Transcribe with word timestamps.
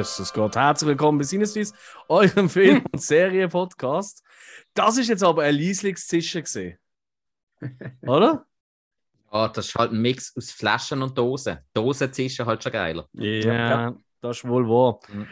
Jesus 0.00 0.32
Gott, 0.32 0.56
herzlich 0.56 0.88
willkommen 0.88 1.18
bei 1.18 1.24
Sinneswiss, 1.24 1.74
eurem 2.08 2.48
Film- 2.48 2.82
und 2.92 3.02
Serien-Podcast. 3.02 4.24
Das 4.72 4.96
ist 4.96 5.08
jetzt 5.08 5.22
aber 5.22 5.42
ein 5.42 5.54
Lieslingszischen 5.54 6.42
gesehen. 6.42 6.78
Oder? 8.02 8.46
Ja, 9.32 9.46
das 9.46 9.68
ist 9.68 9.74
halt 9.76 9.92
ein 9.92 10.00
Mix 10.02 10.36
aus 10.36 10.50
Flaschen 10.50 11.02
und 11.02 11.16
Dosen. 11.16 11.58
Dosen 11.72 12.12
zischen 12.12 12.46
halt 12.46 12.64
schon 12.64 12.72
geiler. 12.72 13.06
Ja, 13.12 13.94
das 14.20 14.38
ist 14.38 14.48
wohl 14.48 14.66
wahr. 14.68 14.98
Mhm. 15.06 15.28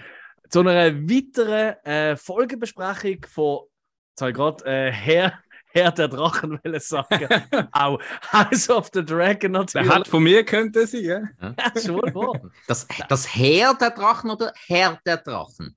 Zu 0.49 0.61
einer 0.61 0.95
weiteren 0.95 1.85
äh, 1.85 2.15
Folgebesprechung 2.17 3.27
von, 3.27 3.63
jetzt 4.11 4.21
habe 4.21 4.31
ich 4.31 4.37
gerade 4.37 4.65
äh, 4.67 4.93
Herr, 4.93 5.43
Herr 5.71 5.93
der 5.93 6.09
Drachen 6.09 6.59
will 6.63 6.81
sagen, 6.81 7.29
auch 7.73 8.01
House 8.33 8.71
of 8.71 8.91
the 8.93 9.05
Dragon 9.05 9.53
Der 9.53 9.61
natürlich. 9.63 9.89
hat 9.91 10.09
von 10.09 10.23
mir 10.23 10.45
könnte 10.45 10.87
sie, 10.87 11.05
ja? 11.05 11.23
das 11.57 11.85
ist 11.85 11.93
wohl 11.93 12.15
wahr. 12.15 12.41
Das, 12.67 12.87
das 13.09 13.35
Herr 13.35 13.75
der 13.75 13.91
Drachen 13.91 14.31
oder 14.31 14.53
Herr 14.67 14.99
der 15.05 15.19
Drachen? 15.19 15.77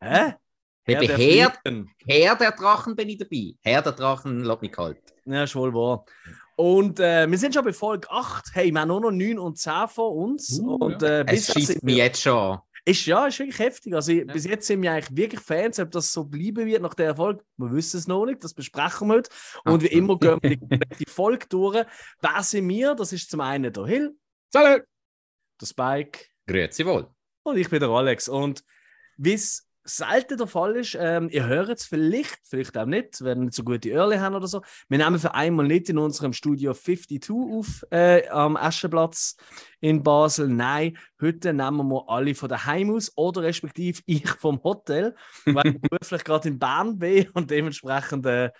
Hä? 0.00 0.34
Bei 0.86 0.94
der 0.94 1.16
Herr. 1.16 1.52
Herr 2.06 2.36
der 2.36 2.52
Drachen 2.52 2.94
bin 2.94 3.08
ich 3.08 3.18
dabei. 3.18 3.54
Herr 3.62 3.82
der 3.82 3.92
Drachen 3.92 4.44
lässt 4.44 4.62
mich 4.62 4.72
kalt. 4.72 4.98
Ja, 5.24 5.44
ist 5.44 5.56
wohl 5.56 5.72
wahr. 5.72 6.04
Und 6.56 7.00
äh, 7.00 7.28
wir 7.28 7.38
sind 7.38 7.54
schon 7.54 7.64
bei 7.64 7.72
Folge 7.72 8.08
8. 8.10 8.50
Hey, 8.52 8.70
wir 8.70 8.80
haben 8.80 8.88
nur 8.88 9.00
noch 9.00 9.10
9 9.10 9.38
und 9.38 9.58
10 9.58 9.88
von 9.88 10.12
uns. 10.12 10.60
Uh, 10.60 10.74
und 10.76 11.02
ja. 11.02 11.20
äh, 11.20 11.24
Es 11.26 11.52
schießt 11.52 11.82
mich 11.82 11.96
jetzt 11.96 12.20
schon 12.22 12.36
an. 12.36 12.60
Ist, 12.86 13.06
ja, 13.06 13.26
ist 13.26 13.38
wirklich 13.38 13.58
heftig. 13.58 13.94
Also, 13.94 14.12
bis 14.26 14.44
jetzt 14.44 14.66
sind 14.66 14.82
wir 14.82 14.92
eigentlich 14.92 15.16
wirklich 15.16 15.40
Fans, 15.40 15.78
ob 15.78 15.90
das 15.90 16.12
so 16.12 16.24
bleiben 16.24 16.66
wird 16.66 16.82
nach 16.82 16.94
der 16.94 17.06
Erfolg. 17.06 17.42
Wir 17.56 17.72
wissen 17.72 17.96
es 17.98 18.06
noch 18.06 18.26
nicht, 18.26 18.44
das 18.44 18.52
besprechen 18.54 19.08
wir 19.08 19.14
heute. 19.14 19.30
Und 19.64 19.82
wie 19.82 19.86
immer 19.86 20.18
gehen 20.18 20.38
wir 20.42 20.50
die 20.50 20.58
komplette 20.58 21.04
Folge 21.10 21.46
durch. 21.48 21.86
Wer 22.20 22.42
sind 22.42 22.68
wir? 22.68 22.94
Das 22.94 23.12
ist 23.12 23.30
zum 23.30 23.40
einen 23.40 23.72
der 23.72 23.86
Hill, 23.86 24.16
Salut! 24.52 24.82
der 25.60 25.66
Spike 25.66 26.18
Grüezi 26.46 26.84
wohl. 26.84 27.08
und 27.44 27.56
ich 27.56 27.70
bin 27.70 27.80
der 27.80 27.88
Alex. 27.88 28.28
Und 28.28 28.62
wie 29.16 29.32
es 29.34 29.63
selten 29.84 30.38
der 30.38 30.46
Fall 30.46 30.76
ist, 30.76 30.96
ähm, 30.98 31.28
ihr 31.30 31.46
hört 31.46 31.68
es 31.68 31.84
vielleicht, 31.84 32.40
vielleicht 32.44 32.76
auch 32.76 32.86
nicht, 32.86 33.22
wenn 33.22 33.38
wir 33.38 33.44
nicht 33.46 33.54
so 33.54 33.62
gute 33.62 33.90
Early 33.90 34.16
haben 34.16 34.34
oder 34.34 34.46
so. 34.46 34.62
Wir 34.88 34.98
nehmen 34.98 35.18
für 35.18 35.34
einmal 35.34 35.66
nicht 35.66 35.90
in 35.90 35.98
unserem 35.98 36.32
Studio 36.32 36.72
52 36.72 37.30
auf 37.30 37.84
äh, 37.90 38.26
am 38.28 38.56
Aschenplatz 38.56 39.36
in 39.80 40.02
Basel. 40.02 40.48
Nein, 40.48 40.96
heute 41.20 41.52
nehmen 41.52 41.88
wir 41.88 42.04
alle 42.08 42.34
von 42.34 42.48
daheim 42.48 42.94
aus 42.94 43.12
oder 43.16 43.42
respektive 43.42 44.02
ich 44.06 44.28
vom 44.28 44.62
Hotel, 44.64 45.14
weil 45.44 45.66
ich 45.66 45.80
beruflich 45.80 46.24
gerade 46.24 46.48
in 46.48 46.58
Bern 46.58 46.98
bin 46.98 47.28
und 47.30 47.50
dementsprechend 47.50 48.24
äh, 48.26 48.50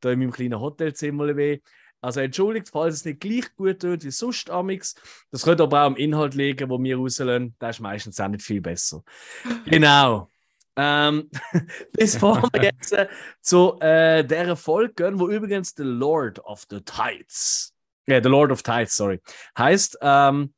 da 0.00 0.10
in 0.10 0.18
meinem 0.18 0.32
kleinen 0.32 0.60
Hotelzimmer 0.60 1.32
bin. 1.32 1.60
Also 2.02 2.20
entschuldigt, 2.20 2.68
falls 2.70 2.96
es 2.96 3.04
nicht 3.06 3.20
gleich 3.20 3.54
gut 3.56 3.80
tut 3.80 4.04
wie 4.04 4.10
sonst 4.10 4.50
amix. 4.50 4.94
Das 5.30 5.42
könnte 5.42 5.62
aber 5.62 5.80
auch 5.80 5.86
am 5.86 5.96
Inhalt 5.96 6.34
liegen, 6.34 6.68
wo 6.68 6.78
wir 6.78 6.98
rauslösen. 6.98 7.56
Der 7.58 7.70
ist 7.70 7.80
meistens 7.80 8.20
auch 8.20 8.28
nicht 8.28 8.42
viel 8.42 8.60
besser. 8.60 9.02
Genau. 9.64 10.30
Ähm, 10.76 11.30
bevor 11.92 12.42
wir 12.52 12.64
jetzt 12.64 12.92
äh, 12.92 13.08
zu 13.40 13.78
äh, 13.80 14.24
der 14.24 14.56
Folge 14.56 14.94
gehen, 14.94 15.20
wo 15.20 15.28
übrigens 15.28 15.74
The 15.76 15.84
Lord 15.84 16.38
of 16.40 16.66
the 16.70 16.80
Tides, 16.80 17.74
ja, 18.06 18.22
The 18.22 18.28
Lord 18.28 18.50
of 18.50 18.62
Tides, 18.62 18.96
sorry, 18.96 19.20
heißt, 19.56 19.98
ähm, 20.00 20.54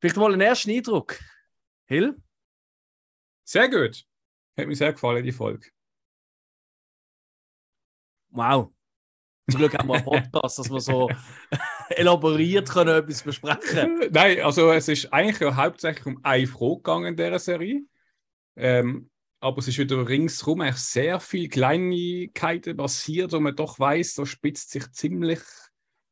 vielleicht 0.00 0.16
mal 0.16 0.32
einen 0.32 0.40
ersten 0.40 0.70
Eindruck. 0.70 1.18
Hill? 1.86 2.16
Sehr 3.44 3.68
gut. 3.68 4.04
Hat 4.58 4.66
mir 4.66 4.74
sehr 4.74 4.92
gefallen, 4.92 5.22
die 5.22 5.32
Folge. 5.32 5.68
Wow. 8.30 8.72
Zum 9.48 9.60
Glück 9.60 9.78
haben 9.78 9.88
wir 9.88 9.94
einen 9.94 10.04
Podcast, 10.04 10.58
dass 10.58 10.70
wir 10.70 10.80
so 10.80 11.08
elaboriert 11.90 12.68
können, 12.68 12.96
etwas 12.96 13.22
besprechen. 13.22 14.02
Äh, 14.02 14.10
Nein, 14.10 14.40
also 14.40 14.72
es 14.72 14.88
ist 14.88 15.12
eigentlich 15.12 15.38
ja 15.38 15.54
hauptsächlich 15.54 16.04
um 16.06 16.18
eine 16.24 16.46
Frage 16.48 16.76
gegangen 16.76 17.06
in 17.06 17.16
dieser 17.16 17.38
Serie. 17.38 17.82
Ähm, 18.56 19.08
aber 19.40 19.58
es 19.58 19.68
ist 19.68 19.78
wieder 19.78 20.08
ringsherum 20.08 20.60
eigentlich 20.62 20.76
sehr 20.76 21.20
viele 21.20 21.48
Kleinigkeiten 21.48 22.76
passiert, 22.76 23.32
wo 23.32 23.40
man 23.40 23.54
doch 23.54 23.78
weiß, 23.78 24.14
da 24.14 24.26
spitzt 24.26 24.70
sich 24.70 24.90
ziemlich 24.92 25.40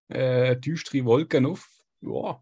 äh, 0.09 0.57
düstere 0.57 1.05
Wolken 1.05 1.47
auf. 1.47 1.69
Ja, 2.01 2.41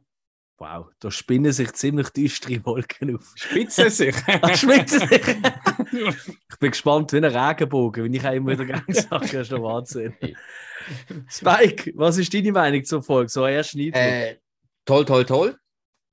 Wow, 0.62 0.90
da 1.00 1.10
spinnen 1.10 1.50
sich 1.50 1.72
ziemlich 1.72 2.10
düstere 2.10 2.64
Wolken 2.64 3.16
auf. 3.16 3.32
spitzen 3.34 3.90
sich. 3.90 4.14
Ach, 4.28 4.56
schmeckt 4.56 4.90
sich? 4.90 5.10
Ich 5.10 6.58
bin 6.60 6.70
gespannt 6.70 7.12
wie 7.12 7.16
ein 7.16 7.24
Regenbogen, 7.24 8.04
wenn 8.04 8.14
ich 8.14 8.24
auch 8.24 8.32
immer 8.32 8.52
wieder 8.52 8.66
gerne 8.66 8.84
sage, 8.94 9.26
das 9.26 9.34
ist 9.34 9.50
der 9.50 9.60
Wahnsinn. 9.60 10.14
Spike, 11.28 11.92
was 11.96 12.18
ist 12.18 12.32
deine 12.32 12.52
Meinung 12.52 12.84
zur 12.84 13.02
Folge? 13.02 13.28
So 13.28 13.44
erst 13.44 13.74
Eindruck. 13.74 13.96
Äh, 13.96 14.38
toll, 14.84 15.04
toll, 15.04 15.24
toll. 15.24 15.58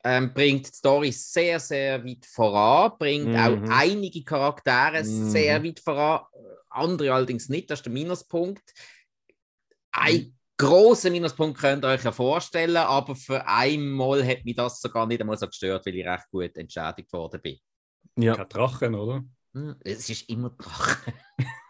Ähm, 0.04 0.34
bringt 0.34 0.68
die 0.68 0.72
Story 0.74 1.12
sehr, 1.12 1.60
sehr 1.60 2.04
weit 2.06 2.26
voran. 2.26 2.94
Bringt 2.98 3.34
Mhm. 3.34 3.36
auch 3.36 3.58
einige 3.70 4.24
Charaktere 4.24 5.00
Mhm. 5.04 5.32
sehr 5.32 5.64
weit 5.64 5.80
voran. 5.80 6.22
Andere 6.70 7.14
allerdings 7.14 7.50
nicht. 7.50 7.70
Das 7.70 7.80
ist 7.80 7.86
der 7.86 7.92
Minuspunkt. 7.94 8.74
Ein 9.92 10.38
großen 10.58 11.12
Minuspunkt 11.12 11.60
könnt 11.60 11.84
ihr 11.84 11.90
euch 11.90 12.04
ja 12.04 12.12
vorstellen, 12.12 12.78
aber 12.78 13.16
für 13.16 13.46
einmal 13.48 14.26
hat 14.26 14.46
mich 14.46 14.56
das 14.56 14.80
sogar 14.80 15.06
nicht 15.08 15.20
einmal 15.22 15.38
so 15.38 15.48
gestört, 15.48 15.86
weil 15.86 15.96
ich 15.96 16.06
recht 16.06 16.30
gut 16.32 16.56
entschädigt 16.56 17.12
worden 17.12 17.42
bin. 17.42 17.58
ja. 18.18 18.36
Kein 18.36 18.50
Drachen, 18.50 18.96
oder? 18.96 19.24
Hm, 19.54 19.76
Es 19.82 20.10
ist 20.10 20.30
immer 20.30 20.52
Drachen. 20.52 21.14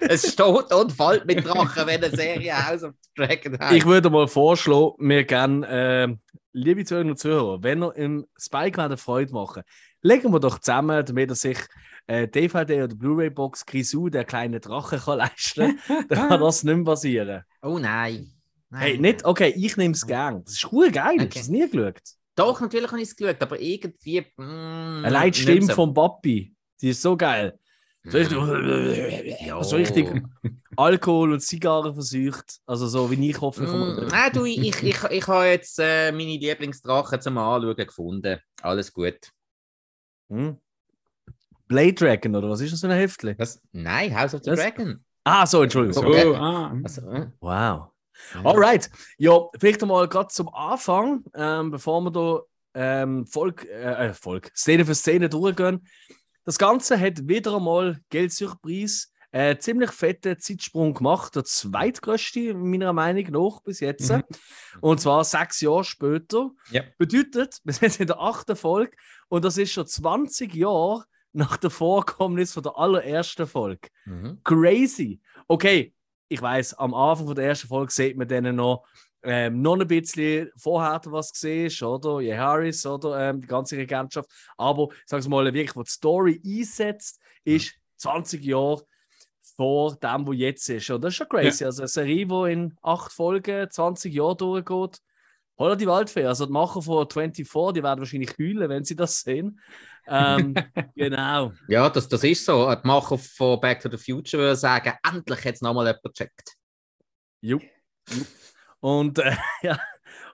es 0.00 0.32
steht 0.32 0.72
und 0.72 0.92
fällt 0.92 1.26
mit 1.26 1.44
Drachen, 1.44 1.86
wenn 1.86 2.02
eine 2.02 2.14
Serie 2.14 2.66
House 2.66 2.82
of 2.82 2.94
Dragon 3.16 3.58
hat. 3.58 3.72
Ich 3.72 3.84
würde 3.86 4.10
mal 4.10 4.28
vorschlagen, 4.28 4.92
wir 4.98 5.24
gerne, 5.24 5.66
äh, 5.66 6.36
liebe 6.52 6.84
Zuhörer 6.84 7.06
und 7.06 7.18
Zuhörer, 7.18 7.62
wenn 7.62 7.82
ihr 7.82 7.94
im 7.96 8.26
Spike 8.38 8.82
eine 8.82 8.96
Freude 8.96 9.32
machen 9.32 9.62
legen 10.04 10.32
wir 10.32 10.38
doch 10.38 10.60
zusammen, 10.60 11.04
damit 11.04 11.30
er 11.30 11.34
sich 11.34 11.58
äh, 12.06 12.28
DVD 12.28 12.84
oder 12.84 12.94
Blu-ray-Box 12.94 13.66
Grisou, 13.66 14.10
der 14.10 14.24
kleine 14.24 14.60
Drache, 14.60 14.98
kann 14.98 15.18
leisten 15.18 15.80
kann. 15.86 16.06
Dann 16.08 16.28
kann 16.28 16.40
das 16.40 16.62
nicht 16.62 16.76
mehr 16.76 16.84
passieren. 16.84 17.42
Oh 17.62 17.78
nein. 17.78 18.30
nein. 18.68 18.80
Hey, 18.80 18.98
nicht? 18.98 19.24
Okay, 19.24 19.52
ich 19.56 19.76
nehme 19.76 19.94
es 19.94 20.06
gern. 20.06 20.44
Das 20.44 20.54
ist 20.54 20.68
cool 20.70 20.92
geil. 20.92 21.14
Okay. 21.14 21.24
Hast 21.26 21.34
du 21.34 21.40
es 21.40 21.48
nie 21.48 21.68
geschaut? 21.68 22.00
Doch, 22.36 22.60
natürlich 22.60 22.90
habe 22.90 23.00
ich 23.00 23.08
es 23.08 23.16
geschaut, 23.16 23.40
aber 23.40 23.58
irgendwie. 23.58 24.20
Mm, 24.36 25.04
Allein 25.04 25.32
die 25.32 25.40
Stimme 25.40 25.62
so. 25.62 25.74
vom 25.74 25.94
Papi, 25.94 26.54
die 26.80 26.90
ist 26.90 27.00
so 27.00 27.16
geil. 27.16 27.58
So 28.06 28.18
richtig, 28.18 29.46
Ja. 29.46 29.62
so 29.64 29.76
richtig 29.76 30.22
Alkohol 30.76 31.32
und 31.32 31.40
Zigarren 31.40 31.94
versucht. 31.94 32.58
Also 32.66 32.86
so 32.86 33.10
wie 33.10 33.30
ich 33.30 33.40
hoffe. 33.40 33.62
Mm, 33.62 34.08
Nein, 34.08 34.30
du, 34.32 34.44
ich, 34.44 34.58
ich, 34.58 34.82
ich, 34.82 35.02
ich 35.04 35.26
habe 35.26 35.46
jetzt 35.46 35.78
äh, 35.78 36.12
meine 36.12 36.36
Lieblingsdrachen 36.36 37.20
zum 37.20 37.38
Anschauen 37.38 37.74
gefunden. 37.76 38.38
Alles 38.60 38.92
gut. 38.92 39.16
Hm? 40.30 40.58
Blade 41.66 41.94
Dragon, 41.94 42.36
oder 42.36 42.50
was 42.50 42.60
ist 42.60 42.72
das 42.74 42.80
für 42.80 42.88
ein 42.88 42.98
Heftchen? 42.98 43.36
Nein, 43.72 44.14
House 44.14 44.34
of 44.34 44.42
the 44.44 44.50
Das- 44.50 44.60
Dragon. 44.60 45.02
Ah, 45.26 45.46
so, 45.46 45.62
Entschuldigung. 45.62 46.04
Okay. 46.04 46.34
ah. 46.36 46.76
Also, 46.84 47.00
äh, 47.10 47.26
Wow. 47.40 47.86
Alright. 48.44 48.90
Ja, 49.16 49.40
vielleicht 49.58 49.82
einmal 49.82 50.06
gerade 50.08 50.28
zum 50.28 50.48
Anfang, 50.54 51.24
ähm, 51.34 51.70
bevor 51.70 52.02
wir 52.02 52.10
da 52.10 52.40
ähm, 52.74 53.26
Volk, 53.26 53.64
äh, 53.64 54.08
äh, 54.08 54.12
Volk, 54.14 54.50
Szene 54.54 54.84
für 54.84 54.94
Szene 54.94 55.28
durchgehen. 55.30 55.86
Das 56.44 56.58
Ganze 56.58 56.98
hat 57.00 57.26
wieder 57.26 57.56
einmal 57.56 58.00
Geld 58.10 58.32
Surprise. 58.32 59.08
Äh, 59.32 59.58
ziemlich 59.58 59.90
fetten 59.90 60.38
Zeitsprung 60.38 60.94
gemacht, 60.94 61.34
der 61.34 61.42
zweitgrößte 61.42 62.54
meiner 62.54 62.92
Meinung 62.92 63.24
nach 63.32 63.60
bis 63.62 63.80
jetzt. 63.80 64.12
Mhm. 64.12 64.22
Und 64.80 65.00
zwar 65.00 65.24
sechs 65.24 65.60
Jahre 65.60 65.82
später. 65.82 66.50
Ja. 66.70 66.82
Bedeutet, 66.98 67.58
wir 67.64 67.72
sind 67.72 67.82
jetzt 67.82 68.00
in 68.00 68.06
der 68.06 68.20
achten 68.20 68.54
Folge 68.54 68.96
und 69.28 69.44
das 69.44 69.58
ist 69.58 69.72
schon 69.72 69.88
20 69.88 70.54
Jahre 70.54 71.04
nach 71.32 71.56
der 71.56 71.70
Vorkommnis 71.70 72.52
von 72.52 72.62
der 72.62 72.78
allerersten 72.78 73.48
Folge. 73.48 73.88
Mhm. 74.04 74.38
Crazy. 74.44 75.20
Okay, 75.48 75.92
ich 76.28 76.40
weiß, 76.40 76.74
am 76.74 76.94
Anfang 76.94 77.26
von 77.26 77.34
der 77.34 77.46
ersten 77.46 77.66
Folge 77.66 77.92
sieht 77.92 78.16
man 78.16 78.28
dann 78.28 78.54
noch, 78.54 78.86
ähm, 79.24 79.62
noch 79.62 79.78
ein 79.78 79.88
bisschen 79.88 80.50
vorher 80.56 81.00
was 81.06 81.32
gesehen 81.32 81.72
oder? 81.82 82.20
Je 82.20 82.36
Harris, 82.36 82.84
oder? 82.86 83.30
Ähm, 83.30 83.40
die 83.40 83.46
ganze 83.46 83.76
Regentschaft. 83.76 84.30
Aber, 84.56 84.88
ich 84.92 85.02
sage 85.06 85.28
mal, 85.28 85.44
wirklich, 85.44 85.74
wo 85.74 85.82
die 85.82 85.90
Story 85.90 86.40
einsetzt, 86.44 87.20
ist 87.44 87.74
20 87.96 88.44
Jahre 88.44 88.84
vor 89.56 89.96
dem, 89.96 90.26
wo 90.26 90.32
jetzt 90.32 90.68
ist. 90.68 90.90
Und 90.90 91.02
das 91.02 91.12
ist 91.12 91.16
schon 91.16 91.28
crazy. 91.28 91.64
Also 91.64 91.82
eine 91.82 91.88
Serie, 91.88 92.26
die 92.26 92.52
in 92.52 92.76
acht 92.82 93.12
Folgen 93.12 93.70
20 93.70 94.12
Jahre 94.12 94.36
durchgeht. 94.36 95.00
Holla 95.56 95.76
die 95.76 95.86
Waldfee. 95.86 96.24
Also 96.24 96.46
die 96.46 96.52
Macher 96.52 96.82
von 96.82 97.08
24, 97.08 97.46
die 97.74 97.82
werden 97.82 98.00
wahrscheinlich 98.00 98.36
heulen, 98.38 98.68
wenn 98.68 98.84
sie 98.84 98.96
das 98.96 99.20
sehen. 99.20 99.60
Ähm, 100.06 100.54
genau. 100.96 101.52
Ja, 101.68 101.88
das, 101.88 102.08
das 102.08 102.24
ist 102.24 102.44
so. 102.44 102.74
Die 102.74 102.86
Macher 102.86 103.18
von 103.18 103.60
Back 103.60 103.80
to 103.80 103.88
the 103.88 103.96
Future 103.96 104.42
würden 104.42 104.56
sagen, 104.56 104.94
endlich 105.02 105.44
hat 105.44 105.54
es 105.54 105.60
nochmal 105.60 105.86
jemand 105.86 106.02
gecheckt. 106.02 106.56
Jupp. 107.40 107.62
Jupp. 108.10 108.26
Und, 108.84 109.18
äh, 109.18 109.34
ja. 109.62 109.80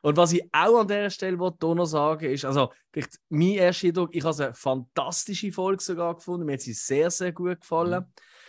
und 0.03 0.17
was 0.17 0.33
ich 0.33 0.43
auch 0.51 0.81
an 0.81 0.89
dieser 0.89 1.11
Stelle 1.11 1.37
noch 1.37 1.85
sagen 1.87 2.29
ist, 2.33 2.45
also 2.45 2.73
vielleicht 2.93 3.21
mein 3.29 3.51
erster 3.53 3.87
Eindruck, 3.87 4.11
ich 4.13 4.25
habe 4.25 4.45
eine 4.45 4.55
fantastische 4.55 5.53
Folge 5.53 5.81
sogar 5.81 6.17
gefunden, 6.17 6.47
mir 6.47 6.55
hat 6.55 6.61
sie 6.61 6.73
sehr, 6.73 7.13
sehr 7.13 7.31
gut 7.31 7.61
gefallen. 7.61 8.07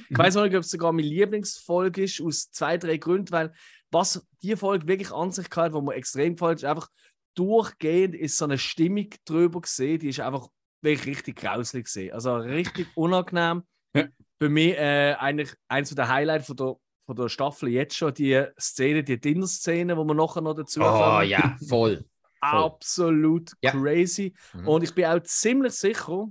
Ich 0.09 0.18
weiß 0.18 0.38
auch 0.38 0.44
nicht, 0.44 0.56
ob 0.56 0.63
es 0.63 0.71
sogar 0.71 0.92
meine 0.92 1.07
Lieblingsfolge 1.07 2.06
ist, 2.06 2.19
aus 2.19 2.50
zwei, 2.50 2.80
drei 2.80 2.98
Gründen, 2.98 3.31
weil 3.31 3.53
was 3.92 4.25
die 4.42 4.56
Folge 4.56 4.88
wirklich 4.88 5.12
an 5.12 5.31
sich 5.31 5.45
hat, 5.56 5.74
wo 5.74 5.81
mir 5.81 5.94
extrem 5.94 6.36
gefällt, 6.36 6.57
ist 6.57 6.65
einfach 6.65 6.89
durchgehend 7.36 8.15
ist 8.15 8.38
so 8.38 8.45
eine 8.45 8.57
Stimmung 8.57 9.09
drüber 9.24 9.62
gesehen, 9.62 10.00
die 10.00 10.09
ist 10.09 10.19
einfach 10.19 10.48
wirklich 10.81 11.15
richtig 11.15 11.36
grauslich 11.38 11.83
gesehen. 11.83 12.12
Also 12.12 12.38
richtig 12.38 12.88
unangenehm. 12.95 13.62
Ja. 13.95 14.07
Für 14.39 14.50
mich 14.50 14.75
äh, 14.77 15.13
eigentlich 15.19 15.53
eins 15.68 15.94
der 15.94 16.07
Highlights 16.07 16.48
von 16.48 16.56
der, 16.56 16.75
von 17.15 17.23
der 17.23 17.29
Staffel 17.29 17.69
jetzt 17.69 17.95
schon, 17.97 18.13
die 18.13 18.41
Szene, 18.57 19.03
die 19.03 19.19
Dinner-Szene, 19.19 19.97
wo 19.97 20.05
wir 20.05 20.13
nachher 20.13 20.41
noch 20.41 20.53
dazu 20.53 20.79
Oh 20.79 20.83
kommen. 20.83 21.27
ja, 21.27 21.57
voll. 21.67 22.05
Absolut 22.39 23.51
Ja. 23.61 23.71
crazy. 23.71 24.33
Mhm. 24.53 24.67
Und 24.67 24.83
ich 24.83 24.95
bin 24.95 25.05
auch 25.05 25.19
ziemlich 25.23 25.73
sicher, 25.73 26.27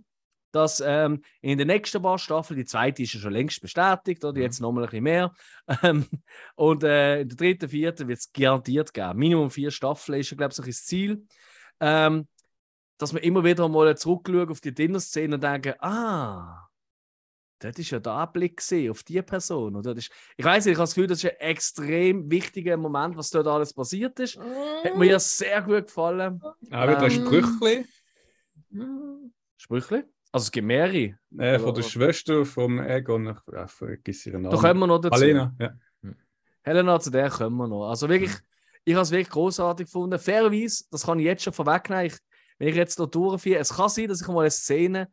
dass 0.53 0.83
ähm, 0.85 1.23
in 1.43 1.59
der 1.59 1.67
nächsten 1.67 2.03
paar 2.03 2.19
Staffeln, 2.19 2.57
die 2.59 2.65
zweite 2.65 3.03
ist 3.03 3.13
ja 3.15 3.21
schon 3.21 3.33
längst 3.33 3.61
bestätigt, 3.61 4.25
oder 4.25 4.37
Mhm. 4.39 4.43
jetzt 4.43 4.61
nochmal 4.61 4.85
ein 4.85 4.91
bisschen 4.91 5.05
mehr. 5.05 5.35
Ähm, 5.83 6.07
und 6.57 6.83
äh, 6.83 7.21
in 7.21 7.29
der 7.29 7.37
dritten, 7.37 7.69
vierten 7.69 8.09
wird 8.09 8.19
es 8.19 8.33
garantiert 8.33 8.93
geben. 8.95 9.19
Minimum 9.19 9.51
vier 9.51 9.71
Staffeln 9.71 10.19
ist 10.19 10.31
ja, 10.31 10.37
glaube 10.37 10.51
ich, 10.53 10.57
so 10.57 10.63
das 10.63 10.85
Ziel. 10.85 11.27
Ähm, 11.79 12.27
dass 12.99 13.13
wir 13.15 13.23
immer 13.23 13.45
wieder 13.45 13.69
mal 13.69 13.97
zurückschauen 13.97 14.49
auf 14.51 14.61
die 14.61 14.75
Dinner-Szene 14.75 15.35
und 15.37 15.45
denken, 15.45 15.75
ah, 15.81 16.67
das 17.61 17.79
ist 17.79 17.91
ja 17.91 18.01
der 18.01 18.27
Blick 18.27 18.57
gesehen 18.57 18.91
auf 18.91 19.03
die 19.03 19.21
Person. 19.23 19.77
Oder? 19.77 19.93
Ist, 19.97 20.11
ich 20.37 20.45
weiß 20.45 20.65
nicht, 20.65 20.73
ich 20.73 20.79
habe 20.79 20.85
das 20.85 20.95
Gefühl, 20.95 21.07
das 21.07 21.23
ist 21.23 21.31
ein 21.31 21.37
extrem 21.41 22.31
wichtiger 22.31 22.77
Moment, 22.77 23.17
was 23.17 23.31
dort 23.31 23.47
alles 23.47 23.73
passiert 23.73 24.19
ist. 24.19 24.39
Hat 24.39 24.97
mir 24.97 25.07
ja 25.07 25.19
sehr 25.19 25.63
gut 25.63 25.87
gefallen. 25.87 26.41
Auch 26.43 26.55
wieder 26.71 27.03
ein 27.03 27.11
Ähm, 27.11 27.27
Sprüchli 27.27 27.87
Sprüchli? 29.57 30.05
Also 30.33 30.45
es 30.45 30.51
gibt 30.53 30.67
mehrere. 30.67 31.19
äh, 31.39 31.59
von 31.59 31.75
der 31.75 31.83
Schwester 31.83 32.45
vom 32.45 32.81
Egon. 32.81 33.37
Ich 33.37 33.71
vergiss 33.71 34.27
ihren 34.27 34.43
Namen. 34.43 34.55
Da 34.55 34.61
kommen 34.69 34.81
wir 34.81 34.87
noch 34.87 35.01
dazu. 35.01 35.15
Alena, 35.15 35.55
ja. 35.59 35.71
Helena, 36.63 37.01
zu 37.01 37.11
der 37.11 37.31
kommen 37.31 37.57
wir 37.57 37.67
noch. 37.69 37.89
Also 37.89 38.09
wirklich, 38.09 38.33
ich 38.85 38.95
habe 38.95 39.03
es 39.03 39.11
wirklich 39.11 39.31
großartig 39.31 39.87
gefunden. 39.87 40.19
Fairerweise, 40.19 40.85
das 40.91 41.05
kann 41.05 41.19
ich 41.19 41.25
jetzt 41.25 41.43
schon 41.43 41.53
vorwegnehmen. 41.53 42.07
Ich, 42.07 42.17
wenn 42.59 42.69
ich 42.69 42.77
jetzt 42.77 42.97
hier 42.97 43.07
durchführe, 43.07 43.59
es 43.59 43.75
kann 43.75 43.89
sein, 43.89 44.09
dass 44.09 44.21
ich 44.21 44.29
mal 44.29 44.41
eine 44.41 44.51
Szene 44.51 45.11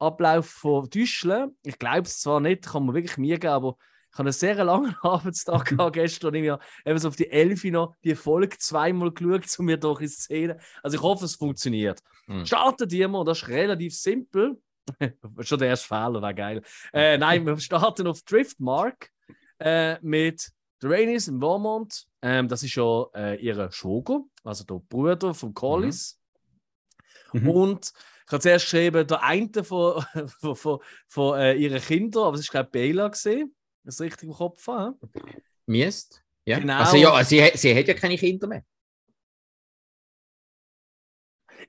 Ablauf 0.00 0.46
von 0.46 0.88
Düschle. 0.90 1.52
Ich 1.62 1.78
glaube 1.78 2.02
es 2.02 2.20
zwar 2.20 2.40
nicht, 2.40 2.66
kann 2.66 2.86
man 2.86 2.94
wirklich 2.94 3.18
mir 3.18 3.38
geben, 3.38 3.52
aber 3.52 3.76
ich 4.12 4.18
habe 4.18 4.28
einen 4.28 4.32
sehr 4.32 4.64
langen 4.64 4.96
Arbeitstag 5.02 5.66
gehabt 5.66 5.92
gestern 5.94 6.28
und 6.28 6.42
ich 6.42 6.50
habe 6.50 6.62
eben 6.84 6.98
so 6.98 7.08
auf 7.08 7.16
die 7.16 7.30
Elfi 7.30 7.70
noch 7.70 7.94
die 8.02 8.14
Folge 8.14 8.58
zweimal 8.58 9.12
geschaut, 9.12 9.58
um 9.58 9.66
mir 9.66 9.76
durch 9.76 10.00
die 10.00 10.08
Szene. 10.08 10.58
Also 10.82 10.96
ich 10.96 11.02
hoffe, 11.02 11.24
es 11.26 11.36
funktioniert. 11.36 12.00
Mhm. 12.26 12.44
Starten 12.44 12.88
die 12.88 13.06
mal, 13.06 13.24
das 13.24 13.42
ist 13.42 13.48
relativ 13.48 13.94
simpel. 13.94 14.60
Schon 15.40 15.58
der 15.58 15.68
erste 15.68 15.88
Fehler, 15.88 16.20
war 16.20 16.34
geil. 16.34 16.62
Äh, 16.92 17.18
nein, 17.18 17.46
wir 17.46 17.58
starten 17.58 18.06
auf 18.06 18.22
Driftmark 18.22 19.10
äh, 19.58 19.98
mit 20.00 20.50
Rainis 20.82 21.28
in 21.28 21.38
Vermont. 21.38 22.06
Ähm, 22.22 22.48
das 22.48 22.62
ist 22.62 22.74
ja 22.74 23.04
äh, 23.14 23.36
ihre 23.36 23.70
Schwager, 23.70 24.22
also 24.42 24.64
der 24.64 24.80
Bruder 24.88 25.34
von 25.34 25.54
Collis. 25.54 26.18
Mhm. 27.32 27.48
Und 27.48 27.92
ich 28.30 28.32
habe 28.32 28.42
zuerst 28.42 28.64
geschrieben, 28.66 29.06
der 29.06 29.22
eine 29.22 29.64
von, 29.64 30.04
von, 30.40 30.54
von, 30.56 30.78
von 31.08 31.38
äh, 31.38 31.54
ihren 31.54 31.80
Kindern, 31.82 32.24
aber 32.24 32.34
es 32.34 32.42
ist, 32.42 32.50
glaube 32.50 32.66
ich, 32.68 32.72
Bela 32.72 33.08
gesehen. 33.08 33.54
Das 33.84 33.94
ist 33.96 34.00
richtig 34.00 34.24
im 34.28 34.34
Kopf 34.34 34.66
habe. 34.68 34.96
Miest? 35.66 36.22
Ja. 36.46 36.58
Genau. 36.58 36.78
Also 36.80 36.96
ja, 36.96 37.24
sie, 37.24 37.42
hat- 37.42 37.56
sie 37.58 37.74
hat 37.76 37.88
ja 37.88 37.94
keine 37.94 38.16
Kinder 38.16 38.46
mehr. 38.46 38.62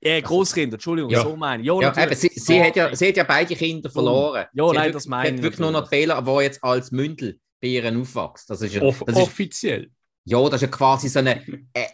Ja, 0.04 0.20
Großkinder, 0.20 0.76
Entschuldigung, 0.76 1.12
Ja. 1.12 1.22
so 1.22 1.36
meine 1.36 1.62
ich. 1.62 1.68
Ja, 1.68 1.80
Ja, 1.80 2.04
eben, 2.04 2.16
sie, 2.16 2.30
sie, 2.34 2.62
hat 2.64 2.76
ja, 2.76 2.96
sie 2.96 3.10
hat 3.10 3.18
ja 3.18 3.24
beide 3.24 3.56
Kinder 3.56 3.90
verloren. 3.90 4.46
Ja, 4.54 4.68
sie 4.70 4.76
nein, 4.76 4.88
hat 4.90 4.96
das 4.96 5.06
meine 5.06 5.26
sie 5.28 5.32
hat 5.34 5.38
ich 5.40 5.44
wirklich 5.44 5.60
nur 5.60 5.72
noch. 5.72 5.90
Bela, 5.90 6.22
der 6.22 6.42
jetzt 6.42 6.64
als 6.64 6.92
Mündel 6.92 7.40
bei 7.62 7.68
ihr 7.68 7.86
aufwächst. 8.00 8.50
Das 8.50 8.62
ist 8.62 8.74
ja, 8.74 8.82
Off 8.82 9.04
das 9.06 9.16
ist, 9.16 9.22
offiziell. 9.22 9.92
ja, 10.26 10.42
das 10.46 10.56
ist 10.56 10.62
ja 10.62 10.68
quasi 10.70 11.08
so 11.10 11.20
eine, 11.20 11.44
äh, 11.74 11.88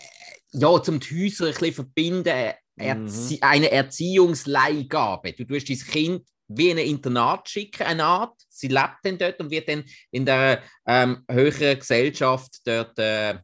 ja, 0.52 0.81
zum 0.81 1.00
die 1.00 1.25
Häuser 1.25 1.48
ein 1.48 1.52
bisschen 1.54 1.74
verbinden, 1.74 2.54
Erzie 2.77 3.41
eine 3.41 3.71
Erziehungsleihgabe. 3.71 5.33
Du 5.33 5.45
tust 5.45 5.69
dein 5.69 5.77
Kind 5.77 6.27
wie 6.47 6.69
in 6.69 6.77
ein 6.77 6.85
Internat 6.85 7.50
schicken, 7.50 7.83
eine 7.83 8.06
Art. 8.06 8.39
Sie 8.50 8.68
lebt 8.68 9.00
dann 9.03 9.18
dort 9.18 9.39
und 9.39 9.51
wird 9.51 9.68
dann 9.68 9.83
in 10.12 10.25
der 10.25 10.62
ähm, 10.85 11.24
höheren 11.29 11.79
Gesellschaft 11.79 12.62
dort 12.65 12.97
äh, 13.00 13.38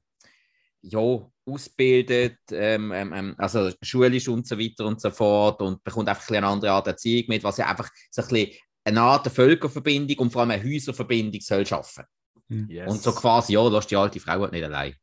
ja, 0.82 1.28
ausbildet, 1.46 2.40
ähm, 2.52 2.92
ähm, 2.92 3.14
ähm, 3.14 3.36
also 3.38 3.72
schulisch 3.82 4.28
und 4.28 4.48
so 4.48 4.58
weiter 4.58 4.86
und 4.86 5.02
so 5.02 5.12
fort 5.12 5.62
und 5.62 5.84
bekommt 5.84 6.08
einfach 6.08 6.30
ein 6.30 6.38
eine 6.38 6.48
andere 6.48 6.72
Art 6.72 6.88
Erziehung 6.88 7.26
mit, 7.28 7.44
was 7.44 7.58
ja 7.58 7.68
einfach 7.68 7.90
so 8.12 8.22
ein 8.22 8.28
bisschen 8.28 8.52
eine 8.86 9.02
Art 9.02 9.26
der 9.26 9.32
Völkerverbindung 9.32 10.18
und 10.20 10.32
vor 10.32 10.42
allem 10.42 10.52
eine 10.52 10.64
Häuserverbindung 10.64 11.42
soll 11.42 11.66
schaffen. 11.66 12.06
Yes. 12.50 12.92
Und 12.92 13.02
so 13.02 13.14
quasi, 13.14 13.54
ja, 13.54 13.68
lass 13.68 13.88
die 13.88 13.96
alte 13.96 14.20
Frau 14.20 14.40
halt 14.42 14.52
nicht 14.52 14.64
allein. 14.64 14.96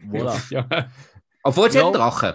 Voilà. 0.00 0.40
Ja. 0.50 0.90
Obwohl 1.42 1.70
sie 1.70 1.78
Ja. 1.78 1.86
hat 1.86 1.94
einen 1.94 2.00
Drachen. 2.00 2.34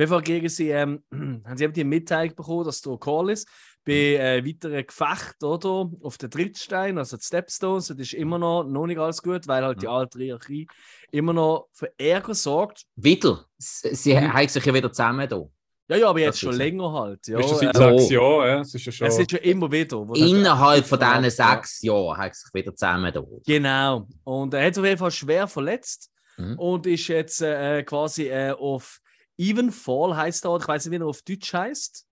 Jeden 0.00 0.22
gegen 0.22 0.48
sie, 0.48 0.70
ähm, 0.70 1.02
haben 1.44 1.56
sie 1.56 1.64
eben 1.64 1.72
die 1.72 1.84
Mitteilung 1.84 2.34
bekommen, 2.34 2.64
dass 2.64 2.80
der 2.80 2.96
Callis 2.98 3.44
bei 3.84 3.92
äh, 4.16 4.44
weiteren 4.46 4.86
Gefechten 4.86 5.46
oder, 5.48 5.90
auf 6.02 6.18
den 6.18 6.28
Drittstein, 6.30 6.98
also 6.98 7.16
die 7.16 7.24
Stepstones, 7.24 7.88
das 7.88 7.96
ist 7.98 8.12
immer 8.14 8.38
noch, 8.38 8.64
noch 8.64 8.86
nicht 8.86 8.98
alles 8.98 9.22
gut, 9.22 9.48
weil 9.48 9.64
halt 9.64 9.80
die 9.82 9.86
Mhm. 9.86 9.92
alte 9.92 10.18
Hierarchie 10.18 10.66
immer 11.12 11.32
noch 11.32 11.68
für 11.72 11.90
Ärger 11.98 12.34
sorgt. 12.34 12.82
Wieder. 12.96 13.46
Sie, 13.58 13.94
sie 13.94 14.14
Mhm. 14.14 14.32
haben 14.34 14.48
sich 14.48 14.64
ja 14.64 14.74
wieder 14.74 14.92
zusammen 14.92 15.28
da. 15.28 15.42
Ja, 15.88 15.96
ja, 15.96 16.08
aber 16.10 16.20
Das 16.20 16.26
jetzt 16.26 16.34
ist 16.36 16.40
schon 16.42 16.54
länger 16.54 16.92
halt. 16.92 17.26
Ja, 17.26 17.40
ist 17.40 17.50
das 17.50 17.58
seit 17.60 17.74
äh, 17.74 17.78
sechs 17.78 18.10
Jahren? 18.10 18.46
Ja, 18.48 18.60
es 18.60 18.74
ist 18.74 18.84
ja 18.86 18.92
schon. 18.92 19.06
es 19.08 19.18
ist 19.18 19.32
ja 19.32 19.38
immer 19.38 19.72
wieder. 19.72 20.06
Innerhalb 20.14 20.86
von 20.86 21.00
diesen 21.00 21.30
sechs 21.30 21.82
Jahren 21.82 22.20
sie 22.20 22.34
sich 22.34 22.54
wieder 22.54 22.76
zusammen 22.76 23.12
da. 23.12 23.24
Genau. 23.44 24.06
Und 24.22 24.54
er 24.54 24.66
hat 24.66 24.74
sich 24.74 24.82
auf 24.82 24.86
jeden 24.86 24.98
Fall 24.98 25.10
schwer 25.10 25.48
verletzt 25.48 26.10
Mhm. 26.36 26.58
und 26.58 26.86
ist 26.86 27.08
jetzt 27.08 27.42
äh, 27.42 27.82
quasi 27.82 28.28
äh, 28.28 28.52
auf 28.52 28.99
Evenfall 29.40 30.16
heißt 30.16 30.44
er, 30.46 30.56
ich 30.58 30.68
weiß 30.68 30.86
nicht, 30.86 30.92
wie 31.00 31.02
er 31.02 31.08
auf 31.08 31.22
Deutsch 31.22 31.52
heißt. 31.54 32.06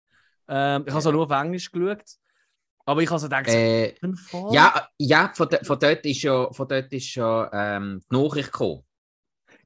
Ähm, 0.49 0.85
ich 0.87 0.91
habe 0.93 1.01
es 1.01 1.07
auch 1.07 1.13
nur 1.13 1.25
auf 1.25 1.31
Englisch 1.31 1.71
geschaut. 1.73 2.05
Aber 2.87 3.03
ich 3.03 3.11
habe 3.11 3.21
so 3.21 3.27
gedacht, 3.29 3.47
Äh, 3.47 3.95
Evenfall? 4.03 4.49
ja, 4.49 4.89
ja 4.99 5.33
von, 5.35 5.49
de, 5.49 5.65
von 5.65 5.79
dort 5.79 6.05
ist 6.07 6.23
ja, 6.23 6.53
von 6.53 6.69
dort 6.69 6.93
ist 6.93 7.15
ja 7.15 7.51
ähm, 7.53 8.01
die 8.11 8.17
Nachricht 8.17 8.53
gekommen. 8.53 8.85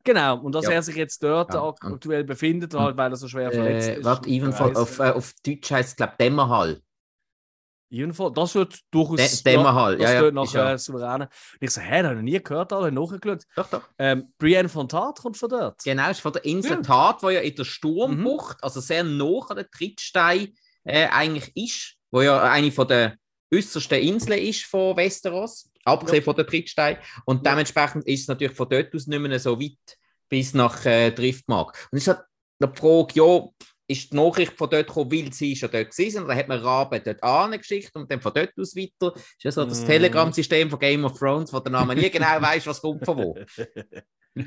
Genau, 0.05 0.39
und 0.41 0.53
dass 0.55 0.67
Ja. 0.67 0.69
er 0.69 0.83
sich 0.83 0.97
jetzt 0.97 1.23
dort 1.23 1.55
Ja, 1.55 1.57
ak- 1.57 1.85
aktuell 1.91 2.25
befindet, 2.25 2.75
halt, 2.75 2.97
weil 2.97 3.13
er 3.13 3.17
so 3.17 3.29
schwer 3.29 3.53
verletzt 3.53 3.91
Äh, 3.91 3.99
ist. 3.99 4.23
warte, 4.23 4.29
Evenfall, 4.31 4.77
auf, 4.77 4.99
äh, 4.99 5.11
auf 5.11 5.35
Deutsch 5.45 5.71
heißt 5.71 5.91
es, 5.91 5.97
glaube 5.97 6.13
ich, 6.15 6.17
Dämmerhall. 6.19 6.83
Evenfall, 7.93 8.33
das 8.33 8.55
wird 8.55 8.79
durchaus. 8.91 9.19
Dä- 9.21 9.45
Dämmerhall, 9.45 9.97
das 9.99 10.11
ja, 10.13 10.25
ja, 10.25 10.31
nach 10.31 10.53
ja. 10.53 10.73
äh, 10.73 10.79
souveränen. 10.79 11.29
Und 11.29 11.59
ich 11.61 11.71
so, 11.71 11.81
hä, 11.81 12.03
das 12.03 12.11
habe 12.11 12.19
ich 12.19 12.25
nie 12.25 12.43
gehört, 12.43 12.73
aber 12.73 12.91
nachgeschaut. 12.91 13.45
Doch, 13.55 13.69
doch. 13.69 13.83
Ähm, 13.99 14.33
Brienne 14.39 14.69
von 14.69 14.89
Tart 14.89 15.21
kommt 15.21 15.37
von 15.37 15.49
dort. 15.51 15.83
Genau, 15.85 16.11
ist 16.11 16.21
von 16.21 16.33
der 16.33 16.45
Insel 16.45 16.73
Ja. 16.79 16.81
Tat, 16.83 17.23
wo 17.23 17.31
ja 17.31 17.41
in 17.41 17.55
der 17.55 17.65
Sturmbucht, 17.65 18.63
also 18.65 18.81
sehr 18.81 19.05
nah 19.05 19.41
an 19.49 19.57
der 19.57 19.71
Trittstein 19.71 20.55
äh, 20.85 21.07
eigentlich 21.09 21.55
ist, 21.57 21.95
wo 22.11 22.23
ja 22.23 22.43
eine 22.43 22.73
von 22.73 22.89
der 22.89 23.17
äußersten 23.55 23.99
Inseln 24.01 24.39
ist 24.41 24.65
von 24.65 24.97
Westeros, 24.97 25.71
abgesehen 25.85 26.25
von 26.25 26.35
der 26.35 26.47
Trittstein. 26.47 26.97
Und 27.27 27.45
Ja. 27.45 27.53
dementsprechend 27.53 28.07
ist 28.07 28.23
es 28.23 28.29
natürlich 28.29 28.57
von 28.57 28.69
dort 28.69 28.95
aus 28.95 29.07
nicht 29.07 29.21
mehr 29.21 29.39
so 29.39 29.61
weit 29.61 29.99
bis 30.29 30.55
nach 30.55 30.85
äh, 30.87 31.11
Driftmark. 31.11 31.89
Und 31.93 31.99
es 31.99 32.07
ist 32.07 32.15
halt 32.17 32.25
die 32.63 32.81
Frage, 32.81 33.13
ja, 33.15 33.45
ist 33.93 34.13
die 34.13 34.17
Nachricht 34.17 34.53
von 34.55 34.69
dort 34.69 34.89
gekommen, 34.89 35.13
weil 35.13 35.33
sie 35.33 35.55
schon 35.55 35.71
dort 35.71 35.91
gewesen 35.91 36.25
oder 36.25 36.35
hat 36.35 36.49
man 36.49 36.61
Raben 36.61 37.01
dort 37.05 37.23
angeschickt 37.23 37.95
und 37.95 38.11
dann 38.11 38.21
von 38.21 38.33
dort 38.35 38.53
aus 38.59 38.75
weiter? 38.75 39.15
Ist 39.15 39.45
ja 39.45 39.53
so 39.53 39.65
das 39.65 39.83
Mm. 39.83 39.87
Telegram-System 39.87 40.71
von 40.71 40.79
Game 40.79 41.05
of 41.05 41.19
Thrones, 41.19 41.53
wo 41.53 41.61
der 41.61 41.73
Name 41.73 41.95
nie 41.95 42.11
genau 42.11 42.27
weiß, 42.41 42.67
was 42.67 42.81
kommt 42.81 43.05
von 43.05 43.19
wo. 43.19 43.39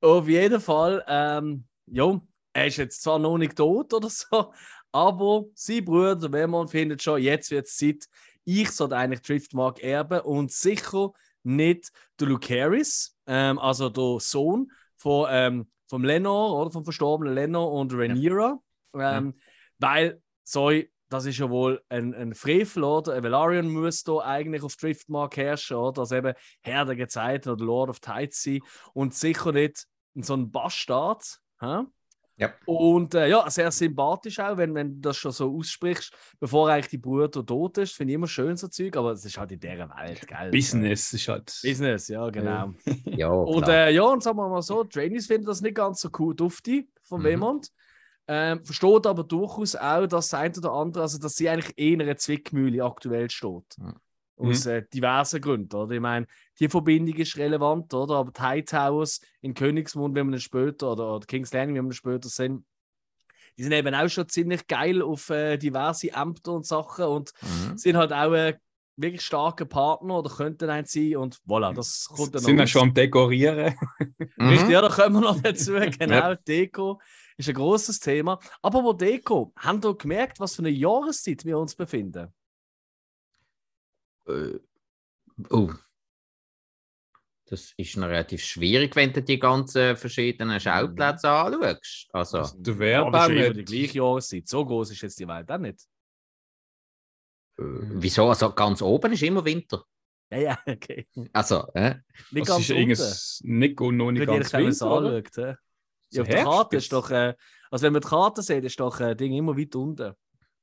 Auf 0.00 0.28
jeden 0.28 0.60
Fall, 0.60 1.04
ähm, 1.08 1.64
ja, 1.86 2.20
er 2.52 2.66
ist 2.66 2.76
jetzt 2.76 3.02
zwar 3.02 3.18
noch 3.18 3.38
nicht 3.38 3.56
tot 3.56 3.92
oder 3.94 4.10
so, 4.10 4.52
aber 4.92 5.44
sein 5.54 5.84
Bruder, 5.84 6.16
der 6.16 6.30
Vermont, 6.30 6.70
findet 6.70 7.02
schon, 7.02 7.22
jetzt 7.22 7.50
wird 7.50 7.66
es 7.66 7.76
Zeit, 7.76 8.04
ich 8.44 8.70
sollte 8.70 8.96
eigentlich 8.96 9.22
Driftmark 9.22 9.82
erben 9.82 10.20
und 10.20 10.52
sicher 10.52 11.12
nicht 11.42 11.90
der 12.20 12.28
Lucaris, 12.28 13.16
ähm, 13.26 13.58
also 13.58 13.88
der 13.88 14.18
Sohn 14.20 14.70
von, 14.96 15.26
ähm, 15.30 15.70
vom 15.88 16.04
Lenor 16.04 16.60
oder 16.60 16.70
vom 16.70 16.84
verstorbenen 16.84 17.34
Lenor 17.34 17.72
und 17.72 17.92
Rhaenyra, 17.92 18.58
ähm, 18.94 19.34
weil, 19.78 20.20
sorry, 20.42 20.90
das 21.10 21.26
ist 21.26 21.38
ja 21.38 21.48
wohl 21.50 21.82
ein, 21.88 22.14
ein 22.14 22.34
Frevel, 22.34 22.82
oder? 22.82 23.14
Ein 23.14 23.22
Velaryon 23.22 23.68
muss 23.68 24.02
da 24.02 24.18
eigentlich 24.18 24.62
auf 24.62 24.76
Driftmark 24.76 25.36
herrschen, 25.36 25.76
oder? 25.76 26.00
Also 26.00 26.16
eben 26.16 26.34
Herr 26.62 26.84
der 26.84 26.96
Gezeiten 26.96 27.50
oder 27.50 27.64
Lord 27.64 27.90
of 27.90 28.00
Tides 28.00 28.42
sein 28.42 28.60
und 28.94 29.14
sicher 29.14 29.52
nicht 29.52 29.86
so 30.14 30.34
ein 30.34 30.50
Bastard. 30.50 31.40
Hä? 31.60 31.82
Ja. 32.36 32.52
Und 32.66 33.14
äh, 33.14 33.28
ja, 33.28 33.48
sehr 33.48 33.70
sympathisch 33.70 34.40
auch, 34.40 34.56
wenn, 34.56 34.74
wenn 34.74 34.94
du 34.96 35.00
das 35.00 35.16
schon 35.16 35.30
so 35.30 35.56
aussprichst, 35.56 36.12
bevor 36.40 36.68
eigentlich 36.68 36.88
die 36.88 36.98
Bruder 36.98 37.30
tot 37.30 37.78
ist. 37.78 37.94
Finde 37.94 38.12
ich 38.12 38.16
immer 38.16 38.26
schön 38.26 38.56
so 38.56 38.66
Zeug, 38.68 38.96
aber 38.96 39.12
es 39.12 39.24
ist 39.24 39.38
halt 39.38 39.52
in 39.52 39.60
dieser 39.60 39.88
Welt, 39.90 40.26
gell? 40.26 40.50
Business 40.50 41.12
ist 41.12 41.28
halt. 41.28 41.56
Business, 41.62 42.08
ja, 42.08 42.28
genau. 42.30 42.74
Ja, 43.04 43.28
Und 43.28 43.68
äh, 43.68 43.90
ja, 43.90 44.02
und 44.02 44.22
sagen 44.22 44.36
wir 44.36 44.48
mal 44.48 44.62
so, 44.62 44.82
Trainees 44.82 45.26
finden 45.28 45.46
das 45.46 45.60
nicht 45.60 45.76
ganz 45.76 46.00
so 46.00 46.08
cool 46.18 46.34
dufti 46.34 46.88
von 47.02 47.20
Mhm. 47.20 47.24
Wemont. 47.24 47.68
Ähm, 48.26 48.64
versteht 48.64 49.06
aber 49.06 49.22
durchaus 49.22 49.76
auch, 49.76 50.06
dass 50.06 50.30
das 50.30 50.34
eine 50.40 50.54
oder 50.56 50.72
andere, 50.72 51.02
also 51.02 51.18
dass 51.18 51.34
sie 51.34 51.48
eigentlich 51.48 51.74
eher 51.76 51.92
in 51.92 52.02
einer 52.02 52.16
Zwickmühle 52.16 52.82
aktuell 52.82 53.30
steht. 53.30 53.76
Mhm. 53.78 53.94
Aus 54.36 54.66
äh, 54.66 54.82
diversen 54.92 55.40
Gründen. 55.40 55.74
Oder? 55.76 55.94
Ich 55.94 56.00
meine, 56.00 56.26
die 56.58 56.68
Verbindung 56.68 57.14
ist 57.16 57.36
relevant, 57.36 57.94
oder? 57.94 58.16
Aber 58.16 58.32
die 58.32 58.40
Hightowers 58.40 59.20
in 59.40 59.54
Königsmund, 59.54 60.14
wenn 60.14 60.30
wir 60.30 60.38
später, 60.40 60.92
oder, 60.92 61.14
oder 61.16 61.26
King's 61.26 61.52
Landing, 61.52 61.76
wenn 61.76 61.86
wir 61.86 61.92
später 61.94 62.28
sind, 62.28 62.64
die 63.56 63.62
sind 63.62 63.72
eben 63.72 63.94
auch 63.94 64.08
schon 64.08 64.28
ziemlich 64.28 64.66
geil 64.66 65.02
auf 65.02 65.30
äh, 65.30 65.56
diverse 65.56 66.10
Ämter 66.12 66.52
und 66.52 66.66
Sachen 66.66 67.04
und 67.04 67.32
Mhm. 67.42 67.76
sind 67.76 67.96
halt 67.96 68.12
auch 68.12 68.32
äh, 68.32 68.58
wirklich 68.96 69.22
starke 69.22 69.66
Partner 69.66 70.18
oder 70.18 70.30
könnten 70.30 70.70
ein 70.70 70.84
sein 70.86 71.16
und 71.16 71.38
voilà, 71.46 71.72
das 71.72 72.06
kommt 72.08 72.34
dann 72.34 72.42
Sind 72.42 72.58
wir 72.58 72.66
schon 72.66 72.82
am 72.82 72.94
Dekorieren? 72.94 73.74
Richtig, 74.38 74.66
Mhm. 74.66 74.70
ja, 74.70 74.80
da 74.80 74.88
kommen 74.88 75.16
wir 75.16 75.20
noch 75.20 75.40
dazu. 75.40 75.72
Genau, 75.98 76.34
Deko 76.34 77.00
ist 77.36 77.48
ein 77.48 77.54
großes 77.54 78.00
Thema. 78.00 78.38
Aber 78.62 78.82
wo 78.84 78.92
Deko, 78.92 79.52
haben 79.56 79.80
ihr 79.84 79.94
gemerkt, 79.94 80.40
was 80.40 80.54
für 80.56 80.62
eine 80.62 80.70
Jahreszeit 80.70 81.44
wir 81.44 81.58
uns 81.58 81.74
befinden? 81.74 82.32
Äh, 84.28 84.58
oh. 85.50 85.72
Das 87.46 87.72
ist 87.76 87.96
noch 87.98 88.08
relativ 88.08 88.42
schwierig, 88.42 88.96
wenn 88.96 89.12
du 89.12 89.22
die 89.22 89.38
ganzen 89.38 89.96
verschiedenen 89.96 90.58
Schauplätze 90.58 91.28
anschaust. 91.28 92.08
Also, 92.12 92.38
Aber 92.38 92.78
Werbau 92.78 93.08
ist 93.18 93.28
ja 93.28 93.44
immer 93.44 93.54
die 93.54 93.64
gleiche 93.64 93.98
Jahreszeit. 93.98 94.48
So 94.48 94.64
groß 94.64 94.90
ist 94.92 95.02
jetzt 95.02 95.18
die 95.20 95.28
Welt 95.28 95.50
auch 95.50 95.58
nicht. 95.58 95.80
äh, 97.58 97.62
wieso? 97.62 98.28
Also 98.28 98.52
ganz 98.54 98.80
oben 98.82 99.12
ist 99.12 99.22
immer 99.22 99.44
Winter. 99.44 99.84
Ja, 100.30 100.38
ja, 100.38 100.58
okay. 100.66 101.06
Also, 101.32 101.68
äh, 101.74 101.96
Nicht 102.30 102.48
Das 102.48 102.56
ganz 102.56 102.60
ist 102.60 102.70
irgendwas 102.70 103.40
nicht, 103.44 103.78
noch 103.78 104.10
nicht 104.10 104.26
Wenn 104.26 104.34
ihr 104.34 104.40
ganz 104.40 104.52
Winter, 104.54 104.90
oder? 104.90 105.16
anschaut. 105.16 105.34
So 105.34 105.42
Ja, 106.10 106.22
auf 106.22 106.28
der 106.28 106.44
Karte 106.44 106.76
ist 106.76 106.92
doch, 106.92 107.10
äh, 107.10 107.34
also 107.70 107.82
wenn 107.84 107.92
man 107.92 108.02
die 108.02 108.08
Karte 108.08 108.42
sieht, 108.42 108.64
ist 108.64 108.80
doch 108.80 109.00
ein 109.00 109.16
Ding 109.16 109.32
immer 109.34 109.56
weit 109.56 109.76
unten. 109.76 110.14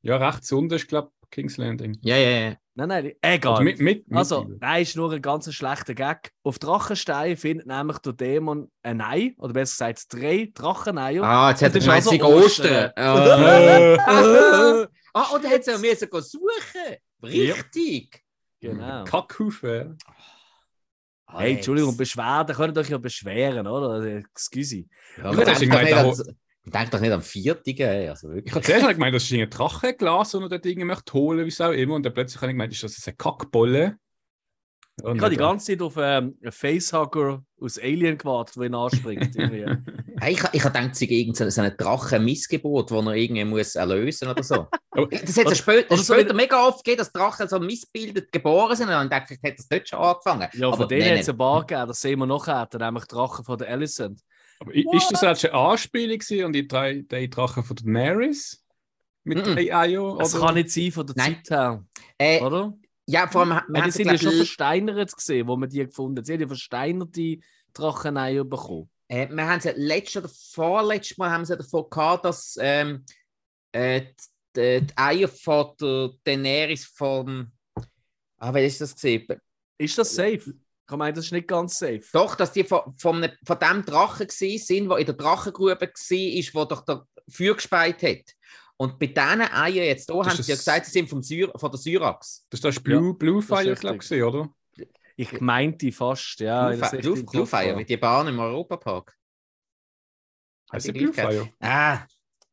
Ja, 0.01 0.17
rechts 0.17 0.51
unten 0.51 0.73
ist, 0.73 0.87
glaube 0.87 1.11
ich, 1.23 1.29
King's 1.29 1.57
Landing. 1.57 1.97
ja, 2.01 2.17
ja, 2.17 2.49
ja. 2.49 2.55
Nein, 2.73 2.87
nein, 2.87 3.11
egal. 3.21 3.51
Also 3.53 3.63
mit, 3.63 3.79
mit, 3.79 4.07
mit 4.07 4.17
Also, 4.17 4.49
nein, 4.59 4.83
ist 4.83 4.95
nur 4.95 5.11
ein 5.11 5.21
ganz 5.21 5.53
schlechter 5.53 5.93
Gag. 5.93 6.31
Auf 6.43 6.57
Drachenstein 6.57 7.35
findet 7.35 7.67
nämlich 7.67 7.97
der 7.97 8.13
Dämon 8.13 8.71
ein 8.81 9.01
Ei, 9.01 9.33
oder 9.37 9.53
besser 9.53 9.91
gesagt 9.91 10.13
drei 10.13 10.49
Dracheneier. 10.53 11.21
Ah, 11.23 11.49
jetzt 11.49 11.61
hat 11.63 11.73
er 11.73 11.77
ist 11.79 11.89
also 11.89 12.11
Ostern. 12.23 12.91
Ostern. 12.95 13.99
Ah. 14.07 14.83
Äh, 14.83 14.87
ah, 15.13 15.35
oder 15.35 15.49
hat 15.49 15.67
er 15.67 15.77
müssen 15.79 16.09
gehen 16.09 16.21
suchen? 16.21 16.95
Richtig. 17.23 18.23
Genau. 18.61 19.03
Kackhaufen. 19.03 19.97
Ah, 20.05 21.39
Hey, 21.39 21.49
jetzt. 21.51 21.57
Entschuldigung, 21.59 21.95
Beschwerden 21.97 22.55
könnt 22.55 22.77
ihr 22.77 22.81
euch 22.81 22.89
ja 22.89 22.97
beschweren, 22.97 23.67
oder? 23.67 23.89
Also, 23.89 24.07
Excuse. 24.07 24.85
Ja, 25.17 25.31
Ich 25.31 25.37
hätte 25.37 25.65
gemeint, 25.65 26.35
denkt 26.65 26.93
doch 26.93 26.99
nicht 26.99 27.11
am 27.11 27.21
Viertigen. 27.21 27.87
ey, 27.89 28.09
Also 28.09 28.29
Ich 28.29 28.35
wirklich. 28.35 28.53
habe 28.55 28.65
zuerst 28.65 28.83
mal 28.83 28.93
gemeint, 28.93 29.15
das 29.15 29.23
ist 29.23 29.33
ein 29.33 29.49
Drachenglas, 29.49 30.31
das 30.31 30.41
er 30.41 30.49
dort 30.49 30.65
irgendwie 30.65 30.85
möchte 30.85 31.13
holen, 31.13 31.45
wie 31.45 31.49
es 31.49 31.61
auch 31.61 31.71
immer. 31.71 31.95
Und 31.95 32.03
dann 32.05 32.13
plötzlich 32.13 32.41
habe 32.41 32.51
ich 32.51 32.55
gemeint, 32.55 32.73
ist 32.73 32.83
das 32.83 33.07
eine 33.07 33.15
Kackbolle? 33.15 33.97
Ja, 35.03 35.13
Ich 35.13 35.21
habe 35.21 35.29
die 35.31 35.37
ganze 35.37 35.65
Zeit 35.67 35.81
auf 35.81 35.95
ähm, 35.97 36.37
einen 36.41 36.51
Facehugger 36.51 37.43
aus 37.59 37.79
Alien 37.79 38.17
gewartet, 38.17 38.57
der 38.57 38.63
ihn 38.63 38.75
anspringt. 38.75 39.35
Hey, 40.19 40.33
ich 40.33 40.43
ich 40.51 40.63
habe 40.63 40.73
gedacht, 40.77 40.91
es 40.91 40.99
sei 40.99 41.05
irgendeine 41.07 41.49
so 41.49 41.61
eine 41.61 41.71
Drachen-Missgeburt, 41.71 42.91
die 42.91 42.93
er 42.93 43.15
irgendwie 43.15 43.43
muss 43.45 43.75
erlösen 43.75 44.27
oder 44.27 44.43
so. 44.43 44.67
Das 44.93 45.37
hat 45.37 45.47
es 45.51 45.57
spä 45.57 45.85
oder 45.89 45.97
so 45.97 46.13
später 46.13 46.33
mega 46.35 46.67
oft 46.67 46.83
gegeben, 46.83 46.99
dass 46.99 47.11
Drachen 47.11 47.47
so 47.47 47.59
missbildet 47.59 48.31
geboren 48.31 48.75
sind. 48.75 48.87
Und 48.87 48.91
dann 48.93 49.09
dachte 49.09 49.33
ich, 49.33 49.39
vielleicht 49.39 49.57
hat 49.57 49.59
das 49.59 49.67
dort 49.69 49.89
schon 49.89 49.99
angefangen. 49.99 50.47
ja, 50.53 50.71
von 50.71 50.87
denen 50.87 51.13
hat 51.13 51.21
es 51.21 51.29
ein 51.29 51.37
paar 51.37 51.65
gegeben, 51.65 51.87
das 51.87 52.01
sehen 52.01 52.19
wir 52.19 52.25
nachher, 52.27 52.67
nämlich 52.77 53.05
Drachen 53.05 53.45
von 53.45 53.57
der 53.57 53.69
Alicent. 53.69 54.21
Aber 54.61 54.75
i- 54.75 54.85
ist 54.93 55.09
das 55.11 55.21
jetzt 55.21 55.45
eine 55.45 55.53
Anspielung 55.55 56.19
an 56.45 56.53
die 56.53 56.67
drei 56.67 57.01
die 57.01 57.29
Drachen 57.29 57.63
von 57.63 57.75
Daenerys? 57.75 58.63
Mit 59.23 59.39
Mhm. 59.39 59.55
drei 59.55 59.75
Eier? 59.75 60.17
Das 60.19 60.35
oder? 60.35 60.45
kann 60.45 60.55
nicht 60.55 60.69
sein 60.71 60.91
von 60.91 61.07
der 61.07 61.15
Nein. 61.17 61.35
Zeit 61.43 61.49
her, 61.49 61.85
Äh, 62.19 62.41
oder? 62.41 62.77
ja, 63.07 63.27
vor 63.27 63.41
allem, 63.41 63.49
wir 63.49 63.55
Ja, 63.55 63.63
die 63.73 63.81
haben 63.81 63.91
sind 63.91 64.05
ja 64.07 64.17
schon 64.19 64.33
versteinert 64.33 65.15
gesehen, 65.15 65.47
wo 65.47 65.57
wir 65.57 65.67
die 65.67 65.79
gefunden 65.79 66.17
haben. 66.17 66.25
Sie 66.25 66.33
haben 66.33 66.41
ja 66.41 66.47
versteinerte 66.47 67.37
Dracheneier 67.73 68.43
bekommen. 68.43 68.89
Äh, 69.07 69.27
wir 69.29 69.47
haben 69.47 69.59
sie 69.59 69.71
letztes 69.75 70.17
oder 70.23 70.29
vorletztes 70.29 71.17
Mal 71.17 71.31
haben 71.31 71.43
sie 71.45 71.57
davon 71.57 71.89
gehabt, 71.89 72.25
dass 72.25 72.55
ähm, 72.61 73.03
äh, 73.71 74.01
die, 74.55 74.81
die 74.81 74.93
Eier 74.95 75.27
von 75.27 75.71
der 75.81 76.11
Daenerys 76.23 76.85
vom. 76.85 77.51
Ah, 78.37 78.53
wer 78.53 78.63
ist 78.65 78.79
das 78.79 78.93
gesehen? 78.93 79.25
Ist 79.79 79.97
das 79.97 80.13
safe? 80.13 80.53
Ich 80.91 80.97
meine, 80.97 81.13
das 81.13 81.25
ist 81.25 81.31
nicht 81.31 81.47
ganz 81.47 81.79
safe. 81.79 82.03
Doch, 82.11 82.35
dass 82.35 82.51
die 82.51 82.63
von, 82.63 82.93
von, 82.97 83.23
einem- 83.23 83.35
von 83.45 83.57
dem 83.57 83.85
Drachen 83.85 84.27
gewesen 84.27 84.65
sind, 84.65 84.89
der 84.89 84.97
in 84.97 85.05
der 85.05 85.15
Drachengrube 85.15 85.79
war, 85.79 85.89
ist, 85.89 86.53
wo 86.55 86.65
doch 86.65 86.81
der 86.85 87.07
Feuer 87.29 87.55
gespeit 87.55 88.03
hat. 88.03 88.35
Und 88.77 88.99
bei 88.99 89.07
diesen 89.07 89.41
Eiern 89.41 89.75
jetzt 89.85 90.09
hier 90.11 90.19
haben 90.19 90.29
sie 90.43 90.51
ja 90.51 90.55
gesagt, 90.57 90.87
sie 90.87 90.91
sind 90.91 91.09
vom 91.09 91.21
Syr 91.21 91.51
von 91.55 91.71
der 91.71 91.79
Syrax. 91.79 92.45
Das 92.49 92.57
ist 92.59 92.65
das 92.65 92.79
Blue, 92.79 93.13
Blue 93.13 93.39
ist 93.39 93.45
Fire, 93.47 93.59
richtig. 93.71 93.79
glaube 93.79 93.99
ich, 94.03 94.23
oder? 94.23 94.49
Ich 95.15 95.39
meinte 95.39 95.91
fast, 95.91 96.39
ja. 96.39 96.69
Blue, 96.69 96.79
das 96.79 96.89
Fi- 96.89 96.97
ist 96.97 97.25
Blue, 97.31 97.45
Fire, 97.45 97.67
ja. 97.67 97.77
wie 97.77 97.85
die 97.85 97.97
Bahn 97.97 98.27
im 98.27 98.39
Europapark. 98.39 99.15
Heißt 100.73 100.87
die 100.87 100.93
der 100.93 100.99
Blue 100.99 101.11
Gleichheit? 101.11 101.33
Fire? 101.35 101.53
Ah, 101.59 102.05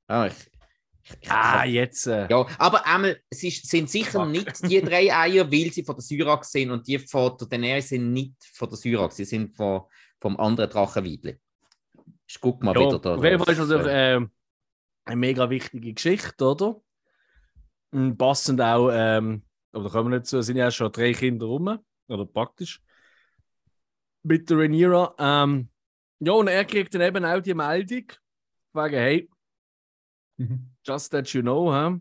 ah 0.07 0.26
ich, 0.26 0.35
ich, 1.21 1.31
Ah, 1.31 1.65
jetzt. 1.65 2.07
Äh, 2.07 2.29
Ja, 2.31 2.47
aber 2.59 2.87
einmal, 2.87 3.21
es 3.31 3.43
ist, 3.43 3.67
sind 3.69 3.91
sicher 3.91 4.21
Fuck. 4.25 4.29
nicht 4.29 4.71
die 4.71 4.81
drei 4.83 5.12
Eier, 5.15 5.50
weil 5.50 5.73
sie 5.73 5.85
von 5.85 5.97
der 5.97 6.03
Syrax 6.03 6.50
sind 6.53 6.71
und 6.71 6.87
die 6.87 6.99
von 6.99 7.37
der 7.38 7.49
Daenerys 7.49 7.88
sind 7.91 8.12
nicht 8.12 8.35
von 8.55 8.69
der 8.69 8.77
Syrax, 8.79 9.17
sie 9.17 9.25
sind 9.25 9.55
von, 9.57 9.83
vom 10.21 10.38
anderen 10.38 10.71
Drachenweibli. 10.71 11.38
Ich 12.27 12.41
guck 12.41 12.62
mal 12.62 12.75
ja, 12.75 12.81
wieder 12.81 12.99
da. 12.99 13.15
auf 13.17 13.25
jeden 13.25 13.38
Fall 13.43 13.53
ist 13.55 13.59
drauf. 13.61 13.69
natürlich 13.69 13.93
ähm, 13.95 14.31
eine 15.07 15.17
mega 15.17 15.49
wichtige 15.50 15.93
Geschichte, 15.95 16.45
oder? 16.45 16.81
Und 17.91 18.19
passend 18.19 18.61
auch, 18.61 18.91
ähm, 18.93 19.45
aber 19.73 19.85
da 19.85 19.91
kommen 19.91 20.11
wir 20.11 20.19
nicht 20.19 20.27
zu, 20.29 20.38
es 20.38 20.47
sind 20.47 20.57
ja 20.57 20.71
schon 20.71 20.93
drei 20.93 21.12
Kinder 21.12 21.47
rum, 21.47 21.79
oder 22.09 22.27
praktisch. 22.27 22.83
Mit 24.23 24.50
der 24.50 24.59
Rhaenyra. 24.59 25.15
Ähm, 25.19 25.71
ja, 26.21 26.33
und 26.33 26.49
er 26.49 26.65
kriegt 26.65 26.95
dann 26.95 27.00
eben 27.00 27.25
auch 27.25 27.41
die 27.41 27.55
Meldung, 27.55 28.05
wegen, 28.75 28.95
hey, 28.95 29.29
Mhm. 30.41 30.71
Just 30.88 31.12
that 31.12 31.28
you 31.35 31.42
know, 31.42 31.73
hä? 31.73 31.99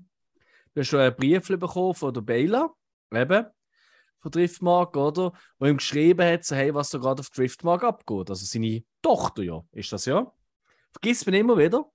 du 0.73 0.81
hast 0.81 0.87
schon 0.87 0.99
ein 0.99 1.15
Brief 1.15 1.47
bekommen 1.47 1.93
von 1.93 2.13
der 2.13 2.21
Bela, 2.21 2.69
eben, 3.11 3.45
von 4.19 4.31
Driftmark, 4.31 4.95
oder? 4.95 5.33
Wo 5.59 5.65
ihm 5.65 5.77
geschrieben 5.77 6.25
hat, 6.25 6.45
so, 6.45 6.55
hey, 6.55 6.73
was 6.73 6.89
da 6.89 6.99
gerade 6.99 7.19
auf 7.19 7.29
Driftmark 7.29 7.83
abgeht. 7.83 8.29
Also 8.29 8.45
seine 8.45 8.83
Tochter, 9.01 9.43
ja, 9.43 9.63
ist 9.71 9.91
das 9.91 10.05
ja. 10.05 10.31
Vergisst 10.91 11.25
man 11.25 11.35
immer 11.35 11.57
wieder. 11.57 11.85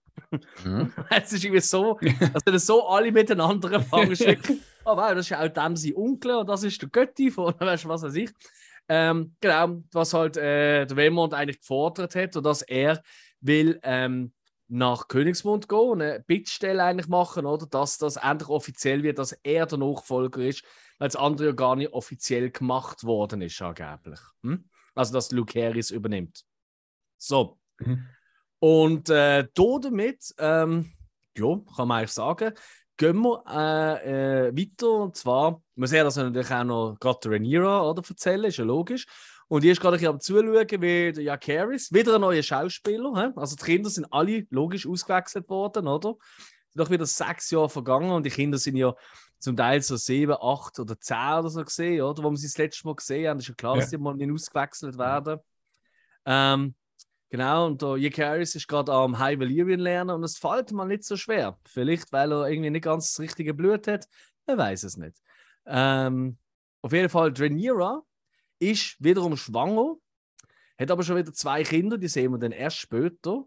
Mhm. 0.65 0.93
Es 1.11 1.33
ist 1.33 1.45
irgendwie 1.45 1.61
so, 1.61 1.99
dass 2.33 2.45
dann 2.45 2.59
so 2.59 2.87
alle 2.87 3.13
miteinander 3.13 3.81
fangen 3.81 4.17
schicken. 4.17 4.61
Oh, 4.85 4.97
wow, 4.97 5.11
das 5.11 5.27
ist 5.27 5.29
ja 5.29 5.41
auch 5.41 5.49
dem 5.49 5.77
sein 5.77 5.95
Onkel 5.95 6.35
und 6.35 6.49
das 6.49 6.65
ist 6.65 6.83
der 6.83 6.89
Götti 6.89 7.31
von, 7.31 7.55
weißt 7.61 7.85
du, 7.85 7.89
was 7.89 8.03
weiß 8.03 8.17
ich. 8.17 8.33
Ähm, 8.89 9.37
genau, 9.41 9.81
was 9.93 10.13
halt 10.13 10.37
äh, 10.37 10.85
der 10.87 10.97
Wemond 10.97 11.35
eigentlich 11.35 11.61
gefordert 11.61 12.17
hat 12.17 12.37
und 12.37 12.45
dass 12.45 12.63
er 12.63 13.01
will 13.41 13.79
ähm, 13.85 14.33
nach 14.73 15.09
Königsmund 15.09 15.69
gehen 15.69 15.79
und 15.79 16.03
eine 16.03 16.21
Bittstelle 16.21 16.83
eigentlich 16.83 17.09
machen, 17.09 17.45
oder? 17.45 17.67
Dass 17.67 17.99
das 17.99 18.17
endlich 18.17 18.49
offiziell 18.49 19.03
wird, 19.03 19.19
dass 19.19 19.33
er 19.43 19.67
der 19.67 19.79
Nachfolger 19.79 20.41
ist, 20.41 20.65
weil 20.99 21.09
das 21.09 21.17
andere 21.17 21.49
ja 21.49 21.53
gar 21.53 21.77
nicht 21.77 21.93
offiziell 21.93 22.51
gemacht 22.51 23.05
worden 23.05 23.43
ist, 23.43 23.61
angeblich. 23.61 24.21
Hm? 24.43 24.65
Also, 24.95 25.13
dass 25.13 25.31
Luke 25.31 25.63
Harris 25.63 25.91
übernimmt. 25.91 26.45
So. 27.19 27.59
Mhm. 27.79 28.07
Und 28.61 29.11
äh, 29.11 29.47
da 29.53 29.79
damit, 29.81 30.35
ähm, 30.39 30.93
ja, 31.37 31.59
kann 31.77 31.89
man 31.89 31.99
eigentlich 31.99 32.13
sagen, 32.13 32.55
gehen 32.97 33.21
wir 33.21 33.45
äh, 33.49 34.49
äh, 34.49 34.57
weiter. 34.57 34.91
Und 34.91 35.17
zwar, 35.17 35.63
man 35.75 35.89
sieht 35.89 36.01
das 36.01 36.17
natürlich 36.17 36.51
auch 36.51 36.65
noch 36.65 36.97
gerade 36.99 37.31
Rhaenyra 37.31 37.83
oder, 37.91 38.03
erzählen, 38.09 38.45
ist 38.45 38.57
ja 38.57 38.65
logisch. 38.65 39.07
Und 39.53 39.63
die 39.63 39.69
ist 39.69 39.83
gerade 39.83 39.97
ein 39.97 40.01
bisschen 40.01 40.15
am 40.15 40.21
Zuschauen, 40.21 40.81
wie 40.81 41.13
der 41.13 41.23
Jack 41.25 41.47
Harris, 41.47 41.93
wieder 41.93 42.15
ein 42.15 42.23
neuer 42.23 42.43
Schauspieler. 42.43 43.13
Hä? 43.15 43.33
Also 43.37 43.55
die 43.55 43.63
Kinder 43.63 43.91
sind 43.91 44.07
alle 44.11 44.47
logisch 44.49 44.87
ausgewechselt 44.87 45.47
worden, 45.51 45.89
oder? 45.89 46.15
Sind 46.71 46.81
doch 46.81 46.89
wieder 46.89 47.05
sechs 47.05 47.51
Jahre 47.51 47.69
vergangen 47.69 48.13
und 48.13 48.25
die 48.25 48.31
Kinder 48.31 48.57
sind 48.57 48.77
ja 48.77 48.95
zum 49.39 49.55
Teil 49.55 49.83
so 49.83 49.97
sieben, 49.97 50.39
acht 50.41 50.79
oder 50.79 50.99
zehn 50.99 51.41
oder 51.41 51.51
so 51.51 51.63
gesehen, 51.63 52.01
oder? 52.01 52.23
Wo 52.23 52.31
wir 52.31 52.39
sie 52.39 52.47
das 52.47 52.57
letzte 52.57 52.87
Mal 52.87 52.95
gesehen 52.95 53.29
haben, 53.29 53.41
ist 53.41 53.49
ja 53.49 53.55
klar, 53.55 53.77
dass 53.77 53.91
die 53.91 53.99
mal 53.99 54.15
nicht 54.15 54.33
ausgewechselt 54.33 54.97
werden. 54.97 55.39
Ähm, 56.25 56.75
Genau, 57.29 57.67
und 57.67 57.81
der 57.81 57.97
Jack 57.97 58.19
Harris 58.19 58.55
ist 58.55 58.69
gerade 58.69 58.93
am 58.93 59.19
High 59.19 59.39
Valyrian 59.39 59.81
lernen 59.81 60.11
und 60.11 60.25
es 60.25 60.37
fällt 60.37 60.71
mal 60.73 60.87
nicht 60.87 61.05
so 61.05 61.17
schwer. 61.17 61.59
Vielleicht, 61.67 62.13
weil 62.13 62.31
er 62.31 62.49
irgendwie 62.49 62.69
nicht 62.69 62.85
ganz 62.85 63.13
das 63.13 63.21
richtige 63.21 63.55
Blut 63.55 63.87
hat. 63.87 64.07
Man 64.47 64.59
weiß 64.59 64.83
es 64.85 64.99
nicht. 64.99 65.17
Ähm, 65.67 66.37
auf 66.83 66.93
jeden 66.93 67.09
Fall, 67.09 67.33
Rhaenyra 67.35 68.03
ist 68.63 68.97
wiederum 68.99 69.37
schwanger, 69.37 69.97
hat 70.79 70.91
aber 70.91 71.03
schon 71.03 71.17
wieder 71.17 71.33
zwei 71.33 71.63
Kinder, 71.65 71.99
die 71.99 72.09
sehen 72.09 72.33
wir 72.33 72.39
dann 72.39 72.53
erst 72.53 72.77
später. 72.79 73.45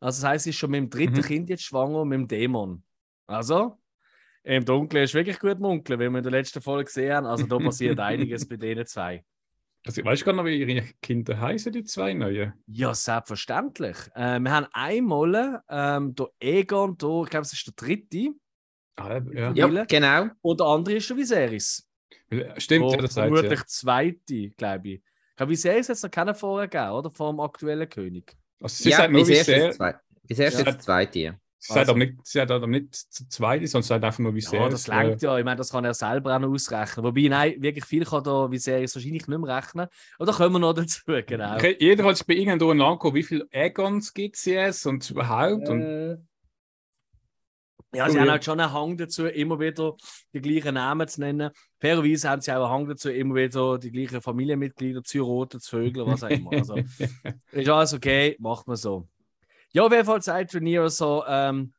Also 0.00 0.22
das 0.22 0.24
heißt, 0.24 0.44
sie 0.44 0.50
ist 0.50 0.56
schon 0.56 0.70
mit 0.70 0.78
dem 0.80 0.90
dritten 0.90 1.16
Mhm. 1.16 1.22
Kind 1.22 1.50
jetzt 1.50 1.64
schwanger, 1.64 2.04
mit 2.04 2.18
dem 2.18 2.28
Dämon. 2.28 2.82
Also, 3.26 3.78
im 4.42 4.64
Dunkeln 4.64 5.04
ist 5.04 5.14
wirklich 5.14 5.38
gut 5.38 5.60
munkeln, 5.60 6.00
wie 6.00 6.08
wir 6.08 6.16
in 6.18 6.22
der 6.22 6.32
letzten 6.32 6.62
Folge 6.62 6.84
gesehen 6.86 7.12
haben. 7.12 7.26
Also 7.26 7.46
da 7.46 7.58
passiert 7.58 7.98
einiges 8.00 8.48
bei 8.48 8.56
denen 8.56 8.86
zwei. 8.86 9.24
Also, 9.86 10.04
weißt 10.04 10.22
du 10.22 10.26
gar 10.26 10.32
noch, 10.34 10.44
wie 10.44 10.60
ihre 10.62 10.82
Kinder 11.02 11.38
heißen, 11.40 11.72
die 11.72 11.84
zwei 11.84 12.12
neuen? 12.14 12.52
Ja, 12.66 12.94
selbstverständlich. 12.94 13.96
Äh, 14.14 14.38
wir 14.40 14.50
haben 14.50 14.66
einmal 14.72 15.62
ähm, 15.68 16.14
der 16.14 16.26
Egon, 16.38 16.96
der, 16.98 17.22
ich 17.24 17.30
glaube, 17.30 17.42
es 17.44 17.52
ist 17.52 17.66
der 17.66 17.74
dritte, 17.74 18.34
Ah, 18.96 19.20
ja. 19.32 19.52
Ja, 19.54 19.84
genau. 19.84 20.26
und 20.42 20.60
der 20.60 20.66
andere 20.66 20.96
ist 20.96 21.08
der 21.08 21.16
Viserys. 21.16 21.86
Stimmt, 22.58 22.90
ja, 22.92 22.96
das 22.98 23.14
vermutlich 23.14 23.58
ja. 23.58 23.66
zweite, 23.66 24.50
glaube 24.50 24.88
ich. 24.88 24.94
Ich 24.94 25.36
glaube, 25.36 25.52
Viserys 25.52 25.88
es 25.88 26.02
noch 26.02 26.10
keinen 26.10 26.34
vorher 26.34 26.68
gegeben, 26.68 26.92
oder? 26.92 27.10
Vom 27.10 27.40
aktuellen 27.40 27.88
König. 27.88 28.36
Also, 28.60 28.82
sie 28.82 28.90
ja, 28.90 28.98
sagt 28.98 29.12
nur, 29.12 29.22
bis 29.22 29.28
wie 29.28 29.34
erst 29.34 29.46
sehr. 30.56 30.64
das 30.64 30.78
zweite. 30.78 31.18
ja. 31.18 31.34
Sie 31.62 31.74
sagt 31.74 31.90
aber 31.90 31.98
nicht, 31.98 32.14
sie 32.22 32.40
hat 32.40 32.50
aber 32.50 32.66
nicht 32.66 32.94
zu 32.94 33.28
zweit, 33.28 33.68
sondern 33.68 33.82
sie 33.82 33.88
sagt 33.88 34.02
einfach 34.02 34.18
nur, 34.18 34.34
wie 34.34 34.40
sehr 34.40 34.60
Ja, 34.60 34.68
das 34.70 34.86
langt 34.86 35.20
ja. 35.20 35.36
Ich 35.36 35.44
meine, 35.44 35.58
das 35.58 35.70
kann 35.70 35.84
er 35.84 35.92
selber 35.92 36.34
auch 36.34 36.40
noch 36.40 36.48
ausrechnen. 36.48 37.04
Wobei, 37.04 37.28
nein, 37.28 37.60
wirklich 37.60 37.84
viel 37.84 38.06
kann 38.06 38.24
da, 38.24 38.50
wie 38.50 38.56
sehr 38.56 38.82
es 38.82 38.94
wahrscheinlich 38.94 39.28
nicht 39.28 39.40
mehr 39.40 39.56
rechnen. 39.56 39.88
Oder 40.18 40.32
kommen 40.32 40.54
wir 40.54 40.58
noch 40.58 40.72
dazu, 40.72 41.02
genau. 41.26 41.56
Okay, 41.56 41.76
jeder 41.78 42.04
hat 42.04 42.16
sich 42.16 42.26
bei 42.26 42.32
irgendwo 42.32 42.70
angeguckt, 42.70 43.14
wie 43.14 43.22
viele 43.22 43.46
Egons 43.50 44.14
gibt 44.14 44.36
es 44.36 44.46
jetzt 44.46 44.86
und 44.86 45.10
überhaupt. 45.10 45.68
Und 45.68 45.82
Äh, 45.82 46.16
ja, 47.92 48.08
sie 48.08 48.18
haben 48.18 48.26
ja. 48.26 48.32
halt 48.32 48.44
schon 48.44 48.60
einen 48.60 48.72
Hang 48.72 48.96
dazu, 48.96 49.26
immer 49.26 49.58
wieder 49.58 49.96
die 50.32 50.40
gleichen 50.40 50.74
Namen 50.74 51.08
zu 51.08 51.20
nennen. 51.20 51.50
Fairerweise 51.78 52.28
haben 52.28 52.40
sie 52.40 52.52
auch 52.52 52.64
einen 52.64 52.70
Hang 52.72 52.88
dazu, 52.88 53.10
immer 53.10 53.34
wieder 53.34 53.78
die 53.78 53.90
gleichen 53.90 54.22
Familienmitglieder 54.22 55.02
zu 55.02 55.22
roten, 55.22 55.60
zu 55.60 55.70
Vögeln, 55.70 56.06
was 56.06 56.22
auch 56.22 56.30
immer. 56.30 56.52
Also, 56.52 56.76
ist 57.52 57.68
alles 57.68 57.94
okay, 57.94 58.36
macht 58.38 58.68
man 58.68 58.76
so. 58.76 59.08
Ja, 59.72 59.84
auf 59.84 59.92
jeden 59.92 60.04
Fall 60.04 60.22
sagt 60.22 60.54
Rhaenyra 60.54 60.88
so, 60.88 61.24
ähm, 61.26 61.72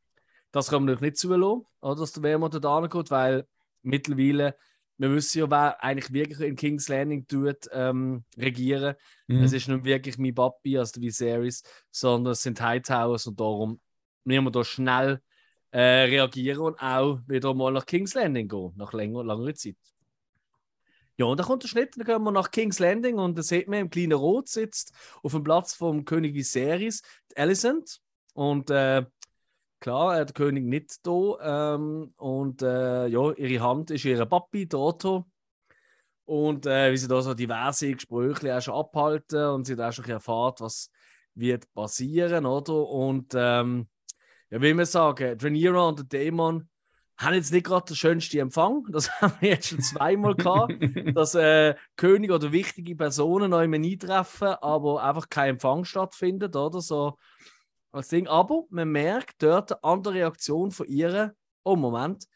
das 0.52 0.70
kann 0.70 0.84
man 0.84 0.96
euch 0.96 1.02
nicht 1.02 1.18
zulassen, 1.18 1.66
oder, 1.82 1.96
dass 1.96 2.12
der 2.12 2.24
Wehrmann 2.24 2.52
dort 2.52 2.66
angeht, 2.66 3.12
weil 3.12 3.48
mittlerweile, 3.82 4.56
wir 4.98 5.12
wissen 5.14 5.40
ja, 5.40 5.50
wer 5.50 5.84
eigentlich 5.84 6.14
wirklich 6.14 6.42
in 6.42 6.56
King's 6.56 6.90
Landing 6.90 7.26
tut, 7.26 7.70
ähm, 7.72 8.24
regieren. 8.38 8.96
Mhm. 9.28 9.44
Es 9.44 9.54
ist 9.54 9.68
nicht 9.68 9.84
wirklich 9.86 10.18
mein 10.18 10.36
Papi, 10.36 10.78
also 10.78 11.00
der 11.00 11.04
Viserys, 11.04 11.64
sondern 11.90 12.34
es 12.34 12.44
sind 12.44 12.62
Hightowers 12.62 13.28
und 13.28 13.40
darum 13.40 13.80
müssen 14.26 14.44
wir 14.44 14.52
da 14.52 14.64
schnell 14.64 15.22
äh, 15.72 15.80
reagieren 15.80 16.60
und 16.60 16.82
auch 16.82 17.20
wieder 17.28 17.54
mal 17.54 17.72
nach 17.72 17.86
King's 17.86 18.14
Landing 18.14 18.48
gehen, 18.48 18.74
nach 18.76 18.94
länger, 18.94 19.24
langer 19.24 19.54
Zeit. 19.56 19.78
Ja, 21.18 21.26
und 21.26 21.40
dann 21.40 21.46
kommt 21.46 21.64
der 21.64 21.68
Schnitt, 21.68 21.96
dann 21.98 22.06
gehen 22.06 22.24
wir 22.24 22.32
nach 22.32 22.52
King's 22.52 22.80
Landing 22.80 23.18
und 23.18 23.38
da 23.38 23.44
sieht 23.44 23.68
man, 23.68 23.80
im 23.80 23.90
kleinen 23.90 24.14
Rot 24.14 24.48
sitzt 24.48 24.94
auf 25.24 25.32
dem 25.32 25.44
Platz 25.44 25.74
vom 25.74 26.04
König 26.06 26.34
Viserys 26.34 27.02
Alicent 27.36 28.00
und 28.34 28.70
äh, 28.70 29.06
klar, 29.80 30.20
äh, 30.20 30.26
der 30.26 30.34
König 30.34 30.66
nicht 30.66 31.06
da 31.06 31.76
ähm, 31.76 32.14
und 32.18 32.62
äh, 32.62 33.08
ja, 33.08 33.32
ihre 33.34 33.64
Hand 33.64 33.92
ist 33.92 34.06
ihre 34.06 34.26
Papi, 34.26 34.68
der 34.68 34.80
Otto 34.80 35.26
und 36.26 36.66
äh, 36.66 36.92
wie 36.92 36.98
sie 36.98 37.08
da 37.08 37.22
so 37.22 37.34
diverse 37.34 37.94
Gespräche 37.94 38.58
auch 38.58 38.62
schon 38.62 38.74
abhalten 38.74 39.46
und 39.48 39.66
sie 39.66 39.76
da 39.76 39.90
auch 39.90 39.94
schon 39.94 40.06
erfahrt, 40.06 40.62
was 40.62 40.90
wird 41.36 41.72
passieren, 41.74 42.46
oder? 42.46 42.88
Und 42.88 43.34
ähm, 43.36 43.88
ja, 44.52 44.62
wie 44.62 44.78
wir 44.78 44.86
sagen, 44.86 45.38
Rhaenyra 45.42 45.88
und 45.88 46.00
der 46.00 46.06
Dämon 46.06 46.70
haben 47.18 47.36
jetzt 47.36 47.54
nicht 47.54 47.66
gerade 47.66 47.86
den 47.86 47.96
schönsten 47.96 48.40
Empfang. 48.40 48.86
Das 48.90 49.10
haben 49.22 49.34
wir 49.40 49.50
jetzt 49.50 49.70
schon 49.70 49.82
zweimal 49.82 50.36
gehabt, 50.36 50.74
dass 51.16 51.36
äh, 51.36 51.76
König 51.96 52.32
oder 52.32 52.52
wichtige 52.52 52.96
Personen 52.96 53.52
noch 53.52 53.62
immer 53.62 53.78
nie 53.78 53.98
treffen, 53.98 54.50
aber 54.62 55.04
einfach 55.04 55.30
kein 55.30 55.52
Empfang 55.52 55.86
stattfindet, 55.86 56.56
oder 56.56 56.82
so 56.82 57.18
als 57.92 58.10
Ding. 58.10 58.28
Aber 58.28 58.66
man 58.70 58.90
merkt 58.90 59.42
dort 59.42 59.84
an 59.84 60.04
der 60.04 60.14
Reaktion 60.14 60.72
von 60.72 60.88
ihr, 60.88 61.34
oh 61.64 61.76
Moment, 61.76 62.28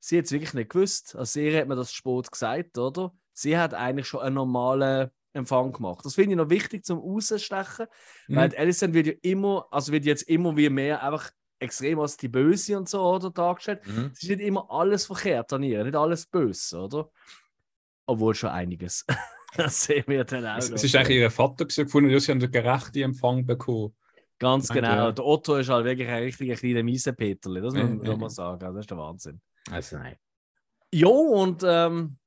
sie 0.00 0.18
hat 0.18 0.24
es 0.24 0.32
wirklich 0.32 0.54
nicht 0.54 0.70
gewusst. 0.70 1.14
Also 1.14 1.40
ihr 1.40 1.60
hat 1.60 1.68
mir 1.68 1.76
das 1.76 1.92
spät 1.92 2.30
gesagt, 2.30 2.76
oder? 2.76 3.12
Sie 3.32 3.56
hat 3.56 3.72
eigentlich 3.72 4.08
schon 4.08 4.20
einen 4.20 4.34
normalen 4.34 5.10
Empfang 5.32 5.72
gemacht. 5.72 6.04
Das 6.04 6.14
finde 6.14 6.32
ich 6.32 6.36
noch 6.36 6.50
wichtig 6.50 6.84
zum 6.84 6.98
Rausstechen, 6.98 7.86
weil 8.28 8.50
die 8.50 8.58
Alicent 8.58 8.94
wird 8.94 9.06
ja 9.06 9.12
immer, 9.22 9.66
also 9.70 9.92
wird 9.92 10.04
jetzt 10.04 10.22
immer 10.22 10.56
wie 10.56 10.68
mehr 10.68 11.02
einfach 11.02 11.30
extrem 11.62 12.00
als 12.00 12.16
die 12.16 12.28
Böse 12.28 12.76
und 12.76 12.88
so 12.88 13.02
oder 13.02 13.30
dargestellt. 13.30 13.86
Mhm. 13.86 14.10
Es 14.12 14.22
ist 14.22 14.28
nicht 14.28 14.40
immer 14.40 14.70
alles 14.70 15.06
verkehrt 15.06 15.52
an 15.52 15.62
ihr, 15.62 15.84
nicht 15.84 15.96
alles 15.96 16.26
böse, 16.26 16.78
oder? 16.78 17.10
Obwohl 18.06 18.34
schon 18.34 18.50
einiges. 18.50 19.04
das 19.56 19.84
sehen 19.84 20.04
wir 20.06 20.24
dann 20.24 20.46
auch. 20.46 20.58
Es, 20.58 20.70
es 20.70 20.84
ist 20.84 20.96
eigentlich 20.96 21.18
ihr 21.18 21.30
Vater 21.30 21.64
gefunden, 21.64 22.10
ja, 22.10 22.20
sie 22.20 22.32
haben 22.32 22.40
den 22.40 22.50
gerechten 22.50 22.98
Empfang 23.02 23.46
bekommen. 23.46 23.94
Ganz 24.38 24.68
genau. 24.68 25.06
er. 25.06 25.12
Der 25.12 25.24
Otto 25.24 25.56
ist 25.56 25.68
halt 25.68 25.84
wirklich 25.84 26.08
ein 26.08 26.24
richtiger 26.24 26.56
kleiner 26.56 26.82
Miesepeterli, 26.82 27.60
das 27.60 27.74
muss 27.74 27.82
Ja, 27.82 27.88
man 27.88 28.04
ja, 28.04 28.16
mal 28.16 28.22
ja. 28.22 28.30
sagen. 28.30 28.60
Das 28.60 28.76
ist 28.76 28.90
der 28.90 28.98
Wahnsinn. 28.98 29.40
Also 29.70 29.98
nein. 29.98 30.16
Jo, 30.92 31.10
und 31.10 31.62
ähm, 31.64 32.18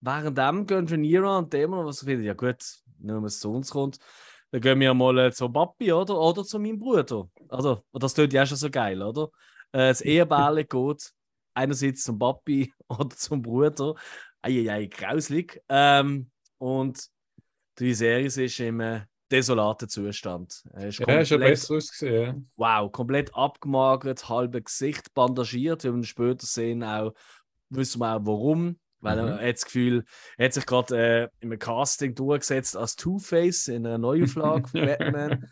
währenddem 0.00 0.66
gehen 0.66 0.88
Rhaenyra 0.88 1.38
und 1.38 1.52
Dämon, 1.52 1.84
was 1.84 2.00
findet, 2.00 2.26
ja 2.26 2.34
gut, 2.34 2.64
nur 2.98 3.18
wenn 3.18 3.24
es 3.24 3.38
zu 3.38 3.52
uns 3.52 3.70
kommt, 3.70 3.98
dann 4.50 4.60
gehen 4.60 4.80
wir 4.80 4.94
mal 4.94 5.18
äh, 5.18 5.32
zu 5.32 5.48
Papi, 5.48 5.92
oder? 5.92 6.18
Oder 6.18 6.44
zu 6.44 6.58
meinem 6.58 6.78
Bruder. 6.78 7.28
Also, 7.48 7.82
das 7.92 8.14
tut 8.14 8.32
ja 8.32 8.46
schon 8.46 8.56
so 8.56 8.70
geil, 8.70 9.02
oder? 9.02 9.24
Äh, 9.72 9.88
das 9.88 10.00
Ehebärle 10.02 10.64
geht 10.64 11.12
einerseits 11.54 12.04
zum 12.04 12.18
Papi 12.18 12.72
oder 12.88 13.10
zum 13.10 13.42
Bruder. 13.42 13.94
Eieiei, 14.42 14.86
grauslig. 14.86 15.60
Ähm, 15.68 16.30
und 16.58 17.00
die 17.78 17.92
Serie 17.94 18.26
ist 18.26 18.60
im 18.60 18.80
äh, 18.80 19.00
desolaten 19.30 19.88
Zustand. 19.88 20.62
Er 20.72 20.88
ist 20.88 20.98
Ja, 21.00 21.20
ist 21.20 21.28
schon 21.28 21.38
komplett- 21.38 21.58
besser 21.60 21.74
ausgesehen. 21.74 22.50
Wow, 22.56 22.92
komplett 22.92 23.34
abgemagert, 23.34 24.28
halbe 24.28 24.62
Gesicht 24.62 25.12
bandagiert. 25.14 25.82
Wir 25.84 25.90
werden 25.92 26.04
später 26.04 26.46
sehen, 26.46 26.84
auch, 26.84 27.12
wissen 27.68 27.98
wir 28.00 28.16
auch 28.16 28.20
warum. 28.24 28.78
Weil 29.00 29.22
Mhm. 29.22 29.28
er 29.28 29.48
hat 29.48 29.54
das 29.56 29.64
Gefühl, 29.64 30.04
er 30.38 30.44
hat 30.46 30.52
sich 30.54 30.66
gerade 30.66 30.96
äh, 30.96 31.28
im 31.40 31.58
Casting 31.58 32.14
durchgesetzt 32.14 32.76
als 32.76 32.96
Two-Face 32.96 33.68
in 33.68 33.86
einer 33.86 33.98
Neuauflage 33.98 34.68
von 34.68 34.80
Batman. 34.86 35.50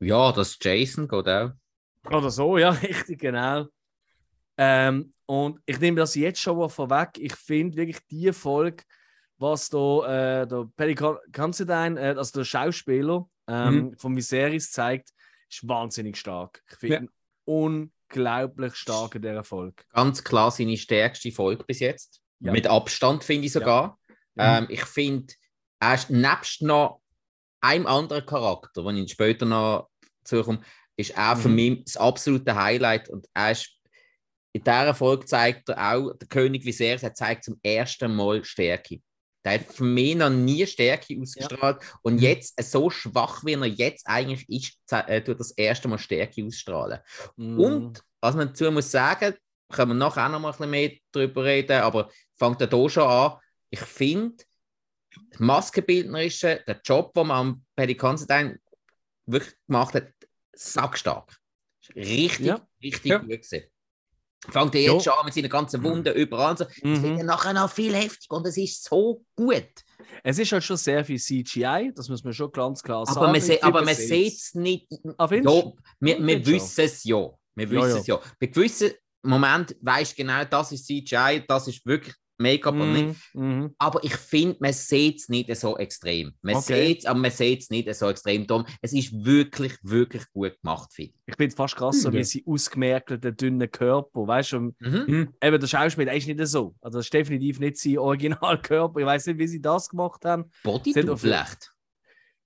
Ja, 0.00 0.30
das 0.32 0.56
Jason 0.60 1.08
geht 1.08 1.28
auch. 1.28 1.50
Oder 2.10 2.30
so, 2.30 2.56
ja, 2.58 2.70
richtig, 2.82 3.20
genau. 3.20 3.66
Ähm, 4.58 5.12
und 5.26 5.60
ich 5.66 5.80
nehme 5.80 5.96
das 5.98 6.14
jetzt 6.14 6.40
schon 6.40 6.58
mal 6.58 6.68
vorweg. 6.68 7.10
Ich 7.18 7.34
finde 7.34 7.76
wirklich 7.76 7.98
die 8.10 8.32
Folge, 8.32 8.84
was 9.38 9.68
da 9.68 10.42
äh, 10.42 10.46
der 10.46 10.94
Con- 10.94 11.18
Considine, 11.34 12.00
äh, 12.00 12.14
also 12.16 12.38
der 12.38 12.44
Schauspieler 12.44 13.28
ähm, 13.48 13.94
von 13.98 14.16
Viserys 14.16 14.70
zeigt, 14.70 15.10
ist 15.50 15.66
wahnsinnig 15.68 16.16
stark. 16.16 16.62
Ich 16.70 16.76
finde 16.78 16.94
Ja. 16.94 17.00
ihn 17.02 17.10
unglaublich 17.44 18.74
stark 18.76 19.16
in 19.16 19.22
dieser 19.22 19.44
Folge. 19.44 19.82
Ganz 19.92 20.22
klar 20.24 20.50
seine 20.50 20.76
stärkste 20.76 21.30
Folge 21.32 21.64
bis 21.64 21.80
jetzt. 21.80 22.22
Ja. 22.40 22.52
Mit 22.52 22.66
Abstand, 22.66 23.24
finde 23.24 23.46
ich 23.46 23.52
sogar. 23.52 23.98
Ja. 24.36 24.58
Ähm, 24.58 24.66
ich 24.68 24.84
finde, 24.84 25.32
er 25.80 25.94
ist 25.94 26.10
nebst 26.10 26.62
noch 26.62 27.00
einem 27.60 27.86
anderen 27.86 28.26
Charakter, 28.26 28.82
den 28.84 28.98
ich 28.98 29.12
später 29.12 29.46
noch 29.46 29.88
zukomme, 30.24 30.60
ist 30.96 31.10
er 31.16 31.36
für 31.36 31.48
Mhm. 31.48 31.54
mich 31.54 31.84
das 31.84 31.96
absolute 31.96 32.54
Highlight. 32.54 33.08
Und 33.08 33.26
er 33.34 33.52
ist 33.52 33.72
in 34.52 34.62
dieser 34.64 34.94
Folge 34.94 35.26
zeigt 35.26 35.68
er 35.68 35.94
auch, 35.94 36.12
der 36.14 36.28
König 36.28 36.64
Viserys, 36.64 37.02
er 37.02 37.12
zeigt 37.12 37.44
zum 37.44 37.60
ersten 37.62 38.14
Mal 38.16 38.42
Stärke. 38.42 39.00
Der 39.44 39.60
hat 39.60 39.66
für 39.66 39.84
mich 39.84 40.16
noch 40.16 40.30
nie 40.30 40.66
Stärke 40.66 41.14
ausgestrahlt. 41.20 41.78
Und 42.02 42.14
Mhm. 42.14 42.20
jetzt, 42.20 42.62
so 42.62 42.88
schwach 42.88 43.44
wie 43.44 43.52
er 43.52 43.66
jetzt 43.66 44.06
eigentlich 44.06 44.48
ist, 44.48 44.78
äh, 44.90 45.20
tut 45.20 45.34
er 45.34 45.38
das 45.38 45.50
erste 45.52 45.88
Mal 45.88 45.98
Stärke 45.98 46.42
ausstrahlen. 46.44 47.00
Mm. 47.36 47.60
Und 47.60 48.02
was 48.20 48.34
man 48.34 48.48
dazu 48.48 48.70
muss 48.72 48.90
sagen, 48.90 49.34
können 49.70 49.90
wir 49.92 49.94
nachher 49.94 50.26
auch 50.26 50.30
noch 50.30 50.40
mal 50.40 50.48
ein 50.48 50.52
bisschen 50.52 50.70
mehr 50.70 50.90
darüber 51.12 51.44
reden, 51.44 51.80
aber 51.82 52.10
fängt 52.36 52.60
er 52.60 52.68
hier 52.68 52.88
schon 52.90 53.02
an. 53.08 53.38
Ich 53.70 53.80
finde, 53.80 54.36
Maskenbildnerische, 55.38 56.62
der 56.66 56.80
Job, 56.84 57.12
den 57.14 57.26
man 57.26 57.62
am 57.76 57.96
Considine 57.96 58.58
wirklich 59.26 59.54
gemacht 59.66 59.94
hat, 59.94 60.08
sackstark. 60.54 61.36
Richtig, 61.94 62.46
Ja. 62.46 62.66
richtig 62.82 63.10
Ja. 63.10 63.18
gut 63.18 63.28
gewesen. 63.28 63.62
Fängt 64.48 64.74
er 64.76 64.80
jetzt 64.82 65.04
schon 65.04 65.12
an 65.14 65.24
mit 65.24 65.34
seinen 65.34 65.48
ganzen 65.48 65.82
Wunden 65.82 66.14
überall. 66.14 66.50
und 66.52 66.58
So. 66.58 66.64
Das 66.64 66.82
wird 66.82 67.02
Mhm. 67.12 67.18
ja 67.18 67.24
nachher 67.24 67.52
noch 67.52 67.70
viel 67.70 67.94
heftig 67.94 68.30
und 68.30 68.46
es 68.46 68.56
ist 68.56 68.84
so 68.84 69.24
gut. 69.34 69.68
Es 70.22 70.38
ist 70.38 70.52
halt 70.52 70.62
schon 70.62 70.76
sehr 70.76 71.04
viel 71.04 71.18
CGI, 71.18 71.92
das 71.94 72.08
muss 72.08 72.22
man 72.22 72.32
schon 72.32 72.52
ganz 72.52 72.82
klar 72.82 73.04
sagen. 73.06 73.18
Aber 73.18 73.26
man, 73.28 73.36
Ich 73.36 73.44
se 73.44 73.62
aber 73.62 73.82
man 73.82 73.94
sieht 73.94 74.34
es 74.34 74.54
nicht. 74.54 74.86
Ja, 75.02 75.30
wir, 75.30 76.26
wir 76.26 76.46
wissen 76.46 76.80
es 76.84 77.02
ja. 77.04 77.30
Wir 77.54 77.70
wissen 77.70 77.98
es 77.98 78.06
ja. 78.06 78.20
Bei 78.38 78.46
gewissen 78.46 78.92
Momenten 79.26 79.76
weisst 79.80 80.12
du 80.18 80.22
genau, 80.22 80.44
das 80.44 80.72
ist 80.72 80.86
CGI, 80.86 81.44
das 81.46 81.68
ist 81.68 81.84
wirklich 81.86 82.14
Make-up 82.38 82.74
und 82.74 82.92
nicht. 82.92 83.16
Mhm. 83.32 83.46
Mhm. 83.60 83.74
Aber 83.78 84.04
ich 84.04 84.14
finde, 84.14 84.58
man 84.60 84.70
sieht 84.74 85.20
es 85.20 85.30
nicht 85.30 85.56
so 85.56 85.78
extrem. 85.78 86.34
Man 86.42 86.56
Okay. 86.56 86.88
sieht 86.88 86.98
es, 86.98 87.06
aber 87.06 87.18
man 87.18 87.30
sieht 87.30 87.62
es 87.62 87.70
nicht 87.70 87.94
so 87.94 88.10
extrem. 88.10 88.46
Darum, 88.46 88.66
es 88.82 88.92
ist 88.92 89.24
wirklich, 89.24 89.72
wirklich 89.82 90.22
gut 90.34 90.52
gemacht, 90.60 90.92
finde 90.92 91.12
ich. 91.14 91.22
Ich 91.28 91.34
finde 91.36 91.48
es 91.48 91.54
fast 91.54 91.76
krass, 91.76 92.02
so 92.02 92.08
Hm, 92.08 92.14
ja. 92.14 92.20
wie 92.20 92.24
sie 92.24 92.44
ausgemerkelten, 92.46 93.34
dünnen 93.38 93.70
Körper, 93.70 94.26
weißt 94.26 94.52
du, 94.52 94.58
Mhm. 94.60 94.74
Mhm. 94.80 95.34
eben 95.42 95.60
der 95.60 95.66
Schauspieler 95.66 96.12
ist 96.12 96.26
nicht 96.26 96.46
so. 96.46 96.74
Also 96.82 96.98
das 96.98 97.06
ist 97.06 97.14
definitiv 97.14 97.58
nicht 97.58 97.78
sein 97.78 97.96
Originalkörper. 97.96 99.00
Ich 99.00 99.06
weiß 99.06 99.26
nicht, 99.28 99.38
wie 99.38 99.48
sie 99.48 99.62
das 99.62 99.88
gemacht 99.88 100.22
haben. 100.26 100.50
Body 100.62 100.92
vielleicht. 100.92 101.72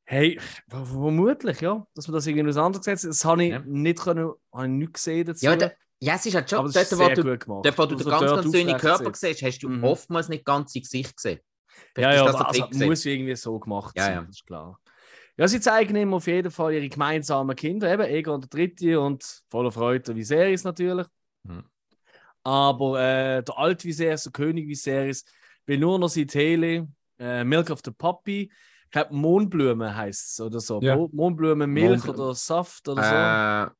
Hey, 0.04 0.38
vermutlich, 0.68 1.60
ja. 1.60 1.84
Dass 1.94 2.06
man 2.08 2.14
das 2.14 2.26
irgendwie 2.26 2.48
auseinandergesetzt 2.48 3.04
hat. 3.04 3.10
Das 3.10 3.24
habe 3.24 3.44
ich 3.44 3.50
Ja. 3.50 3.62
nicht, 3.66 3.98
können, 3.98 4.30
habe 4.52 4.64
ich 4.66 4.70
nicht 4.72 4.94
gesehen 4.94 5.26
dazu. 5.26 5.44
Ja, 5.46 5.56
da, 5.56 5.72
ja, 6.02 6.14
es 6.14 6.26
ist 6.26 6.34
halt 6.34 6.48
schon, 6.50 6.58
aber 6.60 6.68
es 6.68 6.74
dort, 6.74 6.92
wo 6.92 6.96
sehr 6.96 7.14
du, 7.14 7.22
gut 7.24 7.40
gemacht. 7.40 7.66
dort, 7.66 7.78
wo 7.78 7.86
du 7.86 7.94
Also 7.96 8.10
den 8.10 8.10
ganz, 8.10 8.32
ganz 8.42 8.50
dünnen 8.52 8.76
Körper 8.78 9.12
siehst, 9.14 9.42
hast 9.42 9.58
du 9.60 9.68
Mhm. 9.68 9.84
oftmals 9.84 10.28
nicht 10.28 10.44
ganz 10.44 10.74
ins 10.74 10.90
Gesicht 10.90 11.16
gesehen. 11.16 11.40
Ja, 11.40 11.82
Vielleicht 11.94 12.16
ja, 12.18 12.24
das 12.26 12.34
aber 12.36 12.48
also, 12.48 12.66
gewesen. 12.66 12.86
muss 12.88 13.04
irgendwie 13.04 13.36
so 13.36 13.58
gemacht 13.58 13.94
Ja, 13.96 14.04
sein, 14.04 14.14
ja. 14.14 14.20
das 14.22 14.30
ist 14.36 14.46
klar. 14.46 14.80
Ja, 15.36 15.48
sie 15.48 15.60
zeigen 15.60 15.96
ihm 15.96 16.12
auf 16.12 16.26
jeden 16.26 16.50
Fall 16.50 16.74
ihre 16.74 16.88
gemeinsamen 16.88 17.56
Kinder, 17.56 17.90
eben 17.92 18.02
Egon 18.02 18.40
der 18.40 18.48
Dritte 18.48 19.00
und 19.00 19.42
voller 19.48 19.70
Freude 19.72 20.14
Viserys 20.14 20.64
natürlich. 20.64 21.06
Mhm. 21.44 21.64
Aber 22.42 23.00
äh, 23.00 23.42
der 23.42 23.58
alte 23.58 23.84
Viserys, 23.86 24.22
der 24.24 24.32
König 24.32 24.66
Viserys, 24.68 25.24
will 25.66 25.78
nur 25.78 25.98
noch 25.98 26.08
sein 26.08 26.26
Tele, 26.26 26.88
äh, 27.18 27.44
Milk 27.44 27.70
of 27.70 27.80
the 27.84 27.90
Puppy, 27.90 28.50
ich 28.84 28.90
glaube 28.90 29.14
Mohnblume 29.14 29.94
heißt 29.94 30.32
es 30.32 30.40
oder 30.40 30.58
so. 30.60 30.80
Ja. 30.80 30.96
Mo- 30.96 31.10
Mohnblumenmilch 31.12 32.04
Mohnblumen. 32.04 32.20
oder 32.20 32.34
Saft 32.34 32.88
oder 32.88 33.02
so. 33.02 33.70
Äh, 33.70 33.74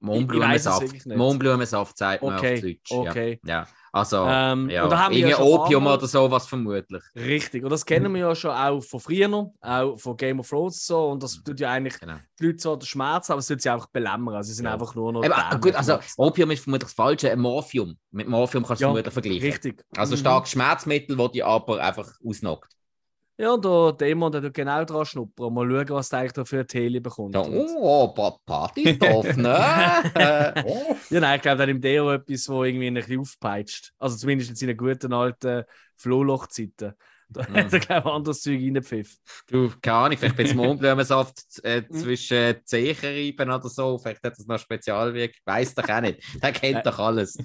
Mohnblumensaft. 0.00 1.98
sagt 1.98 2.22
man 2.22 2.36
Okay, 2.38 2.54
auf 2.54 2.60
Deutsch. 2.60 2.90
okay. 2.92 3.40
Ja. 3.44 3.50
ja. 3.62 3.66
Also, 3.90 4.18
Ähm, 4.28 4.68
ja. 4.68 4.88
haben 4.98 5.14
wir 5.14 5.28
ja 5.28 5.38
Opium 5.40 5.82
einmal- 5.82 5.96
oder 5.96 6.06
sowas 6.06 6.46
vermutlich. 6.46 7.02
Richtig, 7.16 7.64
und 7.64 7.70
das 7.70 7.84
kennen 7.86 8.12
wir 8.12 8.20
ja 8.20 8.34
schon 8.34 8.50
auch 8.50 8.80
von 8.82 9.00
früher 9.00 9.50
auch 9.62 9.96
von 9.96 10.16
Game 10.16 10.38
of 10.40 10.48
Thrones 10.48 10.84
so. 10.86 11.08
Und 11.08 11.22
das 11.22 11.42
tut 11.42 11.58
ja 11.58 11.70
eigentlich 11.72 11.98
Genau. 11.98 12.16
die 12.38 12.46
Leute 12.46 12.58
so 12.58 12.76
den 12.76 12.86
Schmerz, 12.86 13.30
aber 13.30 13.38
es 13.38 13.46
tut 13.46 13.62
sie 13.62 13.70
einfach 13.70 13.86
belämmern. 13.86 14.34
Also 14.36 14.48
sie 14.48 14.54
sind 14.56 14.66
Ja. 14.66 14.74
einfach 14.74 14.94
nur 14.94 15.12
noch. 15.14 15.24
Eben, 15.24 15.60
gut, 15.60 15.74
also. 15.74 15.98
Opium 16.18 16.50
ist 16.50 16.64
vermutlich 16.64 16.88
das 16.88 16.92
Falsche. 16.94 17.32
Ein 17.32 17.40
Morphium. 17.40 17.96
Mit 18.10 18.28
Morphium 18.28 18.64
kannst 18.64 18.82
du 18.82 18.84
Ja, 18.86 18.90
vermutlich 18.92 19.12
vergleichen. 19.14 19.42
Richtig. 19.50 19.82
Also 19.96 20.14
Mhm. 20.14 20.20
starkes 20.20 20.50
Schmerzmittel, 20.50 21.16
das 21.16 21.32
dich 21.32 21.44
aber 21.44 21.80
einfach 21.82 22.08
ausnockt. 22.24 22.70
Ja, 23.40 23.52
und 23.54 23.64
der 23.64 23.92
Dämon, 23.92 24.32
der 24.32 24.42
tut 24.42 24.54
genau 24.54 24.84
dran 24.84 25.06
schnuppern 25.06 25.46
und 25.46 25.54
mal 25.54 25.70
schauen, 25.70 25.88
was 25.90 26.08
der 26.08 26.18
eigentlich 26.18 26.32
da 26.32 26.44
für 26.44 26.58
ein 26.60 26.66
Tele 26.66 27.00
bekommt. 27.00 27.36
Und- 27.36 27.54
oh, 27.78 28.08
Pa- 28.08 28.36
Partystoff, 28.44 29.36
ne? 29.36 29.54
Oh. 30.66 30.96
Ja, 31.10 31.20
nein, 31.20 31.36
ich 31.36 31.42
glaube, 31.42 31.58
dann 31.58 31.68
im 31.68 31.80
Deo 31.80 32.10
etwas, 32.12 32.48
wo 32.48 32.64
irgendwie 32.64 32.88
ein 32.88 32.94
bisschen 32.94 33.20
aufpeitscht. 33.20 33.92
Also 33.98 34.16
zumindest 34.16 34.50
in 34.50 34.56
seinen 34.56 34.76
guten 34.76 35.12
alten 35.12 35.64
Flohlochzeiten. 35.96 36.94
Da 37.30 37.42
Mhm. 37.46 37.56
hat 37.56 37.72
er, 37.74 37.80
glaube 37.80 38.08
ich, 38.08 38.14
anderes 38.14 38.40
Zeug 38.40 38.54
reingepfiffen. 38.58 39.18
Du, 39.48 39.70
keine 39.82 39.96
Ahnung, 39.98 40.16
vielleicht 40.16 40.38
ein 40.50 40.56
Mohnblumensaft 40.56 41.62
äh, 41.62 41.82
Mhm. 41.82 41.94
zwischen 41.94 42.54
die 42.54 42.64
Zehen 42.64 42.96
reiben 43.02 43.50
oder 43.52 43.68
so. 43.68 43.98
Vielleicht 43.98 44.22
hat 44.24 44.38
das 44.38 44.46
noch 44.46 44.58
Spezialwirkung. 44.58 45.36
Weiß 45.44 45.74
doch 45.74 45.86
auch 45.86 46.00
nicht. 46.00 46.22
Der 46.42 46.52
kennt 46.52 46.78
Äh. 46.78 46.82
doch 46.84 46.98
alles. 46.98 47.36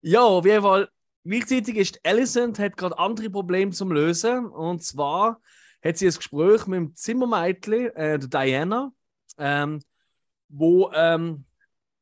Ja, 0.00 0.22
auf 0.22 0.46
jeden 0.46 0.62
Fall. 0.62 0.88
Gleichzeitig 1.24 1.76
ist 1.76 2.00
Alicent 2.04 2.58
hat 2.58 2.76
gerade 2.76 2.98
andere 2.98 3.30
Probleme 3.30 3.70
zum 3.70 3.92
Lösen. 3.92 4.46
Und 4.46 4.82
zwar 4.82 5.40
hat 5.84 5.96
sie 5.96 6.06
ein 6.06 6.14
Gespräch 6.14 6.66
mit 6.66 6.78
dem 6.78 6.94
Zimmermädchen, 6.94 7.94
äh, 7.96 8.18
der 8.18 8.28
Diana, 8.28 8.92
ähm, 9.38 9.80
wo 10.48 10.90
ähm, 10.94 11.44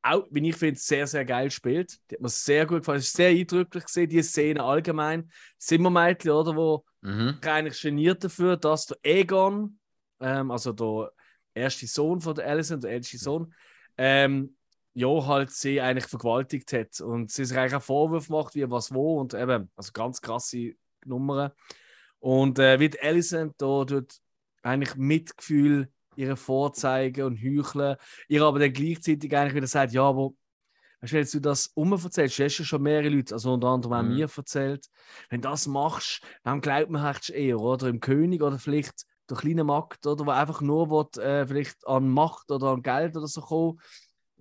auch, 0.03 0.27
wie 0.31 0.49
ich 0.49 0.57
finde, 0.57 0.81
sehr, 0.81 1.07
sehr 1.07 1.25
geil 1.25 1.51
spielt. 1.51 1.99
Die 2.11 2.15
hat 2.15 2.23
mir 2.23 2.29
sehr 2.31 2.65
gut 2.67 2.79
gefallen. 2.79 3.01
Es 3.01 3.07
ist 3.07 3.17
sehr 3.17 3.29
eindrücklich 3.31 3.85
gesehen, 3.85 4.09
die 4.09 4.23
Szene 4.23 4.63
allgemein. 4.65 5.31
Zimmermädchen, 5.59 6.31
oder, 6.31 6.57
wo 6.57 6.85
Mhm. 7.03 7.39
ich 7.41 7.49
eigentlich 7.49 7.81
geniert 7.81 8.23
dafür, 8.23 8.57
dass 8.59 8.87
der 8.87 8.99
Egon, 9.03 9.79
ähm, 10.21 10.51
also 10.51 10.73
der 10.73 11.13
erste 11.55 11.87
Sohn 11.87 12.21
von 12.21 12.35
der 12.35 12.47
Alicent, 12.47 12.85
der 12.85 12.91
älteste 12.93 13.19
Sohn, 13.19 13.55
ähm, 13.97 14.55
ja, 15.01 15.27
halt 15.27 15.51
sie 15.51 15.81
eigentlich 15.81 16.07
vergewaltigt 16.07 16.73
hat 16.73 17.01
und 17.01 17.31
sie 17.31 17.45
sich 17.45 17.57
eigentlich 17.57 17.75
auch 17.75 17.83
Vorwürfe 17.83 18.33
macht, 18.33 18.55
wie 18.55 18.71
was 18.71 18.93
wo 18.93 19.21
und 19.21 19.35
eben, 19.35 19.71
also 19.77 19.93
ganz 19.93 20.21
krasse 20.21 20.75
Nummern. 21.05 21.53
Und 22.19 22.59
äh, 22.59 22.79
wie 22.79 22.91
die 22.91 23.01
Alicent 23.01 23.55
da 23.59 23.85
tut 23.85 24.21
eigentlich 24.63 24.97
Mitgefühl 24.97 25.91
ihre 26.17 26.37
vorzeigen 26.37 27.25
und 27.25 27.39
heucheln, 27.39 27.97
ihr 28.29 28.43
aber 28.43 28.59
dann 28.59 28.73
gleichzeitig 28.73 29.35
eigentlich 29.35 29.55
wieder 29.55 29.67
sagt, 29.67 29.93
ja, 29.93 30.03
aber 30.03 30.33
weißt 31.01 31.13
du, 31.13 31.17
wenn 31.17 31.27
du 31.33 31.41
das 31.41 31.67
umverzählst, 31.69 32.39
du 32.39 32.45
hast 32.45 32.59
ja 32.59 32.65
schon 32.65 32.83
mehrere 32.83 33.09
Leute, 33.09 33.35
also 33.35 33.55
unter 33.55 33.69
anderem 33.69 33.95
auch 33.95 34.03
Mhm. 34.03 34.09
mir 34.09 34.29
erzählt, 34.37 34.87
wenn 35.31 35.41
du 35.41 35.49
das 35.49 35.67
machst, 35.67 36.21
dann 36.43 36.61
glaubt 36.61 36.91
man 36.91 37.07
echt 37.15 37.31
eher, 37.31 37.59
oder? 37.59 37.89
Im 37.89 38.01
König 38.01 38.43
oder 38.43 38.59
vielleicht 38.59 39.07
der 39.31 39.39
kleine 39.39 39.65
Markt, 39.65 40.07
oder? 40.07 40.25
Der 40.25 40.35
einfach 40.35 40.61
nur 40.61 40.91
will, 40.91 41.23
äh, 41.23 41.47
vielleicht 41.47 41.87
an 41.87 42.09
Macht 42.11 42.51
oder 42.51 42.69
an 42.73 42.83
Geld 42.83 43.17
oder 43.17 43.29
so 43.29 43.41
kommen. 43.41 43.81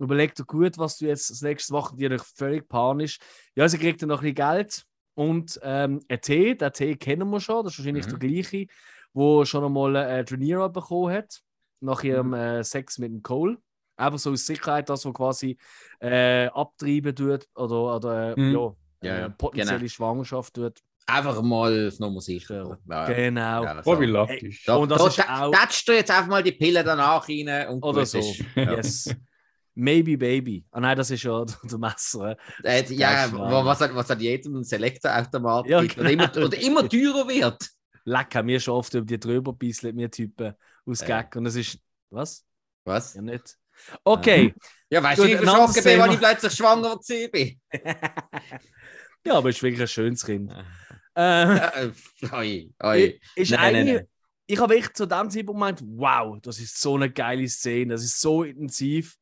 Überleg 0.00 0.34
dir 0.34 0.44
gut, 0.44 0.78
was 0.78 0.96
du 0.96 1.06
jetzt 1.06 1.30
das 1.30 1.42
nächste 1.42 1.72
die 1.96 2.04
natürlich 2.04 2.22
völlig 2.34 2.68
panisch. 2.68 3.18
Ja, 3.54 3.68
sie 3.68 3.78
kriegt 3.78 4.00
dann 4.02 4.08
noch 4.08 4.22
ein 4.22 4.34
bisschen 4.34 4.50
Geld 4.52 4.84
und 5.14 5.60
ähm, 5.62 6.00
ein 6.08 6.20
Tee, 6.20 6.54
den 6.56 6.72
Tee 6.72 6.96
kennen 6.96 7.28
wir 7.30 7.40
schon, 7.40 7.64
das 7.64 7.74
ist 7.74 7.78
wahrscheinlich 7.80 8.06
Mhm. 8.06 8.18
der 8.18 8.28
gleiche, 8.28 8.66
wo 9.12 9.44
schon 9.44 9.64
einmal 9.64 9.94
äh, 9.96 10.20
Rhaenyra 10.28 10.68
bekommen 10.68 11.12
hat, 11.14 11.40
nach 11.80 12.02
ihrem 12.02 12.28
Mhm. 12.28 12.34
äh, 12.34 12.64
Sex 12.64 12.98
mit 12.98 13.10
dem 13.12 13.22
Cole. 13.22 13.58
Einfach 13.96 14.18
so 14.18 14.30
aus 14.32 14.46
Sicherheit, 14.46 14.88
das, 14.88 15.04
was 15.04 15.12
quasi 15.12 15.58
äh, 16.00 16.46
abtreiben 16.46 17.14
tut 17.14 17.46
oder, 17.54 17.96
oder 17.96 18.36
äh, 18.36 18.40
Mhm. 18.40 18.52
ja, 18.54 18.74
Ja, 19.02 19.14
äh, 19.16 19.20
ja, 19.20 19.28
potenzielle 19.28 19.78
genau. 19.80 19.88
Schwangerschaft 19.90 20.54
tut. 20.54 20.78
Einfach 21.06 21.42
mal 21.42 21.92
Nummer 21.98 22.20
sicher. 22.20 22.78
Ja, 22.88 23.08
ja. 23.08 23.12
Genau. 23.14 23.64
Ja, 23.64 23.82
Oh, 23.84 23.98
wie 24.00 24.06
so. 24.06 24.26
Da, 24.66 24.76
Und 24.76 24.90
das 24.90 24.98
da, 25.02 25.06
ist 25.08 25.18
da, 25.18 25.46
auch- 25.46 25.50
jetzt 25.92 26.10
einfach 26.10 26.28
mal 26.28 26.42
die 26.42 26.52
Pille 26.52 26.84
danach 26.84 27.28
rein 27.28 27.68
und 27.68 27.82
Oder 27.82 28.06
so. 28.06 28.18
ist. 28.18 28.44
Ja. 28.54 28.74
Yes. 28.76 29.14
Maybe 29.80 30.16
Baby. 30.18 30.64
Ah 30.70 30.80
nein, 30.80 30.96
das 30.96 31.10
ist 31.10 31.22
ja 31.22 31.44
der 31.64 31.78
Messer. 31.78 32.36
Äh, 32.62 32.84
ja, 32.92 33.26
Geil, 33.26 33.32
wa- 33.32 33.64
was, 33.64 33.80
hat- 33.80 33.94
was 33.94 34.10
an 34.10 34.20
jedem 34.20 34.62
Selektorautomat 34.62 35.66
Ja, 35.66 35.80
gibt 35.80 35.98
und, 35.98 36.06
immer, 36.06 36.36
und 36.36 36.54
immer 36.54 36.88
teurer 36.88 37.26
wird. 37.28 37.68
Leck, 38.04 38.34
haben 38.34 38.48
wir 38.48 38.60
schon 38.60 38.74
oft 38.74 38.92
über 38.94 39.06
die 39.06 39.18
drüber 39.18 39.52
bisselt, 39.52 39.96
wir 39.96 40.10
Typen 40.10 40.54
aus. 40.86 41.04
Gag. 41.04 41.34
Und 41.36 41.46
es 41.46 41.54
ist. 41.56 41.78
Was? 42.10 42.44
Was? 42.84 43.14
Ja, 43.14 43.22
nicht. 43.22 43.56
Okay. 44.04 44.54
Ja, 44.90 45.02
weißt 45.02 45.18
du, 45.20 45.22
ein 45.24 45.30
ich 45.30 45.36
verschrocken 45.38 45.84
bin, 45.84 46.00
als 46.00 46.12
ich 46.14 46.18
plötzlich 46.20 46.52
schwanger 46.52 46.96
war? 46.96 47.50
ja, 49.24 49.34
aber 49.34 49.48
es 49.50 49.56
ist 49.56 49.62
wirklich 49.62 49.80
ein 49.82 49.88
schönes 49.88 50.24
Kind. 50.24 50.50
Ja. 50.50 50.64
Äh, 51.14 51.86
Äh, 51.86 51.92
oi, 52.32 52.72
oi. 52.82 53.20
ist 53.34 53.50
Nein, 53.52 53.72
nein, 53.72 53.86
nein. 53.86 54.08
Ich 54.46 54.58
habe 54.58 54.76
echt 54.76 54.96
zu 54.96 55.06
dem 55.06 55.30
Zeitpunkt 55.30 55.60
gemeint, 55.60 55.82
wow, 55.84 56.38
das 56.42 56.58
ist 56.58 56.80
so 56.80 56.96
eine 56.96 57.10
geile 57.10 57.48
Szene, 57.48 57.92
das 57.94 58.02
ist 58.02 58.20
so 58.20 58.42
intensiv. 58.42 59.16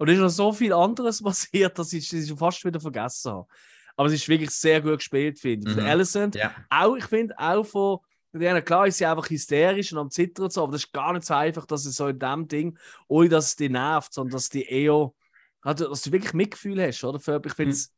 Und 0.00 0.08
es 0.08 0.14
ist 0.14 0.20
noch 0.22 0.28
so 0.30 0.52
viel 0.52 0.72
anderes 0.72 1.22
passiert, 1.22 1.78
dass 1.78 1.92
ich 1.92 2.10
es 2.10 2.26
schon 2.28 2.38
fast 2.38 2.64
wieder 2.64 2.80
vergessen 2.80 3.32
habe. 3.32 3.46
Aber 3.96 4.08
es 4.08 4.14
ist 4.14 4.28
wirklich 4.30 4.50
sehr 4.50 4.80
gut 4.80 4.96
gespielt, 4.98 5.38
finde 5.38 5.70
ich. 5.70 5.76
Mhm. 5.76 5.82
Alicent, 5.84 6.34
Ja. 6.36 6.54
auch, 6.70 6.96
ich 6.96 7.04
finde, 7.04 7.38
auch 7.38 7.64
von 7.64 7.98
denen, 8.32 8.64
klar 8.64 8.86
ist 8.86 8.96
sie 8.96 9.04
einfach 9.04 9.28
hysterisch 9.28 9.92
und 9.92 9.98
am 9.98 10.10
Zittern 10.10 10.44
und 10.44 10.52
so, 10.54 10.62
aber 10.62 10.72
das 10.72 10.84
ist 10.84 10.92
gar 10.92 11.12
nicht 11.12 11.26
so 11.26 11.34
einfach, 11.34 11.66
dass 11.66 11.84
es 11.84 11.96
so 11.96 12.08
in 12.08 12.18
dem 12.18 12.48
Ding, 12.48 12.78
ohne 13.08 13.28
dass 13.28 13.48
es 13.48 13.56
dich 13.56 13.68
nervt, 13.70 14.14
sondern 14.14 14.32
dass 14.32 14.48
die 14.48 14.64
eher, 14.64 15.12
also, 15.60 15.90
dass 15.90 16.00
du 16.00 16.12
wirklich 16.12 16.32
Mitgefühl 16.32 16.80
hast, 16.82 17.04
oder? 17.04 17.18
Ich 17.44 17.52
finde 17.52 17.72
es 17.72 17.92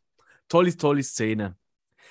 tolle, 0.49 0.77
tolle 0.77 1.05
Szene. 1.05 1.57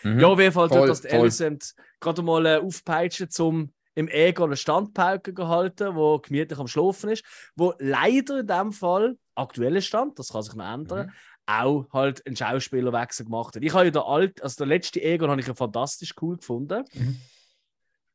Mhm. 0.04 0.20
Ja, 0.22 0.28
auf 0.28 0.40
jeden 0.40 0.54
Fall 0.54 0.70
Voll, 0.70 0.88
das 0.88 1.02
die 1.02 1.10
voll. 1.10 1.20
Alicent 1.20 1.76
gerade 2.00 2.22
mal 2.22 2.46
äh, 2.46 2.58
aufpeitschen, 2.60 3.30
zum 3.30 3.74
im 3.96 4.08
Ego 4.08 4.44
eine 4.46 4.56
Standpauke 4.56 5.34
gehalten, 5.34 5.96
wo 5.96 6.20
gemütlich 6.20 6.58
am 6.60 6.68
Schlafen 6.68 7.10
ist, 7.10 7.24
wo 7.56 7.74
leider 7.80 8.40
in 8.40 8.48
dem 8.48 8.72
Fall 8.72 9.18
aktueller 9.36 9.82
Stand, 9.82 10.18
das 10.20 10.30
kann 10.30 10.44
sich 10.44 10.54
noch 10.56 10.72
ändern, 10.74 11.08
Mhm. 11.08 11.12
auch 11.48 11.86
halt 11.92 12.26
einen 12.26 12.36
Schauspielerwechsel 12.36 13.26
gemacht 13.26 13.56
hat. 13.56 13.64
Ich 13.64 13.74
habe 13.74 13.86
ja 13.86 13.92
der 13.92 14.06
alt, 14.06 14.42
also 14.42 14.56
der 14.58 14.68
letzte 14.68 15.02
Egon 15.02 15.30
habe 15.30 15.42
ich 15.42 15.48
ja 15.48 15.54
fantastisch 15.54 16.14
cool 16.22 16.38
gefunden. 16.38 16.84
Mhm. 16.94 17.18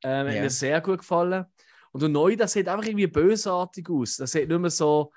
Ähm, 0.03 0.27
Hat 0.29 0.35
Ja. 0.35 0.43
mir 0.43 0.51
sehr 0.51 0.81
gut 0.81 0.99
gefallen. 0.99 1.47
Und 1.93 2.01
der 2.03 2.09
neue, 2.11 2.37
das 2.37 2.53
sieht 2.53 2.69
einfach 2.69 2.87
irgendwie 2.87 3.07
bösartig 3.07 3.89
aus. 3.91 4.17
Das 4.17 4.33
sieht 4.33 4.49
nicht 4.49 4.59
mehr 4.61 4.71
so, 4.71 5.13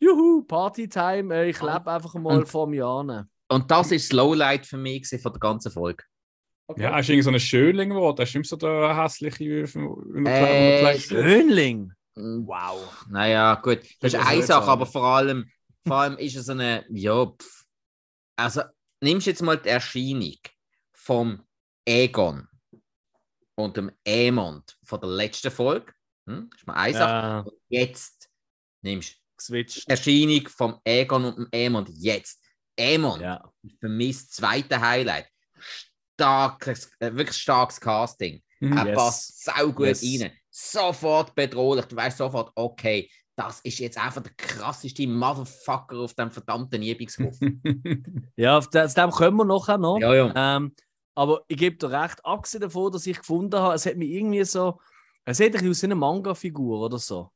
juhu, 0.00 0.42
Partytime, 0.42 1.34
äh, 1.34 1.50
ich 1.50 1.60
lebe 1.60 1.90
einfach 1.90 2.14
mal 2.14 2.38
Und- 2.38 2.48
vor 2.48 2.66
mir 2.66 2.86
an. 2.86 3.28
Und 3.48 3.70
das 3.70 3.92
ist 3.92 4.10
das 4.10 4.16
Lowlight 4.16 4.66
für 4.66 4.78
mich 4.78 5.06
von 5.08 5.32
der 5.32 5.40
ganzen 5.40 5.70
Folge. 5.70 6.02
Ja, 6.76 6.90
er 6.90 7.00
ist 7.00 7.08
irgendwie 7.08 7.22
so 7.22 7.30
ein 7.30 7.40
Schönling 7.40 7.90
geworden. 7.90 8.18
Er 8.18 8.24
ist 8.24 8.34
nicht 8.34 8.36
mehr 8.36 8.44
so 8.44 8.56
der 8.56 8.96
hässliche 9.02 9.44
Äh, 9.44 10.98
Schönling! 10.98 11.92
Mm, 12.14 12.46
Wow. 12.46 13.04
Naja, 13.10 13.56
gut, 13.56 13.80
das 14.00 14.14
ist 14.14 14.20
eine 14.20 14.42
Sache, 14.42 14.70
aber 14.70 14.86
vor 14.86 15.04
allem, 15.04 15.50
vor 15.86 15.96
allem 15.96 16.16
ist 16.16 16.36
es 16.36 16.48
eine, 16.48 16.86
ja, 16.90 17.26
pff. 17.26 17.64
also 18.36 18.62
nimmst 19.00 19.26
jetzt 19.26 19.42
mal 19.42 19.58
die 19.58 19.68
Erscheinung 19.68 20.36
vom 20.92 21.42
Egon 21.84 22.48
und 23.56 23.76
dem 23.76 23.90
Emond 24.04 24.76
von 24.84 25.00
der 25.00 25.10
letzten 25.10 25.50
Folge, 25.50 25.92
hm? 26.26 26.48
das 26.50 26.60
ist 26.60 26.66
mal 26.66 26.74
eine 26.74 26.94
Sache, 26.94 27.10
Ja, 27.12 27.40
und 27.40 27.52
jetzt 27.68 28.30
nimmst 28.82 29.16
du 29.48 29.52
die 29.62 29.82
Erscheinung 29.88 30.48
vom 30.48 30.80
Egon 30.84 31.24
und 31.26 31.36
dem 31.36 31.48
Emond, 31.52 31.90
jetzt, 31.92 32.42
Emond, 32.76 33.20
Ja. 33.22 33.52
für 33.80 33.88
mich 33.88 34.16
das 34.16 34.30
zweite 34.30 34.80
Highlight, 34.80 35.28
starkes, 36.14 36.90
äh, 37.00 37.12
wirklich 37.14 37.36
starkes 37.36 37.80
Casting, 37.80 38.42
Mhm. 38.60 38.76
er 38.76 38.86
Yes. 38.86 38.96
passt 38.96 39.44
sau 39.44 39.72
gut 39.72 39.86
Yes. 39.86 40.02
rein. 40.02 40.32
Sofort 40.50 41.34
bedrohlich. 41.34 41.84
Du 41.86 41.96
weißt 41.96 42.18
sofort, 42.18 42.50
okay, 42.54 43.10
das 43.36 43.60
ist 43.60 43.80
jetzt 43.80 43.98
einfach 43.98 44.22
der 44.22 44.32
krasseste 44.36 45.06
Motherfucker 45.08 45.98
auf 45.98 46.14
dem 46.14 46.30
verdammten 46.30 46.82
Übungshof. 46.82 47.36
Ja, 48.36 48.58
auf 48.58 48.70
das, 48.70 48.94
dem 48.94 49.10
kommen 49.10 49.36
wir 49.38 49.44
nachher 49.44 49.78
noch. 49.78 49.98
ja, 49.98 50.14
ja. 50.14 50.56
Ähm, 50.56 50.72
aber 51.16 51.42
ich 51.48 51.56
gebe 51.56 51.76
dir 51.76 51.90
recht, 51.90 52.24
abgesehen 52.24 52.62
davon, 52.62 52.92
dass 52.92 53.06
ich 53.06 53.18
gefunden 53.18 53.56
habe, 53.60 53.74
es 53.74 53.86
hat 53.86 53.96
mich 53.96 54.10
irgendwie 54.10 54.44
so. 54.44 54.80
Es 55.24 55.38
sieht 55.38 55.56
ein 55.56 55.68
aus 55.68 55.82
wie 55.82 55.86
eine 55.86 55.94
Manga-Figur 55.96 56.80
oder 56.80 56.98
so. 56.98 57.30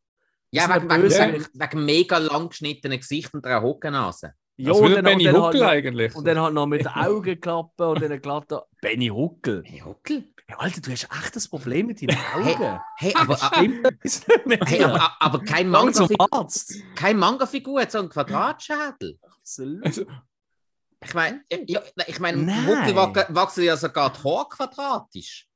Ja, 0.50 0.68
wegen, 0.74 0.88
wegen, 0.90 1.46
wegen 1.52 1.84
mega 1.84 2.18
lang 2.18 2.48
geschnittenen 2.48 2.98
Gesicht 3.00 3.32
und 3.34 3.44
einer 3.44 3.62
Hockennase. 3.62 4.34
Ja, 4.60 4.72
und 4.72 4.84
wieder 4.86 4.96
dann, 4.96 5.04
Benny 5.04 5.28
und 5.28 5.34
dann 5.34 5.42
halt 5.42 5.54
Huckel 5.54 5.60
noch, 5.60 5.68
eigentlich. 5.68 6.14
und 6.16 6.24
dann 6.26 6.40
halt 6.40 6.54
noch 6.54 6.66
mit 6.66 6.80
den 6.80 6.88
Augenklappen 6.88 7.86
und 7.86 8.02
dann 8.02 8.20
glatter. 8.20 8.66
Benny 8.82 9.06
Huckel. 9.08 9.62
Hey, 9.64 9.80
Huckel? 9.80 10.24
Ja, 10.50 10.56
Alter, 10.58 10.80
du 10.80 10.90
hast 10.90 11.04
echt 11.04 11.36
ein 11.36 11.50
Problem 11.50 11.86
mit 11.86 12.00
deinen 12.02 12.18
Augen. 12.34 12.80
Hey, 12.96 13.14
aber, 13.14 13.34
nicht 14.02 14.46
mit 14.46 14.68
hey, 14.68 14.82
aber, 14.82 15.16
aber 15.20 15.44
kein 15.44 15.68
Manga-Figur, 15.68 16.48
kein 16.94 17.18
Manga-Figur 17.18 17.82
hat 17.82 17.92
so 17.92 17.98
einen 17.98 18.08
Quadratschädel. 18.08 19.18
Absolut. 19.22 19.84
Also, 19.86 20.04
Ich 21.04 21.14
meine, 21.14 21.44
ja, 21.66 21.80
ich 22.06 22.18
meine. 22.18 22.66
Huckel 22.66 22.96
wach- 22.96 23.26
wachsen 23.28 23.62
ja 23.64 23.76
sogar 23.76 24.12
die 24.12 24.18
Haare 24.28 24.48
quadratisch. 24.48 25.46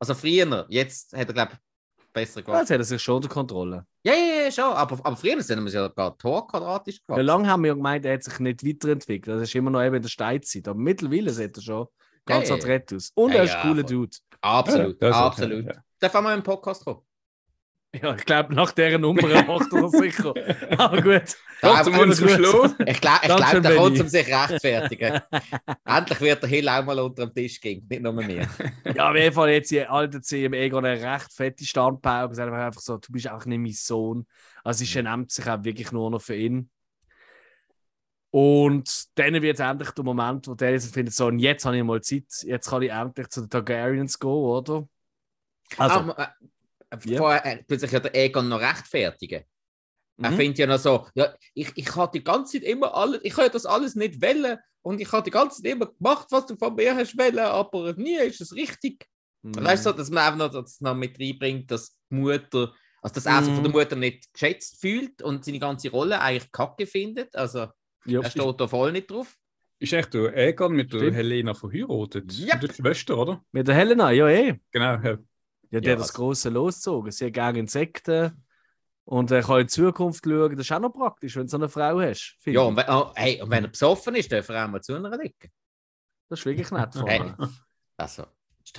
Also 0.00 0.14
früher, 0.14 0.66
jetzt 0.68 1.12
hat 1.12 1.28
er, 1.28 1.34
glaube 1.34 1.52
besser 2.12 2.40
Ja, 2.40 2.46
gemacht. 2.46 2.60
Jetzt 2.62 2.70
hat 2.70 2.78
er 2.78 2.84
sich 2.84 3.02
schon 3.02 3.16
unter 3.16 3.28
Kontrolle. 3.28 3.86
Ja, 4.04 4.12
ja, 4.14 4.44
ja, 4.44 4.50
schon. 4.50 4.64
Aber, 4.64 4.98
aber 5.04 5.16
früher 5.16 5.40
sind 5.42 5.64
wir 5.64 5.72
ja 5.72 5.88
gar 5.88 6.16
Tor 6.18 6.46
quadratisch 6.48 6.96
Wie 6.96 7.00
gewachsen. 7.06 7.24
lange 7.26 7.48
haben 7.48 7.62
wir 7.62 7.68
ja 7.68 7.74
gemeint, 7.74 8.04
er 8.04 8.14
hat 8.14 8.24
sich 8.24 8.38
nicht 8.40 8.64
weiterentwickelt. 8.66 9.36
Das 9.36 9.48
ist 9.48 9.54
immer 9.54 9.70
noch 9.70 9.82
eben 9.82 9.96
in 9.96 10.02
der 10.02 10.08
Steinzeit. 10.08 10.66
Aber 10.68 10.78
mittlerweile 10.78 11.30
sieht 11.30 11.56
er 11.56 11.62
schon 11.62 11.86
ganz 12.26 12.48
Ja, 12.48 12.54
ja, 12.56 12.58
ja. 12.58 12.64
adrett 12.64 12.92
aus. 12.94 13.10
Und 13.14 13.30
Ja, 13.32 13.38
er 13.38 13.44
ist 13.44 13.50
ja, 13.52 13.60
ein 13.62 13.68
cooler 13.68 13.82
voll. 13.82 13.96
Dude. 13.96 14.16
Absolut, 14.40 15.00
Ja, 15.02 15.08
okay, 15.08 15.16
absolut. 15.18 15.66
ja. 15.66 15.72
Darf 16.00 16.14
auch 16.14 16.22
mal 16.22 16.36
im 16.36 16.42
Podcast 16.42 16.84
kommen? 16.84 17.00
Ja, 17.94 18.14
ich 18.14 18.24
glaube, 18.24 18.54
nach 18.54 18.72
dieser 18.72 18.96
Nummer 18.98 19.42
macht 19.44 19.70
er 19.72 19.82
das 19.82 19.92
sicher. 19.92 20.32
Aber 20.78 21.02
gut. 21.02 21.36
Ja, 21.60 21.82
zum 21.84 21.94
aber- 21.94 22.02
uns 22.04 22.16
zum 22.16 22.28
Schluss. 22.28 22.74
Ich 22.86 23.00
glaube, 23.00 23.18
ich 23.22 23.36
glaub, 23.36 23.62
der 23.62 23.76
kommt, 23.76 24.00
um 24.00 24.08
sich 24.08 24.26
rechtfertigen. 24.26 25.20
Endlich 25.84 26.20
wird 26.22 26.42
der 26.42 26.48
Hill 26.48 26.68
auch 26.70 26.84
mal 26.84 26.98
unter 26.98 27.26
dem 27.26 27.34
Tisch 27.34 27.60
gehen, 27.60 27.86
nicht 27.88 28.02
nur 28.02 28.12
mir. 28.14 28.48
Ja, 28.94 29.10
auf 29.10 29.16
jeden 29.16 29.34
Fall 29.34 29.50
jetzt 29.50 29.68
hier 29.68 29.90
alter 29.92 30.22
CM 30.22 30.54
Egon 30.54 30.86
eine 30.86 31.00
recht 31.02 31.32
fette 31.32 31.64
Standpauke. 31.66 32.28
und 32.28 32.34
sagt 32.34 32.52
einfach 32.52 32.80
so, 32.80 32.96
du 32.96 33.12
bist 33.12 33.28
auch 33.30 33.44
nicht 33.44 33.58
mein 33.58 33.72
Sohn. 33.72 34.26
Also 34.64 34.78
sie 34.78 34.86
schämt 34.86 35.30
sich 35.30 35.46
auch 35.46 35.62
wirklich 35.62 35.92
nur 35.92 36.10
noch 36.10 36.22
für 36.22 36.34
ihn. 36.36 36.70
Und 38.30 39.04
dann 39.18 39.34
wird 39.42 39.54
es 39.54 39.60
endlich 39.60 39.90
der 39.90 40.04
Moment, 40.04 40.48
wo 40.48 40.54
der 40.54 40.80
findet, 40.80 41.14
so, 41.14 41.26
und 41.26 41.38
jetzt 41.38 41.66
habe 41.66 41.76
ich 41.76 41.84
mal 41.84 42.00
Zeit, 42.00 42.24
jetzt 42.44 42.70
kann 42.70 42.80
ich 42.80 42.90
endlich 42.90 43.28
zu 43.28 43.42
den 43.42 43.50
Targaryens 43.50 44.18
gehen, 44.18 44.30
oder? 44.30 44.88
Also, 45.76 46.14
äh, 46.16 46.26
Ja. 47.04 47.18
vorher 47.18 47.44
äh, 47.46 47.64
tut 47.64 47.80
sich 47.80 47.90
ja 47.90 48.00
der 48.00 48.14
Egon 48.14 48.48
noch 48.48 48.60
rechtfertigen. 48.60 49.44
Er 50.20 50.30
mhm. 50.30 50.36
findet 50.36 50.58
ja 50.58 50.66
noch 50.66 50.78
so, 50.78 51.06
ja, 51.14 51.34
ich, 51.54 51.72
ich 51.74 51.96
habe 51.96 52.18
die 52.18 52.24
ganze 52.24 52.58
Zeit 52.60 52.68
immer 52.68 52.94
alles, 52.94 53.20
ich 53.24 53.36
habe 53.36 53.50
das 53.50 53.66
alles 53.66 53.94
nicht 53.94 54.20
wählen 54.20 54.58
und 54.82 55.00
ich 55.00 55.10
habe 55.10 55.24
die 55.24 55.30
ganze 55.30 55.62
Zeit 55.62 55.72
immer 55.72 55.86
gemacht, 55.86 56.26
was 56.30 56.46
du 56.46 56.56
von 56.56 56.74
mir 56.74 56.94
hast 56.94 57.16
wählen, 57.16 57.40
aber 57.40 57.94
nie 57.94 58.16
ist 58.16 58.40
es 58.40 58.54
richtig. 58.54 59.06
Mhm. 59.42 59.64
Weißt 59.64 59.86
du, 59.86 59.92
dass 59.92 60.10
man 60.10 60.24
einfach 60.24 60.38
noch, 60.38 60.62
das 60.62 60.80
noch 60.80 60.94
mit 60.94 61.18
reinbringt, 61.18 61.70
dass 61.70 61.96
die 62.10 62.14
Mutter, 62.14 62.72
also 63.00 63.14
dass 63.14 63.26
er 63.26 63.42
sich 63.42 63.54
von 63.54 63.64
der 63.64 63.72
Mhm. 63.72 63.78
Mutter 63.78 63.96
nicht 63.96 64.32
geschätzt 64.32 64.80
fühlt 64.80 65.22
und 65.22 65.44
seine 65.44 65.58
ganze 65.58 65.90
Rolle 65.90 66.20
eigentlich 66.20 66.52
kacke 66.52 66.86
findet. 66.86 67.34
Also 67.34 67.66
ja. 68.04 68.20
er 68.20 68.30
steht 68.30 68.60
da 68.60 68.68
voll 68.68 68.92
nicht 68.92 69.10
drauf. 69.10 69.34
Ist 69.78 69.92
echt 69.92 70.14
der 70.14 70.36
Egon 70.36 70.74
mit 70.74 70.92
der 70.92 70.98
Stimmt. 70.98 71.16
Helena 71.16 71.54
verheiratet? 71.54 72.38
Yep. 72.38 72.62
Mit 72.62 72.62
der 72.62 72.74
Schwester, 72.74 73.18
oder? 73.18 73.44
Mit 73.50 73.66
der 73.66 73.74
Helena, 73.74 74.12
ja 74.12 74.28
eh. 74.28 74.60
Genau. 74.70 74.94
Ja. 75.02 75.18
Ja, 75.72 75.80
der 75.80 75.90
Ja, 75.90 75.96
hat 75.96 76.00
das 76.02 76.10
also- 76.10 76.22
große 76.22 76.48
losgezogen. 76.50 77.10
Sie 77.10 77.26
hat 77.26 77.32
gerne 77.32 77.58
Insekten 77.58 78.44
und 79.04 79.30
er 79.32 79.42
kann 79.42 79.60
in 79.62 79.66
die 79.66 79.72
Zukunft 79.72 80.24
schauen. 80.24 80.50
Das 80.56 80.66
ist 80.66 80.72
auch 80.72 80.78
noch 80.80 80.92
praktisch, 80.92 81.34
wenn 81.36 81.42
du 81.42 81.48
so 81.48 81.56
eine 81.56 81.68
Frau 81.68 82.00
hast. 82.00 82.36
Ja, 82.44 82.60
und 82.60 82.76
wenn, 82.76 82.88
oh, 82.88 83.10
hey, 83.16 83.42
und 83.42 83.50
wenn 83.50 83.64
er 83.64 83.70
besoffen 83.70 84.14
ist, 84.14 84.30
darf 84.30 84.48
er 84.50 84.64
auch 84.64 84.68
mal 84.70 84.80
zu 84.80 84.94
einer 84.94 85.16
liegen. 85.18 85.50
Das 86.28 86.38
ist 86.40 86.46
wirklich 86.46 86.70
nett 86.70 86.94
von 86.94 87.06
Hey. 87.06 87.32
Also, 87.96 88.24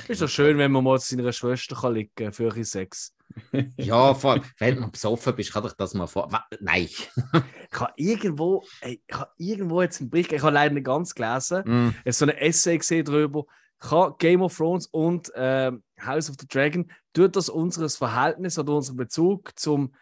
Ist 0.08 0.22
doch 0.22 0.30
schön, 0.30 0.58
wenn 0.58 0.72
man 0.72 0.84
mal 0.84 1.00
zu 1.00 1.16
seiner 1.16 1.32
Schwester 1.34 1.76
kann 1.76 1.94
liegen 1.94 2.12
kann 2.16 2.32
für 2.34 2.48
bisschen 2.50 2.64
Sex. 2.66 3.14
Ja, 3.78 4.14
vor, 4.14 4.40
wenn 4.60 4.76
du 4.80 4.92
besoffen 4.92 5.36
bist, 5.36 5.52
kann 5.52 5.66
ich 5.66 5.74
das 5.74 5.94
mal 5.96 6.08
vor. 6.08 6.30
Nein. 6.60 6.88
Ich 7.74 7.80
habe 7.80 7.94
irgendwo, 7.96 8.64
ey, 8.82 9.02
ich 9.08 9.16
habe 9.16 9.32
irgendwo 9.38 9.82
jetzt 9.82 10.00
einen 10.00 10.12
Bericht, 10.12 10.32
ich 10.32 10.44
habe 10.44 10.54
leider 10.54 10.76
nicht 10.76 10.86
ganz 10.86 11.16
gelesen, 11.16 11.64
Mm. 11.66 12.12
so 12.12 12.26
ein 12.26 12.30
Essay 12.30 12.78
gesehen 12.78 13.04
darüber, 13.04 13.46
kann 13.84 14.14
Game 14.18 14.42
of 14.42 14.56
Thrones 14.56 14.88
und 14.88 15.32
ähm, 15.36 15.84
House 16.02 16.30
of 16.30 16.38
the 16.40 16.48
Dragon, 16.48 16.90
tut 17.14 17.36
das 17.36 17.50
unser 17.50 17.90
Verhältnis 17.90 18.58
oder 18.58 18.74
unseren 18.74 18.98
Bezug 18.98 19.58
zum, 19.60 19.94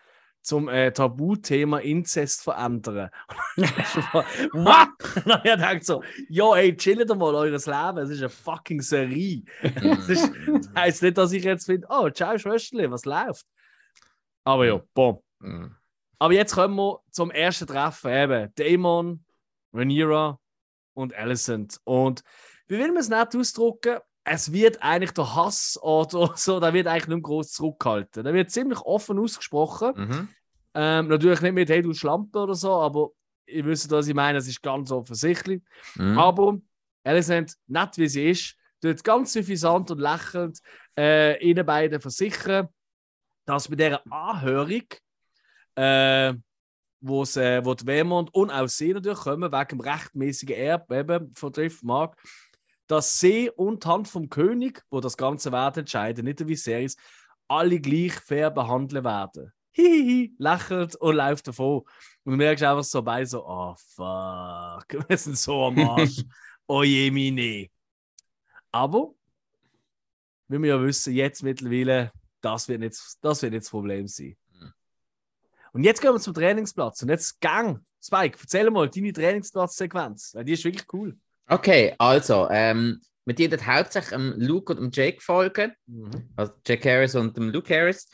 zum 0.41 0.69
äh, 0.69 0.91
Tabuthema 0.91 1.79
Inzest 1.79 2.43
verändern? 2.43 3.09
What? 4.53 5.25
Und 5.25 5.35
ich 5.43 5.51
gedacht 5.51 5.83
so, 5.83 6.03
ja, 6.29 6.55
ey, 6.55 6.75
chillt 6.77 7.09
doch 7.09 7.15
mal 7.15 7.33
eures 7.33 7.65
Leben, 7.65 7.97
es 7.97 8.09
ist 8.11 8.19
eine 8.19 8.29
fucking 8.29 8.81
Serie. 8.81 9.43
Das, 9.61 10.09
ist, 10.09 10.31
das 10.47 10.69
heisst 10.75 11.03
nicht, 11.03 11.17
dass 11.17 11.31
ich 11.31 11.43
jetzt 11.43 11.65
finde, 11.65 11.87
oh, 11.89 12.09
ciao 12.09 12.37
Schwesterli, 12.37 12.89
was 12.89 13.05
läuft? 13.05 13.45
Aber 14.43 14.65
ja, 14.65 14.81
boom. 14.93 15.21
Mm. 15.39 15.75
Aber 16.19 16.33
jetzt 16.33 16.53
kommen 16.53 16.75
wir 16.75 16.99
zum 17.09 17.31
ersten 17.31 17.65
Treffen 17.65 18.11
eben. 18.11 18.53
Damon, 18.53 19.25
Rhaenyra 19.73 20.39
und 20.93 21.15
Alicent. 21.15 21.79
Und 21.83 22.23
wie 22.71 22.79
will 22.79 22.87
man 22.87 23.01
es 23.01 23.09
nicht 23.09 23.35
ausdrücken? 23.35 23.99
Es 24.23 24.53
wird 24.53 24.81
eigentlich 24.81 25.11
der 25.11 25.35
Hass 25.35 25.77
oder 25.81 26.31
so, 26.37 26.59
da 26.61 26.73
wird 26.73 26.87
eigentlich 26.87 27.07
nicht 27.07 27.15
mehr 27.17 27.21
groß 27.21 27.51
zurückgehalten. 27.51 28.23
Da 28.23 28.33
wird 28.33 28.49
ziemlich 28.49 28.79
offen 28.79 29.19
ausgesprochen. 29.19 29.93
Mhm. 29.95 30.29
Ähm, 30.73 31.07
natürlich 31.09 31.41
nicht 31.41 31.53
mit 31.53 31.69
Hey 31.69 31.81
du 31.81 31.93
Schlampe 31.93 32.39
oder 32.39 32.55
so, 32.55 32.71
aber 32.71 33.09
ihr 33.45 33.65
wisst, 33.65 33.91
was 33.91 34.07
ich 34.07 34.13
meine, 34.13 34.37
es 34.37 34.47
ist 34.47 34.63
ganz 34.63 34.89
offensichtlich. 34.89 35.61
Mhm. 35.95 36.17
Aber 36.17 36.59
Alicent, 37.03 37.55
nett 37.67 37.97
wie 37.97 38.07
sie 38.07 38.29
ist, 38.29 38.55
tut 38.81 39.03
ganz 39.03 39.33
suffisant 39.33 39.91
und 39.91 39.99
lächelnd 39.99 40.59
äh, 40.97 41.37
ihnen 41.45 41.65
beiden 41.65 41.99
versichern, 41.99 42.69
dass 43.45 43.67
bei 43.67 43.75
dieser 43.75 44.01
Anhörung, 44.09 44.83
äh, 45.75 46.33
wo's, 47.01 47.35
äh, 47.35 47.65
wo 47.65 47.73
die 47.73 47.83
Vermont 47.83 48.33
und 48.33 48.49
auch 48.49 48.69
sie 48.69 48.93
natürlich 48.93 49.19
kommen, 49.19 49.51
wegen 49.51 49.67
dem 49.67 49.79
rechtmäßigen 49.81 50.55
Erbe 50.55 50.99
eben 50.99 51.33
von 51.35 51.51
Drift 51.51 51.83
Mark, 51.83 52.15
dass 52.87 53.19
sie 53.19 53.49
und 53.49 53.83
die 53.83 53.87
Hand 53.87 54.07
vom 54.07 54.29
König, 54.29 54.83
wo 54.89 54.99
das 54.99 55.17
Ganze 55.17 55.51
werden 55.51 55.81
entscheiden, 55.81 56.25
nicht 56.25 56.39
der 56.39 56.47
Viserys, 56.47 56.97
alle 57.47 57.79
gleich 57.79 58.13
fair 58.13 58.49
behandeln 58.51 59.03
werden. 59.03 59.51
Hihihi, 59.73 60.35
lächelt 60.37 60.95
und 60.97 61.15
läuft 61.15 61.47
davon. 61.47 61.81
Und 62.23 62.31
du 62.33 62.37
merkst 62.37 62.63
einfach 62.63 62.83
so 62.83 63.01
bei 63.01 63.25
so, 63.25 63.45
oh 63.45 63.75
fuck, 63.75 64.85
wir 65.09 65.17
sind 65.17 65.37
so 65.37 65.65
am 65.65 65.79
Arsch. 65.79 66.23
oh 66.67 66.83
je, 66.83 67.09
meine. 67.09 67.67
Aber, 68.71 69.13
wie 70.47 70.61
wir 70.61 70.75
ja 70.75 70.81
wissen, 70.81 71.13
jetzt 71.13 71.43
mittlerweile, 71.43 72.11
das 72.41 72.67
wird 72.67 72.81
nicht 72.81 72.97
das, 73.21 73.41
wird 73.41 73.53
nicht 73.53 73.63
das 73.63 73.69
Problem 73.69 74.07
sein. 74.07 74.35
Mhm. 74.53 74.73
Und 75.73 75.83
jetzt 75.83 76.01
gehen 76.01 76.13
wir 76.13 76.19
zum 76.19 76.33
Trainingsplatz. 76.33 77.01
Und 77.01 77.09
jetzt 77.09 77.39
Gang. 77.39 77.85
Spike, 78.03 78.39
erzähl 78.41 78.69
mal 78.71 78.89
deine 78.89 79.13
Trainingsplatzsequenz, 79.13 80.33
weil 80.33 80.43
die 80.43 80.53
ist 80.53 80.63
wirklich 80.63 80.91
cool. 80.91 81.17
Okay, 81.51 81.93
also, 81.97 82.47
ähm, 82.49 83.01
wir 83.25 83.35
dienen 83.35 83.67
hauptsächlich 83.67 84.11
dem 84.11 84.39
Luke 84.39 84.71
und 84.71 84.79
dem 84.79 84.89
Jake 84.89 85.19
folgen, 85.19 85.73
also 86.37 86.53
Jack 86.65 86.85
Harris 86.85 87.13
und 87.13 87.35
dem 87.35 87.49
Luke 87.49 87.75
Harris, 87.75 88.09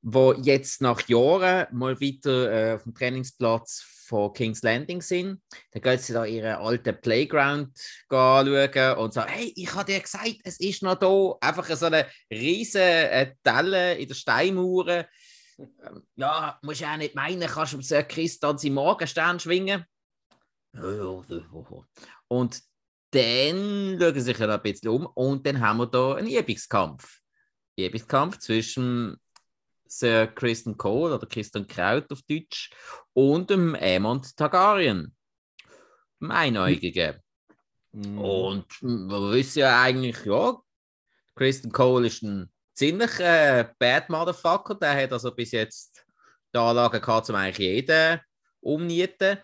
wo 0.00 0.32
jetzt 0.32 0.80
nach 0.80 1.06
Jahren 1.06 1.66
mal 1.70 2.00
wieder 2.00 2.50
äh, 2.50 2.74
auf 2.76 2.84
dem 2.84 2.94
Trainingsplatz 2.94 3.84
von 4.06 4.32
King's 4.32 4.62
Landing 4.62 5.02
sind. 5.02 5.42
Da 5.72 5.80
gehen 5.80 5.98
sie 5.98 6.14
da 6.14 6.24
ihren 6.24 6.56
alten 6.56 6.98
Playground 6.98 7.78
anschauen 8.08 8.96
und 8.96 9.12
sagen, 9.12 9.32
hey, 9.32 9.52
ich 9.54 9.74
habe 9.74 9.92
dir 9.92 10.00
gesagt, 10.00 10.38
es 10.44 10.58
ist 10.58 10.82
noch 10.82 10.94
da. 10.94 11.46
Einfach 11.46 11.66
so 11.76 11.84
eine 11.84 12.06
riesige 12.32 13.10
äh, 13.10 13.34
Delle 13.44 13.98
in 13.98 14.08
der 14.08 14.14
Steinmauer. 14.14 15.04
Ähm, 15.58 16.06
ja, 16.16 16.58
musst 16.62 16.80
ja 16.80 16.94
auch 16.94 16.96
nicht 16.96 17.14
meinen, 17.14 17.50
kannst 17.50 17.74
du 17.74 17.82
Sir 17.82 18.04
Chris 18.04 18.38
dann 18.38 18.56
seinen 18.56 18.72
Morgenstern 18.72 19.38
schwingen. 19.38 19.84
Und 22.28 22.62
dann 23.10 23.98
schauen 24.00 24.14
sie 24.14 24.20
sich 24.20 24.38
ja 24.38 24.54
ein 24.54 24.62
bisschen 24.62 24.90
um 24.90 25.06
und 25.06 25.46
dann 25.46 25.60
haben 25.60 25.78
wir 25.78 25.86
da 25.86 26.14
einen 26.14 26.28
Übungskampf. 26.28 27.20
Übungskampf 27.76 28.38
zwischen 28.38 29.16
Sir 29.86 30.26
Kristen 30.26 30.76
Cole 30.76 31.14
oder 31.14 31.26
Kristen 31.26 31.66
Kraut 31.66 32.10
auf 32.12 32.20
Deutsch 32.22 32.70
und 33.14 33.50
dem 33.50 33.74
Aemond 33.74 34.36
Targaryen, 34.36 35.14
dem 36.20 36.30
Einäugigen. 36.30 37.22
Mhm. 37.92 38.18
Und 38.18 38.82
wir 38.82 39.32
wissen 39.32 39.60
ja 39.60 39.80
eigentlich, 39.80 40.24
ja, 40.24 40.56
Kristen 41.34 41.72
Cole 41.72 42.08
ist 42.08 42.22
ein 42.22 42.50
ziemlich 42.74 43.18
äh, 43.20 43.66
bad 43.78 44.10
Motherfucker. 44.10 44.74
Der 44.74 45.02
hat 45.02 45.12
also 45.12 45.34
bis 45.34 45.52
jetzt 45.52 46.04
die 46.54 46.58
Anlage 46.58 47.00
gehabt, 47.00 47.30
um 47.30 47.36
eigentlich 47.36 47.58
jeden 47.58 48.20
umnieten. 48.60 49.38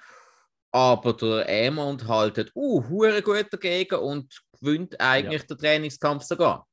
Aber 0.74 1.12
der 1.12 1.46
Aemond 1.48 2.08
haltet 2.08 2.50
uh, 2.56 2.82
hure 2.88 3.22
gut 3.22 3.46
dagegen 3.52 3.94
und 3.94 4.42
gewinnt 4.58 5.00
eigentlich 5.00 5.46
den 5.46 5.56
Trainingskampf 5.56 6.24
sogar. 6.24 6.66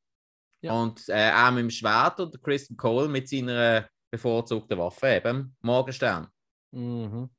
Ja. 0.62 0.74
Und 0.74 1.08
äh, 1.08 1.30
er 1.30 1.52
mit 1.52 1.62
dem 1.62 1.70
Schwert 1.70 2.20
und 2.20 2.34
der 2.34 2.42
Kristen 2.42 2.76
Cole 2.76 3.08
mit 3.08 3.30
seiner 3.30 3.88
bevorzugten 4.10 4.80
Waffe, 4.80 5.18
eben 5.18 5.56
Morgenstern. 5.62 6.28
Mhm. 6.72 7.30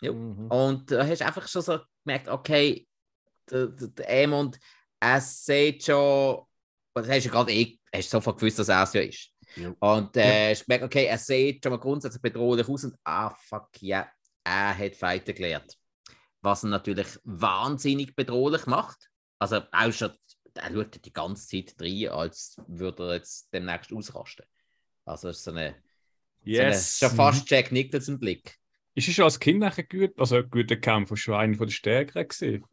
Jo. 0.00 0.14
Mhm. 0.14 0.46
Und 0.46 0.92
da 0.92 1.04
hast 1.04 1.22
du 1.22 1.26
einfach 1.26 1.48
schon 1.48 1.62
so 1.62 1.80
gemerkt, 2.04 2.28
okay, 2.28 2.86
der, 3.50 3.66
der, 3.66 3.88
der 3.88 4.08
Aemond, 4.08 4.60
er 5.00 5.20
sieht 5.20 5.84
schon, 5.84 6.44
das 6.94 7.08
hast 7.08 7.24
du 7.24 7.28
ja 7.30 7.34
gerade 7.34 7.52
eh, 7.52 7.80
hast 7.92 8.12
du 8.12 8.18
sofort 8.18 8.38
gewusst, 8.38 8.60
dass 8.60 8.68
er 8.68 8.84
es 8.84 8.92
ja 8.92 9.00
ist. 9.00 9.28
Jo. 9.56 9.74
Und 9.80 10.16
äh, 10.16 10.50
hast 10.50 10.66
gemerkt, 10.66 10.84
okay, 10.84 11.06
er 11.06 11.18
sieht 11.18 11.64
schon 11.64 11.72
mal 11.72 11.80
grundsätzlich 11.80 12.22
bedrohlich 12.22 12.68
aus 12.68 12.84
und 12.84 12.94
ah, 13.02 13.30
fuck, 13.30 13.70
ja, 13.80 14.06
er 14.44 14.78
hat 14.78 14.94
Fighter 14.94 15.32
gelernt. 15.32 15.76
Was 16.42 16.64
ihn 16.64 16.70
natürlich 16.70 17.06
wahnsinnig 17.24 18.14
bedrohlich 18.16 18.66
macht. 18.66 19.08
Also 19.38 19.60
auch 19.72 19.92
schon, 19.92 20.10
er 20.54 20.72
schaut 20.72 21.04
die 21.04 21.12
ganze 21.12 21.46
Zeit 21.48 21.74
rein, 21.80 22.08
als 22.08 22.56
würde 22.66 23.04
er 23.08 23.14
jetzt 23.14 23.52
demnächst 23.52 23.92
ausrasten. 23.92 24.44
Also 25.04 25.28
es 25.28 25.38
ist 25.38 25.44
so 25.44 25.52
eine, 25.52 25.76
Yes. 26.44 26.98
so 26.98 27.06
eine 27.06 27.10
schon 27.10 27.16
fast 27.16 27.50
Jack 27.50 27.70
Nicholson 27.72 28.18
Blick. 28.18 28.58
Ist 28.94 29.08
es 29.08 29.14
schon 29.14 29.24
als 29.24 29.38
Kind 29.40 29.60
nachher 29.60 29.84
gut? 29.84 30.18
Also 30.18 30.36
ein 30.36 30.50
guter 30.50 30.76
Kampf, 30.76 31.16
schon 31.16 31.34
einer 31.34 31.56
von 31.56 31.66
den 31.66 31.72
Stärkeren 31.72 32.28
gesehen? 32.28 32.64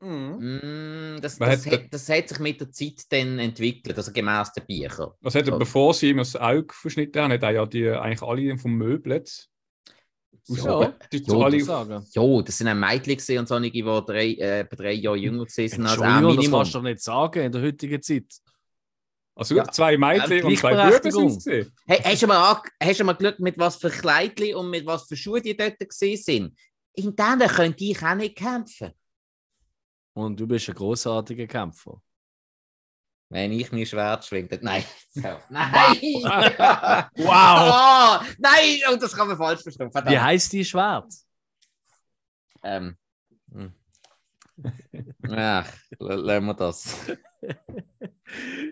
Mhm. 0.00 1.16
Mm, 1.16 1.20
das, 1.20 1.38
das, 1.38 1.66
hat- 1.66 1.72
hat, 1.72 1.92
das 1.92 2.08
hat 2.08 2.28
sich 2.28 2.38
mit 2.38 2.60
der 2.60 2.70
Zeit 2.70 3.02
dann 3.10 3.38
entwickelt, 3.38 3.96
also 3.96 4.12
gemäß 4.12 4.52
den 4.52 4.64
Büchern. 4.66 5.10
Was 5.20 5.34
hat 5.34 5.46
er, 5.46 5.52
So. 5.52 5.58
bevor 5.58 5.92
sie 5.92 6.10
ihm 6.10 6.18
das 6.18 6.36
Auge 6.36 6.72
verschnitten 6.72 7.20
haben, 7.20 7.32
hat 7.32 7.42
er 7.42 7.50
ja 7.50 7.66
die, 7.66 7.88
eigentlich 7.90 8.22
alle 8.22 8.56
vom 8.58 8.74
Möbelt. 8.74 9.48
Aus 10.50 10.64
Ja. 10.64 10.94
die 11.12 11.24
alle 11.30 11.58
das 11.58 11.66
sagen. 11.66 12.06
Ja, 12.12 12.42
das 12.42 12.58
sind 12.58 12.68
auch 12.68 12.74
Mädchen 12.74 13.38
und 13.38 13.48
solche, 13.48 13.70
die 13.70 13.82
drei, 13.82 14.32
äh, 14.34 14.64
drei 14.64 14.92
Jahre 14.92 15.16
jünger 15.18 15.44
gewesen 15.44 15.86
als 15.86 15.98
auch 15.98 16.04
Entschuldigung, 16.04 16.28
das 16.28 16.36
Minimum. 16.36 16.58
kannst 16.60 16.74
du 16.74 16.78
doch 16.78 16.82
nicht 16.84 17.02
sagen 17.02 17.42
in 17.44 17.52
der 17.52 17.62
heutigen 17.62 18.02
Zeit. 18.02 18.24
Also 19.34 19.54
Ja. 19.56 19.64
zwei 19.70 19.96
Mädchen 19.98 20.38
Ja, 20.38 20.44
und 20.46 20.58
zwei 20.58 20.90
Buben 20.90 21.12
sind 21.12 21.46
es. 21.46 21.72
Hey, 21.86 22.00
hast, 22.02 22.22
du 22.22 22.26
mal, 22.26 22.62
hast 22.82 23.00
du 23.00 23.04
mal 23.04 23.12
geschaut, 23.12 23.38
mit 23.40 23.58
was 23.58 23.76
für 23.76 23.90
Kleidchen 23.90 24.54
und 24.56 24.70
mit 24.70 24.84
was 24.86 25.06
für 25.06 25.16
Schuhen 25.16 25.42
die 25.42 25.56
dort 25.56 25.78
gesehen 25.78 26.16
sind? 26.16 26.58
In 26.94 27.14
denen 27.14 27.48
könnte 27.48 27.84
ich 27.84 28.02
auch 28.02 28.14
nicht 28.16 28.36
kämpfen. 28.36 28.90
Und 30.14 30.40
du 30.40 30.46
bist 30.48 30.68
ein 30.68 30.74
großartiger 30.74 31.46
Kämpfer. 31.46 32.00
Wenn 33.30 33.52
ich 33.52 33.70
mein 33.72 33.84
Schwert 33.84 34.24
schwinge. 34.24 34.48
Nein. 34.62 34.84
Nein! 35.14 35.96
Wow! 37.16 38.20
Oh, 38.22 38.26
nein! 38.38 38.80
Und 38.92 39.02
das 39.02 39.14
kann 39.14 39.28
man 39.28 39.36
falsch 39.36 39.62
verstehen. 39.62 39.90
Verdammt. 39.92 40.14
Wie 40.14 40.18
heißt 40.18 40.52
die 40.52 40.64
Schwert? 40.64 41.12
Ähm. 42.62 42.96
hm. 43.52 43.72
Ach, 45.30 45.66
l- 46.00 46.06
lassen 46.16 46.46
wir 46.46 46.54
das. 46.54 46.96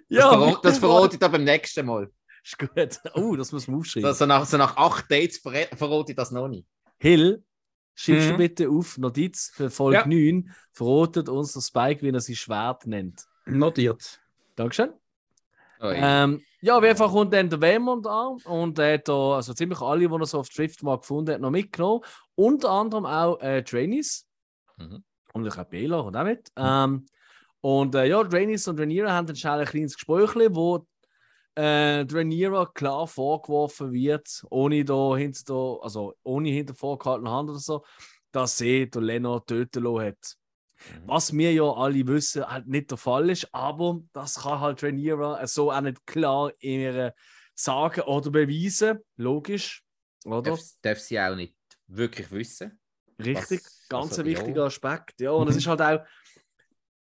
Das, 0.08 0.24
verrot, 0.24 0.64
das 0.64 0.78
verrate 0.78 1.14
ich 1.14 1.20
dann 1.20 1.32
beim 1.32 1.44
nächsten 1.44 1.86
Mal. 1.86 2.10
Ist 2.44 2.58
gut. 2.58 3.00
Oh, 3.14 3.36
das 3.36 3.52
muss 3.52 3.68
man 3.68 3.78
aufschreiben. 3.80 4.14
So, 4.14 4.26
nach, 4.26 4.44
so 4.46 4.56
nach 4.56 4.76
acht 4.76 5.10
Dates 5.10 5.40
verrä- 5.42 5.74
verrate 5.76 6.12
ich 6.12 6.16
das 6.16 6.30
noch 6.30 6.48
nicht. 6.48 6.66
Hill, 6.98 7.44
schreibst 7.94 8.28
du 8.28 8.32
Mhm. 8.32 8.36
bitte 8.38 8.68
auf 8.70 8.98
Notiz 8.98 9.50
für 9.54 9.70
Folge 9.70 9.98
Ja. 9.98 10.06
9, 10.06 10.50
verrotet 10.72 11.28
uns 11.28 11.52
der 11.52 11.60
Spike, 11.60 12.02
wie 12.02 12.10
er 12.10 12.20
sein 12.20 12.36
Schwert 12.36 12.86
nennt. 12.86 13.24
Notiert. 13.46 14.20
Dankeschön. 14.56 14.90
Ui. 15.80 15.92
Ähm, 15.94 16.42
ja, 16.62 16.76
auf 16.78 16.82
jeden 16.82 16.96
Fall 16.96 17.10
kommt 17.10 17.32
dann 17.32 17.50
der 17.50 17.60
Waymond 17.60 18.06
an 18.06 18.38
und 18.44 18.78
er 18.78 18.94
hat 18.94 19.08
da, 19.08 19.36
also 19.36 19.52
ziemlich 19.52 19.80
alle, 19.80 20.08
die 20.08 20.14
er 20.14 20.26
so 20.26 20.40
auf 20.40 20.48
Drift 20.48 20.82
mal 20.82 20.96
gefunden 20.96 21.34
hat, 21.34 21.40
noch 21.40 21.50
mitgenommen. 21.50 22.02
Unter 22.34 22.70
anderem 22.70 23.04
auch 23.06 23.38
äh, 23.40 23.62
Trainees. 23.62 24.26
Mhm. 24.78 25.04
Und 25.34 25.46
ich 25.46 25.52
glaube, 25.52 25.70
Bela 25.70 26.02
kommt 26.02 26.16
auch 26.16 26.24
mit. 26.24 26.50
Ähm, 26.56 27.06
und 27.60 27.94
äh, 27.94 28.06
ja, 28.06 28.24
Trainees 28.24 28.68
und 28.68 28.80
Rhaenyra 28.80 29.10
haben 29.10 29.26
dann 29.26 29.36
schnell 29.36 29.60
ein 29.60 29.66
kleines 29.66 29.94
Gespräch, 29.94 30.30
wo 30.50 30.86
äh, 31.56 32.06
Rhaenyra 32.10 32.66
klar 32.66 33.06
vorgeworfen 33.06 33.92
wird, 33.92 34.44
ohne 34.50 34.84
da 34.84 35.16
hinter, 35.16 35.78
also 35.82 36.14
ohne 36.22 36.48
hinter 36.48 36.74
vorgehaltene 36.74 37.30
Hand 37.30 37.50
oder 37.50 37.58
so, 37.58 37.84
dass 38.32 38.56
sie 38.56 38.88
den 38.88 39.02
Lennart 39.02 39.46
töten 39.46 39.84
lassen 39.84 40.06
hat. 40.06 40.36
Mhm. 40.76 41.08
Was 41.08 41.32
wir 41.32 41.52
ja 41.52 41.64
alle 41.64 42.06
wissen, 42.06 42.46
halt 42.46 42.66
nicht 42.66 42.90
der 42.90 42.98
Fall 42.98 43.30
ist, 43.30 43.48
aber 43.54 44.00
das 44.12 44.42
kann 44.42 44.60
halt 44.60 44.82
Rhaenyra 44.82 45.46
so 45.46 45.72
auch 45.72 45.80
nicht 45.80 46.04
klar 46.06 46.52
in 46.58 46.80
ihrer 46.80 47.14
sagen 47.54 48.02
oder 48.02 48.30
beweisen. 48.30 48.98
Logisch, 49.16 49.82
oder? 50.24 50.42
Darf, 50.42 50.60
darf 50.82 50.98
sie 50.98 51.18
auch 51.18 51.34
nicht 51.34 51.56
wirklich 51.86 52.30
wissen. 52.30 52.78
Richtig, 53.18 53.64
Was- 53.64 53.86
ganz 53.88 54.10
also, 54.10 54.22
ein 54.22 54.26
wichtiger 54.26 54.60
ja. 54.60 54.66
Aspekt. 54.66 55.20
Ja, 55.20 55.30
und 55.30 55.48
es 55.48 55.54
Mhm. 55.54 55.58
ist 55.60 55.66
halt 55.68 55.80
auch, 55.80 56.04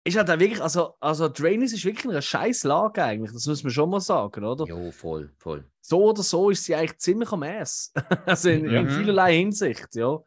ist 0.04 0.16
halt 0.16 0.30
auch 0.30 0.38
wirklich, 0.38 0.62
also, 0.62 0.94
also 1.00 1.28
Trainees 1.28 1.72
ist 1.72 1.84
wirklich 1.84 2.04
in 2.04 2.12
einer 2.12 2.22
scheiß 2.22 2.64
Lage 2.64 3.02
eigentlich, 3.02 3.32
das 3.32 3.44
muss 3.46 3.62
man 3.62 3.72
schon 3.72 3.90
mal 3.90 4.00
sagen, 4.00 4.44
oder? 4.44 4.64
Ja, 4.66 4.90
voll, 4.92 5.32
voll. 5.36 5.68
So 5.80 6.04
oder 6.04 6.22
so 6.22 6.50
ist 6.50 6.64
sie 6.64 6.74
eigentlich 6.74 6.98
ziemlich 6.98 7.30
am 7.32 7.42
Ass. 7.42 7.92
also 8.26 8.48
in, 8.48 8.64
Ja. 8.70 8.80
in 8.80 8.88
vielerlei 8.88 9.36
Hinsicht, 9.36 9.94
ja. 9.94 10.18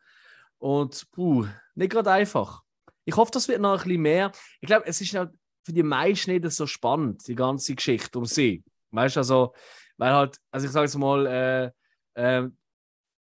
Und 0.57 1.09
puh, 1.11 1.47
nicht 1.75 1.91
gerade 1.91 2.11
einfach. 2.11 2.61
Ich 3.09 3.15
hoffe, 3.17 3.31
das 3.33 3.47
wird 3.47 3.59
noch 3.59 3.71
ein 3.79 3.83
bisschen 3.83 4.01
mehr. 4.01 4.31
Ich 4.61 4.67
glaube, 4.67 4.85
es 4.85 5.01
ist 5.01 5.13
halt 5.15 5.31
für 5.65 5.73
die 5.73 5.83
meisten 5.83 6.31
nicht 6.31 6.49
so 6.51 6.67
spannend, 6.67 7.27
die 7.27 7.35
ganze 7.35 7.75
Geschichte 7.75 8.17
um 8.17 8.25
sie. 8.25 8.63
Weißt 8.91 9.15
du, 9.15 9.19
also, 9.19 9.53
weil 9.97 10.13
halt, 10.13 10.37
also 10.51 10.65
ich 10.65 10.71
sage 10.71 10.85
jetzt 10.85 10.97
mal, 10.97 11.25
äh, 11.25 11.71
äh, 12.13 12.47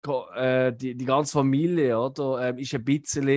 ko- 0.02 0.28
äh, 0.34 0.74
die, 0.74 0.94
die 0.94 1.04
ganze 1.04 1.32
Familie, 1.32 1.98
oder, 1.98 2.48
ähm, 2.48 2.58
ist 2.58 2.74
ein 2.74 2.84
bisschen, 2.84 3.28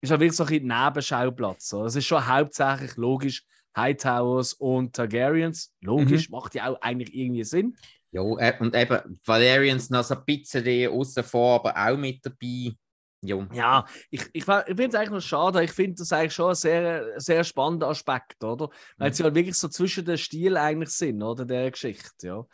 ist 0.00 0.10
halt 0.10 0.20
wirklich 0.20 0.36
so 0.36 0.44
ein 0.44 0.48
bisschen 0.48 0.68
Nebenschauplatz. 0.68 1.72
Oder? 1.74 1.86
Es 1.86 1.96
ist 1.96 2.06
schon 2.06 2.26
hauptsächlich 2.26 2.96
logisch 2.96 3.44
Hightowers 3.76 4.54
und 4.54 4.94
Targaryens. 4.94 5.74
Logisch, 5.80 6.28
macht 6.30 6.54
ja 6.54 6.68
auch 6.68 6.80
eigentlich 6.80 7.14
irgendwie 7.14 7.44
Sinn. 7.44 7.76
Ja, 8.12 8.22
äh, 8.38 8.58
und 8.58 8.74
eben 8.74 9.20
Valerians 9.24 9.90
noch 9.90 10.02
so 10.04 10.14
ein 10.14 10.24
bisschen 10.24 10.90
außen 10.90 11.22
vor, 11.24 11.56
aber 11.56 11.76
auch 11.76 11.96
mit 11.96 12.24
dabei. 12.24 12.74
Ja, 13.22 13.46
Ja, 13.52 13.86
ich, 14.10 14.22
ich, 14.32 14.32
ich 14.32 14.44
finde 14.44 14.86
es 14.86 14.94
eigentlich 14.94 15.10
noch 15.10 15.20
schade. 15.20 15.62
Ich 15.62 15.72
finde 15.72 15.96
das 15.98 16.12
eigentlich 16.12 16.32
schon 16.32 16.50
ein 16.50 16.54
sehr, 16.54 17.20
sehr 17.20 17.44
spannender 17.44 17.88
Aspekt, 17.88 18.42
oder? 18.42 18.70
Weil 18.96 19.10
Mhm. 19.10 19.14
sie 19.14 19.22
halt 19.24 19.34
wirklich 19.34 19.56
so 19.56 19.68
zwischen 19.68 20.04
den 20.04 20.16
Stilen 20.16 20.56
eigentlich 20.56 20.90
sind, 20.90 21.22
oder? 21.22 21.44
Der 21.44 21.70
Geschichte, 21.70 22.26
ja. 22.26 22.46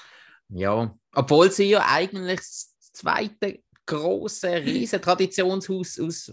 ja. 0.49 0.95
Obwohl 1.15 1.51
sie 1.53 1.71
ja 1.71 1.87
eigentlich 1.89 2.41
das 2.41 2.75
zweite 2.93 3.61
große, 3.87 4.49
riesen 4.65 5.01
Traditionshaus 5.01 6.01
aus 6.01 6.33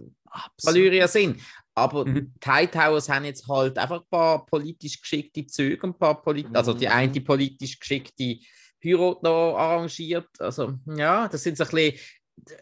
Valyria 0.64 1.08
sind. 1.08 1.40
Aber 1.76 2.06
Mhm. 2.06 2.34
die 2.44 2.50
Hightowers 2.50 3.10
haben 3.10 3.26
jetzt 3.26 3.48
halt 3.48 3.78
einfach 3.78 4.02
ein 4.02 4.10
paar 4.10 4.46
politisch 4.46 5.00
geschickte 5.00 5.46
Züge, 5.46 5.88
ein 5.88 5.98
paar 5.98 6.22
polit 6.22 6.48
also 6.56 6.74
die 6.74 6.86
Mhm. 6.88 6.92
eine 6.92 7.22
politisch 7.22 7.80
geschickte 7.80 8.38
Heirat 8.84 9.24
noch 9.24 9.56
arrangiert. 9.58 10.30
Also 10.40 10.74
ja, 10.86 11.28
das 11.28 11.44
sind 11.44 11.58
so 11.58 11.64
ein 11.64 11.70
bisschen 11.70 12.00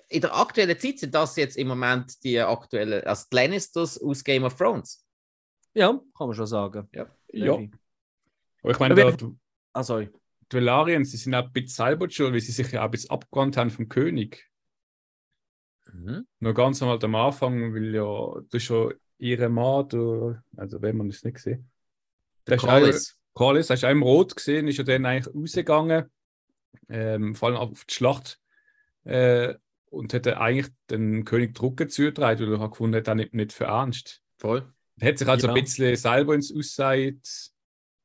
in 0.09 0.21
der 0.21 0.35
aktuellen 0.35 0.77
Zeit 0.77 0.99
sind 0.99 1.13
das 1.15 1.35
jetzt 1.37 1.57
im 1.57 1.67
Moment 1.67 2.23
die 2.23 2.39
aktuellen, 2.39 3.03
also 3.05 3.25
die 3.31 3.35
Lannisters 3.35 4.01
aus 4.01 4.23
Game 4.23 4.43
of 4.43 4.55
Thrones. 4.55 5.05
Ja, 5.73 5.99
kann 6.17 6.27
man 6.27 6.33
schon 6.35 6.47
sagen. 6.47 6.87
Ja. 6.93 7.07
Definitiv. 7.31 7.79
Aber 8.61 8.71
ich 8.71 8.79
meine, 8.79 9.01
Aber- 9.01 9.11
die 9.17 9.35
Ah, 9.73 9.83
sorry. 9.83 10.09
die 10.51 10.57
Valarians, 10.57 11.11
die 11.11 11.17
sind 11.17 11.33
auch 11.33 11.45
ein 11.45 11.51
bisschen 11.53 11.85
selber 11.85 12.09
schuld, 12.09 12.33
weil 12.33 12.41
sie 12.41 12.51
sich 12.51 12.71
ja 12.71 12.81
auch 12.81 12.85
ein 12.85 12.91
bisschen 12.91 13.09
abgewandt 13.11 13.55
haben 13.57 13.69
vom 13.69 13.87
König. 13.87 14.49
Mhm. 15.93 16.27
Noch 16.39 16.53
ganz 16.53 16.81
einmal 16.81 16.99
am 17.03 17.15
Anfang, 17.15 17.73
weil 17.73 17.95
ja 17.95 18.41
du 18.49 18.59
schon 18.59 18.93
ihre 19.17 19.49
Mann, 19.49 19.87
der, 19.89 20.43
also 20.57 20.81
wenn 20.81 20.97
man 20.97 21.09
es 21.09 21.23
nicht 21.23 21.35
gesehen. 21.35 21.69
Der 22.47 22.57
Corlys. 22.57 23.17
Corlys, 23.33 23.69
hast 23.69 23.83
du 23.83 23.87
auch 23.87 23.91
im 23.91 24.03
Rot 24.03 24.35
gesehen, 24.35 24.67
ist 24.67 24.77
ja 24.77 24.83
dann 24.83 25.05
eigentlich 25.05 25.33
rausgegangen, 25.33 26.09
ähm, 26.89 27.33
vor 27.35 27.49
allem 27.49 27.57
auf 27.57 27.85
die 27.85 27.93
Schlacht 27.93 28.39
äh, 29.03 29.55
und 29.89 30.13
hätte 30.13 30.39
eigentlich 30.39 30.67
den 30.89 31.25
König 31.25 31.53
Druck 31.53 31.89
zugetragen, 31.91 32.49
weil 32.51 32.59
er 32.61 32.69
gefunden 32.69 32.95
hat, 32.97 33.07
er 33.07 33.15
nicht, 33.15 33.33
nicht 33.33 33.53
für 33.53 33.65
ernst. 33.65 34.21
Voll. 34.37 34.71
Er 34.99 35.09
hat 35.09 35.17
sich 35.17 35.27
also 35.27 35.47
Ja. 35.47 35.53
ein 35.53 35.63
bisschen 35.63 35.95
selber 35.95 36.35
ins 36.35 36.55
Ausseit 36.55 37.19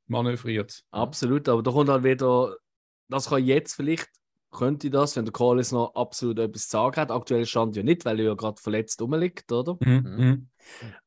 manövriert. 0.06 0.85
Absolut, 0.90 1.48
aber 1.48 1.62
da 1.62 1.70
kommt 1.70 1.88
halt 1.88 2.04
wieder, 2.04 2.56
das 3.09 3.28
kann 3.28 3.44
jetzt 3.44 3.74
vielleicht, 3.74 4.09
könnte 4.50 4.88
das, 4.90 5.16
wenn 5.16 5.24
der 5.24 5.32
Callis 5.32 5.72
noch 5.72 5.94
absolut 5.94 6.38
etwas 6.38 6.62
zu 6.64 6.70
sagen 6.70 6.96
hat. 6.96 7.11
Aktuell 7.11 7.44
stand 7.44 7.76
ja 7.76 7.82
nicht, 7.82 8.04
weil 8.04 8.18
er 8.20 8.26
ja 8.26 8.35
gerade 8.35 8.61
verletzt 8.61 9.00
rumliegt, 9.02 9.50
oder? 9.52 9.76
Mhm. 9.80 9.92
Mhm. 10.04 10.24
Mhm. 10.24 10.48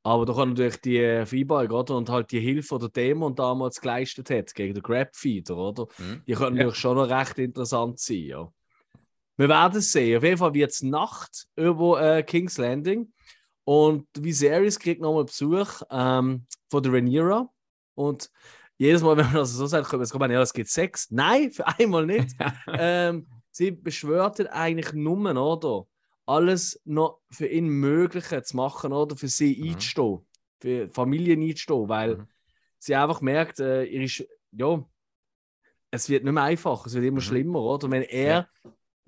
Aber 0.04 0.26
da 0.26 0.34
kann 0.34 0.50
natürlich 0.50 0.78
die 0.82 1.00
Vereinbarung, 1.26 1.72
oder? 1.72 1.98
Und 1.98 2.10
halt 2.10 2.32
die 2.32 2.40
Hilfe, 2.40 2.76
die 2.76 2.82
der 2.82 2.90
Dämon 2.90 3.36
damals 3.36 3.82
geleistet 3.82 4.30
hat 4.30 4.54
gegen 4.54 4.74
den 4.76 4.84
Grabfeeder, 4.84 5.58
oder? 5.58 5.88
Mhm. 5.98 6.24
Die 6.28 6.34
können 6.34 6.58
Ja. 6.58 6.64
natürlich 6.64 6.76
schon 6.80 6.96
noch 6.98 7.10
recht 7.10 7.40
interessant 7.40 8.00
sein, 8.00 8.18
ja. 8.18 8.54
Wir 9.40 9.48
werden 9.48 9.78
es 9.78 9.94
sehen. 9.94 10.18
Auf 10.18 10.24
jeden 10.26 10.38
Fall 10.38 10.54
wird 10.54 10.72
es 10.72 10.82
Nacht 10.84 11.48
über 11.56 12.02
äh, 12.18 12.24
King's 12.24 12.58
Landing. 12.58 13.14
Und 13.64 14.06
Viserys 14.18 14.78
kriegt 14.78 15.02
nochmal 15.02 15.24
Besuch 15.24 15.82
ähm, 15.90 16.46
von 16.70 16.84
der 16.84 16.92
Rhaenyra. 16.92 17.50
Und 17.96 18.30
jedes 18.78 19.02
Mal, 19.02 19.16
wenn 19.18 19.28
man 19.28 19.36
das 19.36 19.54
so 19.54 19.66
sagt, 19.66 19.88
kommt 19.88 20.04
es 20.04 20.12
kommt, 20.12 20.30
ja, 20.30 20.42
es 20.42 20.52
gibt 20.52 20.68
Sex. 20.70 21.10
Nein, 21.12 21.52
für 21.52 21.66
einmal 21.66 22.06
nicht. 22.06 22.36
ähm, 22.68 23.28
sie 23.50 23.72
beschwört 23.72 24.42
eigentlich 24.52 24.92
nur, 24.92 25.18
oder? 25.38 25.88
Alles 26.26 26.82
noch 26.84 27.22
für 27.32 27.48
ihn 27.48 27.70
Mögliche 27.70 28.44
zu 28.44 28.58
machen, 28.58 28.92
oder? 28.92 29.16
Für 29.16 29.30
sie 29.30 29.58
Mhm. 29.58 29.70
einzustehen. 29.70 30.20
Für 30.60 30.88
die 30.88 30.94
Familie 30.94 31.38
einzustehen, 31.38 31.88
weil 31.88 32.18
Mhm. 32.18 32.28
sie 32.78 32.94
einfach 32.94 33.22
merkt, 33.22 33.62
äh, 33.62 33.86
ihre, 33.86 34.28
ja, 34.52 34.86
es 35.92 36.10
wird 36.10 36.26
nicht 36.26 36.34
mehr 36.34 36.44
einfach, 36.44 36.86
es 36.86 36.94
wird 36.94 37.06
immer 37.06 37.20
Mhm. 37.20 37.22
schlimmer, 37.22 37.62
oder? 37.62 37.90
Wenn 37.90 38.04
er 38.04 38.50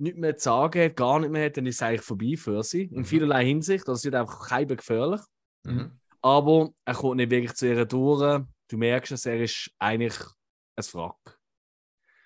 nicht 0.01 0.17
mehr 0.17 0.35
zu 0.37 0.45
sagen 0.45 0.81
hat, 0.83 0.95
gar 0.95 1.19
nicht 1.19 1.31
mehr 1.31 1.45
hat, 1.45 1.57
dann 1.57 1.65
ist 1.65 1.75
es 1.75 1.81
eigentlich 1.81 2.01
vorbei 2.01 2.35
für 2.37 2.63
sie. 2.63 2.83
In 2.83 2.99
Mhm. 2.99 3.05
vielerlei 3.05 3.45
Hinsicht. 3.45 3.87
Das 3.87 4.03
wird 4.03 4.15
einfach 4.15 4.47
keinem 4.49 4.75
gefährlich. 4.77 5.21
Mhm. 5.63 5.91
Aber 6.21 6.69
er 6.85 6.93
kommt 6.93 7.17
nicht 7.17 7.31
wirklich 7.31 7.53
zu 7.53 7.67
ihr 7.67 7.85
durch. 7.85 8.43
Du 8.69 8.77
merkst 8.77 9.11
es, 9.11 9.25
er 9.25 9.41
ist 9.41 9.69
eigentlich 9.79 10.15
ein 10.75 10.85
Wrack. 10.93 11.37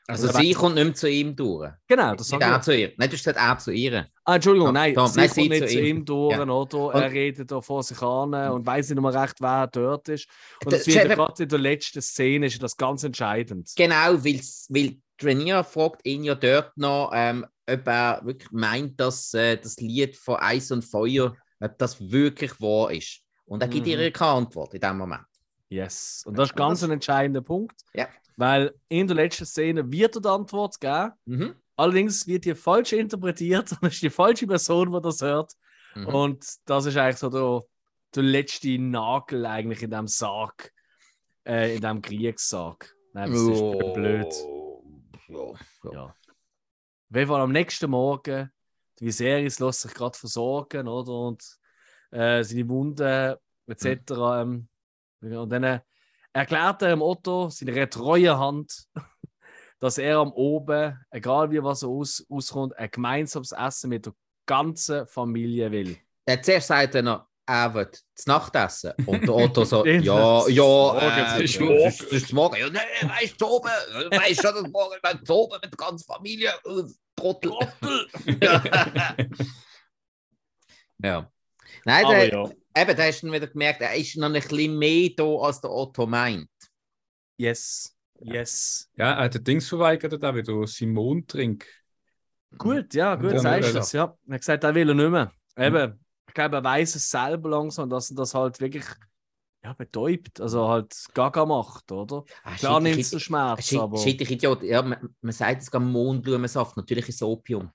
Also 0.07 0.29
Oder 0.29 0.37
sie 0.37 0.53
kommt 0.53 0.75
nicht 0.75 0.83
mehr 0.83 0.93
zu 0.93 1.09
ihm 1.09 1.35
durch. 1.35 1.71
Genau, 1.87 2.13
das 2.13 2.27
sage 2.27 2.43
er 2.45 2.61
zu 2.61 2.77
ihr. 2.77 2.93
Nein, 2.97 3.09
du 3.09 3.15
hast 3.15 3.23
gesagt, 3.25 3.39
er 3.39 3.57
zu 3.57 3.71
ihr. 3.71 4.07
Ah, 4.23 4.35
Entschuldigung, 4.35 4.71
nein, 4.71 4.93
Tom, 4.93 5.07
sie 5.07 5.19
nein, 5.19 5.29
kommt 5.29 5.35
sie 5.41 5.49
nicht 5.49 5.69
zu 5.69 5.79
ihm. 5.79 5.85
ihm 5.97 6.05
durch, 6.05 6.37
Ja. 6.37 6.43
oder? 6.47 6.93
Er 6.93 7.11
redet 7.11 7.49
da 7.51 7.59
vor 7.59 7.81
sich 7.81 7.99
an 8.03 8.33
und 8.51 8.65
weiß 8.67 8.89
nicht 8.91 9.01
mehr 9.01 9.13
recht, 9.23 9.41
wer 9.41 9.65
dort 9.65 10.09
ist. 10.09 10.27
Und 10.63 10.73
das 10.73 10.85
wird 10.85 11.09
gerade 11.09 11.41
in 11.43 11.49
der 11.49 11.57
letzten 11.59 12.01
Szene 12.03 12.45
ist 12.45 12.61
das 12.61 12.77
ganz 12.77 13.03
entscheidend. 13.03 13.71
Genau, 13.75 14.13
weil 14.23 14.95
Trenier 15.17 15.63
fragt 15.63 16.05
ihn 16.05 16.23
ja 16.23 16.35
dort 16.35 16.77
noch, 16.77 17.09
ähm, 17.15 17.47
ob 17.67 17.87
er 17.87 18.21
wirklich 18.23 18.51
meint, 18.51 18.99
dass 18.99 19.33
äh, 19.33 19.57
das 19.57 19.77
Lied 19.77 20.15
von 20.15 20.35
Eis 20.37 20.71
und 20.71 20.83
Feuer, 20.83 21.35
ob 21.59 21.77
das 21.77 21.99
wirklich 22.11 22.59
wahr 22.61 22.91
ist. 22.91 23.21
Und 23.45 23.61
er 23.61 23.67
gibt 23.67 23.85
Mhm. 23.85 23.91
ihr 23.93 24.11
keine 24.11 24.31
Antwort 24.31 24.73
in 24.73 24.81
dem 24.81 24.97
Moment. 24.97 25.25
Yes. 25.69 26.23
Und 26.25 26.37
das 26.37 26.49
ist 26.49 26.55
ganz 26.55 26.83
ein 26.83 26.91
entscheidender 26.91 27.41
Punkt. 27.41 27.79
Ja. 27.93 28.07
Weil 28.37 28.73
in 28.89 29.07
der 29.07 29.15
letzten 29.15 29.45
Szene 29.45 29.89
wird 29.91 30.15
er 30.15 30.21
die 30.21 30.27
Antwort 30.29 30.79
geben. 30.79 31.11
Mhm. 31.25 31.55
Allerdings 31.77 32.25
wird 32.27 32.45
die 32.45 32.55
falsch 32.55 32.93
interpretiert 32.93 33.71
und 33.81 33.83
ist 33.91 34.01
die 34.01 34.09
falsche 34.09 34.47
Person, 34.47 34.91
die 34.91 35.01
das 35.01 35.21
hört. 35.21 35.53
Mhm. 35.95 36.07
Und 36.07 36.45
das 36.65 36.85
ist 36.85 36.97
eigentlich 36.97 37.17
so 37.17 37.29
der, 37.29 37.61
der 38.15 38.23
letzte 38.23 38.77
Nagel 38.79 39.45
eigentlich 39.45 39.81
in 39.83 39.91
dem 39.91 40.07
Sarg, 40.07 40.71
äh, 41.47 41.75
in 41.75 41.81
dem 41.81 42.01
Kriegssarg. 42.01 42.93
Nein, 43.13 43.31
das 43.31 43.41
ist 43.41 43.47
Oh. 43.61 43.93
blöd. 43.93 44.33
Ja, 45.29 45.91
ja. 45.91 46.15
Ja. 47.09 47.25
Fall 47.27 47.41
am 47.41 47.51
nächsten 47.51 47.89
Morgen, 47.89 48.51
die 48.99 49.05
Viserys 49.05 49.59
lässt 49.59 49.81
sich 49.81 49.93
gerade 49.93 50.17
versorgen, 50.17 50.87
oder? 50.87 51.11
Und 51.11 51.43
äh, 52.11 52.43
seine 52.43 52.67
Wunden 52.69 53.35
etc. 53.67 54.11
Ähm, 54.11 54.67
und 55.21 55.49
dann 55.49 55.63
äh, 55.63 55.79
erklärt 56.33 56.81
er 56.81 56.89
dem 56.89 57.01
Otto, 57.01 57.49
seiner 57.49 57.89
treuen 57.89 58.37
Hand, 58.37 58.87
dass 59.79 59.97
er 59.97 60.19
am 60.19 60.31
Oben, 60.31 60.99
egal 61.09 61.51
wie 61.51 61.63
was 61.63 61.83
aus, 61.83 62.25
auskommt, 62.29 62.77
ein 62.77 62.89
gemeinsames 62.91 63.51
Essen 63.51 63.89
mit 63.89 64.05
der 64.05 64.13
ganzen 64.45 65.07
Familie 65.07 65.71
will. 65.71 65.97
Der 66.27 66.41
zuerst 66.41 66.67
sagt 66.67 66.95
er 66.95 67.01
noch, 67.01 67.27
er 67.45 67.73
wird 67.73 68.01
das 68.15 68.25
Nachtessen. 68.25 68.93
Und 69.05 69.23
der 69.23 69.33
Otto 69.35 69.63
so, 69.65 69.85
ja, 69.85 70.47
ja, 70.47 71.37
äh, 71.37 71.41
das 71.41 72.01
ist 72.01 72.33
morgen. 72.33 72.57
Ja, 72.57 72.69
nein, 72.69 72.83
weißt 73.03 73.39
du, 73.39 73.45
oben, 73.47 73.67
weißt 73.67 74.41
schon, 74.41 74.55
dass 74.55 74.71
morgen, 74.71 74.95
wenn 75.01 75.19
oben 75.29 75.59
mit 75.61 75.71
der 75.71 75.77
ganzen 75.77 76.05
Familie, 76.05 76.49
äh, 76.49 76.83
Trottel. 77.15 77.53
ja. 81.01 81.31
Nein, 81.85 82.05
der, 82.09 82.29
ja, 82.29 82.49
eben, 82.77 82.97
da 82.97 83.03
hast 83.03 83.21
du 83.21 83.31
wieder 83.31 83.47
gemerkt, 83.47 83.81
er 83.81 83.95
ist 83.95 84.17
noch 84.17 84.27
ein 84.27 84.33
bisschen 84.33 84.77
mehr 84.77 85.11
da, 85.15 85.23
als 85.23 85.61
der 85.61 85.71
Otto 85.71 86.05
meint. 86.05 86.49
yes, 87.37 87.95
yes. 88.19 88.89
ja, 88.97 89.13
er 89.13 89.25
hat 89.25 89.35
den 89.35 89.43
Dings 89.43 89.69
verweigert, 89.69 90.23
auch 90.23 90.35
wieder 90.35 90.67
Simon-Trink. 90.67 91.65
Gut, 92.57 92.93
ja, 92.93 93.15
gut, 93.15 93.33
Ja, 93.33 93.39
sagst 93.39 93.69
du 93.69 93.73
das, 93.73 93.91
ja. 93.91 94.17
Er 94.27 94.33
hat 94.33 94.41
gesagt, 94.41 94.63
er 94.63 94.75
will 94.75 94.89
er 94.89 94.95
nicht 94.95 95.09
mehr. 95.09 95.31
Eben, 95.57 96.04
glaube, 96.35 96.57
er 96.57 96.63
weiß 96.63 96.95
es 96.95 97.09
selber 97.09 97.49
langsam, 97.49 97.89
dass 97.89 98.11
er 98.11 98.15
das 98.15 98.35
halt 98.35 98.59
wirklich 98.61 98.85
ja, 99.63 99.73
betäubt, 99.73 100.39
also 100.39 100.67
halt 100.69 100.93
gaga 101.15 101.43
macht, 101.45 101.91
oder? 101.91 102.23
Ah, 102.43 102.53
Klar 102.55 102.79
nimmt 102.79 102.99
es 102.99 103.09
den 103.09 103.19
Schmerz, 103.19 103.65
Shit, 103.67 103.79
aber 103.79 103.97
shit, 103.97 104.21
Idiot. 104.29 104.61
Ja, 104.61 104.83
man, 104.83 105.15
man 105.21 105.31
sagt 105.31 105.63
es 105.63 105.71
gerade 105.71 105.85
Mohnblumensaft, 105.85 106.77
natürlich 106.77 107.09
ist 107.09 107.15
es 107.15 107.21
Opium. 107.23 107.71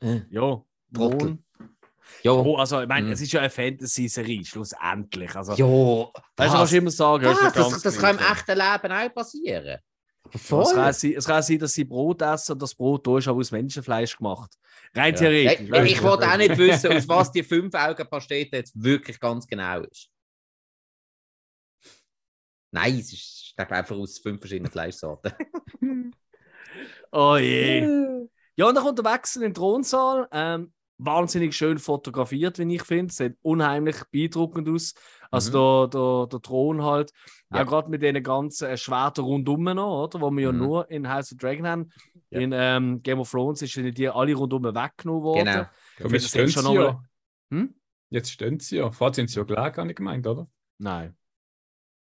Äh, 0.00 0.22
ja, 0.30 0.62
Trottel. 0.94 1.38
Ja, 2.22 2.32
Oh, 2.32 2.56
also, 2.56 2.80
ich 2.80 2.88
meine, 2.88 3.08
Mhm. 3.08 3.12
es 3.12 3.20
ist 3.20 3.32
ja 3.32 3.40
eine 3.40 3.50
Fantasy-Serie, 3.50 4.42
schlussendlich. 4.44 5.36
Also, 5.36 5.52
ja. 5.52 5.66
was? 6.36 6.52
kannst 6.52 6.72
du 6.72 6.76
immer 6.78 6.90
sagen, 6.90 7.26
Was? 7.26 7.36
ist 7.36 7.42
nicht 7.44 7.56
Das, 7.56 7.82
das 7.82 7.98
kann 7.98 8.16
im 8.16 8.22
echten 8.24 8.56
Leben 8.56 8.92
auch 8.92 9.14
passieren. 9.14 9.78
Ja, 10.32 10.40
Es 10.40 10.46
Voll. 10.48 10.74
kann, 10.74 10.92
sein, 10.92 11.12
es 11.16 11.24
kann 11.26 11.42
sein, 11.42 11.58
dass 11.58 11.72
sie 11.72 11.84
Brot 11.84 12.22
essen 12.22 12.52
und 12.52 12.62
das 12.62 12.74
Brot 12.74 13.06
da 13.06 13.18
ist 13.18 13.28
aber 13.28 13.38
aus 13.38 13.50
Menschenfleisch 13.50 14.16
gemacht. 14.16 14.52
Rein 14.94 15.14
Ja. 15.14 15.20
theoretisch. 15.20 15.68
Ich, 15.68 15.92
ich 15.92 16.02
wollte 16.02 16.26
auch 16.30 16.36
nicht 16.36 16.56
wissen, 16.58 16.92
aus 16.92 17.08
was 17.08 17.32
die 17.32 17.42
fünf 17.42 17.74
Augen 17.74 18.08
Pastete 18.08 18.56
jetzt 18.56 18.72
wirklich 18.82 19.18
ganz 19.20 19.46
genau 19.46 19.80
ist. 19.82 20.08
Nein, 22.70 22.94
es 22.98 23.12
ist 23.12 23.34
ich 23.50 23.56
glaube, 23.56 23.74
einfach 23.76 23.96
aus 23.96 24.18
fünf 24.18 24.40
verschiedenen 24.40 24.70
Fleischsorten. 24.70 25.32
Oh 27.10 27.36
je. 27.36 27.80
Ja, 28.56 28.66
und 28.66 28.74
dann 28.74 28.82
kommt 28.84 28.98
der 28.98 29.04
Wechsel 29.04 29.42
in 29.44 29.50
den 29.50 29.54
Thronsaal. 29.54 30.28
Ähm, 30.32 30.72
wahnsinnig 30.98 31.54
schön 31.56 31.78
fotografiert, 31.78 32.58
wie 32.58 32.74
ich 32.74 32.82
finde. 32.82 33.12
Sieht 33.12 33.36
unheimlich 33.42 33.96
beeindruckend 34.10 34.68
aus. 34.68 34.94
Also 35.30 35.86
der, 35.86 36.00
der, 36.00 36.26
der 36.26 36.40
Thron 36.40 36.82
halt. 36.82 37.12
Mhm. 37.50 37.56
Ja. 37.56 37.62
Auch 37.62 37.68
gerade 37.68 37.90
mit 37.90 38.02
den 38.02 38.22
ganzen 38.22 38.68
äh, 38.68 38.76
Schwertern 38.76 39.24
rundum 39.24 39.64
noch, 39.64 40.04
oder? 40.04 40.20
Wo 40.20 40.30
wir 40.30 40.42
ja 40.44 40.52
Mhm. 40.52 40.58
nur 40.58 40.90
in 40.90 41.08
House 41.08 41.32
of 41.32 41.38
Dragon 41.38 41.66
haben. 41.66 41.92
Ja. 42.30 42.40
In 42.40 42.52
ähm, 42.54 43.02
Game 43.02 43.20
of 43.20 43.30
Thrones 43.30 43.62
ist 43.62 43.74
ja 43.74 43.90
die 43.90 44.08
alle 44.08 44.34
rundum 44.34 44.64
weggenommen 44.64 45.22
worden. 45.22 45.66
Genau. 45.98 46.10
Jetzt 46.12 46.28
stehen 46.28 46.48
sie 46.48 46.62
noch 46.62 46.74
ja. 46.74 47.02
Hm? 47.50 47.74
Jetzt 48.10 48.30
stehen 48.30 48.58
sie 48.58 48.76
ja. 48.76 48.90
Vorher 48.90 49.14
sind 49.14 49.30
sie 49.30 49.38
ja 49.38 49.44
gelegen, 49.44 49.76
habe 49.76 49.90
ich 49.90 49.96
gemeint, 49.96 50.26
oder? 50.26 50.48
Nein. 50.78 51.14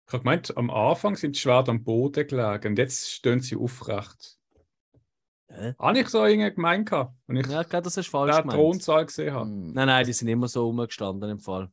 Ich 0.07 0.13
habe 0.13 0.23
gemeint, 0.23 0.57
am 0.57 0.71
Anfang 0.71 1.17
sind 1.17 1.35
die 1.37 1.41
Schwerter 1.41 1.71
am 1.71 1.83
Boden 1.83 2.27
gelegen 2.27 2.69
und 2.69 2.79
jetzt 2.79 3.11
stehen 3.11 3.41
sie 3.41 3.57
aufrecht. 3.57 4.39
Hä? 5.57 5.75
Habe 5.79 5.99
ich 6.01 6.09
so 6.09 6.25
irgendwie 6.25 6.53
gemeint, 6.55 6.89
gehabt, 6.91 7.15
wenn 7.27 7.37
ich 7.37 7.47
Ja, 7.47 7.61
ich 7.63 7.69
glaube, 7.69 7.85
das 7.85 7.97
ist 7.97 8.09
falsch 8.09 8.33
den 8.35 8.43
gemeint. 8.43 8.59
Thronsaal 8.59 9.07
gesehen 9.07 9.33
habe. 9.35 9.47
Hm. 9.47 9.73
Nein, 9.73 9.87
nein, 9.87 10.05
die 10.07 10.13
sind 10.13 10.29
immer 10.29 10.49
so 10.49 10.67
rumgestanden 10.67 11.31
im 11.31 11.39
Fall. 11.39 11.71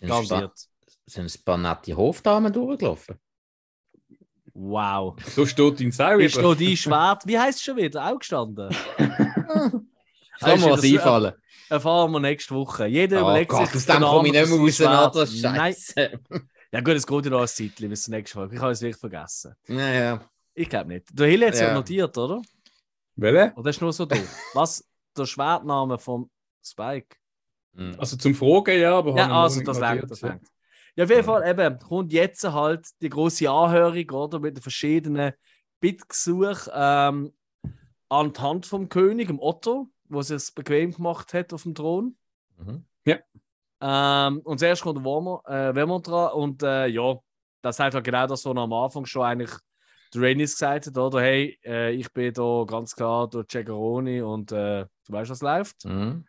Garantiert. 0.00 0.52
sind 1.06 1.34
ein 1.34 1.44
paar 1.44 1.58
nette 1.58 1.96
Hofdamen 1.96 2.52
durchgelaufen. 2.52 3.18
Wow. 4.52 5.16
So 5.34 5.46
steht 5.46 5.80
in 5.80 5.92
Sau 5.92 6.18
Ist 6.18 6.40
noch 6.40 6.54
die 6.54 6.76
Schwert, 6.76 7.26
wie 7.26 7.38
heißt 7.38 7.58
es 7.58 7.64
schon 7.64 7.76
wieder? 7.76 8.06
Auch 8.10 8.18
gestanden? 8.18 8.74
Kann 8.98 10.60
mir 10.60 10.70
was 10.70 10.80
so- 10.82 10.86
einfallen. 10.86 11.32
Erfahren 11.68 12.10
wir 12.10 12.18
nächste 12.20 12.54
Woche. 12.54 12.86
Jeder 12.86 13.18
Oh 13.18 13.20
überlegt 13.30 13.50
Gott, 13.50 13.66
sich. 13.68 13.76
aus 13.76 13.86
dem 13.86 14.00
komme 14.02 14.26
ich 14.28 14.34
nicht 14.34 14.80
mehr? 14.80 15.10
Nein. 15.42 15.56
Scheiße. 15.56 16.10
Ja 16.72 16.80
gut, 16.80 16.94
es 16.94 17.06
geht 17.06 17.24
ja 17.26 17.30
noch 17.30 17.42
ein 17.42 17.46
Zeitchen 17.48 17.88
bis 17.88 18.02
zur 18.02 18.14
nächsten 18.14 18.38
Folge. 18.38 18.56
Ich 18.56 18.60
habe 18.60 18.72
es 18.72 18.80
wirklich 18.80 18.96
vergessen. 19.00 19.54
Naja. 19.68 20.20
Ich 20.54 20.68
glaube 20.68 20.88
nicht. 20.88 21.06
Der 21.12 21.28
Hill 21.28 21.46
hat 21.46 21.54
es 21.54 21.60
ja. 21.60 21.68
Ja. 21.68 21.74
notiert, 21.74 22.16
oder? 22.18 22.42
Welche? 23.20 23.52
Oder 23.56 23.70
ist 23.70 23.80
nur 23.80 23.92
so 23.92 24.06
doof? 24.06 24.50
Was? 24.54 24.84
Der 25.16 25.26
Schwertname 25.26 25.98
vom 25.98 26.30
Spike? 26.64 27.16
Hm. 27.74 27.94
Also 27.98 28.16
zum 28.16 28.34
Fragen 28.34 28.80
ja, 28.80 28.98
aber 28.98 29.16
Ja, 29.16 29.42
also 29.42 29.60
das 29.62 29.78
langt, 29.78 30.10
das 30.10 30.20
ja. 30.20 30.28
langt. 30.28 30.46
Ja, 30.96 31.04
auf 31.04 31.10
jeden 31.10 31.24
Fall 31.24 31.48
eben, 31.48 31.78
kommt 31.78 32.12
jetzt 32.12 32.44
halt 32.44 32.88
die 33.00 33.08
große 33.08 33.48
Anhörung, 33.50 34.10
oder? 34.10 34.40
Mit 34.40 34.56
den 34.56 34.62
verschiedenen 34.62 35.32
Bittgesuchen 35.80 36.72
ähm, 36.74 37.32
an 38.08 38.32
die 38.32 38.40
Hand 38.40 38.66
vom 38.66 38.88
König, 38.88 39.28
dem 39.28 39.38
Otto, 39.38 39.88
wo 40.08 40.20
es 40.20 40.30
es 40.30 40.50
bequem 40.50 40.92
gemacht 40.92 41.32
hat 41.34 41.52
auf 41.52 41.62
dem 41.62 41.74
Thron. 41.74 42.16
Mhm. 42.56 42.84
Ähm, 43.82 44.40
und 44.44 44.58
zuerst 44.58 44.82
kommt 44.82 44.98
der 44.98 45.04
Wormer, 45.04 45.42
äh, 45.46 45.74
Wermont 45.74 46.06
dran 46.06 46.32
und 46.32 46.62
äh, 46.62 46.86
ja, 46.86 47.16
das 47.62 47.78
sagt 47.78 47.94
halt 47.94 48.04
genau 48.04 48.26
das, 48.26 48.44
was 48.44 48.54
er 48.54 48.60
am 48.60 48.72
Anfang 48.74 49.06
schon 49.06 49.22
eigentlich 49.22 49.50
der 50.14 50.22
Rhaenys 50.22 50.52
gesagt 50.52 50.86
hat, 50.86 50.98
oder? 50.98 51.20
Hey, 51.20 51.58
äh, 51.64 51.92
ich 51.92 52.12
bin 52.12 52.32
da 52.32 52.64
ganz 52.66 52.94
klar 52.94 53.28
der 53.28 53.44
Cegaroni 53.48 54.22
und 54.22 54.52
äh, 54.52 54.84
du 55.06 55.12
weißt, 55.12 55.30
was 55.30 55.42
läuft. 55.42 55.84
Mhm. 55.84 56.24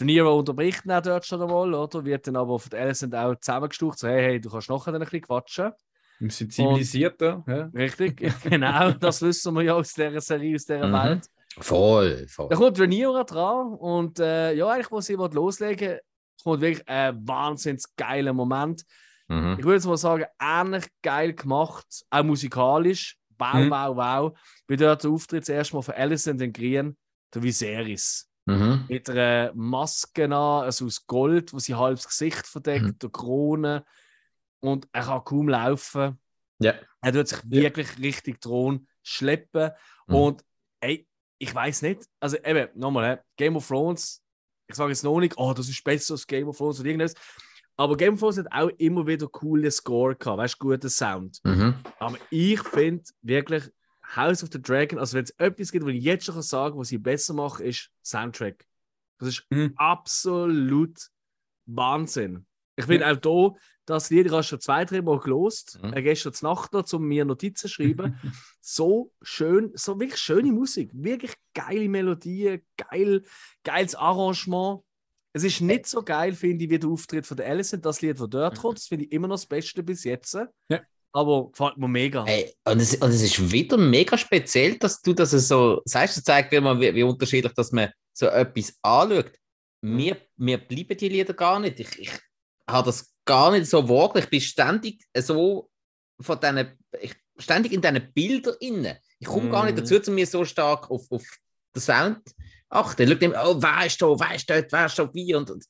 Nero 0.00 0.38
unterbricht 0.38 0.82
auch 0.90 1.00
dort 1.00 1.24
schon 1.24 1.40
einmal, 1.40 1.72
oder? 1.72 2.04
Wird 2.04 2.26
dann 2.26 2.36
aber 2.36 2.58
von 2.58 2.78
Alicent 2.78 3.14
auch 3.14 3.34
zusammengestucht, 3.36 3.98
so 3.98 4.08
hey, 4.08 4.22
hey, 4.22 4.40
du 4.40 4.50
kannst 4.50 4.68
nachher 4.68 4.92
dann 4.92 5.00
ein 5.00 5.04
bisschen 5.06 5.22
quatschen. 5.22 5.72
Wir 6.18 6.30
sind 6.30 6.52
zivilisierter. 6.52 7.44
Ja. 7.46 7.70
Richtig, 7.74 8.22
genau, 8.42 8.92
das 8.92 9.22
wissen 9.22 9.54
wir 9.54 9.62
ja 9.62 9.74
aus 9.74 9.92
dieser 9.94 10.20
Serie, 10.20 10.54
aus 10.56 10.66
dieser 10.66 10.86
Mhm. 10.86 10.92
Welt. 10.92 11.26
Voll, 11.58 12.26
voll. 12.28 12.48
Da 12.50 12.56
kommt 12.56 12.78
Rhaenyra 12.78 13.24
dran 13.24 13.74
und 13.74 14.18
äh, 14.20 14.52
ja, 14.52 14.68
eigentlich, 14.68 14.90
wo 14.90 15.00
sie 15.00 15.14
loslegen 15.14 15.98
kommt 16.42 16.60
wirklich 16.60 16.88
ein 16.88 17.26
wahnsinnig 17.26 17.82
geiler 17.96 18.32
Moment. 18.32 18.84
Mhm. 19.28 19.56
Ich 19.58 19.64
würde 19.64 19.74
jetzt 19.76 19.86
mal 19.86 19.96
sagen, 19.96 20.24
ähnlich 20.40 20.86
geil 21.02 21.32
gemacht, 21.34 21.86
auch 22.10 22.22
musikalisch. 22.22 23.16
Wow, 23.38 23.54
Mhm. 23.54 23.70
wow, 23.70 23.96
wow. 23.96 24.38
Wie 24.68 24.76
dort 24.76 25.02
der 25.04 25.10
Auftritt 25.10 25.42
das 25.42 25.48
erste 25.50 25.76
Mal 25.76 25.82
von 25.82 25.94
Alicent 25.94 26.40
in 26.40 26.52
Green, 26.52 26.96
der 27.34 27.42
Viserys. 27.42 28.30
Mhm. 28.46 28.84
Mit 28.88 29.10
einer 29.10 29.52
Maske 29.54 30.24
an, 30.24 30.32
also 30.32 30.86
aus 30.86 31.04
Gold, 31.06 31.52
wo 31.52 31.58
sie 31.58 31.74
halb 31.74 31.96
das 31.96 32.06
Gesicht 32.08 32.46
verdeckt, 32.46 32.84
Mhm. 32.84 32.98
der 32.98 33.10
Krone. 33.10 33.84
Und 34.60 34.88
er 34.92 35.02
kann 35.02 35.24
kaum 35.24 35.48
laufen. 35.48 36.18
Ja. 36.60 36.74
Er 37.02 37.12
tut 37.12 37.28
sich 37.28 37.38
Ja. 37.48 37.62
wirklich 37.62 37.98
richtig 37.98 38.40
Thron 38.40 38.86
schleppen. 39.02 39.72
Mhm. 40.06 40.14
Und 40.14 40.44
ey, 40.80 41.06
ich 41.38 41.54
weiß 41.54 41.82
nicht, 41.82 42.06
also 42.20 42.36
eben, 42.38 42.68
nochmal, 42.74 43.22
Game 43.36 43.56
of 43.56 43.66
Thrones, 43.68 44.22
ich 44.68 44.74
sage 44.76 44.90
jetzt 44.92 45.04
noch 45.04 45.20
nicht, 45.20 45.34
oh, 45.36 45.52
das 45.52 45.68
ist 45.68 45.84
besser 45.84 46.14
als 46.14 46.26
Game 46.26 46.48
of 46.48 46.56
Thrones 46.56 46.80
oder 46.80 46.88
irgendwas. 46.88 47.14
Aber 47.78 47.96
Game 47.96 48.14
of 48.14 48.20
Thrones 48.20 48.38
hat 48.38 48.46
auch 48.52 48.70
immer 48.78 49.06
wieder 49.06 49.28
coole 49.28 49.70
Score 49.70 50.14
gehabt, 50.16 50.38
weißt 50.38 50.54
du, 50.54 50.58
guten 50.68 50.88
Sound. 50.88 51.40
Mhm. 51.44 51.74
Aber 51.98 52.16
ich 52.30 52.60
finde 52.62 53.04
wirklich 53.22 53.64
House 54.14 54.42
of 54.42 54.50
the 54.52 54.60
Dragon, 54.62 54.98
also 54.98 55.14
wenn 55.16 55.24
es 55.24 55.30
etwas 55.38 55.72
gibt, 55.72 55.84
was 55.84 55.92
ich 55.92 56.02
jetzt 56.02 56.24
schon 56.24 56.34
kann 56.34 56.42
sagen 56.42 56.78
was 56.78 56.88
sie 56.88 56.98
besser 56.98 57.34
machen, 57.34 57.66
ist 57.66 57.90
Soundtrack. 58.04 58.64
Das 59.18 59.28
ist 59.30 59.46
Mhm. 59.50 59.72
absolut 59.76 60.98
Wahnsinn. 61.66 62.46
Ich 62.76 62.84
finde 62.84 63.10
auch 63.10 63.16
da, 63.16 63.58
das 63.86 64.10
Lied, 64.10 64.26
ich 64.26 64.32
habe 64.32 64.42
schon 64.42 64.60
zwei, 64.60 64.84
drei 64.84 65.00
Mal 65.00 65.18
gelost, 65.18 65.78
Mhm. 65.82 65.94
äh, 65.94 66.02
gestern 66.02 66.34
Nacht 66.42 66.72
noch, 66.72 66.92
um 66.92 67.04
mir 67.06 67.24
Notizen 67.24 67.56
zu 67.56 67.68
schreiben. 67.68 68.18
so 68.60 69.12
schön, 69.22 69.70
so 69.74 69.98
wirklich 69.98 70.20
schöne 70.20 70.52
Musik, 70.52 70.90
wirklich 70.92 71.34
geile 71.54 71.88
Melodien, 71.88 72.62
geil, 72.76 73.22
geiles 73.64 73.94
Arrangement. 73.94 74.82
Es 75.36 75.44
ist 75.44 75.60
nicht 75.60 75.86
so 75.86 76.02
geil, 76.02 76.32
finde 76.32 76.64
ich, 76.64 76.70
wie 76.70 76.78
der 76.78 76.88
Auftritt 76.88 77.26
von 77.26 77.36
der 77.36 77.44
Alicent, 77.48 77.84
das 77.84 78.00
Lied, 78.00 78.18
das 78.18 78.26
dort 78.30 78.58
kommt. 78.58 78.78
Das 78.78 78.86
finde 78.86 79.04
ich 79.04 79.12
immer 79.12 79.28
noch 79.28 79.34
das 79.34 79.44
Beste 79.44 79.82
bis 79.82 80.02
jetzt. 80.04 80.32
Ja. 80.70 80.80
Aber 81.12 81.50
gefällt 81.50 81.76
mir 81.76 81.88
mega. 81.88 82.24
Hey, 82.24 82.54
und, 82.64 82.80
es, 82.80 82.94
und 82.94 83.10
es 83.10 83.20
ist 83.20 83.52
wieder 83.52 83.76
mega 83.76 84.16
speziell, 84.16 84.78
dass 84.78 85.02
du 85.02 85.12
das 85.12 85.32
so 85.32 85.82
sagst. 85.84 86.16
Das 86.16 86.24
zeigt 86.24 86.52
wie, 86.52 86.94
wie 86.94 87.02
unterschiedlich 87.02 87.52
dass 87.52 87.70
man 87.70 87.90
so 88.14 88.28
etwas 88.28 88.78
anschaut. 88.80 89.32
Mir, 89.82 90.16
mir 90.38 90.56
bleiben 90.56 90.96
die 90.96 91.10
Lieder 91.10 91.34
gar 91.34 91.60
nicht. 91.60 91.80
Ich, 91.80 91.98
ich, 91.98 92.10
habe 92.66 92.86
das 92.86 93.12
gar 93.26 93.50
nicht 93.50 93.66
so 93.66 93.86
wahrgenommen. 93.86 94.24
Ich 94.24 94.30
bin 94.30 94.40
ständig 94.40 95.04
so 95.18 95.68
von 96.18 96.40
diesen, 96.40 96.78
ich, 96.98 97.14
ständig 97.36 97.72
in 97.72 97.82
diesen 97.82 98.10
Bildern 98.14 98.56
inne. 98.58 99.00
Ich 99.18 99.26
komme 99.26 99.50
gar 99.50 99.66
nicht 99.66 99.74
Mhm. 99.74 99.80
dazu, 99.80 100.00
zu 100.00 100.12
mir 100.12 100.26
so 100.26 100.46
stark 100.46 100.90
auf, 100.90 101.02
auf 101.10 101.22
den 101.74 101.82
Sound 101.82 102.22
achten. 102.68 103.08
Schau 103.08 103.14
immer, 103.18 103.42
oh, 103.46 103.56
wer 103.62 103.86
ist 103.86 104.00
da, 104.02 104.06
wer 104.06 104.34
ist 104.34 104.48
dort, 104.50 104.72
wer 104.72 104.86
ist 104.86 104.98
da 104.98 105.12
wie 105.14 105.34
und, 105.34 105.50
und 105.50 105.64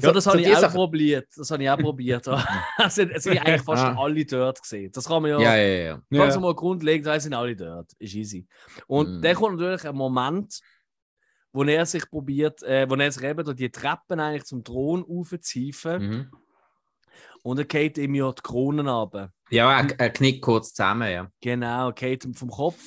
Ja, 0.00 0.12
das 0.12 0.26
habe 0.26 0.40
ich 0.40 0.54
auch 0.54 0.60
Sachen. 0.60 0.74
probiert. 0.74 1.28
Das 1.36 1.50
habe 1.50 1.62
ich 1.62 1.70
auch 1.70 1.78
probiert. 1.78 2.26
es 2.78 2.94
sind, 2.94 3.12
eigentlich 3.12 3.62
fast 3.62 3.82
Ah. 3.84 3.96
alle 3.98 4.24
dort 4.24 4.60
gesehen. 4.62 4.90
Das 4.92 5.06
kann 5.06 5.22
man 5.22 5.30
ja, 5.32 5.40
Ja, 5.40 5.56
ja, 5.56 5.66
ja. 5.66 6.02
Ja. 6.10 6.18
ganz 6.24 6.38
mal 6.38 6.54
grundlegend 6.54 7.04
sagen, 7.04 7.20
sind 7.20 7.34
alle 7.34 7.56
dort. 7.56 7.92
Ist 7.98 8.14
easy. 8.14 8.46
Und 8.86 9.16
Mhm. 9.18 9.22
dann 9.22 9.34
kommt 9.36 9.58
natürlich 9.58 9.84
ein 9.88 9.94
Moment, 9.96 10.60
wo 11.52 11.64
er 11.64 11.86
sich 11.86 12.08
probiert, 12.10 12.62
äh, 12.62 12.88
wo 12.88 12.94
er 12.94 13.10
sich 13.10 13.22
eben 13.24 13.44
durch 13.44 13.56
die 13.56 13.70
Treppen 13.70 14.20
eigentlich 14.20 14.44
zum 14.44 14.62
Thron 14.62 15.04
aufziefen 15.08 16.02
Mhm. 16.08 16.30
und 17.42 17.58
er 17.58 17.64
geht 17.64 17.98
ihm 17.98 18.14
ja 18.14 18.30
die 18.32 18.42
Kronen 18.42 18.86
runter. 18.86 19.32
Ja, 19.50 19.80
er, 19.80 19.98
er 19.98 20.10
knickt 20.10 20.42
kurz 20.42 20.74
zusammen, 20.74 21.10
ja. 21.10 21.30
Genau, 21.40 21.90
geht 21.92 22.24
ihm 22.24 22.34
vom 22.34 22.50
Kopf 22.50 22.78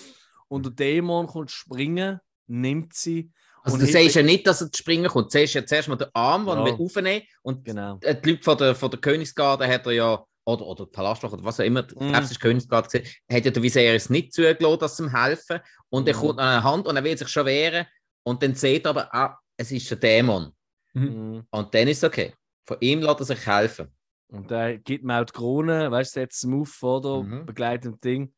und 0.47 0.65
der 0.65 0.73
Dämon 0.73 1.25
kommt 1.27 1.49
springen, 1.51 2.19
nimmt 2.47 2.93
sie. 2.93 3.31
Also 3.63 3.77
du 3.77 3.85
siehst 3.85 4.15
ja 4.15 4.23
nicht, 4.23 4.47
dass 4.47 4.61
er 4.61 4.71
zu 4.71 4.79
springen 4.81 5.07
kommt. 5.07 5.27
Du 5.33 5.37
siehst 5.37 5.53
ja 5.53 5.65
zuerst 5.65 5.87
mal 5.87 5.95
den 5.95 6.07
Arm, 6.13 6.45
den 6.45 6.57
Ja. 6.57 6.67
er 6.67 6.79
aufnehmen 6.79 7.23
und 7.43 7.63
Genau. 7.63 7.99
äh, 8.01 8.19
die 8.19 8.31
Leute 8.31 8.43
von 8.43 8.57
der, 8.57 8.75
von 8.75 8.89
der 8.89 8.99
Königsgarde 8.99 9.67
hat 9.67 9.85
er 9.85 9.91
ja, 9.91 10.25
oder, 10.45 10.65
oder 10.65 10.85
die 10.85 10.91
Palastwache 10.91 11.33
oder 11.35 11.43
was 11.43 11.59
auch 11.59 11.63
immer, 11.63 11.83
Mhm. 11.83 12.09
glaube, 12.09 12.17
es 12.23 12.31
ist 12.31 12.39
Königsgarde 12.39 12.87
gesehen, 12.89 13.05
hat 13.31 13.45
ja 13.45 13.51
der 13.51 13.61
Viserys 13.61 14.09
nicht 14.09 14.33
zugelassen, 14.33 14.79
dass 14.79 14.97
sie 14.97 15.03
ihm 15.03 15.15
helfen. 15.15 15.59
Und 15.89 16.07
er 16.07 16.15
Mhm. 16.15 16.19
kommt 16.19 16.39
an 16.39 16.47
eine 16.47 16.63
Hand 16.63 16.87
und 16.87 16.95
er 16.97 17.03
will 17.03 17.15
sich 17.17 17.27
schon 17.27 17.45
wehren. 17.45 17.85
Und 18.23 18.41
dann 18.41 18.55
sieht 18.55 18.85
er 18.85 18.89
aber, 18.89 19.13
ah, 19.13 19.37
es 19.57 19.71
ist 19.71 19.89
der 19.91 19.97
Dämon. 19.97 20.51
Mhm. 20.93 21.43
Und 21.51 21.73
dann 21.75 21.87
ist 21.87 21.97
es 21.99 22.03
okay. 22.03 22.33
Von 22.65 22.77
ihm 22.79 23.01
lässt 23.01 23.19
er 23.19 23.25
sich 23.25 23.45
helfen. 23.45 23.87
Und 24.29 24.49
da 24.49 24.75
gibt 24.75 25.03
mir 25.03 25.21
auch 25.21 25.25
die 25.25 25.33
Krone, 25.33 25.91
weißt 25.91 26.15
du, 26.15 26.19
setzt 26.21 26.43
ihm 26.45 26.61
auf, 26.61 26.81
oder? 26.81 27.21
Mhm. 27.21 27.45
Begleitet 27.45 28.03
Ding. 28.03 28.33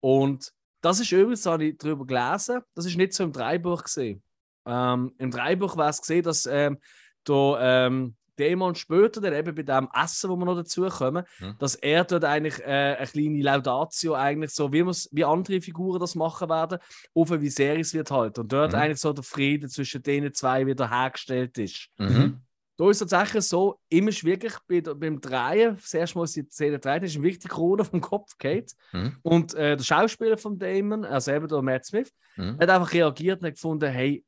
Und 0.00 0.52
das 0.80 1.00
ist 1.00 1.10
übrigens, 1.12 1.42
da 1.42 1.52
habe 1.52 1.64
ich 1.64 1.78
darüber 1.78 2.06
gelesen, 2.06 2.60
das 2.74 2.86
ist 2.86 2.96
nicht 2.96 3.12
so 3.12 3.24
im 3.24 3.32
Dreibuch 3.32 3.82
gesehen. 3.84 4.22
Ähm, 4.66 5.12
Im 5.18 5.30
Dreibuch 5.30 5.76
war 5.76 5.88
es 5.88 6.00
gesehen, 6.00 6.22
dass 6.24 6.46
ähm, 6.46 6.78
der 7.26 7.58
ähm, 7.60 8.14
Dämon 8.38 8.74
später, 8.74 9.20
dann 9.20 9.32
eben 9.32 9.54
bei 9.54 9.62
dem 9.62 9.88
Essen, 9.94 10.28
wo 10.28 10.36
wir 10.36 10.44
noch 10.44 10.56
dazu 10.56 10.86
kommen, 10.88 11.24
Mhm. 11.40 11.54
dass 11.58 11.74
er 11.74 12.04
dort 12.04 12.24
eigentlich 12.24 12.58
äh, 12.60 12.96
eine 12.98 13.06
kleine 13.06 13.42
Laudatio, 13.42 14.14
eigentlich 14.14 14.50
so, 14.50 14.72
wie, 14.72 14.84
wie 14.84 15.24
andere 15.24 15.60
Figuren 15.60 16.00
das 16.00 16.14
machen 16.14 16.50
werden, 16.50 16.78
auf 17.14 17.30
ein 17.32 17.40
Viserys 17.40 17.94
wird 17.94 18.10
halt. 18.10 18.38
Und 18.38 18.52
dort 18.52 18.72
Mhm. 18.72 18.78
eigentlich 18.78 19.00
so 19.00 19.12
der 19.12 19.24
Friede 19.24 19.68
zwischen 19.68 20.02
denen 20.02 20.34
zwei 20.34 20.66
wieder 20.66 20.90
hergestellt 20.90 21.56
ist. 21.58 21.88
Mhm. 21.96 22.42
Da 22.78 22.90
ist 22.90 23.00
es 23.00 23.08
tatsächlich 23.08 23.44
so, 23.44 23.80
immer 23.88 24.10
ist 24.10 24.22
wirklich 24.24 24.52
bei, 24.68 24.80
beim 24.80 25.20
Drehen, 25.20 25.76
das 25.76 25.94
erste 25.94 26.18
Mal, 26.18 26.22
als 26.22 26.32
die 26.32 26.42
Szene 26.50 26.78
dreht, 26.78 27.02
ist 27.04 27.14
ihm 27.16 27.22
wirklich 27.22 27.38
die 27.42 27.48
Krone 27.48 27.84
vom 27.84 28.00
Kopf 28.00 28.36
geht. 28.38 28.72
Mhm. 28.92 29.16
Und 29.22 29.54
äh, 29.54 29.76
der 29.76 29.84
Schauspieler 29.84 30.36
von 30.36 30.58
Damon, 30.58 31.04
also 31.04 31.32
eben 31.32 31.48
der 31.48 31.62
Matt 31.62 31.86
Smith, 31.86 32.12
Mhm. 32.36 32.58
hat 32.60 32.68
einfach 32.68 32.92
reagiert 32.92 33.40
und 33.40 33.46
hat 33.46 33.54
gefunden, 33.54 33.90
hey, 33.90 34.22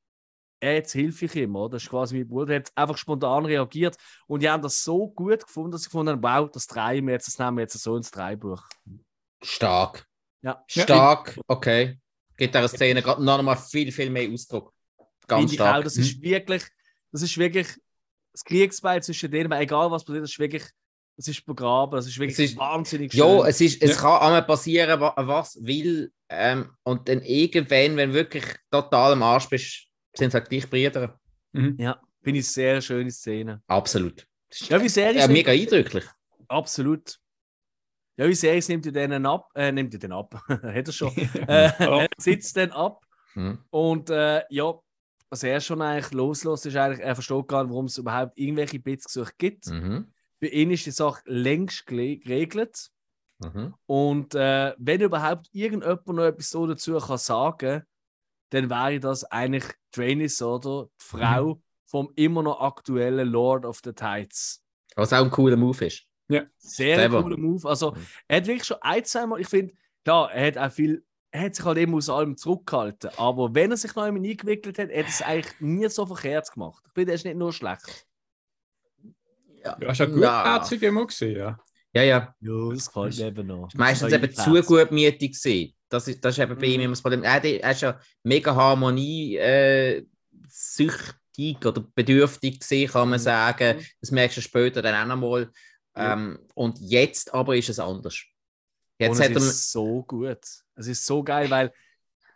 jetzt 0.63 0.93
hilfe 0.93 1.27
ich 1.27 1.37
ihm, 1.37 1.55
oder? 1.57 1.73
Das 1.77 1.83
ist 1.83 1.91
quasi 1.91 2.17
mein 2.17 2.27
Bruder. 2.27 2.55
Er 2.55 2.61
hat 2.61 2.73
einfach 2.75 2.97
spontan 2.97 3.45
reagiert. 3.45 3.97
Und 4.27 4.43
die 4.43 4.49
haben 4.49 4.63
das 4.63 4.83
so 4.83 5.09
gut 5.09 5.45
gefunden, 5.45 5.73
dass 5.73 5.83
sie 5.83 5.89
gefunden 5.89 6.13
haben, 6.13 6.23
wow, 6.23 6.51
das 6.51 6.67
drehen 6.67 7.07
wir 7.07 7.13
jetzt, 7.13 7.27
das 7.29 7.39
nehmen 7.39 7.59
wir 7.59 7.63
jetzt 7.63 7.79
so 7.79 7.97
ins 7.97 8.11
Dreibuch. 8.11 8.63
Stark. 9.43 10.07
Ja. 10.43 10.65
Stark, 10.67 11.39
okay. 11.47 11.99
Gibt 12.37 12.55
der 12.55 12.67
Szene 12.69 13.03
gerade 13.03 13.23
noch 13.23 13.43
mal 13.43 13.57
viel, 13.57 13.93
viel 13.93 14.11
mehr 14.11 14.31
Ausdruck. 14.33 14.73
Ganz 15.27 15.43
Finde 15.51 15.55
ich 15.55 15.61
auch, 15.61 15.67
stark. 15.67 15.85
das 15.85 15.97
Mhm. 15.97 16.03
ist 16.03 16.23
wirklich, 16.23 16.63
das 17.13 17.23
ist 17.23 17.37
wirklich 17.39 17.69
das 18.33 18.45
Kriegsbeil 18.45 19.03
zwischen 19.03 19.31
denen, 19.31 19.51
egal 19.53 19.91
was 19.91 20.05
passiert, 20.05 20.23
das 20.25 20.31
ist 20.31 20.39
wirklich, 20.39 20.65
das 21.17 21.29
ist 21.29 21.45
begraben, 21.47 21.97
das 21.97 22.07
ist 22.07 22.19
wirklich 22.19 22.39
Es 22.39 22.51
ist- 22.51 22.57
wahnsinnig 22.59 23.13
schön. 23.13 23.21
Ja, 23.21 23.47
es, 23.47 23.61
ist, 23.61 23.83
es 23.83 23.91
Ja. 23.97 23.97
kann 24.03 24.21
einmal 24.23 24.43
passieren, 24.45 25.01
wa- 25.01 25.15
was 25.17 25.59
will. 25.63 26.13
Ähm, 26.29 26.71
und 26.85 27.09
dann 27.09 27.23
irgendwann, 27.23 27.97
wenn 27.97 28.11
du 28.11 28.15
wirklich 28.15 28.45
total 28.71 29.13
am 29.13 29.23
Arsch 29.23 29.49
bist, 29.49 29.87
sind 30.15 30.29
es 30.29 30.35
halt 30.35 30.49
gleich 30.49 30.69
Brüder. 30.69 31.19
Mhm. 31.53 31.77
Ja, 31.79 32.01
finde 32.23 32.41
ich 32.41 32.49
sehr 32.49 32.81
schöne 32.81 33.11
Szene. 33.11 33.63
Absolut. 33.67 34.27
Ja, 34.69 34.81
wie 34.83 34.89
sehr 34.89 35.13
ja, 35.13 35.23
ist 35.25 35.31
mega 35.31 35.53
eindrücklich. 35.53 36.05
Absolut. 36.49 37.19
Ja, 38.17 38.29
wie 38.29 38.35
sehr 38.35 38.61
nimmt 38.69 38.85
ihr 38.87 38.93
den 38.93 39.27
ab? 39.27 39.49
Äh, 39.55 39.71
nimmt 39.73 39.93
ihr 39.95 40.01
den 40.01 40.13
ab? 40.13 40.35
Hat 40.49 40.87
er 40.89 40.93
schon. 40.93 41.17
äh, 41.49 41.71
er 41.79 42.09
sitzt 42.19 42.57
dann 42.57 42.71
ab 42.73 43.05
Mhm. 43.35 43.59
und 43.71 44.11
äh, 44.11 44.43
ja, 44.51 44.75
was 45.31 45.43
er 45.43 45.61
schon 45.61 45.83
eigentlich 45.83 46.13
loslässt, 46.13 46.67
ist 46.67 46.77
eigentlich, 46.77 47.01
er 47.01 47.15
versteht 47.15 47.49
gar 47.49 47.63
nicht, 47.65 47.71
warum 47.71 47.87
es 47.87 47.99
überhaupt 47.99 48.39
irgendwelche 48.39 48.79
Blitzgesuche 48.81 49.33
gibt. 49.39 49.67
Mhm. 49.67 50.13
Bei 50.41 50.49
ihm 50.49 50.71
ist 50.71 50.87
die 50.87 50.91
Sache 50.91 51.21
längst 51.27 51.87
geregelt. 51.87 52.89
Mhm. 53.41 53.75
Und 53.87 54.35
äh, 54.35 54.75
wenn 54.79 55.01
überhaupt 55.01 55.49
irgendjemand 55.53 56.07
noch 56.07 56.25
etwas 56.25 56.51
so 56.51 56.67
dazu 56.67 56.99
kann 56.99 57.19
sagen, 57.19 57.83
dann 58.51 58.71
wäre 58.71 58.99
das 59.01 59.25
eigentlich 59.25 59.65
Trainis 59.93 60.41
oder 60.43 60.87
die 61.01 61.05
Frau 61.05 61.61
vom 61.87 62.11
immer 62.17 62.43
noch 62.43 62.61
aktuellen 62.61 63.29
Lord 63.29 63.65
of 63.65 63.81
the 63.85 63.93
Tides. 63.93 64.63
Was 64.97 65.13
auch 65.13 65.25
ein 65.25 65.31
cooler 65.31 65.57
Move 65.57 65.87
ist. 65.87 66.05
Sehr 66.59 66.97
Clever. 66.97 67.23
cooler 67.23 67.37
Move. 67.39 67.69
Also, 67.69 67.93
Mhm. 67.93 68.07
er 68.29 68.37
hat 68.39 68.47
wirklich 68.47 68.65
schon 68.65 68.77
ein, 68.81 69.05
zweimal, 69.05 69.41
ich 69.41 69.49
finde, 69.49 69.75
klar, 70.05 70.33
er 70.33 70.47
hat 70.49 70.59
auch 70.59 70.73
viel, 70.73 71.05
er 71.31 71.43
hat 71.43 71.55
sich 71.55 71.65
halt 71.65 71.79
eben 71.79 71.95
aus 71.95 72.09
allem 72.09 72.37
zurückgehalten. 72.37 73.11
Aber 73.17 73.55
wenn 73.55 73.71
er 73.71 73.77
sich 73.77 73.95
noch 73.95 74.05
einmal 74.05 74.25
eingewickelt 74.25 74.79
hat, 74.79 74.89
hat 74.89 74.95
er 74.95 75.07
es 75.07 75.23
eigentlich 75.23 75.61
nie 75.61 75.89
so 75.89 76.07
verkehrt 76.07 76.51
gemacht. 76.53 76.83
Ich 76.87 76.93
finde, 76.95 77.13
er 77.13 77.15
ist 77.17 77.25
nicht 77.25 77.37
nur 77.37 77.53
schlecht. 77.53 78.07
Ja, 79.65 79.77
hast 79.87 80.01
du 80.01 80.05
eine 80.05 80.13
gutherzige 80.15 80.87
immer 80.87 81.07
gesehen, 81.07 81.37
ja. 81.39 81.59
Ja, 81.93 82.03
ja. 82.03 82.35
Ja, 82.41 82.71
das 82.73 82.87
gefällt 82.87 83.19
mir 83.19 83.27
eben 83.27 83.47
noch. 83.47 83.69
Meistens 83.75 84.13
eben 84.13 84.33
zu 84.33 84.43
einpflanzen. 84.43 84.67
gutmütig 84.67 85.33
gesehen. 85.33 85.75
Das 85.89 86.07
ist, 86.07 86.23
das 86.25 86.37
ist 86.37 86.43
eben 86.43 86.55
bei 86.57 86.67
Mhm. 86.67 86.73
ihm 86.75 86.81
immer 86.83 86.93
das 86.93 87.03
Problem. 87.03 87.23
Er, 87.25 87.43
er 87.45 87.71
ist 87.71 87.81
ja 87.81 87.99
mega 88.23 88.55
Harmonie 88.55 89.37
äh, 89.37 90.05
süchtig 90.49 91.65
oder 91.65 91.85
bedürftig 91.95 92.61
gesehen, 92.61 92.91
kann 92.91 93.09
man 93.09 93.19
Mhm. 93.19 93.25
sagen. 93.25 93.79
Mhm. 93.79 93.85
Das 94.01 94.11
merkst 94.11 94.37
du 94.37 94.41
später 94.43 94.83
dann 94.83 94.95
auch 95.11 95.15
nochmal. 95.17 95.51
Ja. 95.97 96.13
Ähm, 96.13 96.39
und 96.55 96.79
jetzt 96.79 97.33
aber 97.35 97.57
ist 97.57 97.69
es 97.71 97.79
anders. 97.79 98.23
Jetzt 98.99 99.19
und 99.19 99.25
hat 99.25 99.31
es 99.31 99.45
er. 99.45 99.51
ist 99.51 99.73
so 99.73 100.03
gut. 100.03 100.39
Es 100.79 100.87
ist 100.87 101.05
so 101.05 101.23
geil, 101.23 101.51
weil 101.51 101.73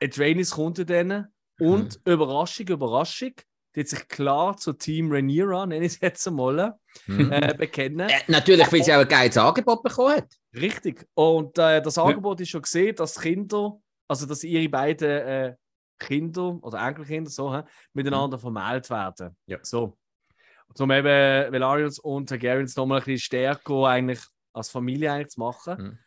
Adranis 0.03 0.51
kommt 0.53 0.77
zu 0.77 0.85
denen 0.85 1.27
und 1.61 2.01
Überraschung, 2.05 2.67
Überraschung, 2.69 3.33
die 3.75 3.81
hat 3.81 3.89
sich 3.89 4.09
klar 4.09 4.57
zu 4.57 4.73
Team 4.73 5.11
Rhaenyra, 5.11 5.65
nenne 5.67 5.87
ich 5.87 5.95
es 5.95 6.01
jetzt 6.01 6.27
einmal, 6.29 6.75
Mhm. 7.07 7.33
äh, 7.33 7.55
bekennen. 7.57 8.09
Äh, 8.09 8.21
natürlich, 8.29 8.71
weil 8.71 8.83
sie 8.83 8.93
auch 8.93 9.01
ein 9.01 9.09
geiles 9.09 9.39
Angebot 9.39 9.83
bekommen 9.83 10.17
hat. 10.17 10.29
Richtig. 10.55 11.07
Und 11.15 11.57
äh, 11.59 11.81
das 11.81 11.97
Angebot 11.97 12.41
ist 12.41 12.51
schon 12.51 12.63
gesehen, 12.63 12.95
dass 12.97 13.19
Kinder, 13.19 13.79
also 14.09 14.27
dass 14.27 14.45
ihre 14.45 14.69
beiden 14.69 15.09
äh, 15.09 15.55
Kinder 15.99 16.59
oder 16.63 16.87
Enkelkinder 16.87 17.31
so 17.31 17.55
hä, 17.55 17.63
miteinander 17.95 18.39
vermählt 18.39 18.91
werden. 18.91 19.29
Mhm. 19.29 19.37
Ja. 19.47 19.59
So. 19.63 19.97
Um 20.79 20.91
eben 20.91 21.53
Velarians 21.53 21.99
und 21.99 22.29
Targaryens 22.29 22.77
nochmal 22.77 22.99
ein 23.01 23.05
bisschen 23.05 23.21
stärker 23.21 23.85
eigentlich 23.87 24.21
als 24.53 24.69
Familie 24.71 25.13
eigentlich 25.13 25.29
zu 25.29 25.41
machen. 25.41 25.77
Mhm. 25.83 25.99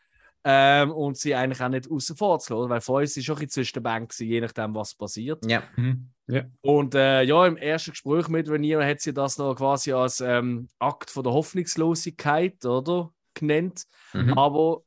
Ähm, 0.47 0.91
und 0.91 1.17
sie 1.17 1.33
eigentlich 1.33 1.61
auch 1.61 1.69
nicht 1.69 1.89
außen 1.89 2.15
vor 2.15 2.37
zu 2.37 2.53
lassen, 2.53 2.69
weil 2.69 2.81
vorher 2.81 3.07
sie 3.07 3.23
schon 3.23 3.35
ein 3.35 3.39
bisschen 3.39 3.49
zwischen 3.63 3.73
den 3.73 3.83
Banken, 3.83 4.07
gewesen, 4.09 4.27
je 4.27 4.41
nachdem, 4.41 4.75
was 4.75 4.93
passiert. 4.93 5.43
Ja. 5.49 5.63
Mhm. 5.75 6.11
Ja. 6.27 6.43
Und 6.61 6.93
äh, 6.93 7.23
ja, 7.23 7.47
im 7.47 7.57
ersten 7.57 7.91
Gespräch 7.91 8.27
mit 8.27 8.47
Rhaenyra 8.47 8.85
hat 8.85 9.01
sie 9.01 9.13
das 9.13 9.39
noch 9.39 9.55
quasi 9.55 9.91
als 9.91 10.21
ähm, 10.21 10.67
Akt 10.77 11.09
von 11.09 11.23
der 11.23 11.33
Hoffnungslosigkeit, 11.33 12.63
oder? 12.63 13.11
Genannt. 13.33 13.85
Mhm. 14.13 14.37
Aber 14.37 14.81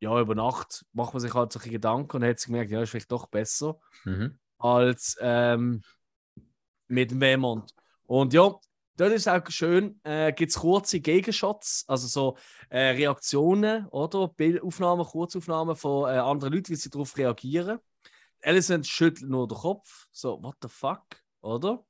ja, 0.00 0.18
über 0.20 0.34
Nacht 0.34 0.84
macht 0.92 1.12
man 1.12 1.20
sich 1.20 1.34
halt 1.34 1.52
solche 1.52 1.70
Gedanken 1.70 2.16
und 2.16 2.24
hat 2.24 2.38
sich 2.38 2.46
gemerkt, 2.46 2.70
ja, 2.70 2.80
ist 2.80 2.90
vielleicht 2.90 3.12
doch 3.12 3.26
besser 3.26 3.78
Mhm. 4.04 4.38
als 4.58 5.18
ähm, 5.20 5.82
mit 6.88 7.10
dem 7.10 7.20
Wehmond. 7.20 7.74
Und 8.06 8.32
ja, 8.32 8.54
dort 9.00 9.12
ist 9.12 9.28
auch 9.28 9.42
schön, 9.48 10.00
äh, 10.04 10.32
gibt 10.32 10.50
es 10.50 10.58
kurze 10.58 11.00
Gegenshots, 11.00 11.84
also 11.88 12.06
so 12.06 12.36
äh, 12.68 12.90
Reaktionen, 12.90 13.86
oder? 13.88 14.28
Bildaufnahmen, 14.28 15.04
Kurzaufnahmen 15.04 15.76
von 15.76 16.08
äh, 16.08 16.18
anderen 16.18 16.52
Leuten, 16.52 16.68
wie 16.68 16.76
sie 16.76 16.90
darauf 16.90 17.16
reagieren. 17.16 17.78
Alicent 18.42 18.86
schüttelt 18.86 19.30
nur 19.30 19.48
den 19.48 19.58
Kopf, 19.58 20.06
so, 20.12 20.42
what 20.42 20.56
the 20.62 20.68
fuck, 20.68 21.04
oder? 21.40 21.84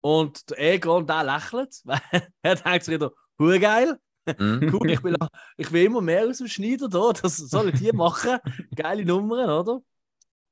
Und 0.00 0.50
der 0.50 0.74
Egon, 0.74 1.06
der 1.06 1.24
lächelt, 1.24 1.80
weil 1.84 2.00
er 2.42 2.56
denkt 2.56 2.84
sich 2.84 2.94
wieder, 2.94 3.12
hure 3.38 3.60
geil, 3.60 3.98
Mhm. 4.26 4.70
cool, 4.74 4.90
ich 4.90 5.04
will, 5.04 5.16
ich 5.56 5.70
will 5.70 5.84
immer 5.84 6.00
mehr 6.00 6.26
aus 6.26 6.38
dem 6.38 6.48
Schneider 6.48 6.88
da, 6.88 7.12
das 7.22 7.36
sollen 7.36 7.74
die 7.76 7.92
machen. 7.92 8.38
Geile 8.74 9.04
Nummern, 9.04 9.50
oder? 9.50 9.82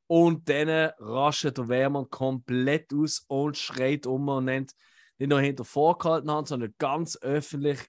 Und 0.06 0.48
dann 0.48 0.90
rastet 0.98 1.56
der 1.56 1.68
Wehrmann 1.68 2.10
komplett 2.10 2.92
aus 2.92 3.24
und 3.28 3.56
schreit 3.56 4.06
um 4.06 4.28
und 4.28 4.44
nennt 4.44 4.74
nicht 5.18 5.28
nur 5.28 5.40
hinter 5.40 5.64
vorgehalten 5.64 6.30
haben, 6.30 6.46
sondern 6.46 6.74
ganz 6.78 7.16
öffentlich 7.20 7.80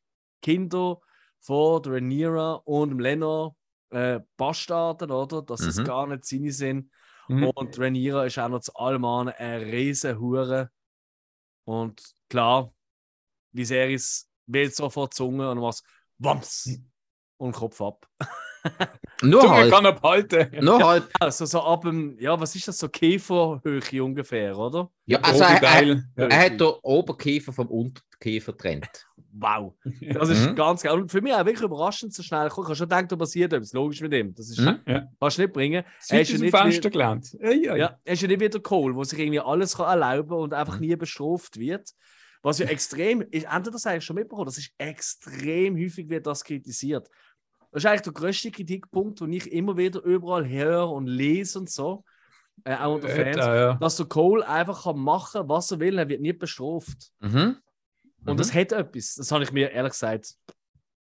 Kinder 0.42 1.00
von 1.40 1.82
der 1.82 1.94
Rhaenyra 1.94 2.54
und 2.66 2.90
dem 2.90 3.00
Lenor 3.00 3.56
äh, 3.90 4.20
Bastarden, 4.38 5.12
oder? 5.12 5.42
Dass 5.42 5.62
es 5.62 5.78
Mhm. 5.78 5.84
gar 5.84 6.08
nicht 6.08 6.26
seine 6.26 6.52
sind. 6.52 6.92
Mhm. 7.28 7.48
Und 7.56 7.80
Rhaenyra 7.80 8.26
ist 8.26 8.40
auch 8.40 8.50
noch 8.50 8.60
zu 8.62 8.74
allem 8.76 9.06
an 9.06 9.30
eine 9.30 9.66
riesen 9.66 10.20
Hure. 10.20 10.70
Und 11.66 12.04
klar, 12.30 12.74
Viserys 13.52 14.30
wird 14.48 14.76
sofort 14.76 15.14
Zunge 15.14 15.50
und 15.50 15.62
was 15.62 15.84
Wams 16.18 16.80
und 17.38 17.54
Kopf 17.54 17.82
ab. 17.82 18.08
Nur 19.22 19.42
Zunge 19.42 19.54
halb. 19.54 19.72
kann 19.72 19.86
er 19.86 19.92
behalten. 19.94 20.66
Nur 20.66 20.84
halb. 20.84 21.10
Also 21.20 21.46
so 21.46 21.62
ab 21.62 21.82
dem, 21.84 22.18
ja, 22.20 22.40
was 22.40 22.56
ist 22.56 22.68
das, 22.68 22.78
so 22.78 22.90
Käferhöhe 22.90 24.04
ungefähr, 24.04 24.58
oder? 24.58 24.90
Ja, 25.06 25.20
also 25.22 25.44
er, 25.44 25.62
er, 25.64 26.04
er 26.16 26.46
hat 26.46 26.60
den 26.60 26.68
Oberkiefer 26.82 27.54
vom 27.54 27.68
Unterkiefer 27.68 28.52
getrennt. 28.54 29.06
Wow. 29.36 29.74
Das 30.14 30.30
ist 30.30 30.46
Mhm. 30.50 30.56
ganz 30.56 30.84
geil. 30.84 30.94
Und 31.00 31.10
für 31.12 31.22
mich 31.22 31.34
auch 31.34 31.46
wirklich 31.46 31.64
überraschend 31.64 32.14
so 32.14 32.22
schnell. 32.24 32.48
Ich 32.48 32.56
habe 32.58 32.76
schon 32.76 32.88
gedacht, 32.88 33.12
da 33.12 33.16
passiert 33.16 33.52
etwas. 33.54 33.74
Logisch 33.74 34.02
mit 34.02 34.14
ihm. 34.14 34.34
Das 34.36 34.50
ist, 34.50 34.60
Mhm. 34.60 34.80
Ja. 34.86 35.08
kannst 35.20 35.38
du 35.38 35.42
nicht 35.44 35.54
bringen. 35.54 35.84
Er 36.10 36.22
ist 36.22 36.32
ja 36.32 36.38
nicht 36.38 36.56
Fenster 36.56 36.84
wie, 36.90 36.92
gelernt. 36.92 37.36
Ja, 37.42 37.52
ja. 37.52 37.76
ja, 37.76 38.00
er 38.04 38.14
ist 38.14 38.22
ja 38.22 38.28
nicht 38.28 38.40
wie 38.42 38.50
der 38.50 38.62
Cole, 38.62 38.94
der 38.96 39.06
sich 39.06 39.20
irgendwie 39.20 39.40
alles 39.40 39.78
kann 39.78 39.88
erlauben 40.02 40.34
und 40.38 40.54
einfach 40.54 40.80
nie 40.80 40.96
bestraft 40.96 41.58
wird. 41.58 41.90
Was 42.44 42.60
ja 42.60 42.66
extrem 42.68 43.22
habt 43.22 43.68
ihr 43.68 43.72
das 43.72 43.86
eigentlich 43.88 44.04
schon 44.06 44.18
mitbekommen? 44.18 44.46
Das 44.46 44.58
ist 44.58 44.72
extrem 44.78 45.78
häufig 45.78 46.10
wird 46.10 46.28
das 46.28 46.44
kritisiert. 46.44 47.10
Das 47.74 47.84
ist 47.84 47.90
eigentlich 47.90 48.02
der 48.02 48.14
größte 48.14 48.52
Kritikpunkt, 48.52 49.20
den 49.20 49.34
ich 49.34 49.52
immer 49.52 49.76
wieder 49.78 50.02
überall 50.04 50.48
höre 50.48 50.90
und 50.92 51.08
lese 51.08 51.60
und 51.60 51.70
so. 51.70 52.04
Äh, 52.66 52.76
auch 52.76 52.96
unter 52.96 53.10
Äh, 53.10 53.24
Fans. 53.24 53.38
da, 53.38 53.56
ja. 53.56 53.74
Dass 53.74 53.98
der 53.98 54.06
Cole 54.06 54.48
einfach 54.48 54.84
kann 54.84 55.00
machen 55.00 55.50
was 55.50 55.72
er 55.72 55.80
will, 55.80 55.98
er 55.98 56.08
wird 56.08 56.22
nie 56.22 56.34
bestraft. 56.34 57.12
Mhm. 57.20 57.58
Und 58.26 58.34
Mhm. 58.34 58.38
das 58.38 58.54
hat 58.54 58.72
etwas. 58.72 59.16
Das 59.16 59.32
habe 59.32 59.44
ich 59.44 59.52
mir 59.52 59.72
ehrlich 59.72 59.94
gesagt 59.94 60.36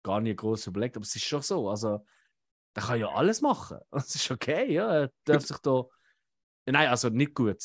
gar 0.04 0.20
nicht 0.20 0.38
groß 0.38 0.68
überlegt, 0.68 0.96
aber 0.96 1.02
es 1.04 1.14
ist 1.16 1.24
schon 1.24 1.42
so. 1.42 1.68
Also, 1.68 2.04
der 2.76 2.82
kann 2.84 3.00
ja 3.00 3.08
alles 3.08 3.40
machen. 3.40 3.78
Das 3.90 4.14
ist 4.14 4.30
okay, 4.30 4.72
ja. 4.72 4.88
Er 5.02 5.10
darf 5.24 5.44
sich 5.44 5.58
da. 5.58 5.84
Nein, 6.66 6.88
also 6.88 7.08
nicht 7.08 7.34
gut. 7.34 7.60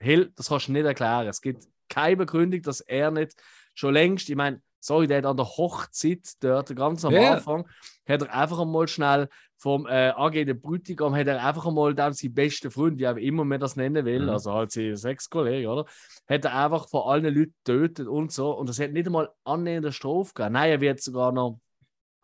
Hill, 0.00 0.32
das 0.34 0.48
kannst 0.48 0.66
du 0.66 0.72
nicht 0.72 0.84
erklären. 0.84 1.28
Es 1.28 1.40
gibt 1.40 1.64
keine 1.88 2.16
Begründung, 2.16 2.60
dass 2.62 2.80
er 2.80 3.12
nicht 3.12 3.40
schon 3.74 3.94
längst, 3.94 4.28
ich 4.28 4.34
meine, 4.36 4.60
sorry, 4.82 5.06
der 5.06 5.18
hat 5.18 5.26
an 5.26 5.36
der 5.36 5.46
Hochzeit 5.46 6.20
dort, 6.40 6.74
ganz 6.74 7.04
am 7.04 7.12
Ja. 7.12 7.34
Anfang, 7.34 7.66
hat 8.06 8.22
er 8.22 8.34
einfach 8.34 8.58
einmal 8.60 8.88
schnell 8.88 9.28
vom 9.56 9.86
äh, 9.86 10.10
angehenden 10.10 10.60
Bräutigam, 10.60 11.14
hat 11.14 11.28
er 11.28 11.44
einfach 11.44 11.66
einmal 11.66 11.94
dann 11.94 12.12
seinen 12.14 12.34
besten 12.34 12.70
Freund, 12.70 12.98
wie 12.98 13.06
auch 13.06 13.16
immer 13.16 13.44
man 13.44 13.60
das 13.60 13.76
nennen 13.76 14.04
will, 14.04 14.24
Mhm. 14.24 14.28
also 14.30 14.52
halt 14.52 14.72
sein 14.72 14.96
Sexkollege, 14.96 15.68
oder? 15.68 15.84
Hat 16.28 16.44
er 16.44 16.64
einfach 16.64 16.88
von 16.88 17.02
allen 17.08 17.32
Leuten 17.32 17.54
getötet 17.64 18.08
und 18.08 18.32
so. 18.32 18.50
Und 18.50 18.68
das 18.68 18.80
hat 18.80 18.90
nicht 18.92 19.06
einmal 19.06 19.30
annähernd 19.44 19.94
Strophe 19.94 20.32
gegeben. 20.34 20.54
Nein, 20.54 20.70
er 20.72 20.80
wird 20.80 21.00
sogar 21.00 21.30
noch 21.30 21.60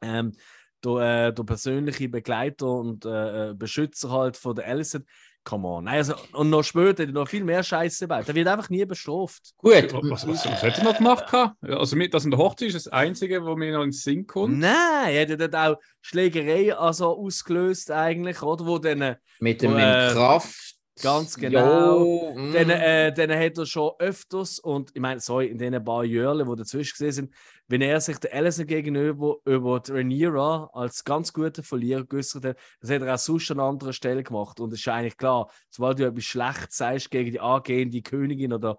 ähm, 0.03 0.33
der, 0.85 1.29
äh, 1.29 1.33
der 1.33 1.43
persönliche 1.45 2.09
Begleiter 2.09 2.67
und 2.67 3.05
äh, 3.05 3.51
äh, 3.51 3.55
Beschützer 3.55 4.11
halt 4.11 4.37
von 4.37 4.55
der 4.57 4.67
Alison. 4.67 5.05
Come 5.49 5.67
on. 5.67 5.85
Nein, 5.85 5.97
also, 5.97 6.15
und 6.35 6.51
noch 6.51 6.63
später 6.63 7.05
hat 7.05 7.09
er 7.09 7.13
noch 7.13 7.27
viel 7.27 7.43
mehr 7.43 7.63
Scheiße 7.63 8.05
gebaut. 8.05 8.29
Der 8.29 8.35
wird 8.35 8.47
einfach 8.49 8.69
nie 8.69 8.85
bestraft. 8.85 9.55
Gut. 9.57 9.95
Was, 10.11 10.29
was, 10.29 10.45
was 10.45 10.63
hat 10.63 10.77
er 10.77 10.85
noch 10.85 10.99
gemacht? 10.99 11.25
Ja, 11.33 11.55
Also, 11.63 11.97
mit, 11.97 12.13
das 12.13 12.27
in 12.27 12.31
der 12.33 12.39
Hochzeit 12.39 12.69
ist 12.69 12.75
das 12.75 12.89
Einzige, 12.89 13.43
wo 13.43 13.57
mir 13.57 13.73
noch 13.73 13.83
in 13.83 13.89
den 13.89 13.93
Sinn 13.93 14.27
kommt. 14.27 14.59
Nein, 14.59 15.15
er 15.15 15.23
hat 15.23 15.31
ja 15.31 15.37
dort 15.37 15.57
auch 15.57 15.77
Schlägerei 16.03 16.77
also 16.77 17.17
ausgelöst, 17.17 17.91
eigentlich, 17.91 18.43
oder? 18.43 18.67
Wo 18.67 18.77
dann, 18.79 19.17
Mit 19.41 19.63
dem 19.63 19.75
Äh, 19.79 20.11
Kraft. 20.13 20.75
Ganz 21.01 21.37
genau. 21.37 22.35
Mm. 22.35 22.53
dann, 22.53 22.71
äh, 22.71 23.13
dann 23.13 23.31
hat 23.31 23.59
er 23.59 23.67
schon 23.67 23.93
öfters, 23.99 24.59
und 24.59 24.91
ich 24.95 25.01
meine, 25.01 25.21
sorry, 25.21 25.47
in 25.47 25.59
den 25.59 25.83
paar 25.85 26.05
Jahren, 26.05 26.49
die 26.49 26.57
dazwischen 26.57 26.93
gesehen 26.93 27.13
sind, 27.13 27.35
wenn 27.69 27.83
er 27.83 28.01
sich 28.01 28.19
der 28.19 28.35
Allison 28.35 28.67
gegenüber 28.67 29.37
über 29.45 29.83
Rhaenyra 29.87 30.71
als 30.73 31.05
ganz 31.05 31.33
guter 31.33 31.63
Verlierer 31.63 32.05
geäußert 32.05 32.45
hat, 32.45 32.57
das 32.81 32.91
hat 32.91 33.03
er 33.03 33.15
auch 33.15 33.19
sonst 33.19 33.51
an 33.51 33.61
anderer 33.61 33.93
Stelle 33.93 34.23
gemacht. 34.23 34.59
Und 34.61 34.73
es 34.73 34.81
ist 34.81 34.89
eigentlich 34.89 35.17
klar, 35.17 35.51
sobald 35.71 35.99
du 35.99 36.07
etwas 36.07 36.25
Schlechtes 36.25 36.77
sagst 36.77 37.11
gegen 37.11 37.33
die 37.33 37.41
angehende 37.41 38.01
Königin 38.03 38.53
oder 38.53 38.79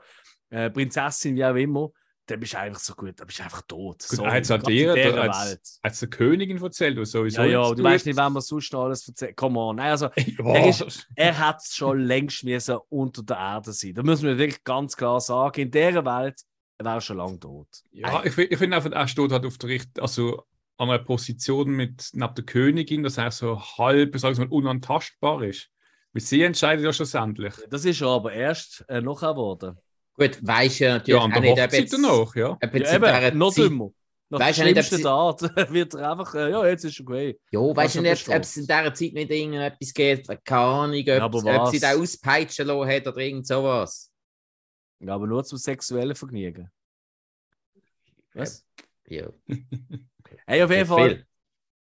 äh, 0.49 0.69
Prinzessin, 0.69 1.35
wie 1.35 1.45
auch 1.45 1.55
immer, 1.55 1.89
dann 2.29 2.39
bist 2.39 2.53
du 2.53 2.59
einfach 2.59 2.79
so 2.79 2.93
gut, 2.95 3.19
dann 3.19 3.27
bist 3.27 3.39
du 3.39 3.43
einfach 3.43 3.61
tot. 3.63 4.05
Gut, 4.07 4.17
So, 4.17 4.25
hat 4.27 4.43
es 4.43 4.49
in 4.49 4.61
eher 4.69 4.93
dieser 4.95 5.21
als, 5.21 5.79
als 5.81 5.99
der 5.99 6.09
Königin 6.09 6.61
erzählt, 6.61 6.97
was 6.99 7.11
sowieso. 7.11 7.41
Ja, 7.43 7.47
ja, 7.47 7.73
du 7.73 7.83
weißt 7.83 8.05
nicht, 8.05 8.17
wenn 8.17 8.33
man 8.33 8.41
sonst 8.41 8.71
noch 8.73 8.83
alles 8.85 9.07
erzählt. 9.07 9.35
Come 9.35 9.59
on. 9.59 9.75
Nein, 9.77 9.91
also. 9.91 10.09
Er 10.39 10.69
ist- 10.69 11.07
er 11.15 11.37
hat 11.37 11.61
es 11.61 11.75
schon 11.75 11.99
längst 12.01 12.43
müssen 12.43 12.77
unter 12.89 13.23
der 13.23 13.37
Erde 13.37 13.73
sein. 13.73 13.93
Da 13.93 14.03
müssen 14.03 14.25
wir 14.25 14.37
wirklich 14.37 14.63
ganz 14.63 14.95
klar 14.95 15.19
sagen, 15.19 15.61
in 15.61 15.71
dieser 15.71 16.05
Welt 16.05 16.41
wäre 16.77 16.95
er 16.95 17.01
schon 17.01 17.17
lange 17.17 17.39
tot. 17.39 17.67
Ja, 17.91 18.23
ich, 18.23 18.37
ich 18.37 18.57
finde 18.57 18.77
einfach, 18.77 18.91
er 18.91 19.07
steht 19.07 19.31
halt 19.31 19.45
auf 19.45 19.57
der 19.57 19.69
Richt 19.69 19.99
also 19.99 20.43
an 20.77 20.89
einer 20.89 20.99
Position 20.99 21.71
mit 21.71 22.09
neben 22.13 22.35
der 22.35 22.45
Königin, 22.45 23.03
dass 23.03 23.17
er 23.17 23.31
so 23.31 23.59
halb, 23.77 24.17
sagen 24.17 24.37
wir 24.37 24.45
mal, 24.47 24.51
unantastbar 24.53 25.43
ist. 25.43 25.69
Weil 26.13 26.21
sie 26.21 26.41
entscheidet 26.41 26.85
ja 26.85 26.93
schlussendlich. 26.93 27.53
Das 27.69 27.83
ist 27.85 28.01
aber 28.01 28.31
erst 28.31 28.85
äh, 28.87 29.01
nachher 29.01 29.33
geworden. 29.33 29.77
Gut, 30.19 30.39
weisst 30.45 30.79
ja 30.79 30.93
natürlich 30.97 31.19
Ja, 31.21 31.25
auch 31.25 31.41
nicht, 31.41 31.59
ob 31.59 31.73
jetzt, 31.73 31.93
danach, 31.93 32.35
ja. 32.35 32.49
ob 32.51 32.61
Ja, 32.63 32.69
jetzt 32.73 32.93
in 32.93 33.03
eben, 33.03 33.37
noch 33.37 33.53
Zeit- 33.53 33.65
dümmer. 33.65 33.91
Nach 34.31 34.39
Weisst 34.41 34.59
der 34.59 34.65
du 34.65 34.83
schlimmsten 34.83 35.01
Tat 35.01 35.41
wird 35.73 35.93
er 35.95 36.11
einfach, 36.11 36.35
äh, 36.35 36.51
ja, 36.51 36.67
jetzt 36.67 36.83
ist 36.85 36.99
okay. 36.99 37.39
Jo, 37.51 37.75
weißt 37.75 37.95
du 37.95 38.01
nicht, 38.01 38.29
ob 38.29 38.35
es 38.35 38.57
in 38.57 38.63
dieser 38.67 38.93
Zeit 38.93 39.13
nicht 39.13 39.31
irgendetwas 39.31 39.91
geht, 39.93 40.27
keine 40.45 40.61
Ahnung, 40.61 40.99
ob, 40.99 41.43
Ja, 41.45 41.63
ob 41.63 41.69
sie 41.71 41.79
da 41.79 41.95
auspeitschen 41.97 42.67
lassen 42.67 42.87
hat 42.91 43.07
oder 43.07 43.17
irgend 43.17 43.47
sowas. 43.47 44.11
Ja, 44.99 45.15
aber 45.15 45.25
nur 45.25 45.43
zum 45.43 45.57
sexuellen 45.57 46.13
Vergnügen. 46.15 46.69
Was? 48.33 48.65
Ja, 49.07 49.29
Hey, 50.45 50.61
auf 50.61 50.69
jeden 50.69 50.81
nicht 50.81 50.87
Fall 50.89 51.09
viel. 51.09 51.25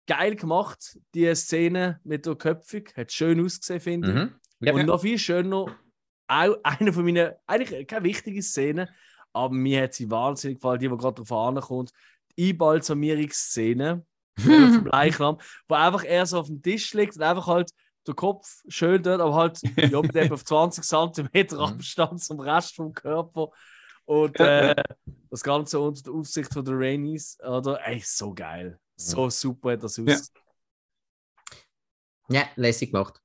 geil 0.07 0.37
gemacht, 0.37 0.99
die 1.14 1.34
Szene 1.34 2.01
mit 2.05 2.26
der 2.26 2.37
Köpfung. 2.37 2.82
Hat 2.97 3.11
schön 3.12 3.45
ausgesehen, 3.45 3.80
finde 3.80 4.09
ich. 4.09 4.14
Mhm. 4.14 4.34
Ja, 4.61 4.72
Und 4.72 4.87
noch 4.87 5.01
viel 5.03 5.18
schöner, 5.18 5.66
auch 6.29 6.57
eine 6.62 6.93
von 6.93 7.05
meinen, 7.05 7.33
eigentlich 7.47 7.87
keine 7.87 8.05
wichtige 8.05 8.43
Szene, 8.43 8.89
aber 9.33 9.55
mir 9.55 9.83
hat 9.83 9.95
sie 9.95 10.11
wahnsinnig 10.11 10.59
gefallen, 10.59 10.79
die, 10.81 10.89
die 10.89 10.97
gerade 10.97 11.22
drauf 11.22 11.33
ankommt. 11.33 11.93
Die 12.37 12.51
Einbalsamierungsszene 12.51 14.05
vom 14.39 14.87
Leichnam, 14.87 15.39
wo 15.68 15.74
einfach 15.74 16.05
er 16.05 16.27
so 16.27 16.41
auf 16.41 16.47
dem 16.47 16.62
Tisch 16.62 16.93
liegt 16.95 17.16
und 17.16 17.22
einfach 17.22 17.47
halt 17.47 17.70
der 18.07 18.14
Kopf 18.14 18.62
schön 18.68 19.03
dort, 19.03 19.20
aber 19.20 19.35
halt 19.35 19.61
ja, 19.77 20.01
mit 20.01 20.14
auf 20.33 20.45
20 20.45 20.85
cm 20.85 21.59
Abstand 21.59 22.22
zum 22.22 22.41
Rest 22.41 22.77
vom 22.77 22.93
Körper. 22.93 23.51
Und 24.05 24.39
äh, 24.39 24.77
das 25.31 25.43
Ganze 25.43 25.81
unter 25.81 26.03
der 26.03 26.12
Aufsicht 26.12 26.53
von 26.53 26.64
der 26.64 26.79
Rainies, 26.79 27.39
oder? 27.41 27.85
Ey, 27.85 28.01
so 28.05 28.33
geil. 28.33 28.79
So 28.95 29.29
super 29.29 29.72
hat 29.72 29.83
das 29.83 29.97
Ja. 29.97 30.14
aus, 30.14 30.33
ja, 32.29 32.45
lässig 32.55 32.93
gemacht. 32.93 33.20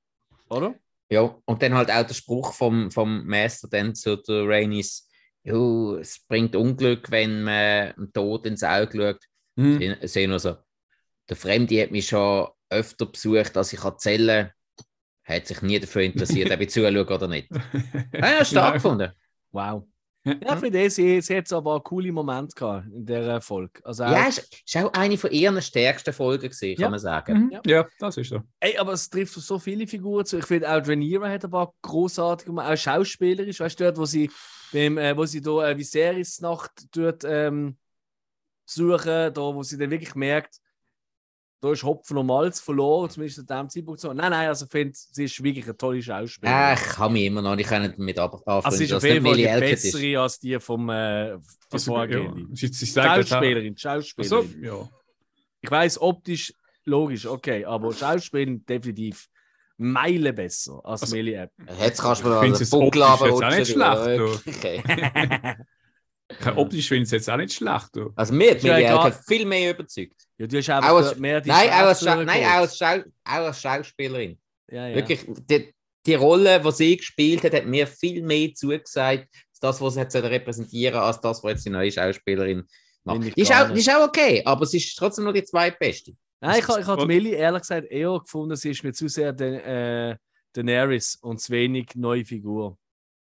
oder? 0.48 0.74
Ja, 1.12 1.36
und 1.44 1.62
dann 1.62 1.74
halt 1.74 1.90
auch 1.90 2.06
der 2.06 2.14
Spruch 2.14 2.54
vom, 2.54 2.90
vom 2.90 3.26
Master 3.26 3.68
dann 3.68 3.94
zu 3.94 4.16
der 4.16 4.48
Rainis, 4.48 5.10
jo, 5.44 5.96
es 5.96 6.20
bringt 6.26 6.56
Unglück, 6.56 7.10
wenn 7.10 7.42
man 7.42 7.92
dem 7.96 8.10
Tod 8.14 8.46
ins 8.46 8.64
Auge 8.64 8.96
schaut. 8.96 9.24
Hm. 9.58 9.78
Sie 10.00 10.08
sehen 10.08 10.30
nur 10.30 10.38
so, 10.38 10.56
der 11.28 11.36
Fremde 11.36 11.82
hat 11.82 11.90
mich 11.90 12.08
schon 12.08 12.48
öfter 12.70 13.04
besucht, 13.04 13.54
als 13.58 13.74
ich 13.74 13.84
erzählen 13.84 14.52
hat 15.24 15.46
sich 15.46 15.60
nie 15.60 15.78
dafür 15.78 16.02
interessiert, 16.02 16.50
ob 16.50 16.60
ich 16.60 16.70
zuschaue 16.70 17.04
oder 17.06 17.28
nicht. 17.28 17.50
Ja, 17.50 18.30
ja, 18.38 18.44
stark 18.44 18.68
Ja. 18.68 18.70
gefunden. 18.72 19.12
Wow. 19.50 19.86
Ja. 20.24 20.56
Für 20.56 20.70
die, 20.70 20.88
sie, 20.88 21.20
sie 21.20 21.36
hat 21.36 21.52
aber 21.52 21.74
einen 21.74 21.82
coolen 21.82 22.14
Moment 22.14 22.54
gehabt 22.54 22.86
in 22.86 23.04
der 23.04 23.40
Folge. 23.40 23.80
Also 23.84 24.04
auch, 24.04 24.12
Ja, 24.12 24.26
ist, 24.28 24.62
ist 24.64 24.76
auch 24.76 24.92
eine 24.92 25.18
von 25.18 25.30
ihren 25.32 25.60
stärksten 25.60 26.12
Folgen 26.14 26.42
gewesen, 26.48 26.76
kann 26.76 26.82
Ja. 26.82 26.90
man 26.90 26.98
sagen. 27.00 27.38
Mhm. 27.44 27.50
Ja. 27.52 27.60
Ja, 27.66 27.88
das 27.98 28.16
ist 28.18 28.28
so. 28.28 28.40
ey, 28.60 28.78
aber 28.78 28.92
es 28.92 29.10
trifft 29.10 29.34
so 29.34 29.58
viele 29.58 29.86
Figuren 29.86 30.24
zu. 30.24 30.38
Ich 30.38 30.46
finde 30.46 30.70
auch 30.70 30.86
Rhaenyra 30.86 31.28
hat 31.28 31.44
ein 31.44 31.50
paar 31.50 31.74
großartige, 31.82 32.52
Momente, 32.52 32.72
auch 32.72 32.76
schauspielerisch, 32.76 33.58
weißt 33.58 33.80
du, 33.80 33.84
dort, 33.84 33.98
wo 33.98 34.04
sie, 34.04 34.30
beim, 34.72 34.96
äh, 34.96 35.16
wo 35.16 35.24
sie 35.26 35.40
da 35.40 35.68
äh, 35.70 35.76
Viserys 35.76 36.40
Nacht 36.40 36.70
dort 36.96 37.24
ähm, 37.24 37.76
suchen, 38.64 39.34
da, 39.34 39.40
wo 39.40 39.62
sie 39.64 39.76
dann 39.76 39.90
wirklich 39.90 40.14
merkt, 40.14 40.56
da 41.62 41.70
ist 41.70 41.84
Hopfen 41.84 42.18
und 42.18 42.26
Malz 42.26 42.58
verloren, 42.60 43.08
zumindest 43.08 43.48
an 43.50 43.66
dem 43.66 43.70
Zeitpunkt 43.70 44.00
so. 44.00 44.12
Nein, 44.12 44.30
nein, 44.32 44.48
also 44.48 44.64
ich 44.64 44.70
finde, 44.72 44.92
sie 44.94 45.24
ist 45.24 45.42
wirklich 45.42 45.64
eine 45.64 45.76
tolle 45.76 46.02
Schauspielerin. 46.02 46.58
Ah, 46.58 46.72
ich 46.74 46.80
kann 46.80 47.12
mich 47.12 47.24
immer 47.24 47.40
noch 47.40 47.54
nicht 47.54 47.70
damit 47.70 48.18
anfreunden, 48.18 48.64
also 48.64 48.76
sie 48.76 48.84
ist 48.84 48.92
auf 48.92 49.04
jeden 49.04 49.24
Fall 49.24 49.36
die 49.36 49.44
Elkett 49.44 49.72
ist. 49.74 49.92
bessere 49.92 50.20
als 50.20 50.38
die 50.40 50.58
vom 50.58 50.88
äh, 50.90 51.38
Also, 51.70 51.92
vorgehende. 51.94 52.40
ja. 52.40 52.46
Sie, 52.52 52.66
sie 52.66 53.00
auch- 53.00 53.04
Schauspielerin, 53.04 53.74
So, 53.76 53.80
Schauspielerin. 54.02 54.64
ja. 54.64 54.88
Ich 55.60 55.70
weiß 55.70 56.00
optisch 56.02 56.52
logisch, 56.84 57.26
okay, 57.26 57.64
aber 57.64 57.92
Schauspielen 57.94 58.66
definitiv 58.66 59.28
Meile 59.76 60.32
besser 60.32 60.80
als 60.84 61.02
Also, 61.02 61.14
Millie 61.16 61.36
App. 61.36 61.52
Jetzt 61.80 62.00
kannst 62.02 62.24
du 62.24 62.28
mir 62.28 62.44
jetzt 62.46 62.70
Buckel 62.70 63.02
optisch 63.02 63.30
jetzt 63.30 63.42
auch 63.44 63.56
nicht 63.56 63.70
schlecht. 63.70 64.48
Okay. 64.48 64.82
Kein 66.40 66.56
Optisch 66.56 66.88
finde 66.88 67.02
ich 67.02 67.08
es 67.08 67.10
jetzt 67.12 67.30
auch 67.30 67.36
nicht 67.36 67.52
schlecht. 67.52 67.88
Du. 67.94 68.10
Also 68.16 68.32
mir 68.32 68.52
hat 68.52 68.64
egal. 68.64 69.06
Elkett 69.06 69.20
viel 69.26 69.44
mehr 69.46 69.70
überzeugt. 69.74 70.22
Ja, 70.42 70.46
du 70.48 70.56
hast 70.58 70.70
Auch 70.70 70.74
einfach 70.76 70.94
als- 71.10 71.18
mehr 71.18 71.40
die 71.40 71.48
Nein, 71.50 71.68
auch 71.70 71.72
als, 71.74 71.98
Schauspielerin 72.00 72.26
nein 72.26 72.44
auch, 72.44 72.50
als 72.50 72.76
Schau 72.76 72.98
auch 73.24 73.32
als 73.46 73.60
Schauspielerin. 73.60 74.38
Ja, 74.70 74.88
ja. 74.88 74.96
Wirklich, 74.96 75.24
die, 75.28 75.74
die 76.06 76.14
Rolle, 76.14 76.60
die 76.60 76.72
sie 76.72 76.96
gespielt 76.96 77.44
hat, 77.44 77.54
hat 77.54 77.66
mir 77.66 77.86
viel 77.86 78.22
mehr 78.22 78.52
zugesagt, 78.54 79.28
als 79.32 79.60
das, 79.60 79.80
was 79.80 79.94
sie 79.94 80.00
hat 80.00 80.10
sollen 80.12 80.24
repräsentieren 80.26 80.98
als 80.98 81.20
das, 81.20 81.42
was 81.44 81.52
jetzt 81.52 81.66
die 81.66 81.70
neue 81.70 81.92
Schauspielerin 81.92 82.66
macht. 83.04 83.36
Die 83.36 83.40
ist, 83.42 83.52
auch, 83.52 83.70
die 83.70 83.80
ist 83.80 83.90
auch 83.90 84.06
okay, 84.08 84.42
aber 84.44 84.66
sie 84.66 84.78
ist 84.78 84.96
trotzdem 84.96 85.24
nur 85.24 85.32
die 85.32 85.44
zweitbeste. 85.44 86.12
Nein, 86.40 86.58
ich, 86.58 86.76
ich 86.76 86.86
habe 86.86 87.06
Millie 87.06 87.36
ehrlich 87.36 87.62
gesagt 87.62 87.86
eher 87.88 88.18
gefunden, 88.18 88.56
sie 88.56 88.70
ist 88.70 88.82
mir 88.82 88.92
zu 88.92 89.06
sehr 89.08 89.32
den, 89.32 89.54
äh, 89.54 90.16
Daenerys 90.54 91.16
und 91.22 91.40
zu 91.40 91.52
wenig 91.52 91.90
neue 91.94 92.24
Figur. 92.24 92.76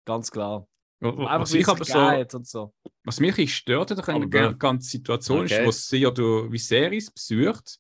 Ganz 0.06 0.30
klar. 0.30 0.68
Einfach 1.02 1.54
ich 1.54 1.62
es 1.62 1.70
aber 1.70 1.86
so, 1.86 2.38
und 2.38 2.48
so. 2.48 2.74
was 3.04 3.20
mich 3.20 3.38
ein 3.38 3.48
stört 3.48 3.92
an 3.92 4.00
Aber 4.00 4.26
der 4.26 4.50
gut. 4.50 4.60
ganzen 4.60 4.90
Situation 4.90 5.42
Okay. 5.42 5.60
ist, 5.62 5.66
wo 5.66 5.72
sie 5.72 5.98
ja 5.98 6.10
durch 6.12 6.52
Viserys 6.52 7.12
besucht. 7.12 7.80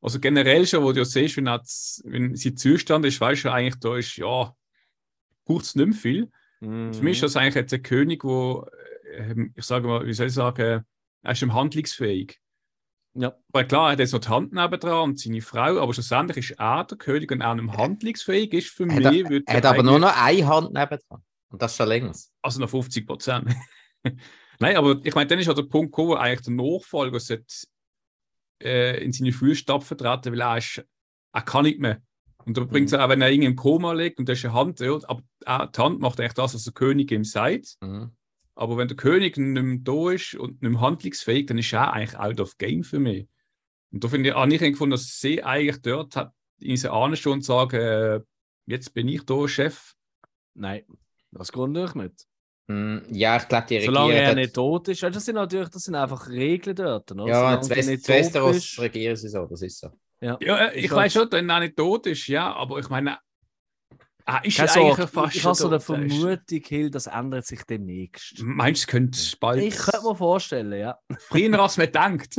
Also 0.00 0.18
generell 0.18 0.66
schon, 0.66 0.82
wo 0.82 0.92
du 0.92 0.98
ja 0.98 1.04
siehst, 1.04 1.36
wenn, 1.36 1.46
er 1.46 1.62
z- 1.62 2.02
wenn 2.06 2.34
sie 2.36 2.54
Zustand 2.54 3.04
ist, 3.06 3.20
weißt 3.20 3.44
du 3.44 3.52
eigentlich, 3.52 3.78
da 3.80 3.96
ist, 3.96 4.16
ja, 4.16 4.54
braucht 5.44 5.64
es 5.64 5.74
nicht 5.74 5.86
mehr 5.86 5.94
viel. 5.96 6.30
Für 6.60 6.66
mich 6.68 7.16
ist 7.16 7.20
Mhm. 7.20 7.26
das 7.26 7.36
eigentlich 7.36 7.54
jetzt 7.56 7.74
ein 7.74 7.82
König, 7.82 8.24
wo, 8.24 8.66
ähm, 9.16 9.52
ich 9.54 9.64
sage 9.64 9.86
mal, 9.86 10.06
wie 10.06 10.12
soll 10.14 10.26
ich 10.28 10.32
sagen, 10.34 10.84
er 11.22 11.32
ist 11.32 11.42
ihm 11.42 11.52
handlungsfähig. 11.54 12.40
Ja. 13.14 13.36
Weil 13.48 13.66
klar, 13.66 13.88
er 13.88 13.92
hat 13.92 13.98
jetzt 14.00 14.12
noch 14.12 14.20
die 14.20 14.28
Hand 14.28 14.52
nebendran 14.52 15.10
und 15.10 15.20
seine 15.20 15.40
Frau, 15.40 15.78
aber 15.78 15.92
schlussendlich 15.94 16.50
ist 16.50 16.58
er 16.58 16.84
der 16.84 16.98
König 16.98 17.30
und 17.30 17.42
er 17.42 17.54
nicht 17.54 17.76
handlungsfähig 17.76 18.52
ist 18.54 18.68
für 18.70 18.88
Er 18.88 19.04
hat, 19.04 19.12
mich. 19.12 19.28
würde 19.28 19.44
er 19.46 19.56
hat 19.58 19.66
aber 19.66 19.82
nur 19.82 19.98
noch 20.00 20.16
eine 20.16 20.46
Hand 20.46 20.72
nebendran. 20.72 21.22
Und 21.54 21.62
das 21.62 21.76
schon 21.76 21.86
länger. 21.86 22.12
Also 22.42 22.58
noch 22.58 22.68
50 22.68 23.06
Prozent. 23.06 23.54
Nein, 24.58 24.76
aber 24.76 25.00
ich 25.04 25.14
meine, 25.14 25.28
dann 25.28 25.38
ist 25.38 25.46
ja 25.46 25.54
der 25.54 25.62
Punkt 25.62 25.92
gekommen, 25.92 26.08
wo 26.08 26.14
eigentlich 26.14 26.40
der 26.40 26.52
Nachfolger 26.52 27.20
sollte, 27.20 27.44
äh, 28.60 29.04
in 29.04 29.12
seine 29.12 29.30
Fußstapfen 29.30 29.96
treten, 29.96 30.32
weil 30.32 30.40
er, 30.40 30.58
ist, 30.58 30.84
er 31.32 31.42
kann 31.42 31.62
nicht 31.62 31.78
mehr. 31.78 32.02
Und 32.44 32.56
da 32.56 32.64
bringt 32.64 32.88
es 32.88 32.94
auch, 32.94 33.08
wenn 33.08 33.22
er 33.22 33.30
irgendwie 33.30 33.50
im 33.50 33.54
Koma 33.54 33.92
liegt 33.92 34.18
und 34.18 34.28
da 34.28 34.32
ist 34.32 34.44
eine 34.44 34.52
Hand, 34.52 34.80
ja, 34.80 34.94
aber 34.94 35.22
äh, 35.46 35.68
die 35.72 35.80
Hand 35.80 36.00
macht 36.00 36.18
eigentlich 36.18 36.32
das, 36.32 36.54
was 36.54 36.64
der 36.64 36.72
König 36.72 37.12
ihm 37.12 37.22
sagt. 37.22 37.76
Mhm. 37.80 38.10
Aber 38.56 38.76
wenn 38.76 38.88
der 38.88 38.96
König 38.96 39.36
nicht 39.36 39.62
mehr 39.62 39.78
da 39.80 40.10
ist 40.10 40.34
und 40.34 40.60
nicht 40.60 40.72
mehr 40.72 40.80
handlungsfähig, 40.80 41.46
dann 41.46 41.58
ist 41.58 41.72
er 41.72 41.92
eigentlich 41.92 42.18
out 42.18 42.40
of 42.40 42.58
game 42.58 42.82
für 42.82 42.98
mich. 42.98 43.28
Und 43.92 44.02
da 44.02 44.08
finde 44.08 44.30
ich, 44.30 44.34
habe 44.34 44.52
ich 44.52 44.60
gefunden, 44.60 44.90
dass 44.90 45.20
sie 45.20 45.44
eigentlich 45.44 45.82
dort 45.82 46.16
hat, 46.16 46.32
in 46.58 46.76
sie 46.76 46.90
ahnen 46.90 47.14
schon 47.14 47.42
sagen, 47.42 47.80
äh, 47.80 48.20
jetzt 48.66 48.92
bin 48.92 49.06
ich 49.06 49.24
da 49.24 49.46
Chef. 49.46 49.94
Nein, 50.54 50.82
das 51.38 51.52
geht 51.52 51.76
ich 51.76 51.94
nicht. 51.94 52.14
Mm, 52.66 52.98
Ja, 53.10 53.36
ich 53.36 53.46
glaube, 53.48 53.66
die 53.68 53.80
Solange 53.80 54.06
Regierung. 54.08 54.22
er 54.24 54.28
hat- 54.30 54.36
nicht 54.36 54.54
tot 54.54 54.88
ist, 54.88 55.02
das 55.02 55.24
sind 55.24 55.34
natürlich 55.34 55.68
das 55.68 55.82
sind 55.82 55.94
einfach 55.94 56.28
Regeln 56.28 56.74
dort. 56.76 57.12
Oder? 57.12 57.26
ja, 57.26 57.34
Solange 57.34 57.56
in 57.56 57.68
du 57.68 57.76
West- 57.76 58.08
Westeros 58.08 58.78
regieren 58.78 59.16
sie 59.16 59.28
so, 59.28 59.46
das 59.46 59.62
ist 59.62 59.80
so. 59.80 59.88
Ja. 60.20 60.38
Ja, 60.40 60.68
äh, 60.68 60.78
ich 60.78 60.90
weiß 60.90 61.12
schon, 61.12 61.28
dass 61.28 61.42
er 61.42 61.60
nicht 61.60 61.76
tot 61.76 62.06
ist, 62.06 62.26
ja, 62.28 62.52
aber 62.54 62.78
ich 62.78 62.88
meine, 62.88 63.18
er 64.26 64.42
ist 64.42 64.56
Keine 64.56 64.68
Sorge, 64.70 64.88
eigentlich 65.02 65.10
fast 65.10 65.36
ich 65.36 65.44
habe 65.44 65.54
so 65.54 65.66
eine. 65.66 65.76
Er 65.76 65.80
Vermutung, 65.80 66.38
Hill, 66.66 66.90
das 66.90 67.06
ändert 67.08 67.44
sich 67.44 67.62
demnächst. 67.64 68.42
Meinst 68.42 68.80
du, 68.82 68.86
es 68.86 68.86
könnte 68.86 69.18
bald 69.38 69.62
Ich 69.62 69.76
könnte 69.76 70.00
mir 70.06 70.16
vorstellen, 70.16 70.72
ja. 70.72 70.98
früher, 71.28 71.60
als 71.60 71.76
man 71.76 71.92
denkt? 71.92 72.36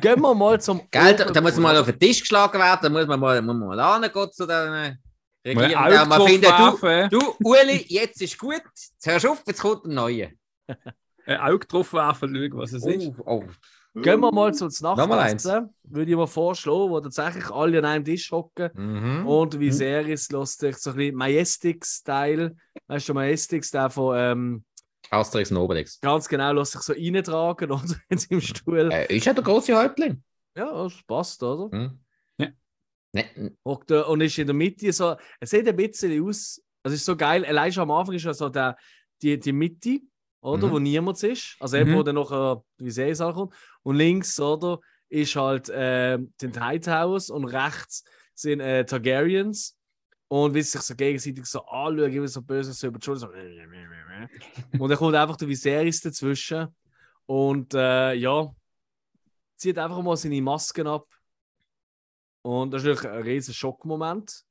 Gehen 0.00 0.20
wir 0.20 0.34
mal 0.36 0.60
zum. 0.60 0.82
Gell, 0.92 1.16
da, 1.16 1.24
da 1.24 1.40
muss 1.40 1.56
mal 1.56 1.76
auf 1.76 1.86
den 1.86 1.98
Tisch 1.98 2.20
geschlagen 2.20 2.60
werden, 2.60 2.78
da 2.82 2.88
muss 2.90 3.08
man 3.08 3.18
mal, 3.18 3.42
muss 3.42 3.56
man 3.56 3.76
mal 3.76 4.00
hingehen 4.02 4.30
zu 4.30 4.46
den 4.46 4.98
Drauf 5.44 6.28
findet, 6.28 7.12
du, 7.12 7.18
du, 7.18 7.34
Uli, 7.42 7.84
jetzt 7.88 8.22
ist 8.22 8.38
gut, 8.38 8.62
jetzt 8.64 9.06
hörst 9.06 9.24
du 9.24 9.30
auf, 9.30 9.42
jetzt 9.46 9.60
kommt 9.60 9.84
ein 9.84 9.94
neuer. 9.94 10.28
ein 11.26 11.36
Auge 11.38 11.66
drauf 11.66 11.92
werfen, 11.92 12.34
schauen, 12.34 12.58
was 12.58 12.72
es 12.72 12.86
ist. 12.86 13.12
Oh, 13.18 13.44
oh. 13.44 13.44
Gehen 14.00 14.20
wir 14.20 14.32
mal 14.32 14.52
zum. 14.52 14.70
Nachtessen. 14.80 15.72
Würde 15.84 16.10
ich 16.10 16.16
mal 16.16 16.26
vorschlagen, 16.26 16.90
wo 16.90 17.00
tatsächlich 17.00 17.48
alle 17.50 17.78
an 17.78 17.84
einem 17.84 18.04
Tisch 18.04 18.30
hocken. 18.32 18.70
Mhm. 18.74 19.26
Und 19.26 19.60
Viserys 19.60 20.30
lässt 20.32 20.60
sich 20.60 20.76
so 20.78 20.90
ein 20.90 20.96
bisschen 20.96 21.14
Majestic-Style. 21.14 22.56
Weißt 22.88 23.08
du, 23.08 23.14
Majestic, 23.14 23.70
der 23.70 23.90
von 23.90 24.16
ähm, 24.18 24.64
Asterix 25.10 25.50
und 25.52 25.58
Obelix. 25.58 26.00
ganz 26.00 26.28
genau 26.28 26.52
lässt 26.52 26.72
sich 26.72 26.82
so 26.82 26.92
reintragen 26.92 27.70
oder 27.70 27.94
in 28.08 28.18
seinem 28.18 28.40
Stuhl. 28.40 28.90
Äh, 28.90 29.16
ist 29.16 29.26
ja 29.26 29.32
der 29.32 29.44
große 29.44 29.76
Häuptling. 29.76 30.22
Ja, 30.56 30.72
das 30.72 30.94
passt, 31.06 31.42
oder? 31.42 31.70
Hm? 31.76 31.98
Hockt 33.64 33.90
da 33.90 34.02
und 34.02 34.20
ist 34.20 34.38
in 34.38 34.46
der 34.46 34.54
Mitte 34.54 34.92
so. 34.92 35.16
Es 35.40 35.50
sieht 35.50 35.68
ein 35.68 35.76
bisschen 35.76 36.24
aus. 36.24 36.60
Es 36.82 36.92
ist 36.92 37.04
so 37.04 37.16
geil. 37.16 37.44
Allein 37.44 37.72
schon 37.72 37.82
am 37.84 37.90
Anfang 37.92 38.14
ist 38.14 38.24
ja 38.24 38.34
so 38.34 38.48
der, 38.48 38.76
die, 39.22 39.38
die 39.38 39.52
Mitte, 39.52 40.00
oder? 40.40 40.66
Mhm. 40.68 40.72
Wo 40.72 40.78
niemand 40.78 41.22
ist. 41.22 41.56
Also 41.60 41.76
eben, 41.76 41.92
Mhm. 41.92 41.96
wo 41.96 42.02
dann 42.02 42.14
noch 42.16 42.62
wie 42.78 42.86
Viserys 42.86 43.20
ankommt. 43.20 43.54
Und 43.82 43.96
links, 43.96 44.38
oder? 44.40 44.80
Ist 45.08 45.36
halt 45.36 45.68
äh, 45.68 46.18
den 46.40 46.60
Hightows 46.60 47.30
und 47.30 47.44
rechts 47.44 48.04
sind 48.34 48.60
äh, 48.60 48.84
Targaryens. 48.84 49.78
Und 50.28 50.54
wie 50.54 50.62
sie 50.62 50.70
sich 50.70 50.80
so 50.80 50.94
gegenseitig 50.96 51.46
so 51.46 51.64
anschauen, 51.66 52.12
immer 52.12 52.26
so 52.26 52.42
böse 52.42 52.72
so 52.72 52.88
über 52.88 52.98
die 52.98 53.04
Schulter. 53.04 53.20
So. 53.20 53.28
und 54.78 54.88
dann 54.88 54.98
kommt 54.98 55.14
einfach 55.14 55.36
der 55.36 55.48
Viserys 55.48 56.00
dazwischen. 56.00 56.74
Und 57.26 57.72
äh, 57.74 58.14
ja, 58.14 58.52
zieht 59.56 59.78
einfach 59.78 60.02
mal 60.02 60.16
seine 60.16 60.42
Masken 60.42 60.86
ab. 60.86 61.06
Und 62.44 62.72
das 62.72 62.82
ist 62.82 62.88
natürlich 62.88 63.08
ein 63.10 63.22
riesen 63.22 63.54
Schockmoment. 63.54 64.44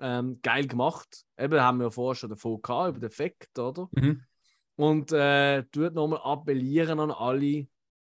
Ähm, 0.00 0.38
geil 0.42 0.66
gemacht. 0.66 1.24
Eben 1.38 1.60
haben 1.60 1.78
wir 1.78 1.84
ja 1.84 1.90
vorher 1.90 2.14
schon 2.14 2.30
davon 2.30 2.60
gehabt, 2.60 2.90
über 2.90 2.98
den 3.00 3.08
Effekt, 3.08 3.58
oder? 3.58 3.88
Mhm. 3.92 4.22
Und 4.76 5.12
äh, 5.12 5.64
tut 5.72 5.94
nochmal 5.94 6.20
appellieren 6.22 7.00
an 7.00 7.10
alle, 7.10 7.66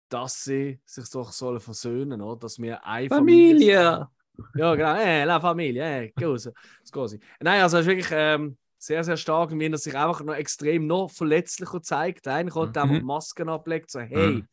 dass 0.09 0.45
sie 0.45 0.81
sich 0.85 1.09
doch 1.11 1.31
sollen 1.33 1.61
versöhnen, 1.61 2.21
oder? 2.21 2.41
Dass 2.41 2.59
wir 2.59 2.85
eine 2.85 3.09
Familie! 3.09 4.09
ja, 4.57 4.75
genau. 4.75 4.97
Eh, 4.97 5.25
la 5.25 5.41
Familie, 5.41 6.13
così, 6.19 6.51
scusi. 6.85 7.21
Nein, 7.41 7.63
also 7.63 7.79
es 7.79 7.83
ist 7.83 7.89
wirklich 7.89 8.11
ähm, 8.11 8.59
sehr, 8.79 9.05
sehr 9.05 9.17
stark, 9.17 9.53
wie 9.53 9.67
er 9.67 9.79
sich 9.79 9.97
einfach 9.97 10.23
noch 10.25 10.35
extrem 10.35 10.87
noch 10.89 11.09
verletzlicher 11.11 11.81
zeigt. 11.81 12.25
Kommt, 12.51 12.75
der 12.75 12.87
Mhm. 12.87 12.95
die 12.99 13.05
Masken 13.05 13.49
ablegt, 13.49 13.91
so, 13.91 14.01
hey, 14.01 14.35
Mhm. 14.35 14.49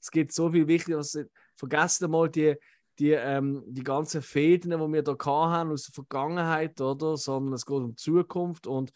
es 0.00 0.10
gibt 0.10 0.32
so 0.32 0.50
viel 0.52 0.68
Wichtiges. 0.68 1.18
Vergesst 1.56 2.06
mal 2.08 2.30
die, 2.30 2.56
die, 3.00 3.12
ähm, 3.12 3.62
die 3.66 3.82
ganzen 3.82 4.22
Fäden, 4.22 4.70
die 4.70 4.76
wir 4.92 5.02
da 5.02 5.16
haben 5.24 5.72
aus 5.72 5.84
der 5.84 5.94
Vergangenheit, 5.94 6.80
oder? 6.80 7.16
Sondern 7.16 7.54
es 7.54 7.64
geht 7.66 7.76
um 7.76 7.88
die 7.90 7.96
Zukunft 7.96 8.66
und 8.66 8.92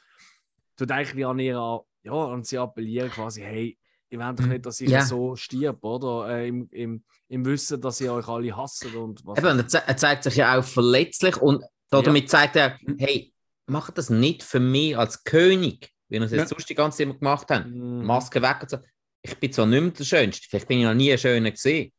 tut 0.77 0.91
eigentlich 0.93 1.27
an 1.27 1.39
ihre, 1.39 1.85
ja, 2.03 2.13
an 2.13 2.45
sie 2.45 2.59
appellieren 2.59 3.11
quasi, 3.11 3.41
hey, 3.41 3.79
ihr 4.11 4.19
wollt 4.19 4.39
doch 4.39 4.45
Mhm. 4.45 4.51
nicht, 4.53 4.67
dass 4.67 4.81
ich 4.81 4.91
Ja. 4.91 5.01
so 5.03 5.35
stirb, 5.37 5.83
oder? 5.83 6.29
Äh, 6.29 6.49
im, 6.49 6.69
im, 6.71 7.05
Im 7.29 7.45
Wissen, 7.47 7.81
dass 7.81 8.01
ihr 8.01 8.13
euch 8.13 8.29
alle 8.29 8.55
hasst 8.57 8.85
und 8.87 9.25
was. 9.25 9.39
Eben, 9.39 9.49
und 9.49 9.59
er, 9.59 9.69
ze 9.69 9.83
er 9.87 9.97
zeigt 9.97 10.23
sich 10.25 10.37
ja 10.37 10.59
auch 10.59 10.65
verletzlich 10.65 11.37
und 11.41 11.65
damit 11.91 12.29
zeigt 12.29 12.57
er, 12.57 12.79
hey, 12.99 13.33
mach 13.67 13.91
das 13.91 14.11
nicht 14.11 14.43
für 14.43 14.61
mich 14.61 14.97
als 14.99 15.25
König, 15.25 15.91
wie 16.09 16.17
wir 16.19 16.23
es 16.27 16.33
jetzt 16.33 16.41
Ja. 16.43 16.47
sonst 16.49 16.69
die 16.69 16.75
ganze 16.75 16.99
Zeit 16.99 17.07
immer 17.07 17.15
gemacht 17.19 17.49
haben. 17.51 17.71
Mhm. 18.01 18.05
Maske 18.07 18.43
weg 18.43 18.59
und 18.63 18.71
so. 18.71 18.79
Ich 19.23 19.37
bin 19.39 19.51
zwar 19.53 19.65
nicht 19.67 19.81
mehr 19.81 19.91
der 19.93 20.05
Schönste, 20.05 20.47
vielleicht 20.49 20.69
bin 20.69 20.79
ich 20.81 20.85
noch 20.85 20.95
nie 20.95 21.11
ein 21.11 21.19
Schöner 21.19 21.51
gesehen, 21.51 21.91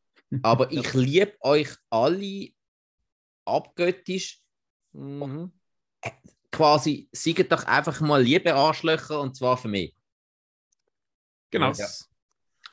aber 0.41 0.71
ich 0.71 0.93
liebe 0.93 1.35
euch 1.41 1.69
alle 1.89 2.49
abgöttisch. 3.45 4.41
Mhm. 4.93 5.51
Quasi, 6.51 7.09
seid 7.11 7.51
doch 7.51 7.65
einfach 7.65 7.99
mal 8.01 8.21
liebe 8.21 8.53
Arschlöcher 8.53 9.19
und 9.19 9.35
zwar 9.35 9.57
für 9.57 9.67
mich. 9.67 9.95
Genau. 11.51 11.71
Ja. 11.71 11.85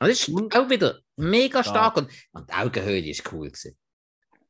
Und 0.00 0.08
das 0.08 0.28
ist 0.28 0.30
auch 0.30 0.70
wieder 0.70 1.00
mega 1.16 1.62
stark 1.62 1.96
und, 1.96 2.10
und 2.32 2.48
die 2.48 2.54
Augenhöhle 2.54 3.08
ist 3.08 3.32
cool 3.32 3.48
gewesen. 3.48 3.76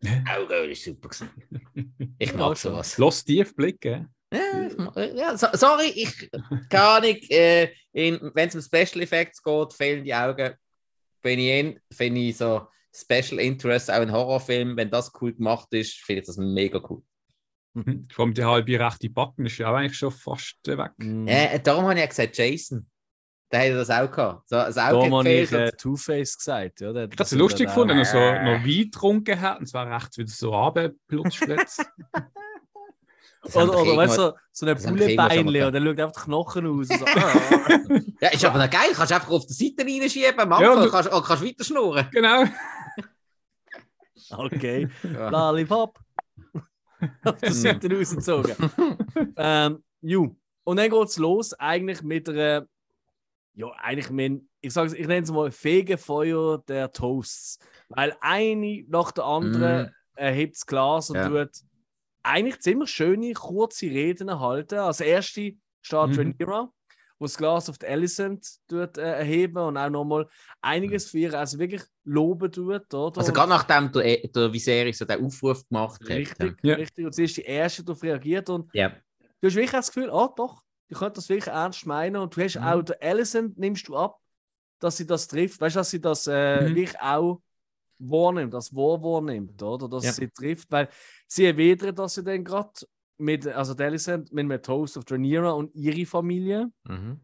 Die 0.00 0.24
Augenhöhle 0.28 0.72
ist 0.72 0.84
super 0.84 1.08
gewesen. 1.08 2.14
Ich 2.18 2.34
mag 2.34 2.56
sowas. 2.56 2.98
Los 2.98 3.24
tief 3.24 3.54
blicken. 3.54 4.14
Ja, 4.32 4.68
mag- 4.76 4.96
ja, 5.14 5.36
so, 5.36 5.46
sorry, 5.52 5.88
ich 5.94 6.30
keine 6.70 6.84
Ahnung. 6.84 7.16
Äh, 7.28 7.68
Wenn 7.92 8.48
es 8.48 8.54
um 8.54 8.62
Special 8.62 9.02
Effects 9.02 9.42
geht, 9.42 9.72
fehlen 9.74 10.04
die 10.04 10.14
Augen. 10.14 10.54
Bin 11.20 11.38
ich 11.38 11.48
in, 11.48 11.80
finde 11.92 12.20
ich 12.20 12.36
so 12.36 12.66
Special 12.94 13.38
Interest, 13.40 13.90
auch 13.90 14.02
in 14.02 14.12
Horrorfilmen, 14.12 14.76
wenn 14.76 14.90
das 14.90 15.12
cool 15.20 15.32
gemacht 15.32 15.68
ist, 15.72 15.94
finde 15.94 16.20
ich 16.20 16.26
das 16.26 16.36
mega 16.36 16.80
cool. 16.90 17.02
Mhm. 17.74 18.06
Vor 18.12 18.26
allem 18.26 18.34
die 18.34 18.44
halbe 18.44 18.78
rechte 18.78 19.08
Backen 19.08 19.46
ist 19.46 19.56
ja 19.58 19.70
auch 19.70 19.76
eigentlich 19.76 19.96
schon 19.96 20.10
fast 20.12 20.56
äh, 20.68 20.76
weg. 20.76 20.92
Mhm. 20.98 21.26
Äh, 21.26 21.58
darum 21.60 21.84
habe 21.84 21.94
ich 21.94 22.00
ja 22.00 22.06
gesagt, 22.06 22.36
Jason. 22.36 22.86
Der 23.50 23.60
hätte 23.60 23.76
das 23.76 23.90
auch 23.90 24.10
gehabt. 24.10 24.48
So, 24.48 24.56
das 24.56 24.74
Da 24.76 24.90
Auge 24.90 25.14
habe 25.14 25.28
ich 25.30 25.52
äh, 25.52 25.70
Two-Face 25.72 26.38
gesagt. 26.38 26.80
Ja, 26.80 26.90
der- 26.92 27.04
Ich 27.04 27.10
habe 27.12 27.22
es 27.22 27.30
das 27.30 27.38
lustig 27.38 27.66
gefunden, 27.66 27.98
dass 27.98 28.14
er 28.14 28.36
so 28.38 28.42
noch 28.50 28.64
Wein 28.66 28.84
getrunken 28.84 29.38
hat 29.40 29.60
und 29.60 29.66
zwar 29.66 29.90
recht 29.94 30.16
wieder 30.16 30.30
so. 30.30 30.52
Das 33.44 33.56
haben 33.56 33.68
Oder, 33.70 33.80
oder 33.82 33.96
weißt 33.96 34.18
du, 34.18 34.22
so, 34.22 34.32
so 34.52 34.66
ein 34.66 34.74
das 34.76 34.84
gehabt. 34.84 35.36
und 35.36 35.72
dann 35.74 35.84
schaut 35.84 36.00
einfach 36.00 36.12
die 36.12 36.20
Knochen 36.30 36.66
aus. 36.80 36.86
So, 36.88 36.94
ah. 37.06 38.00
Ja, 38.20 38.28
ist 38.28 38.44
aber 38.44 38.58
noch 38.64 38.70
geil. 38.70 38.90
Kannst 38.94 39.10
du 39.10 39.14
einfach 39.16 39.30
auf 39.30 39.46
die 39.46 39.52
Seite 39.52 39.84
reinschieben, 39.84 40.48
Mann. 40.48 40.62
Ja, 40.62 40.74
Ja, 40.74 40.84
du- 40.84 40.90
kannst, 40.90 41.10
kannst 41.10 41.44
weiter 41.44 41.64
schnurren. 41.64 42.06
genau. 42.12 42.44
Okay. 44.36 44.88
Lollipop. 45.02 45.98
Auf 47.24 47.38
der 47.40 47.52
Seite 47.52 47.90
rausgezogen. 47.96 48.54
ähm, 49.36 49.82
ju. 50.00 50.34
Und 50.64 50.76
dann 50.76 50.90
geht 50.90 51.08
es 51.08 51.18
los, 51.18 51.52
eigentlich 51.54 52.02
mit 52.02 52.28
einer, 52.28 52.66
ja, 53.54 53.66
eigentlich 53.78 54.10
mit, 54.10 54.42
ich 54.60 54.72
sage 54.72 54.96
ich 54.96 55.06
nenne 55.08 55.24
es 55.24 55.32
mal 55.32 55.50
Fegefeuer 55.50 56.58
der 56.68 56.90
Toasts. 56.92 57.58
Weil 57.88 58.16
eine 58.20 58.84
nach 58.88 59.10
der 59.10 59.24
anderen 59.24 59.86
Mm. 59.86 59.90
erhebt 60.14 60.54
das 60.54 60.66
Glas 60.66 61.10
und 61.10 61.16
Ja. 61.16 61.28
tut 61.28 61.50
eigentlich 62.22 62.60
ziemlich 62.60 62.90
schöne, 62.90 63.32
kurze 63.32 63.86
Reden 63.86 64.38
halten. 64.38 64.78
Als 64.78 65.00
erste 65.00 65.54
steht 65.80 66.08
Mhm. 66.08 66.14
Rhaenyra, 66.38 66.72
wo 67.22 67.26
das 67.26 67.38
Glas 67.38 67.70
auf 67.70 67.78
die 67.78 67.86
Alicent 67.86 68.44
tut, 68.68 68.98
äh, 68.98 69.18
erheben 69.18 69.58
und 69.58 69.76
auch 69.76 69.88
nochmal 69.88 70.26
einiges 70.60 71.08
für 71.08 71.18
ihr 71.18 71.34
also 71.38 71.58
wirklich 71.58 71.82
loben 72.04 72.50
tut. 72.50 72.92
Oder? 72.92 73.18
Also 73.18 73.32
gerade 73.32 73.48
nachdem 73.50 73.92
der, 73.92 74.26
der 74.28 74.52
Viserys 74.52 74.98
so 74.98 75.04
den 75.04 75.24
Aufruf 75.24 75.66
gemacht 75.68 76.00
hat. 76.00 76.08
Richtig, 76.08 76.56
Ja. 76.64 76.74
richtig. 76.74 77.06
Und 77.06 77.14
sie 77.14 77.24
ist 77.24 77.36
die 77.36 77.42
Erste, 77.42 77.82
die 77.82 77.86
darauf 77.86 78.02
reagiert. 78.02 78.50
Und 78.50 78.68
Ja. 78.74 78.88
du 78.88 79.46
hast 79.46 79.54
wirklich 79.54 79.70
das 79.70 79.92
Gefühl, 79.92 80.10
ah, 80.10 80.32
doch, 80.36 80.62
die 80.90 80.94
könnte 80.94 81.14
das 81.14 81.28
wirklich 81.28 81.46
ernst 81.46 81.86
meinen 81.86 82.16
und 82.16 82.36
du 82.36 82.42
hast 82.42 82.56
Mhm. 82.56 82.62
auch 82.64 82.82
der 82.82 83.00
Alicent, 83.00 83.56
nimmst 83.56 83.86
du 83.86 83.96
ab, 83.96 84.18
dass 84.80 84.96
sie 84.96 85.06
das 85.06 85.28
trifft. 85.28 85.60
Weißt 85.60 85.76
du, 85.76 85.78
dass 85.80 85.90
sie 85.90 86.00
das 86.00 86.26
äh, 86.26 86.68
Mhm. 86.70 86.74
wirklich 86.74 87.00
auch 87.00 87.40
wahrnimmt, 88.00 88.52
das 88.52 88.74
wahr 88.74 89.00
wahrnimmt, 89.00 89.62
oder? 89.62 89.88
Dass 89.88 90.04
Ja. 90.04 90.12
sie 90.12 90.28
trifft, 90.28 90.72
weil 90.72 90.88
sie 91.28 91.44
erwidert, 91.46 92.00
dass 92.00 92.14
sie 92.14 92.24
dann 92.24 92.42
gerade 92.42 92.72
mit, 93.18 93.46
also 93.46 93.74
der 93.74 93.86
Alicent 93.88 94.32
mit 94.32 94.44
einem 94.44 94.62
Toast 94.62 94.96
of 94.96 95.04
Rhaenyra 95.10 95.50
und 95.52 95.74
ihre 95.74 96.04
Familie 96.06 96.70
Mhm. 96.84 97.20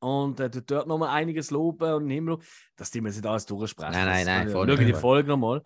und 0.00 0.40
äh, 0.40 0.50
dort 0.50 0.86
nochmal 0.86 1.10
einiges 1.10 1.50
loben 1.50 1.92
und 1.94 2.10
Himmel, 2.10 2.38
dass 2.76 2.90
die 2.90 3.00
mir 3.00 3.10
nicht 3.10 3.24
alles 3.24 3.46
durchsprechen. 3.46 3.92
Nein, 3.92 4.06
nein, 4.06 4.26
nein, 4.26 4.48
äh, 4.48 4.50
voll 4.50 4.68
Schau 4.68 4.76
die. 4.76 4.92
Folge 4.92 5.28
nochmal. 5.28 5.62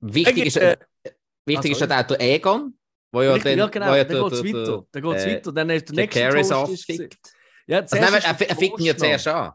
Wichtig 0.00 0.46
ist, 0.46 0.56
Äh, 0.56 0.76
wichtig 1.44 1.72
also- 1.72 1.84
ist 1.84 1.90
halt 1.90 2.04
auch 2.04 2.16
der 2.16 2.20
Egon, 2.34 2.78
wo 3.10 3.22
ja 3.22 3.32
Richtig, 3.34 3.52
dann, 3.52 3.58
ja, 3.58 3.66
genau, 3.66 3.86
wo 3.90 3.94
ja 3.94 4.04
dann 4.04 4.22
geht 4.24 4.32
es 4.32 4.44
weiter. 4.44 4.86
Dann 4.92 5.02
geht's 5.02 5.24
äh, 5.24 5.34
weiter. 5.34 5.52
Dann 5.52 5.70
ist 5.70 5.88
der 5.88 5.94
der 5.94 6.04
nächste 6.06 6.30
Toast. 6.30 6.52
auffickt. 6.52 7.18
Ja, 7.66 7.80
Also 7.80 7.96
nein, 7.96 8.08
zuerst 8.08 8.26
er, 8.42 8.56
fickt 8.56 8.78
ihn 8.80 8.86
ja 8.86 8.96
zuerst 8.96 9.28
an. 9.28 9.52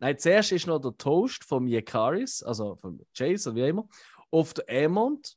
Nein, 0.00 0.18
zuerst 0.18 0.52
ist 0.52 0.66
noch 0.66 0.80
der 0.80 0.96
Toast 0.98 1.44
von 1.44 1.66
Yekaris, 1.68 2.42
also 2.42 2.76
von 2.76 3.00
Chase 3.16 3.50
oder 3.50 3.56
wie 3.64 3.68
immer, 3.68 3.88
auf 4.30 4.52
der 4.52 4.64
Aemond 4.68 5.36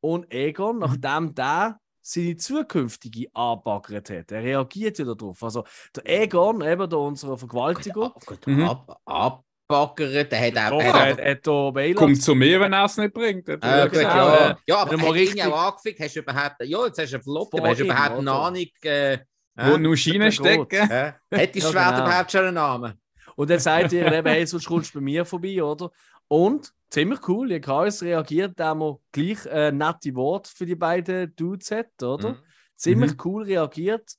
und 0.00 0.32
Egon, 0.32 0.78
nachdem 0.78 1.34
der 1.34 1.78
seine 2.02 2.36
zukünftige 2.36 3.28
anbaggert 3.34 4.10
hat. 4.10 4.32
Er 4.32 4.42
reagiert 4.42 4.98
wieder 4.98 5.14
darauf. 5.14 5.42
Also 5.42 5.64
der 5.96 6.22
Egon, 6.22 6.60
eben 6.62 6.90
der 6.90 6.98
unserer 6.98 7.38
Vergewaltiger, 7.38 8.12
Gott, 8.26 8.46
Mhm. 8.46 8.64
ab, 8.64 9.00
abbaggert, 9.04 10.32
der 10.32 10.40
hat 10.40 10.72
auch... 10.72 10.80
er 10.80 11.16
er 11.18 11.34
hat- 11.34 11.46
hat. 11.46 11.94
Kommt 11.96 12.20
zu 12.22 12.34
mir, 12.34 12.60
wenn 12.60 12.72
er 12.72 12.84
es 12.84 12.96
nicht 12.96 13.14
bringt. 13.14 13.48
Äh, 13.48 13.58
Ja, 13.62 13.86
gut, 13.86 13.94
ja. 14.02 14.50
äh, 14.50 14.54
ja, 14.66 14.76
aber 14.78 14.90
wenn 14.90 14.98
hat 15.00 15.06
man 15.06 15.16
ihn 15.16 15.20
richtig- 15.22 15.38
ja 15.44 15.52
angefickt, 15.52 16.00
hast 16.00 16.16
du 16.16 16.20
überhaupt... 16.20 16.56
Ja, 16.64 16.86
jetzt 16.86 16.98
hast 16.98 17.12
du 17.12 17.16
einen 17.16 17.22
Flop, 17.22 17.54
aber 17.54 17.68
hast 17.68 17.80
du 17.80 17.84
überhaupt 17.84 18.18
eine? 18.18 18.32
Ahnung... 18.32 18.66
Äh, 18.82 19.18
Wo 19.54 19.74
äh, 19.74 19.78
nur 19.78 19.96
Schienen 19.96 20.32
stecken. 20.32 20.90
äh, 20.90 21.12
hat 21.32 21.54
die 21.54 21.60
Ja, 21.60 21.70
Schwert 21.70 21.94
genau. 21.96 22.06
überhaupt 22.06 22.32
schon 22.32 22.44
einen 22.46 22.54
Namen? 22.54 22.94
Und 23.36 23.48
dann 23.48 23.58
sagt 23.60 23.92
ihr 23.92 24.10
eben, 24.12 24.26
hey, 24.28 24.46
sonst 24.46 24.66
kommst 24.66 24.94
du 24.94 24.98
bei 24.98 25.04
mir 25.04 25.24
vorbei, 25.24 25.62
oder? 25.62 25.90
Und 26.28 26.72
ziemlich 26.92 27.26
cool, 27.28 27.50
Yekaris 27.50 28.02
reagiert, 28.02 28.52
da 28.56 28.74
man 28.74 28.96
gleich 29.12 29.46
äh, 29.46 29.72
nette 29.72 30.14
Worte 30.14 30.50
für 30.54 30.66
die 30.66 30.74
beiden 30.76 31.34
Dudes 31.36 31.70
hat, 31.70 32.02
oder? 32.02 32.30
Mhm. 32.32 32.36
Ziemlich 32.76 33.12
Mhm. 33.12 33.18
cool 33.24 33.42
reagiert. 33.44 34.12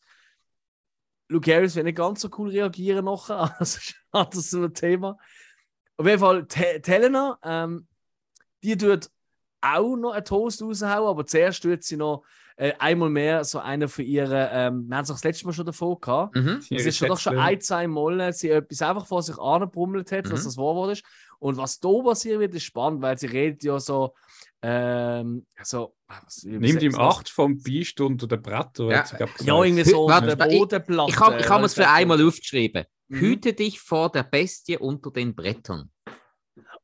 Luke 1.30 1.54
Harris 1.54 1.76
wird 1.76 1.86
nicht 1.86 1.98
ganz 1.98 2.22
so 2.22 2.30
cool 2.38 2.50
reagieren 2.50 3.06
nachher, 3.06 3.56
also 3.60 3.80
das 4.12 4.36
ist 4.38 4.50
so 4.52 4.64
ein 4.64 4.74
Thema. 4.74 5.18
Auf 5.98 6.06
jeden 6.06 6.20
Fall, 6.20 6.46
Helena, 6.86 7.38
ähm, 7.44 7.88
die 8.64 8.78
tut 8.78 9.10
auch 9.62 9.96
noch 9.96 10.12
einen 10.12 10.26
Toast 10.26 10.62
raushauen, 10.62 11.08
aber 11.08 11.26
zuerst 11.26 11.64
tut 11.64 11.84
sie 11.84 11.96
noch 11.98 12.24
äh, 12.56 12.74
einmal 12.78 13.10
mehr 13.10 13.44
so 13.46 13.60
einen 13.60 13.88
für 13.88 14.04
ihre, 14.04 14.50
ähm, 14.52 14.88
wir 14.88 14.98
haben 14.98 15.04
es 15.04 15.10
auch 15.10 15.16
das 15.16 15.24
letzte 15.24 15.46
Mal 15.46 15.54
schon 15.54 15.66
davon 15.66 15.98
gehabt, 16.00 16.36
Mhm. 16.36 16.60
es 16.70 16.86
ist 16.86 16.98
schon 16.98 17.08
doch 17.08 17.20
schon 17.20 17.38
ein, 17.38 17.60
zwei 17.62 17.88
Mal, 17.88 18.32
sie 18.34 18.50
etwas 18.50 18.82
einfach 18.82 19.06
vor 19.08 19.24
sich 19.24 19.38
anbrummelt 19.40 20.12
hat, 20.12 20.26
dass 20.26 20.42
Mhm. 20.42 20.46
das 20.46 20.58
wahr 20.58 20.92
ist. 20.92 21.04
Und 21.44 21.58
was 21.58 21.78
da 21.80 21.90
passieren 22.02 22.40
wird, 22.40 22.54
ist 22.56 22.64
spannend, 22.64 23.02
weil 23.02 23.18
sie 23.18 23.28
redet 23.28 23.64
ja 23.64 23.78
so, 23.78 24.14
ähm, 24.62 25.46
so 25.62 25.94
ah, 26.08 26.22
Nimmt 26.44 26.82
ihm 26.82 26.96
acht 26.96 27.28
vom 27.28 27.62
Beist 27.62 28.00
unter 28.00 28.28
den 28.28 28.42
Bretter. 28.42 28.90
Ja. 28.90 29.04
Ja, 29.42 29.64
irgendwie 29.64 29.84
so 29.84 30.08
Warte, 30.08 30.32
unter 30.32 30.36
der 30.38 30.48
ich- 30.52 30.58
Bodenplatte. 30.60 31.12
Ich 31.12 31.20
habe 31.20 31.40
ich 31.42 31.50
hab 31.50 31.62
es 31.64 31.74
für 31.74 31.90
einmal 31.90 32.26
aufgeschrieben. 32.26 32.86
Mhm. 33.10 33.18
Hüte 33.20 33.52
dich 33.54 33.82
vor 33.82 34.10
der 34.10 34.24
Bestie 34.24 34.78
unter 34.78 35.12
den 35.12 35.36
Brettern. 35.36 35.92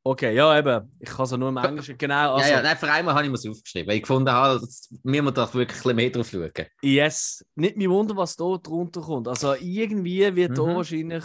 Okay, 0.04 0.34
ja, 0.36 0.58
eben. 0.60 0.92
Ich 1.00 1.10
kann 1.10 1.24
es 1.26 1.32
nur 1.32 1.50
im 1.50 1.58
Englischen. 1.58 1.98
Genau, 1.98 2.34
also, 2.36 2.50
ja, 2.50 2.58
ja, 2.58 2.62
nein, 2.64 2.78
für 2.78 2.92
einmal 2.92 3.14
habe 3.14 3.26
ich 3.26 3.30
mir 3.30 3.36
es 3.36 3.48
aufgeschrieben, 3.48 3.88
weil 3.90 3.96
ich 3.98 4.02
gefunden 4.04 4.30
habe, 4.32 4.60
dass 4.60 4.90
wir 5.04 5.22
müssen 5.24 5.36
da 5.36 5.54
wirklich 5.54 5.70
ein 5.78 5.84
bisschen 5.84 5.96
mehr 5.96 6.10
drauf 6.10 6.30
schauen. 6.30 6.52
yes. 6.82 7.46
Nicht 7.56 7.78
mich 7.78 7.88
wundern, 7.90 8.18
was 8.18 8.36
da 8.36 8.58
drunter 8.58 9.02
kommt. 9.02 9.28
Also, 9.30 9.54
irgendwie 9.56 10.36
wird 10.36 10.58
da 10.58 10.64
Mhm. 10.64 10.76
wahrscheinlich. 10.76 11.24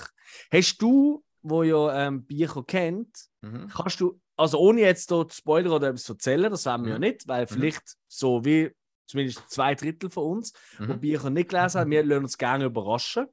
Hast 0.52 0.78
du, 0.82 1.23
wo 1.44 1.62
ja 1.62 2.06
ähm, 2.06 2.24
Bücher 2.26 2.64
kennt, 2.66 3.26
Mhm. 3.42 3.68
kannst 3.68 4.00
du, 4.00 4.20
also 4.36 4.58
ohne 4.58 4.80
jetzt 4.80 5.08
hier 5.10 5.28
zu 5.28 5.36
spoilern 5.36 5.72
oder 5.72 5.88
etwas 5.88 6.04
zu 6.04 6.14
erzählen, 6.14 6.50
das 6.50 6.64
werden 6.64 6.84
wir 6.86 6.92
ja 6.92 6.98
Mhm. 6.98 7.04
nicht, 7.04 7.28
weil 7.28 7.46
vielleicht 7.46 7.82
so 8.08 8.44
wie 8.44 8.72
zumindest 9.06 9.48
zwei 9.50 9.74
Drittel 9.74 10.10
von 10.10 10.24
uns, 10.38 10.52
die 10.78 10.82
Mhm. 10.84 11.00
Bücher 11.00 11.30
nicht 11.30 11.50
gelesen 11.50 11.80
haben, 11.80 11.90
wir 11.90 12.02
lassen 12.02 12.24
uns 12.24 12.38
gerne 12.38 12.64
überraschen. 12.64 13.26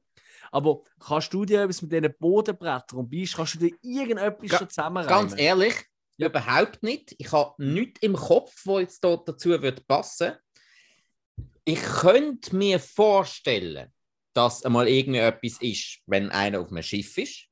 Aber 0.50 0.82
kannst 1.00 1.32
du 1.32 1.46
dir 1.46 1.62
etwas 1.62 1.80
mit 1.80 1.92
diesen 1.92 2.14
Bodenbrettern 2.18 2.98
und 2.98 3.08
Beist, 3.10 3.34
kannst 3.36 3.54
du 3.54 3.58
dir 3.58 3.74
irgendetwas 3.80 4.50
Ga- 4.50 4.68
zusammenreimen? 4.68 5.08
Ganz 5.30 5.40
ehrlich, 5.40 5.74
Ja. 6.18 6.28
überhaupt 6.28 6.82
nicht. 6.82 7.14
Ich 7.16 7.32
habe 7.32 7.54
nichts 7.64 8.02
im 8.02 8.12
Kopf, 8.14 8.60
wo 8.66 8.78
jetzt 8.78 9.02
dort 9.02 9.26
dazu 9.26 9.48
wird 9.62 9.86
passen. 9.88 10.32
Ich 11.64 11.80
könnte 11.80 12.54
mir 12.54 12.78
vorstellen, 12.78 13.90
dass 14.34 14.64
einmal 14.64 14.88
irgendwie 14.88 15.20
etwas 15.20 15.60
ist, 15.62 16.00
wenn 16.06 16.30
einer 16.30 16.60
auf 16.60 16.70
einem 16.70 16.82
Schiff 16.82 17.16
ist, 17.18 17.46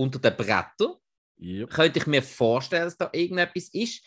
unter 0.00 0.18
den 0.18 0.36
Brettern. 0.36 0.94
Yep. 1.42 1.70
könnte 1.70 1.98
ich 2.00 2.06
mir 2.06 2.22
vorstellen, 2.22 2.84
dass 2.84 2.98
da 2.98 3.08
irgendetwas 3.14 3.68
ist. 3.72 4.04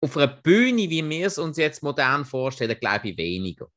Auf 0.00 0.16
einer 0.16 0.26
Bühne, 0.26 0.90
wie 0.90 1.08
wir 1.08 1.26
es 1.26 1.38
uns 1.38 1.56
jetzt 1.58 1.82
modern 1.82 2.24
vorstellen, 2.24 2.76
glaube 2.80 3.10
ich 3.10 3.16
weniger. 3.16 3.68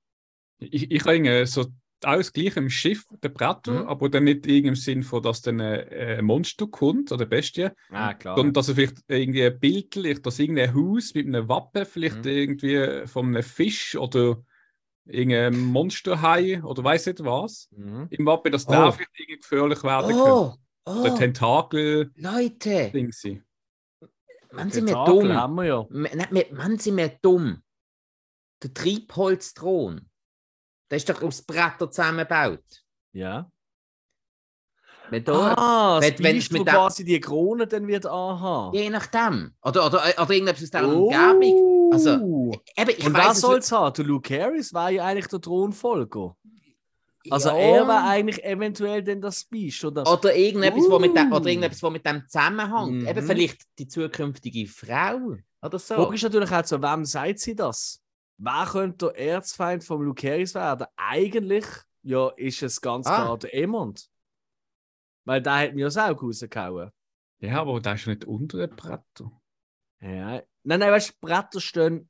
Ich, 0.57 0.89
ich 0.89 1.01
habe 1.01 1.15
irgendwie 1.15 1.45
so 1.45 1.65
alles 2.03 2.33
gleich 2.33 2.57
im 2.57 2.69
Schiff, 2.71 3.05
der 3.21 3.29
Bretter, 3.29 3.83
Mhm. 3.83 3.87
aber 3.87 4.09
dann 4.09 4.23
nicht 4.23 4.47
im 4.47 4.75
Sinn 4.75 5.03
von, 5.03 5.21
dass 5.21 5.41
dann 5.41 5.61
ein, 5.61 5.87
ein 5.89 6.25
Monster 6.25 6.65
kommt 6.67 7.11
oder 7.11 7.25
Bestie, 7.27 7.69
Ah, 7.91 8.13
klar. 8.15 8.35
sondern 8.37 8.53
dass 8.53 8.69
er 8.69 8.75
vielleicht 8.75 8.97
irgendwie 9.07 9.43
ein 9.45 9.59
Bild, 9.59 10.25
dass 10.25 10.39
irgendein 10.39 10.73
Haus 10.73 11.13
mit 11.13 11.27
einem 11.27 11.47
Wappen, 11.47 11.85
vielleicht 11.85 12.25
Mhm. 12.25 12.31
irgendwie 12.31 13.07
von 13.07 13.27
einem 13.27 13.43
Fisch 13.43 13.95
oder 13.95 14.43
irgendein 15.05 15.59
Monsterhai 15.59 16.63
oder 16.63 16.83
weiß 16.83 17.05
nicht 17.07 17.23
was, 17.23 17.69
Mhm. 17.71 18.07
im 18.09 18.25
Wappen, 18.25 18.51
dass 18.51 18.67
Oh. 18.67 18.71
der 18.71 18.91
vielleicht 18.93 19.11
irgendwie 19.19 19.37
gefährlich 19.37 19.83
werden 19.83 20.11
könnte. 20.15 20.57
Oh, 20.85 21.03
Der 21.03 21.13
oh 21.13 21.17
Tentakel-Ding 21.17 22.23
Leute, 22.23 22.91
sein. 23.13 23.45
man 24.51 24.69
sind 24.69 24.85
wir 24.87 24.93
Tentakel 24.95 25.19
dumm. 25.21 25.33
haben 25.33 25.55
wir 25.55 25.63
ja. 25.65 25.85
Nein, 25.89 26.27
wir- 26.31 26.53
Man 26.53 26.77
sind 26.77 26.97
wir 26.97 27.09
dumm. 27.21 27.61
Der 28.61 28.73
Treibholzthron, 28.73 30.09
der 30.89 30.97
ist 30.97 31.09
doch 31.09 31.21
aus 31.21 31.41
Bretter 31.41 31.89
zusammengebaut. 31.89 32.63
Ja. 33.13 33.49
Wenn 35.09 35.23
da, 35.23 35.53
Ah, 35.57 35.99
das 35.99 36.09
wenn- 36.11 36.23
wenn 36.23 36.37
es 36.37 36.49
mit 36.51 36.65
quasi 36.65 37.03
die 37.05 37.19
Krone 37.19 37.67
dann 37.67 37.87
wird 37.87 38.05
anhaben. 38.05 38.75
Je 38.75 38.89
nachdem. 38.89 39.53
Oder, 39.61 39.85
oder, 39.85 39.99
oder 40.19 40.31
irgendetwas 40.31 40.63
aus 40.63 40.69
der 40.71 40.87
Umgebung. 40.87 41.91
Also, 41.93 42.11
eben, 42.75 42.89
ich 42.97 43.05
und 43.05 43.13
was 43.13 43.35
es 43.35 43.41
soll 43.41 43.57
es 43.59 43.71
haben? 43.71 43.93
Der 43.93 44.05
Luke 44.05 44.41
Harris 44.41 44.73
war 44.73 44.89
ja 44.89 45.05
eigentlich 45.05 45.27
der 45.27 45.39
Thronfolger. 45.41 46.35
Also 47.29 47.49
Ja. 47.49 47.57
er 47.57 47.87
war 47.87 48.07
eigentlich 48.09 48.43
eventuell 48.43 49.03
dann 49.03 49.21
das 49.21 49.45
Beast, 49.45 49.83
oder? 49.85 50.01
Oder 50.11 50.35
irgendetwas, 50.35 50.83
wo 50.89 50.99
mit 50.99 51.15
dem, 51.15 51.31
Uh. 51.31 51.35
oder 51.37 51.47
irgendetwas, 51.47 51.81
wo 51.83 51.89
mit 51.89 52.05
dem 52.05 52.23
zusammenhängt. 52.27 53.01
Mhm. 53.03 53.07
Eben 53.07 53.25
vielleicht 53.25 53.61
die 53.79 53.87
zukünftige 53.87 54.67
Frau 54.67 55.37
oder 55.61 55.79
so. 55.79 55.95
Frage 55.95 56.15
ist 56.15 56.23
natürlich 56.23 56.51
auch 56.51 56.65
so, 56.65 56.81
wem 56.81 57.05
sagt 57.05 57.39
sie 57.39 57.55
das? 57.55 58.01
Wer 58.37 58.67
könnte 58.69 59.13
der 59.15 59.17
Erzfeind 59.35 59.83
vom 59.83 60.01
Luke 60.01 60.27
Harris 60.27 60.53
werden? 60.53 60.85
Eigentlich 60.97 61.65
ja, 62.01 62.29
ist 62.35 62.61
es 62.61 62.81
ganz 62.81 63.07
Ah. 63.07 63.15
klar 63.23 63.37
der 63.37 63.53
Emond. 63.55 64.09
Weil 65.25 65.41
der 65.41 65.55
hat 65.59 65.73
mir 65.75 65.85
das 65.85 65.97
auch 65.97 66.21
rausgehauen. 66.21 66.91
Ja, 67.39 67.61
aber 67.61 67.79
der 67.79 67.93
ist 67.95 68.05
ja 68.05 68.11
nicht 68.13 68.25
unter 68.25 68.57
den 68.67 68.75
Bretter. 68.75 69.31
Ja. 70.01 70.41
Nein, 70.63 70.79
nein, 70.79 70.91
weißt 70.91 71.11
du, 71.11 71.13
Bretter 71.25 71.61
stehen. 71.61 72.09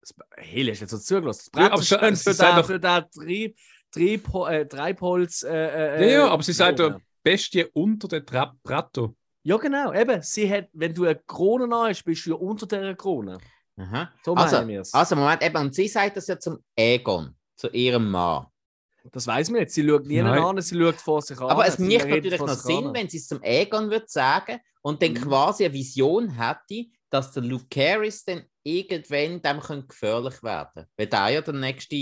Das- 0.00 0.14
Hill 0.38 0.68
ist 0.70 0.80
jetzt 0.80 0.90
so 0.90 0.98
zugelassen. 0.98 1.50
Das 1.52 1.60
Ja, 1.62 1.68
Bretter 1.68 1.74
aber 1.74 1.82
sie- 1.82 1.86
stehen 1.86 2.16
für, 2.16 2.42
den, 2.42 2.56
doch- 2.56 2.66
für 2.66 2.80
den 2.80 3.10
Trieb, 3.12 3.58
Trieb, 3.90 4.28
äh, 4.34 4.66
Treibholz. 4.66 5.42
Äh, 5.42 5.48
Ja, 5.48 5.68
äh, 5.96 6.12
ja, 6.12 6.28
aber 6.28 6.42
sie 6.42 6.52
sagt 6.52 6.78
ja 6.78 6.96
Bestie 7.22 7.64
unter 7.72 8.08
den 8.08 8.24
Tra- 8.24 8.52
Bretter. 8.62 9.12
Ja, 9.42 9.56
genau. 9.56 9.92
Eben, 9.92 10.22
sie 10.22 10.50
hat, 10.50 10.68
wenn 10.72 10.94
du 10.94 11.04
eine 11.04 11.16
Krone 11.26 11.68
hast, 11.74 12.04
bist 12.04 12.24
du 12.26 12.30
ja 12.30 12.36
unter 12.36 12.66
dieser 12.66 12.94
Krone. 12.94 13.38
Aha. 13.76 14.10
So 14.22 14.34
Also, 14.34 14.56
meinen 14.56 14.68
wir 14.68 14.80
es. 14.82 14.92
also, 14.92 15.16
Moment, 15.16 15.42
eben, 15.42 15.56
und 15.56 15.74
sie 15.74 15.88
sagt 15.88 16.16
das 16.16 16.26
ja 16.26 16.38
zum 16.38 16.58
Egon, 16.76 17.34
zu 17.56 17.68
ihrem 17.68 18.10
Mann. 18.10 18.46
Das 19.12 19.26
weiß 19.26 19.48
man 19.50 19.60
nicht. 19.60 19.72
Sie 19.72 19.86
schaut 19.88 20.04
nie 20.06 20.20
Nein. 20.20 20.38
an, 20.42 20.60
sie 20.60 20.78
schaut 20.78 20.96
vor 20.96 21.22
sich 21.22 21.40
an. 21.40 21.48
Aber 21.48 21.66
es 21.66 21.78
macht 21.78 22.06
natürlich 22.08 22.38
noch 22.38 22.48
Sinn, 22.50 22.88
an. 22.88 22.94
wenn 22.94 23.08
sie 23.08 23.16
es 23.16 23.26
zum 23.28 23.42
Egon 23.42 23.90
würde 23.90 24.04
sagen 24.08 24.58
und 24.82 25.00
dann 25.02 25.12
Mhm. 25.12 25.22
quasi 25.22 25.64
eine 25.64 25.72
Vision 25.72 26.28
hätte, 26.28 26.84
dass 27.08 27.32
der 27.32 27.42
Luke 27.42 27.66
Harris 27.80 28.22
dann 28.24 28.44
irgendwann 28.62 29.40
dem 29.40 29.60
könnte 29.60 29.86
gefährlich 29.88 30.42
werden 30.42 30.84
Weil 30.98 31.06
der 31.06 31.28
ja 31.30 31.40
der 31.40 31.54
nächste 31.54 31.96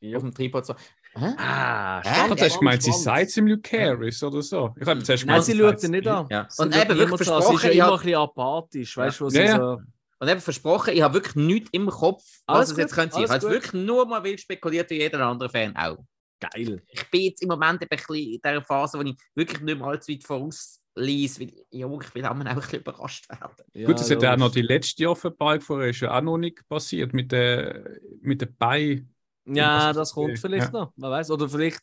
Ja. 0.00 0.16
auf 0.16 0.22
dem 0.24 0.34
Tripod 0.34 0.66
so. 0.66 0.74
Hä? 1.16 1.34
Ah, 1.38 2.02
spannend, 2.04 2.30
habe 2.30 2.36
zuerst 2.36 2.58
gemeint, 2.58 2.82
sie 2.82 2.92
sagt 2.92 3.28
es 3.28 3.36
im 3.36 3.46
Luke 3.46 3.78
Harris 3.80 4.22
oder 4.22 4.42
so. 4.42 4.74
Ich 4.80 4.86
habe 4.86 5.02
zuerst 5.02 5.24
Nein, 5.24 5.34
gemeint, 5.34 5.44
sie 5.44 5.52
sie 5.52 5.58
schaut 5.58 5.82
ihn 5.84 5.90
nicht 5.92 6.06
an. 6.08 6.26
Ja. 6.30 6.46
Sie 6.48 6.62
Und 6.62 6.74
schaut 6.74 6.84
eben 6.84 6.98
wirklich 6.98 7.30
an. 7.30 7.42
Sie 7.42 7.54
ist 7.54 7.62
ja 7.64 7.70
versprochen, 7.70 7.70
ich 7.70 7.76
immer 7.76 7.86
hab- 7.86 7.92
ein 7.92 7.98
bisschen 7.98 8.14
apathisch. 8.20 8.96
Weißt 8.96 9.20
du, 9.20 9.24
was 9.26 9.34
Ja, 9.34 9.40
sie 9.42 9.46
ja. 9.48 9.56
so. 9.58 9.78
Und 10.18 10.28
eben 10.28 10.40
versprochen, 10.40 10.94
ich 10.94 11.02
habe 11.02 11.14
wirklich 11.14 11.34
nichts 11.34 11.68
im 11.72 11.86
Kopf, 11.88 12.22
was 12.46 12.56
Alles 12.56 12.70
es 12.70 12.76
jetzt 12.78 12.94
könnte 12.94 13.14
sein. 13.16 13.24
Ich 13.24 13.30
habe 13.30 13.50
wirklich 13.50 13.72
nur 13.74 14.06
mal 14.06 14.24
wild 14.24 14.40
spekuliert, 14.40 14.88
wie 14.90 14.94
jeder 14.98 15.20
andere 15.26 15.48
Fan 15.50 15.76
auch. 15.76 15.98
Geil. 16.40 16.82
Ich 16.88 17.10
bin 17.10 17.20
jetzt 17.22 17.42
im 17.42 17.48
Moment 17.48 17.80
eben 17.82 17.90
ein 17.90 17.96
bisschen 17.96 18.14
in 18.16 18.40
dieser 18.44 18.62
Phase, 18.62 18.98
wo 18.98 19.02
ich 19.02 19.14
wirklich 19.34 19.60
nicht 19.62 19.78
mehr 19.78 19.86
allzu 19.88 20.12
weit 20.12 20.22
vorauslese, 20.24 21.40
weil 21.40 21.52
ja, 21.70 21.86
ich 21.86 22.14
will 22.14 22.24
auch 22.26 22.30
ein 22.34 22.54
bisschen 22.56 22.80
überrascht 22.80 23.28
werden. 23.28 23.54
Ja, 23.74 23.86
Gut, 23.86 23.98
das 24.00 24.10
hat 24.10 24.18
auch 24.18 24.22
logisch. 24.22 24.38
noch 24.40 24.50
die 24.52 24.62
letzte 24.62 25.08
Offenbarung 25.10 25.60
vorher 25.60 25.90
ist 25.90 26.00
ja 26.00 26.16
auch 26.16 26.20
noch 26.22 26.38
nicht 26.38 26.66
passiert 26.68 27.12
mit 27.14 27.32
den 27.32 27.84
mit 28.20 28.40
den 28.42 28.54
Beinen. 28.56 29.12
Ja, 29.46 29.92
das 29.92 30.08
ist 30.10 30.14
kommt 30.14 30.38
vielleicht 30.38 30.72
Ja. 30.72 30.80
noch. 30.80 30.92
Man 30.96 31.10
weiß. 31.10 31.30
Oder 31.30 31.48
vielleicht 31.48 31.80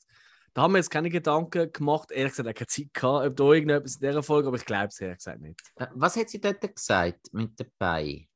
Da 0.55 0.61
haben 0.61 0.73
wir 0.73 0.77
jetzt 0.77 0.91
keine 0.91 1.09
Gedanken 1.09 1.71
gemacht. 1.71 2.11
Ehrlich 2.11 2.33
gesagt, 2.33 2.47
auch 2.47 2.53
keine 2.53 2.67
Zeit 2.67 2.93
gehabt, 2.93 3.25
ob 3.27 3.35
da 3.35 3.43
irgendetwas 3.53 3.95
in 3.95 4.07
dieser 4.07 4.21
Folge, 4.21 4.47
aber 4.49 4.57
ich 4.57 4.65
glaube 4.65 4.87
es 4.87 5.01
ehrlich 5.01 5.17
gesagt 5.17 5.41
nicht. 5.41 5.59
Äh, 5.77 5.87
Was 5.95 6.15
hat 6.15 6.29
sie 6.29 6.39
dort 6.39 6.61
gesagt 6.75 7.33
mit 7.33 7.59
dabei? 7.59 8.27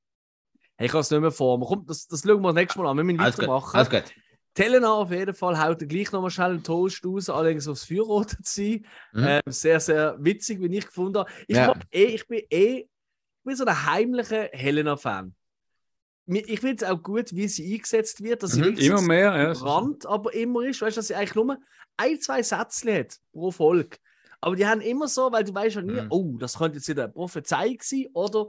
Hey, 0.77 0.85
ich 0.87 0.91
kann 0.91 1.01
es 1.01 1.11
nicht 1.11 1.19
mehr 1.21 1.31
vor 1.31 1.59
mir. 1.59 1.65
Komm, 1.67 1.85
das, 1.85 2.07
das 2.07 2.21
schauen 2.21 2.41
wir 2.41 2.47
das 2.49 2.55
nächste 2.55 2.79
Mal 2.79 2.89
an. 2.89 2.97
Wir 2.97 3.03
müssen 3.03 3.19
Alles 3.19 3.35
gut. 3.35 3.43
weitermachen. 3.43 3.75
Alles 3.75 3.89
gut. 3.91 4.03
Helena 4.57 4.91
auf 4.91 5.11
jeden 5.11 5.35
Fall 5.35 5.59
haut 5.63 5.79
er 5.81 5.87
gleich 5.87 6.11
nochmal 6.11 6.31
schnell 6.31 6.49
einen 6.51 6.63
Toast 6.63 7.05
raus, 7.05 7.29
allerdings 7.29 7.67
aufs 7.67 7.85
Feuerrot 7.85 8.31
zu 8.31 8.37
sein. 8.41 8.85
Mhm. 9.13 9.23
Ähm, 9.27 9.41
sehr, 9.45 9.79
sehr 9.79 10.17
witzig, 10.19 10.59
wie 10.59 10.75
ich 10.75 10.87
gefunden 10.87 11.19
habe. 11.19 11.29
Ich, 11.47 11.55
Ja. 11.57 11.67
mag 11.67 11.85
eh, 11.91 12.05
ich 12.05 12.27
bin 12.27 12.41
eh 12.49 12.77
ich 12.79 12.87
bin 13.43 13.55
so 13.55 13.63
ein 13.65 13.85
heimlicher 13.85 14.49
Helena-Fan. 14.51 15.35
Ich 16.29 16.59
finde 16.59 16.83
es 16.83 16.91
auch 16.91 17.01
gut, 17.01 17.33
wie 17.33 17.47
sie 17.47 17.73
eingesetzt 17.73 18.21
wird, 18.21 18.43
dass 18.43 18.51
sie 18.51 18.61
Mhm, 18.61 18.77
Immer 18.77 19.01
mehr, 19.01 19.35
ja. 19.35 19.51
Rand 19.53 20.05
aber 20.05 20.33
immer 20.33 20.63
ist. 20.63 20.81
Weißt 20.81 20.97
du, 20.97 20.99
dass 20.99 21.07
sie 21.07 21.15
eigentlich 21.15 21.35
nur 21.35 21.57
ein, 21.95 22.19
zwei 22.19 22.43
Sätze 22.43 22.93
hat 22.99 23.17
pro 23.31 23.49
Folge. 23.51 23.97
Aber 24.41 24.55
die 24.55 24.67
haben 24.67 24.81
immer 24.81 25.07
so, 25.07 25.31
weil 25.31 25.43
du 25.45 25.53
weißt 25.53 25.77
ja 25.77 25.81
nie, 25.81 26.01
Mhm. 26.01 26.07
oh, 26.09 26.37
das 26.37 26.57
könnte 26.57 26.77
jetzt 26.77 26.87
wieder 26.89 27.05
eine 27.05 27.13
Prophezei 27.13 27.77
sein 27.81 28.07
oder 28.13 28.47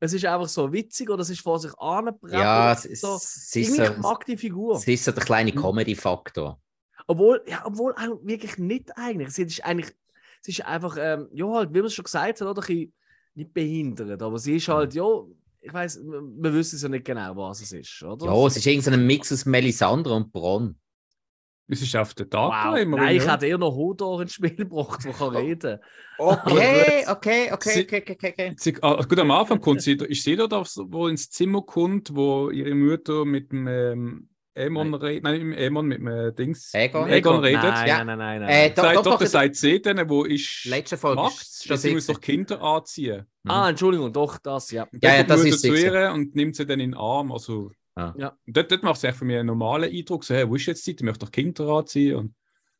es 0.00 0.12
ist 0.12 0.24
einfach 0.26 0.48
so 0.48 0.70
witzig 0.70 1.08
oder 1.08 1.22
es 1.22 1.30
ist 1.30 1.40
vor 1.40 1.58
sich 1.58 1.72
angebracht. 1.78 2.30
Ja, 2.32 2.64
oder 2.64 2.72
es 2.72 2.84
ist, 2.84 3.00
so. 3.00 3.14
es 3.16 3.24
ist 3.36 3.56
Irgendwie, 3.56 3.86
so, 3.86 4.00
mag 4.02 4.26
die 4.26 4.36
Figur. 4.36 4.76
es 4.76 4.86
ist 4.86 5.04
so 5.04 5.12
der 5.12 5.24
kleine 5.24 5.50
Mhm. 5.52 5.56
Comedy-Faktor. 5.56 6.60
Obwohl, 7.06 7.42
ja, 7.46 7.62
obwohl 7.64 7.92
auch 7.94 8.18
wirklich 8.22 8.58
nicht 8.58 8.96
eigentlich. 8.96 9.30
Sie 9.30 9.44
ist 9.44 9.64
eigentlich, 9.64 9.94
sie 10.42 10.52
ist 10.52 10.64
einfach, 10.66 10.96
ähm, 11.00 11.28
ja, 11.32 11.46
halt, 11.48 11.70
wie 11.72 11.78
man 11.78 11.86
es 11.86 11.94
schon 11.94 12.04
gesagt 12.04 12.40
hat, 12.40 12.46
oder? 12.48 12.60
Ein 12.62 12.66
bisschen 12.66 12.92
nicht 13.34 13.54
behindert, 13.54 14.22
aber 14.22 14.38
sie 14.38 14.56
ist 14.56 14.68
halt, 14.68 14.94
ja, 14.94 15.04
ich 15.64 15.72
weiß, 15.72 16.00
wir 16.04 16.52
wissen 16.52 16.78
ja 16.78 16.88
nicht 16.88 17.04
genau, 17.04 17.34
was 17.36 17.62
es 17.62 17.72
ist, 17.72 18.02
oder? 18.02 18.26
Ja, 18.26 18.46
es 18.46 18.56
ist 18.56 18.66
irgendein 18.66 19.06
Mix 19.06 19.32
aus 19.32 19.46
Melisandre 19.46 20.14
und 20.14 20.30
Bronn. 20.30 20.76
Es 21.66 21.80
ist 21.80 21.96
auf 21.96 22.12
den 22.12 22.28
Tag 22.28 22.72
Wow. 22.72 22.78
immer. 22.78 22.98
Nein, 22.98 23.16
ich 23.16 23.26
hätte 23.26 23.46
eher 23.46 23.56
noch 23.56 23.74
Hodor 23.74 24.20
ins 24.20 24.34
Spiel 24.34 24.54
gebracht, 24.54 25.02
der 25.02 25.12
kann 25.14 25.34
reden. 25.34 25.78
Okay, 26.18 27.04
okay, 27.08 27.50
okay, 27.52 27.82
okay, 27.82 28.02
okay, 28.02 28.28
okay. 28.28 28.54
Sie, 28.58 28.76
ah, 28.82 29.02
gut, 29.02 29.18
am 29.18 29.30
Anfang 29.30 29.58
kommt 29.60 29.80
sie, 29.80 29.92
ist 29.92 30.22
sie 30.22 30.36
da, 30.36 30.46
das, 30.46 30.76
wo 30.78 31.08
ins 31.08 31.30
Zimmer 31.30 31.62
kommt, 31.62 32.14
wo 32.14 32.50
ihre 32.50 32.74
Mutter 32.74 33.24
mit 33.24 33.50
dem 33.50 34.28
Emon 34.54 34.94
redet, 34.94 35.24
nein, 35.24 35.42
mit 35.42 35.58
dem 35.58 35.64
Emon, 35.64 35.86
mit 35.86 35.98
dem 35.98 36.34
Dings, 36.36 36.70
Egon? 36.74 37.04
mit 37.04 37.12
Egon 37.14 37.40
redet. 37.40 37.62
Nein, 37.62 37.88
Ja. 37.88 38.04
nein, 38.04 38.18
nein, 38.18 38.40
nein. 38.40 38.48
Äh, 38.50 38.70
doch, 38.70 38.82
Sagt 38.84 38.96
doch, 38.96 39.02
doch, 39.02 39.10
doch, 39.12 39.18
der 39.18 39.28
sagt 39.28 39.56
sie 39.56 39.82
dann, 39.82 40.08
wo 40.08 40.24
ist 40.24 40.64
Letzte 40.66 40.96
Folge 40.96 41.22
macht, 41.22 41.40
ist 41.42 41.68
dass 41.70 41.82
sie 41.82 41.92
muss 41.92 42.06
doch 42.06 42.20
Kinder 42.20 42.60
anziehen. 42.62 43.26
ah, 43.48 43.68
Entschuldigung, 43.70 44.12
doch, 44.12 44.38
das, 44.38 44.70
ja. 44.70 44.84
Und 44.84 45.02
Ja, 45.02 45.16
ja, 45.16 45.22
das 45.24 45.44
ist 45.44 45.60
zu 45.62 45.74
ihr 45.74 46.12
und 46.14 46.34
nimmt 46.36 46.54
sie 46.56 46.64
dann 46.66 46.80
in 46.80 46.92
den 46.92 46.98
Arm. 46.98 47.32
Also, 47.32 47.70
Ah. 47.96 48.12
Ja. 48.16 48.36
Dort, 48.46 48.72
dort 48.72 48.82
macht 48.82 49.00
sie 49.00 49.06
eigentlich 49.06 49.18
für 49.20 49.24
mich 49.24 49.36
einen 49.36 49.46
normalen 49.46 49.88
Eindruck, 49.88 50.24
so, 50.24 50.34
hey, 50.34 50.48
wo 50.48 50.56
ist 50.56 50.66
jetzt 50.66 50.84
die? 50.84 50.96
Die 50.96 51.04
möchte 51.04 51.24
doch 51.24 51.30
Kinder 51.30 51.68
anziehen. 51.68 52.16
Und, 52.16 52.34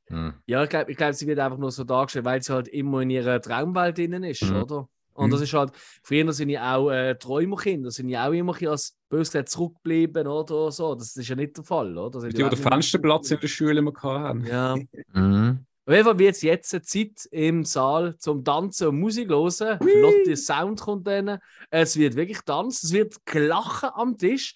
Hm. 0.08 0.34
Ja, 0.46 0.62
ich 0.64 0.68
glaube, 0.68 0.90
ich 0.90 0.96
glaub, 0.98 1.14
sie 1.14 1.26
wird 1.26 1.38
einfach 1.38 1.56
nur 1.56 1.70
so 1.70 1.82
dargestellt, 1.84 2.24
weil 2.26 2.42
sie 2.42 2.52
halt 2.52 2.66
immer 2.68 3.00
in 3.00 3.10
ihrer 3.10 3.40
Traumwelt 3.40 3.96
drinnen 3.96 4.22
ist, 4.24 4.42
Mhm. 4.42 4.56
oder? 4.62 4.88
Und 5.14 5.28
Mhm. 5.28 5.30
das 5.30 5.40
ist 5.42 5.52
halt, 5.52 5.72
früher 6.02 6.32
sind 6.32 6.48
ja 6.50 6.76
auch 6.76 6.90
äh, 6.90 7.14
Träumerkinder, 7.14 7.90
sind 7.90 8.08
ja 8.08 8.28
auch 8.28 8.32
immer 8.32 8.52
ein 8.52 8.58
bisschen 8.58 8.68
als 8.70 8.96
bös 9.08 9.28
gesagt 9.28 9.48
zurückgeblieben 9.48 10.26
oder 10.26 10.70
so. 10.72 10.94
Das 10.94 11.16
ist 11.16 11.28
ja 11.28 11.36
nicht 11.36 11.56
der 11.56 11.64
Fall, 11.64 11.96
oder? 11.96 12.20
Sind 12.20 12.36
die, 12.36 12.40
ja 12.42 12.48
den 12.48 12.58
Fensterplatz 12.58 13.30
in 13.30 13.40
der 13.40 13.48
Schule 13.48 13.78
immer 13.78 13.92
hatten. 14.02 14.44
Ja. 14.44 14.76
Mhm. 15.14 15.64
Auf 15.86 15.92
jeden 15.92 16.04
Fall 16.06 16.18
wird 16.18 16.34
es 16.34 16.40
jetzt 16.40 16.72
eine 16.72 16.82
Zeit 16.82 17.28
im 17.30 17.62
Saal 17.66 18.16
zum 18.16 18.42
Tanzen 18.42 18.88
und 18.88 19.00
Musik 19.00 19.28
hören. 19.28 19.78
Flotte 19.78 20.34
Sound 20.34 20.80
kommt 20.80 21.06
dann. 21.06 21.38
Es 21.68 21.98
wird 21.98 22.16
wirklich 22.16 22.40
tanzen, 22.40 22.86
es 22.86 22.92
wird 22.94 23.14
Gelachen 23.26 23.90
am 23.94 24.16
Tisch. 24.16 24.54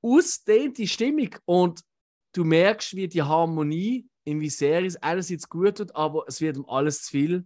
Ausdehnt 0.00 0.78
die 0.78 0.86
Stimmung 0.86 1.30
und 1.44 1.80
du 2.32 2.44
merkst, 2.44 2.94
wie 2.94 3.08
die 3.08 3.22
Harmonie 3.22 4.06
in 4.22 4.40
Viserys 4.40 4.96
einerseits 4.96 5.48
gut 5.48 5.78
tut, 5.78 5.94
aber 5.96 6.24
es 6.28 6.40
wird 6.40 6.56
um 6.56 6.68
alles 6.68 7.02
zu 7.02 7.10
viel. 7.10 7.44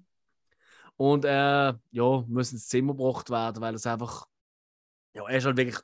Und 0.96 1.24
äh, 1.24 1.74
ja, 1.90 2.24
muss 2.28 2.52
ins 2.52 2.68
Zimmer 2.68 2.94
gebracht 2.94 3.30
werden, 3.30 3.60
weil 3.60 3.74
es 3.74 3.86
einfach. 3.86 4.26
Ja, 5.14 5.28
er 5.28 5.38
ist 5.38 5.44
halt 5.44 5.56
wirklich. 5.56 5.78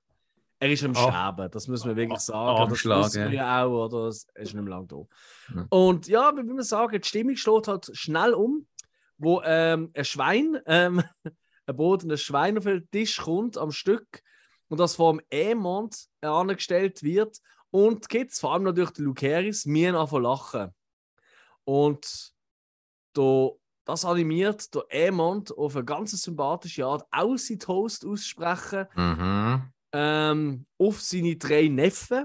Er 0.61 0.71
ist 0.71 0.85
am. 0.85 0.95
Sterben, 0.95 1.51
das 1.51 1.69
muss 1.69 1.85
man 1.85 1.97
wirklich 1.97 2.19
Ah, 2.19 2.21
sagen. 2.21 2.57
Das 2.57 2.61
Armschlag, 2.61 3.05
wissen 3.07 3.25
wir 3.25 3.33
ja 3.33 3.65
auch, 3.65 3.87
oder? 3.87 4.09
Es 4.09 4.27
ist 4.35 4.55
nicht 4.55 4.55
mehr 4.55 4.65
lange 4.65 4.87
da. 4.87 4.97
Mhm. 5.49 5.67
Und 5.71 6.07
ja, 6.07 6.33
wie 6.35 6.47
will 6.47 6.55
man 6.55 6.63
sagen, 6.63 7.01
die 7.01 7.09
Stimmung 7.09 7.37
schlägt 7.37 7.69
halt 7.69 7.91
schnell 7.95 8.35
um, 8.35 8.67
wo 9.19 9.43
ähm, 9.45 9.91
ein 9.95 10.05
Schwein, 10.05 10.59
ähm, 10.67 11.03
ein 11.67 11.77
bodenes 11.77 12.23
Schwein 12.23 12.59
auf 12.59 12.65
den 12.65 12.89
Tisch 12.91 13.17
kommt 13.19 13.57
am 13.57 13.73
Stück 13.73 14.23
und 14.69 14.79
das 14.79 14.97
vom 14.97 15.21
Emond 15.31 16.07
angestellt 16.21 17.03
wird. 17.03 17.39
Und 17.71 18.05
die 18.05 18.19
Kids, 18.19 18.41
vor 18.41 18.53
allem 18.53 18.65
natürlich 18.65 18.91
die 18.91 19.03
Luceris, 19.03 19.65
mir 19.65 19.95
anfangen 19.95 20.25
lachen. 20.25 20.75
Und 21.65 22.33
da, 23.13 23.51
das 23.91 24.05
animiert 24.05 24.73
der 24.73 24.85
Emond 24.89 25.51
auf 25.59 25.75
eine 25.75 25.85
ganz 25.85 26.13
sympathische 26.13 26.87
Art 26.87 27.05
auch 27.11 27.37
sein 27.37 27.59
Toast 27.59 28.07
aussprechen 28.07 28.87
Mhm. 28.95 29.73
ähm, 29.93 30.67
auf 30.79 31.01
seine 31.01 31.35
drei 31.35 31.67
Neffen, 31.67 32.25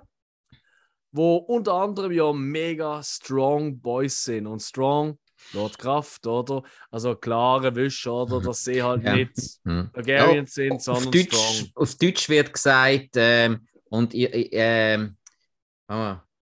wo 1.11 1.37
unter 1.37 1.73
anderem 1.73 2.11
ja 2.11 2.31
mega 2.33 3.01
strong 3.01 3.79
Boys 3.79 4.25
sind. 4.25 4.45
Und 4.45 4.61
strong, 4.61 5.17
dort 5.53 5.79
Kraft, 5.79 6.27
oder? 6.27 6.61
Also 6.91 7.15
klare 7.15 7.75
Wisch, 7.75 8.05
oder? 8.05 8.41
Dass 8.41 8.63
sie 8.63 8.83
halt 8.83 9.03
Ja. 9.03 9.15
nicht 9.15 9.31
Mhm. 9.63 9.89
Targaryens 9.91 10.55
Ja, 10.55 10.63
sind, 10.69 10.83
sondern 10.83 11.11
Deutsch, 11.11 11.25
strong. 11.25 11.71
auf 11.73 11.95
Deutsch 11.95 12.29
wird 12.29 12.53
gesagt, 12.53 13.09
ähm, 13.15 13.67
und, 13.89 14.13
ihr, 14.13 14.53
äh, 14.53 15.07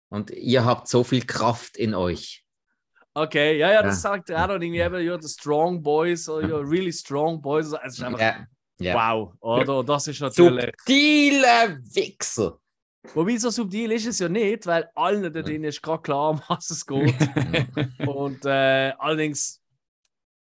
und 0.10 0.32
ihr 0.32 0.66
habt 0.66 0.90
so 0.90 1.06
viel 1.06 1.26
Kraft 1.26 1.78
in 1.78 1.96
euch. 1.96 2.43
Okay, 3.16 3.58
ja, 3.60 3.72
ja, 3.72 3.84
das 3.84 4.02
Ja. 4.04 4.12
sagt 4.12 4.30
er 4.32 4.44
auch 4.44 4.48
noch 4.48 4.56
irgendwie 4.56 4.80
eben, 4.80 5.06
ja, 5.06 5.22
the 5.22 5.28
strong 5.28 5.82
boys, 5.82 6.28
oder 6.28 6.48
ja, 6.48 6.58
really 6.58 6.92
strong 6.92 7.42
boys. 7.42 7.72
Es 7.84 7.94
ist 7.94 8.04
einfach, 8.04 8.20
Ja, 8.20 8.48
ja. 8.80 8.96
wow, 8.96 9.34
oder? 9.40 9.84
Das 9.84 10.08
ist 10.08 10.20
natürlich. 10.20 10.72
Subtile 10.80 11.80
Wichser. 11.94 12.60
Wobei 13.14 13.38
so 13.38 13.50
subtil 13.50 13.92
ist 13.92 14.08
es 14.08 14.20
ja 14.20 14.30
nicht, 14.30 14.66
weil 14.66 14.90
allen 14.96 15.24
da 15.24 15.42
drin 15.42 15.66
ist 15.66 15.82
gerade 15.82 16.02
klar, 16.02 16.30
um 16.32 16.42
was 16.48 16.70
es 16.70 16.86
geht. 16.86 17.14
Und 18.08 18.46
äh, 18.46 18.94
allerdings 18.98 19.62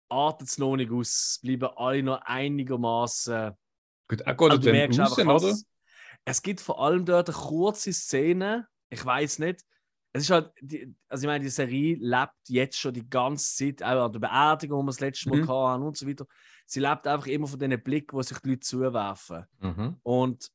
artet 0.10 0.48
es 0.48 0.58
noch 0.58 0.78
nicht 0.78 0.90
aus. 0.90 1.10
Es 1.10 1.40
bleiben 1.44 1.70
alle 1.76 2.02
noch 2.02 2.22
einigermaßen. 2.22 3.52
Gut, 4.08 4.26
auch 4.26 4.38
geht 4.38 4.66
er 4.66 4.88
dann 4.88 5.02
raus, 5.02 5.20
oder? 5.20 5.50
es, 5.50 5.66
es 6.24 6.42
gibt 6.42 6.62
vor 6.62 6.82
allem 6.82 7.06
dort 7.06 7.30
eine 7.30 7.38
kurze 7.38 7.92
Szene. 7.92 8.68
Ich 8.90 9.06
weiß 9.06 9.40
nicht. 9.40 9.62
Es 10.16 10.24
ist 10.24 10.30
halt, 10.30 10.54
die, 10.62 10.96
also 11.10 11.24
ich 11.24 11.28
meine, 11.28 11.44
die 11.44 11.50
Serie 11.50 11.98
lebt 12.00 12.32
jetzt 12.48 12.80
schon 12.80 12.94
die 12.94 13.10
ganze 13.10 13.54
Zeit, 13.76 13.84
auch 13.84 14.06
an 14.06 14.14
der 14.14 14.20
Beerdigung, 14.20 14.80
die 14.80 14.86
wir 14.86 14.92
das 14.92 15.00
letzte 15.02 15.30
Mal 15.30 15.40
Mhm. 15.42 15.48
hatten 15.50 15.84
und 15.84 15.98
so 15.98 16.08
weiter. 16.08 16.26
Sie 16.66 16.80
lebt 16.80 17.06
einfach 17.06 17.28
immer 17.28 17.48
von 17.48 17.60
diesen 17.60 17.84
Blicken, 17.84 18.16
wo 18.16 18.22
sich 18.22 18.38
die 18.40 18.50
Leute 18.52 18.62
zuwerfen. 18.62 19.44
Mhm. 19.60 19.98
Und 20.04 20.50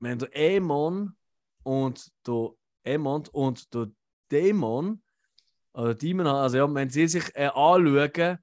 wenn 0.00 0.18
der 0.18 0.36
Ämon 0.36 1.14
und 1.62 2.10
der 2.26 2.48
Ämon 2.82 3.22
und 3.30 3.72
der 3.72 3.90
Dämon, 4.32 5.02
oder 5.72 5.94
Demon, 5.94 6.26
also 6.26 6.56
ja, 6.56 6.74
wenn 6.74 6.90
sie 6.90 7.06
sich 7.06 7.30
äh, 7.36 7.46
anschauen, 7.46 8.38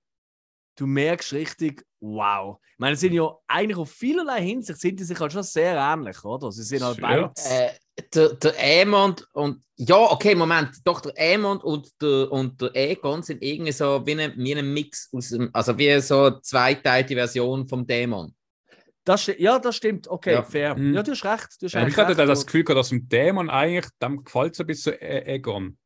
du 0.77 0.87
merkst 0.87 1.33
richtig, 1.33 1.85
wow. 1.99 2.57
Ich 2.71 2.79
meine, 2.79 2.95
sie 2.95 3.07
sind 3.07 3.15
ja 3.15 3.35
eigentlich 3.47 3.77
auf 3.77 3.91
vielerlei 3.91 4.43
Hinsicht 4.43 4.79
sind 4.79 4.97
die 4.97 5.03
sich 5.03 5.19
halt 5.19 5.33
schon 5.33 5.43
sehr 5.43 5.75
ähnlich, 5.75 6.23
oder? 6.23 6.53
Sie 6.53 6.63
sind 6.63 6.83
halt 6.83 6.99
Ja. 6.99 7.33
beide. 7.33 7.33
Äh, 7.35 7.71
der, 8.13 8.33
der 8.35 8.53
Aemond 8.59 9.27
und 9.33 9.63
ja, 9.75 9.95
okay, 9.97 10.33
Moment, 10.35 10.69
doch 10.85 11.01
der 11.01 11.13
Aemond 11.17 11.63
und 11.63 11.89
der, 12.01 12.31
und 12.31 12.59
der 12.61 12.71
Aegon 12.75 13.21
sind 13.23 13.43
irgendwie 13.43 13.71
so 13.71 14.03
wie 14.05 14.19
ein, 14.19 14.33
wie 14.37 14.55
ein 14.55 14.73
Mix 14.73 15.09
aus 15.13 15.29
dem, 15.29 15.49
also 15.53 15.77
wie 15.77 15.99
so 16.01 16.23
eine 16.25 16.41
zweiteilige 16.41 17.15
Version 17.15 17.67
vom 17.67 17.85
Dämon. 17.85 18.33
Das, 19.03 19.27
ja, 19.37 19.57
das 19.59 19.75
stimmt. 19.77 20.07
Okay, 20.07 20.33
Ja. 20.33 20.43
fair. 20.43 20.75
Mhm. 20.75 20.93
Ja, 20.95 21.03
du 21.03 21.11
hast 21.11 21.23
recht. 21.23 21.47
Du 21.61 21.65
hast 21.67 21.73
Ja, 21.73 21.87
ich 21.87 21.95
hatte 21.95 22.09
recht. 22.09 22.19
da 22.19 22.25
das 22.25 22.45
Gefühl, 22.45 22.63
dass 22.65 22.89
dem 22.89 23.07
Dämon 23.07 23.49
eigentlich, 23.49 23.85
dem 24.01 24.23
gefällt 24.23 24.55
so 24.55 24.63
ein 24.63 24.67
bisschen 24.67 24.93
Ä- 24.95 25.25
Egon. 25.25 25.77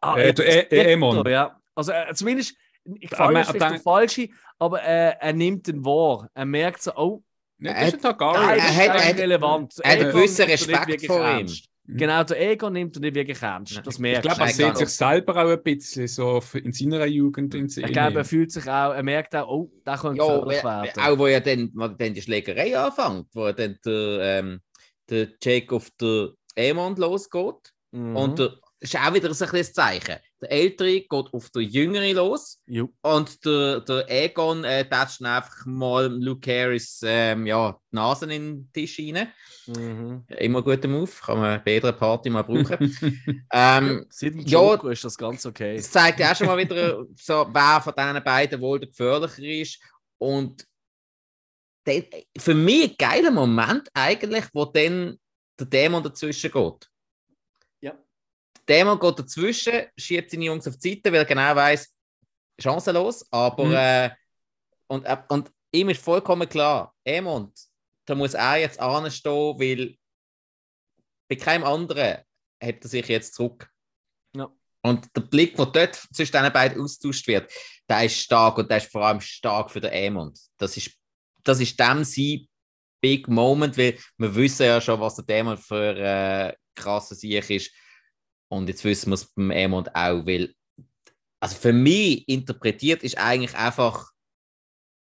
Ah, 0.00 0.16
äh, 0.16 0.26
ja, 0.28 0.32
der 0.32 0.44
das 0.46 0.54
Ä- 0.54 0.68
geht 0.68 0.86
Ämon. 0.86 1.16
doch, 1.16 1.30
Ja. 1.30 1.60
Also 1.74 1.92
äh, 1.92 2.14
zumindest, 2.14 2.56
ich 3.00 3.10
fand 3.10 3.36
es 3.36 3.48
vielleicht 3.50 3.74
der 3.74 3.80
falsche, 3.80 4.28
aber 4.58 4.82
äh, 4.82 5.14
er 5.20 5.32
nimmt 5.34 5.66
den 5.66 5.84
wahr. 5.84 6.30
Er 6.32 6.46
merkt 6.46 6.82
so, 6.82 6.94
oh, 6.94 7.22
Nicht, 7.58 7.74
Er 7.74 7.84
das 7.86 7.94
ist 7.94 8.02
Targaryen. 8.02 8.40
das 8.42 8.50
er 8.50 8.56
ist 8.56 8.64
hat- 8.76 8.90
eigentlich 8.90 9.30
er 9.30 9.50
hat- 9.50 9.78
er 9.82 9.90
einen 9.90 10.12
gewissen 10.12 10.42
er 10.42 10.48
Respekt 10.48 11.06
vor 11.06 11.16
ihm. 11.20 11.24
ernst. 11.38 11.64
Genau, 11.88 12.24
der 12.24 12.50
Ego 12.50 12.68
nimmt 12.68 12.96
er 12.96 13.00
nicht 13.00 13.14
wirklich 13.14 13.40
ernst. 13.40 13.80
Das 13.84 13.94
ich 13.94 14.00
merkst 14.00 14.22
glaube, 14.22 14.40
er 14.42 14.48
sieht 14.48 14.76
sich 14.76 14.88
selber 14.88 15.36
auch 15.44 15.48
ein 15.50 15.62
bisschen 15.62 16.08
so 16.08 16.42
in 16.54 16.72
seiner 16.72 17.06
Jugend. 17.06 17.54
In 17.54 17.66
Ich 17.66 17.92
glaube, 17.92 18.18
er 18.18 18.24
fühlt 18.24 18.50
sich 18.50 18.64
auch, 18.64 18.92
er 18.92 19.02
merkt 19.04 19.36
auch, 19.36 19.48
oh, 19.48 19.70
da 19.84 19.96
könnte 19.96 20.18
Ja, 20.18 20.38
gefährlich 20.40 20.58
we- 20.58 20.64
werden. 20.64 21.02
auch 21.02 21.18
wo 21.18 21.26
ja 21.28 21.38
dann, 21.38 21.70
wo 21.74 21.86
dann 21.86 22.12
die 22.12 22.20
Schlägerei 22.22 22.76
anfängt, 22.76 23.28
wo 23.34 23.52
dann 23.52 23.78
der, 23.86 24.18
ähm, 24.20 24.60
der 25.08 25.28
Jake 25.40 25.72
auf 25.76 25.88
den 26.00 26.30
Aemond 26.58 26.98
losgeht. 26.98 27.72
Mhm. 27.92 28.16
Und 28.16 28.38
der, 28.40 28.54
ist 28.80 28.96
auch 28.96 29.14
wieder 29.14 29.32
so 29.32 29.44
ein 29.46 29.64
Zeichen. 29.64 30.16
Der 30.40 30.52
Ältere 30.52 31.00
geht 31.00 31.32
auf 31.32 31.50
den 31.50 31.62
Jüngeren 31.62 32.14
los 32.14 32.60
Jo. 32.66 32.92
und 33.02 33.44
der, 33.44 33.80
der 33.80 34.04
Egon 34.10 34.64
äh, 34.64 34.86
tätscht 34.88 35.22
einfach 35.22 35.64
mal 35.64 36.06
Luke 36.06 36.50
Harris 36.50 37.00
ähm, 37.04 37.46
ja, 37.46 37.78
die 37.90 37.96
Nase 37.96 38.26
in 38.26 38.30
den 38.30 38.72
Tisch 38.72 38.98
rein. 38.98 39.28
Mhm. 39.66 40.24
Immer 40.28 40.62
guter 40.62 40.88
Move, 40.88 41.10
kann 41.24 41.38
man 41.38 41.62
bei 41.64 41.72
jeder 41.72 41.92
Party 41.92 42.28
mal 42.28 42.42
brauchen. 42.42 42.78
ähm, 43.52 44.06
Seit 44.10 44.34
dem 44.34 44.40
Ja. 44.40 44.60
Joker 44.60 44.90
ist 44.92 45.04
das 45.04 45.16
ganz 45.16 45.46
okay. 45.46 45.76
es 45.76 45.90
zeigt 45.90 46.20
ja 46.20 46.32
auch 46.32 46.36
schon 46.36 46.48
mal 46.48 46.58
wieder, 46.58 47.06
so, 47.16 47.46
wer 47.50 47.80
von 47.80 47.94
diesen 47.96 48.24
beiden 48.24 48.60
wohl 48.60 48.80
der 48.80 48.88
gefährlicher 48.88 49.42
ist. 49.42 49.80
Und 50.18 50.66
der, 51.86 52.04
für 52.36 52.54
mich 52.54 52.90
ein 52.90 52.96
geiler 52.98 53.30
Moment 53.30 53.88
eigentlich, 53.94 54.44
wo 54.52 54.66
dann 54.66 55.18
der 55.58 55.66
Dämon 55.66 56.02
dazwischen 56.02 56.50
geht. 56.50 56.90
Dämon 58.68 58.98
geht 58.98 59.18
dazwischen, 59.18 59.86
schiebt 59.96 60.30
seine 60.30 60.44
Jungs 60.44 60.66
auf 60.66 60.76
die 60.76 60.90
Seite, 60.94 61.12
weil 61.12 61.20
er 61.20 61.24
genau 61.24 61.54
weiß, 61.54 61.94
chancenlos, 62.60 63.24
aber 63.30 63.64
Mhm. 63.64 63.72
äh, 63.74 64.10
und, 64.88 65.04
äh, 65.04 65.18
und 65.28 65.52
ihm 65.72 65.88
ist 65.90 66.02
vollkommen 66.02 66.48
klar, 66.48 66.94
Emond, 67.04 67.52
da 68.06 68.14
muss 68.14 68.34
er 68.34 68.56
jetzt 68.56 68.78
anstehen, 68.80 69.58
weil 69.58 69.96
bei 71.28 71.36
keinem 71.36 71.64
anderen 71.64 72.18
hat 72.62 72.82
er 72.82 72.88
sich 72.88 73.06
jetzt 73.08 73.34
zurück. 73.34 73.68
Ja. 74.34 74.50
Und 74.82 75.14
der 75.16 75.22
Blick, 75.22 75.56
der 75.56 75.66
dort 75.66 75.94
zwischen 75.94 76.32
diesen 76.32 76.52
beiden 76.52 76.80
austauscht 76.80 77.26
wird, 77.26 77.52
der 77.88 78.04
ist 78.04 78.18
stark 78.20 78.58
und 78.58 78.70
der 78.70 78.78
ist 78.78 78.90
vor 78.90 79.04
allem 79.04 79.20
stark 79.20 79.70
für 79.70 79.80
den 79.80 79.90
Emond. 79.92 80.38
Das 80.56 80.76
ist, 80.76 80.92
das 81.42 81.60
ist 81.60 81.78
dem 81.78 82.04
sein 82.04 82.46
Big 83.00 83.28
Moment, 83.28 83.76
weil 83.76 83.98
wir 84.16 84.34
wissen 84.34 84.66
ja 84.66 84.80
schon, 84.80 85.00
was 85.00 85.16
der 85.16 85.24
Dämon 85.24 85.58
für 85.58 85.96
äh, 85.96 86.54
krasser 86.74 87.14
Sieg 87.14 87.50
ist. 87.50 87.72
Und 88.48 88.68
jetzt 88.68 88.84
wissen 88.84 89.10
wir 89.10 89.14
es 89.14 89.32
beim 89.34 89.50
Emond 89.50 89.94
auch, 89.94 90.24
weil, 90.26 90.54
also 91.40 91.56
für 91.56 91.72
mich 91.72 92.28
interpretiert 92.28 93.02
ist 93.02 93.18
eigentlich 93.18 93.54
einfach, 93.56 94.10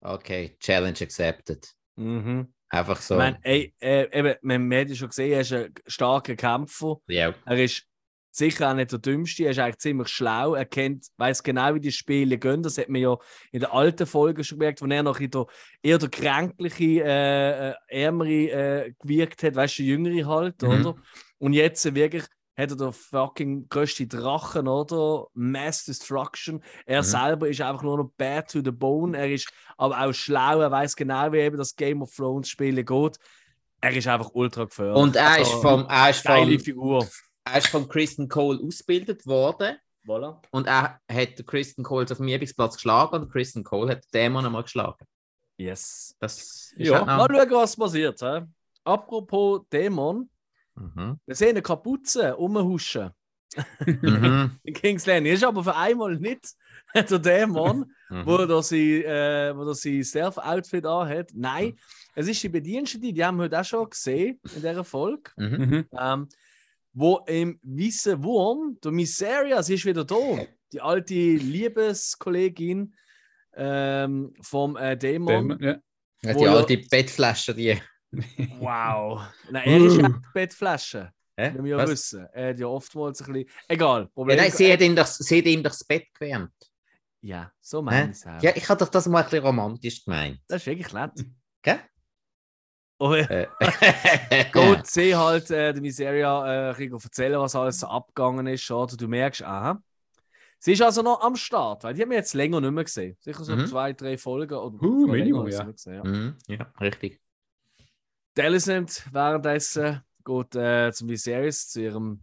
okay, 0.01 0.57
Challenge 0.61 0.99
accepted. 1.01 1.67
Mhm. 1.97 2.53
Einfach 2.69 3.01
so. 3.03 3.15
Ich 3.15 3.19
meine, 3.19 3.39
ey, 3.43 3.75
äh, 3.81 4.09
eben, 4.19 4.35
man 4.43 4.81
hat 4.81 4.89
ja 4.89 4.95
schon 4.95 5.09
gesehen, 5.09 5.33
er 5.33 5.41
ist 5.41 5.53
ein 5.53 5.75
starker 5.87 6.37
Kämpfer. 6.37 6.97
ja. 7.09 7.35
Er 7.45 7.63
ist 7.65 7.85
sicher 8.35 8.71
auch 8.71 8.75
nicht 8.75 8.91
der 8.91 8.99
Dümmste, 8.99 9.45
er 9.45 9.51
ist 9.51 9.59
eigentlich 9.59 9.77
ziemlich 9.79 10.09
schlau. 10.09 10.55
Er 10.55 10.65
kennt, 10.65 11.07
weiß 11.19 11.43
genau, 11.43 11.75
wie 11.75 11.81
die 11.81 11.93
Spiele 11.93 12.39
gehen. 12.39 12.63
Das 12.63 12.79
hat 12.79 12.89
man 12.89 13.03
ja 13.03 13.19
in 13.51 13.61
der 13.61 13.75
alten 13.75 14.07
Folge 14.07 14.43
schon 14.43 14.59
gemerkt, 14.59 14.81
wo 14.81 14.87
er 14.87 15.03
noch 15.03 15.21
in 15.21 15.31
der, 15.31 15.45
eher 15.83 15.99
der 15.99 16.09
kränkliche, 16.09 17.05
äh, 17.05 17.71
äh, 17.71 17.75
ärmere 17.89 18.31
äh, 18.31 18.93
gewirkt 19.01 19.43
hat, 19.43 19.55
weißt 19.55 19.81
du, 19.81 19.83
jüngere 19.83 20.27
halt, 20.27 20.63
Mhm. 20.63 20.69
oder? 20.69 20.95
Und 21.37 21.53
jetzt 21.53 21.95
wirklich 21.95 22.25
hat 22.57 22.71
er 22.71 22.77
den 22.77 22.93
fucking 22.93 23.69
größten 23.69 24.09
Drachen, 24.09 24.69
oder? 24.69 25.27
Mass 25.35 25.85
Destruction. 25.85 26.63
Er 26.87 27.01
Mhm. 27.01 27.07
selber 27.07 27.49
ist 27.49 27.61
einfach 27.61 27.83
nur 27.83 27.97
noch 27.99 28.11
bad 28.17 28.51
to 28.51 28.61
the 28.65 28.71
bone. 28.71 29.17
Er 29.17 29.33
ist 29.33 29.51
aber 29.79 30.01
auch 30.05 30.13
schlau, 30.13 30.61
er 30.61 30.71
weiß 30.71 30.95
genau, 30.97 31.33
wie 31.33 31.39
eben 31.39 31.57
das 31.57 31.75
Game 31.75 32.03
of 32.03 32.15
Thrones 32.15 32.49
Spiele 32.49 32.85
geht. 32.85 33.19
Er 33.81 33.97
ist 33.97 34.07
einfach 34.07 34.31
ultra 34.35 34.65
gefährlich. 34.65 34.97
Und 35.03 35.17
er 35.17 35.39
ist 35.41 35.49
Also, 35.51 35.61
vom, 35.63 35.87
er 35.89 36.11
ist 36.11 36.21
vom, 36.27 36.59
Figur. 36.61 37.09
er 37.45 37.59
ist 37.59 37.67
von 37.69 37.89
Kristen 37.89 38.29
Cole 38.29 38.61
ausgebildet 38.65 39.27
worden. 39.27 39.77
Voilà. 40.07 40.41
Und 40.51 40.67
er 40.67 41.01
hat 41.11 41.47
Kristen 41.47 41.83
Cole 41.85 42.07
auf 42.11 42.17
dem 42.19 42.29
Übungsplatz 42.29 42.75
geschlagen 42.75 43.23
und 43.23 43.31
Kristen 43.33 43.65
Cole 43.65 43.93
hat 43.93 44.05
den 44.05 44.11
Dämon 44.13 44.45
einmal 44.45 44.65
geschlagen. 44.65 45.05
Yes. 45.57 46.15
Das 46.21 46.39
ist 46.39 46.75
Ja, 46.77 46.95
halt 46.99 47.07
Mal 47.07 47.17
noch- 47.29 47.39
schauen, 47.39 47.51
was 47.53 47.77
passiert. 47.77 48.21
He? 48.21 48.41
Apropos 48.85 49.63
Dämon, 49.73 50.29
Mhm. 50.75 51.19
wir 51.27 51.35
sehen 51.35 51.51
eine 51.51 51.63
Kapuze 51.63 52.33
rumhuschen 52.33 53.11
Mhm. 53.87 54.53
in 54.65 54.75
King's 54.75 55.05
Landing. 55.07 55.35
Ist 55.35 55.45
aber 55.45 55.63
für 55.63 55.77
einmal 55.77 56.17
nicht 56.17 56.55
der 56.95 57.19
Dämon, 57.19 57.93
Mhm. 58.09 58.27
wo 58.27 58.37
er 58.37 58.63
sein, 58.63 58.79
äh, 58.79 59.53
wo 59.55 59.63
er 59.69 59.75
sein 59.75 60.03
Stealth-Outfit 60.05 60.85
anhat. 60.87 61.31
Nein, 61.35 61.79
es 62.15 62.29
ist 62.29 62.43
die 62.43 62.49
Bedienstete, 62.49 63.13
die 63.13 63.25
haben 63.25 63.37
wir 63.37 63.45
heute 63.45 63.61
auch 63.61 63.65
schon 63.65 63.89
gesehen 63.91 64.41
in 64.55 64.63
dieser 64.63 64.85
Folge. 64.85 65.31
Mhm. 65.37 65.47
Mhm. 65.49 65.85
Ähm, 65.99 66.29
wo 66.95 67.19
im 67.27 67.59
weißen 67.63 68.23
Wurm, 68.23 68.79
der 68.85 68.93
Miseria, 68.93 69.63
sie 69.63 69.75
ist 69.75 69.85
wieder 69.87 70.05
da. 70.05 70.17
Die 70.73 70.81
alte 70.81 71.15
Liebeskollegin 71.15 72.95
ähm, 73.55 74.35
vom 74.41 74.77
äh, 74.77 74.97
Dämon. 74.97 75.49
Dem, 75.51 75.59
ja. 75.61 75.79
Die 76.23 76.47
alte 76.49 76.79
Bettflasche, 76.79 77.55
die. 77.55 77.79
Wow. 78.59 79.23
Nein, 79.51 79.63
er 79.69 79.81
ist 79.87 79.97
Uh. 79.99 80.05
auch 80.05 80.09
die 80.09 80.21
Bettflasche. 80.35 81.13
Hä? 81.37 81.55
Wir 81.61 81.79
ja 81.79 81.89
wissen. 81.89 82.27
Er 82.33 82.51
hat 82.51 82.59
ja 82.59 82.67
oftmals 82.67 83.23
ein 83.23 83.33
bisschen. 83.33 83.51
Egal. 83.69 84.03
Ja, 84.03 84.07
Problem. 84.09 84.37
nein, 84.37 84.51
sie 84.51 84.71
hat, 84.73 84.81
ihm 84.83 84.95
das, 84.95 85.17
sie 85.17 85.39
hat 85.39 85.47
ihm 85.47 85.63
das 85.63 85.83
Bett 85.85 86.07
gewärmt. 86.15 86.53
ja 87.23 87.51
so 87.61 87.81
meine 87.81 88.11
ich 88.11 88.17
es 88.19 88.27
auch. 88.27 88.43
Ja, 88.43 88.53
ich 88.55 88.69
habe 88.69 88.79
doch 88.85 88.91
das 88.91 89.07
mal 89.09 89.21
ein 89.21 89.25
bisschen 89.25 89.45
romantisch 89.45 90.05
gemeint. 90.05 90.41
Das 90.49 90.61
ist 90.63 90.67
wirklich 90.67 90.93
nett. 90.93 91.13
Gell? 91.63 91.81
Oh, 92.99 93.15
ja. 93.15 93.25
Äh, 93.25 93.47
Gut, 94.53 94.87
sie 94.87 95.17
halt 95.17 95.51
äh, 95.51 95.73
der 95.73 95.81
Miseria 95.81 96.71
äh, 96.73 96.85
erzählen, 96.93 97.41
was 97.41 97.57
alles 97.57 97.81
so 97.81 97.87
abgegangen 97.87 98.47
ist. 98.47 98.71
Oder 98.71 98.97
du 98.97 99.09
merkst, 99.09 99.43
aha. 99.43 99.83
Sie 100.59 100.73
ist 100.75 100.83
also 100.83 101.03
noch 101.03 101.21
am 101.23 101.35
Start, 101.35 101.83
weil 101.83 101.95
die 101.95 102.03
haben 102.03 102.11
wir 102.11 102.19
jetzt 102.19 102.35
länger 102.35 102.61
nicht 102.61 102.71
mehr 102.73 102.85
gesehen. 102.85 103.17
Sicher 103.21 103.43
so 103.43 103.57
Mhm. 103.57 103.67
zwei, 103.67 103.93
drei 103.95 104.19
Folgen. 104.19 104.55
Oder 104.55 104.77
sogar 104.79 105.17
Minimum, 105.17 105.49
ja. 105.49 105.65
gesehen, 105.65 105.95
ja. 105.95 106.05
Mhm, 106.05 106.37
ja, 106.47 106.73
richtig. 106.79 107.21
Alicent 108.39 109.07
währenddessen 109.13 110.03
geht 110.25 110.55
äh, 110.55 110.93
zum 110.93 111.09
Viserys, 111.09 111.69
zu 111.69 111.83
ihrem 111.83 112.23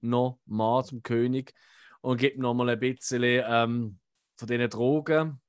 noch 0.00 0.38
Mann, 0.46 0.84
zum 0.84 1.02
König, 1.02 1.52
und 2.00 2.18
gibt 2.18 2.38
nochmal 2.38 2.70
ein 2.70 2.80
bisschen 2.80 3.22
ähm, 3.22 3.98
von 4.36 4.48
diesen 4.48 4.70
Drogen. 4.70 5.40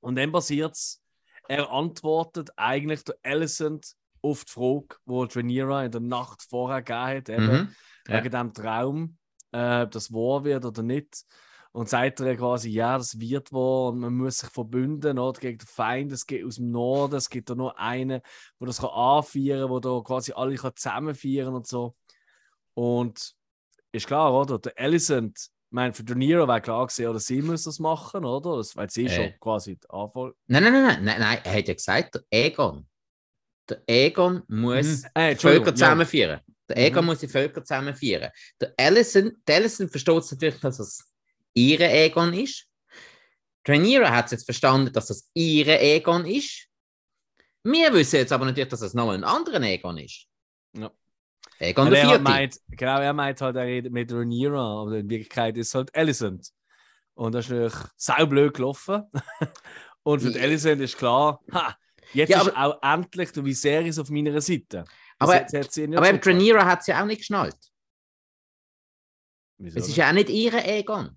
Und 0.00 0.16
dann 0.16 0.30
passiert 0.30 0.74
es, 0.74 1.02
er 1.48 1.70
antwortet 1.70 2.50
eigentlich 2.56 3.02
der 3.04 3.16
Alicent 3.24 3.94
auf 4.22 4.44
die 4.44 4.52
Frage, 4.52 4.96
die 5.06 5.38
Rhaenyra 5.38 5.84
in 5.84 5.90
der 5.90 6.00
Nacht 6.00 6.42
vorher 6.48 6.82
gegeben 6.82 7.18
hat, 7.18 7.28
eben, 7.28 7.46
Mhm. 7.46 7.74
Ja. 8.08 8.22
wegen 8.22 8.30
dem 8.30 8.52
Traum, 8.52 9.18
äh, 9.52 9.82
ob 9.82 9.90
das 9.90 10.12
wahr 10.12 10.44
wird 10.44 10.64
oder 10.64 10.82
nicht. 10.84 11.24
Und 11.76 11.90
sagt 11.90 12.20
er 12.20 12.34
quasi, 12.36 12.70
ja, 12.70 12.96
das 12.96 13.20
wird 13.20 13.52
wahr 13.52 13.90
und 13.92 13.98
man 13.98 14.14
muss 14.14 14.38
sich 14.38 14.48
verbünden 14.48 15.18
oder, 15.18 15.38
gegen 15.38 15.58
den 15.58 15.66
Feind. 15.66 16.10
Es 16.10 16.24
geht 16.26 16.42
aus 16.42 16.56
dem 16.56 16.70
Norden, 16.70 17.16
es 17.16 17.28
gibt 17.28 17.50
da 17.50 17.54
nur 17.54 17.78
einen, 17.78 18.22
der 18.58 18.66
das 18.66 18.78
kann 18.78 18.88
anführen 18.88 19.68
kann, 19.68 19.82
der 19.82 19.90
da 19.92 20.00
quasi 20.00 20.32
alle 20.32 20.56
kann 20.56 20.72
und 21.54 21.66
so. 21.66 21.94
Und 22.72 23.34
ist 23.92 24.06
klar, 24.06 24.32
oder? 24.32 24.58
Der 24.58 24.72
Alicent, 24.78 25.36
ich 25.38 25.50
meine, 25.68 25.92
für 25.92 26.02
Rhaenyra 26.08 26.48
war 26.48 26.62
klar 26.62 26.86
gewesen, 26.86 27.08
oder 27.08 27.18
sie 27.20 27.42
muss 27.42 27.64
das 27.64 27.78
machen, 27.78 28.24
oder? 28.24 28.56
Das, 28.56 28.74
weil 28.74 28.88
sie 28.88 29.04
Äh. 29.04 29.10
schon 29.10 29.34
quasi 29.38 29.76
die 29.76 29.90
Anfall. 29.90 30.32
Nein, 30.46 30.62
nein, 30.62 30.72
nein, 30.72 30.82
nein, 30.82 31.04
nein, 31.04 31.20
nein, 31.20 31.38
er 31.44 31.58
hat 31.58 31.68
ja 31.68 31.74
gesagt, 31.74 32.14
der 32.14 32.22
Egon. 32.30 32.88
Der 33.68 33.82
Egon 33.86 34.42
muss 34.48 35.04
Äh, 35.12 35.34
die 35.34 35.40
Völker 35.40 35.66
ja. 35.66 35.74
zusammenführen. 35.74 36.40
Der 36.70 36.78
Egon 36.78 37.04
Mhm. 37.04 37.10
muss 37.10 37.18
die 37.18 37.28
Völker 37.28 37.62
zusammenführen. 37.62 38.30
Der 38.62 38.72
Allison, 38.78 39.30
der 39.46 39.56
Allison 39.56 39.90
versteht 39.90 40.16
es 40.22 40.32
natürlich, 40.32 40.60
dass 40.60 40.78
es 40.78 41.12
ihre 41.56 41.90
Egon 41.90 42.32
ist. 42.34 42.66
Rhaenyra 43.66 44.10
hat 44.14 44.26
es 44.26 44.30
jetzt 44.32 44.44
verstanden, 44.44 44.92
dass 44.92 45.10
es 45.10 45.28
ihre 45.34 45.80
Egon 45.80 46.24
ist. 46.24 46.68
Wir 47.64 47.92
wissen 47.92 48.16
jetzt 48.16 48.32
aber 48.32 48.44
natürlich, 48.44 48.68
dass 48.68 48.82
es 48.82 48.94
noch 48.94 49.10
ein 49.10 49.24
anderer 49.24 49.60
Egon 49.62 49.98
ist. 49.98 50.26
Ja. 50.76 50.92
Egon 51.58 51.90
der 51.90 52.00
er 52.02 52.08
Vierte. 52.08 52.22
meint, 52.22 52.60
genau, 52.68 53.00
er 53.00 53.12
meint 53.12 53.40
halt, 53.40 53.56
er 53.56 53.64
redet 53.64 53.92
mit 53.92 54.12
Rhaenyra, 54.12 54.82
aber 54.82 54.98
in 54.98 55.08
Wirklichkeit 55.10 55.56
ist 55.56 55.68
es 55.68 55.74
halt 55.74 55.92
Alicent. 55.96 56.48
Und 57.14 57.34
das 57.34 57.46
ist 57.46 57.50
natürlich 57.52 57.74
saublöd 57.96 58.54
gelaufen. 58.54 59.02
Und 60.04 60.20
für 60.20 60.30
die 60.30 60.38
Ja. 60.38 60.44
Alicent 60.44 60.80
ist 60.82 60.96
klar, 60.98 61.40
ha, 61.52 61.76
jetzt 62.12 62.28
Ja, 62.30 62.42
ist 62.42 62.54
auch 62.56 62.78
endlich 62.82 63.32
der 63.32 63.44
Viserys 63.44 63.98
auf 63.98 64.10
meiner 64.10 64.40
Seite. 64.40 64.84
Bis 64.84 64.88
Aber- 65.18 65.40
jetzt 65.40 65.54
hat 65.56 65.72
sie 65.72 65.84
ihn 65.84 65.92
ja 65.94 65.98
aber 65.98 66.10
eben. 66.10 66.20
Rhaenyra 66.22 66.64
hat 66.66 66.80
es 66.82 66.86
ja 66.86 67.02
auch 67.02 67.06
nicht 67.06 67.18
geschnallt. 67.18 67.56
Wieso 69.58 69.78
Es 69.78 69.88
ist 69.88 69.96
ja 69.96 70.08
auch 70.10 70.12
nicht 70.12 70.28
ihre 70.28 70.62
Egon. 70.64 71.16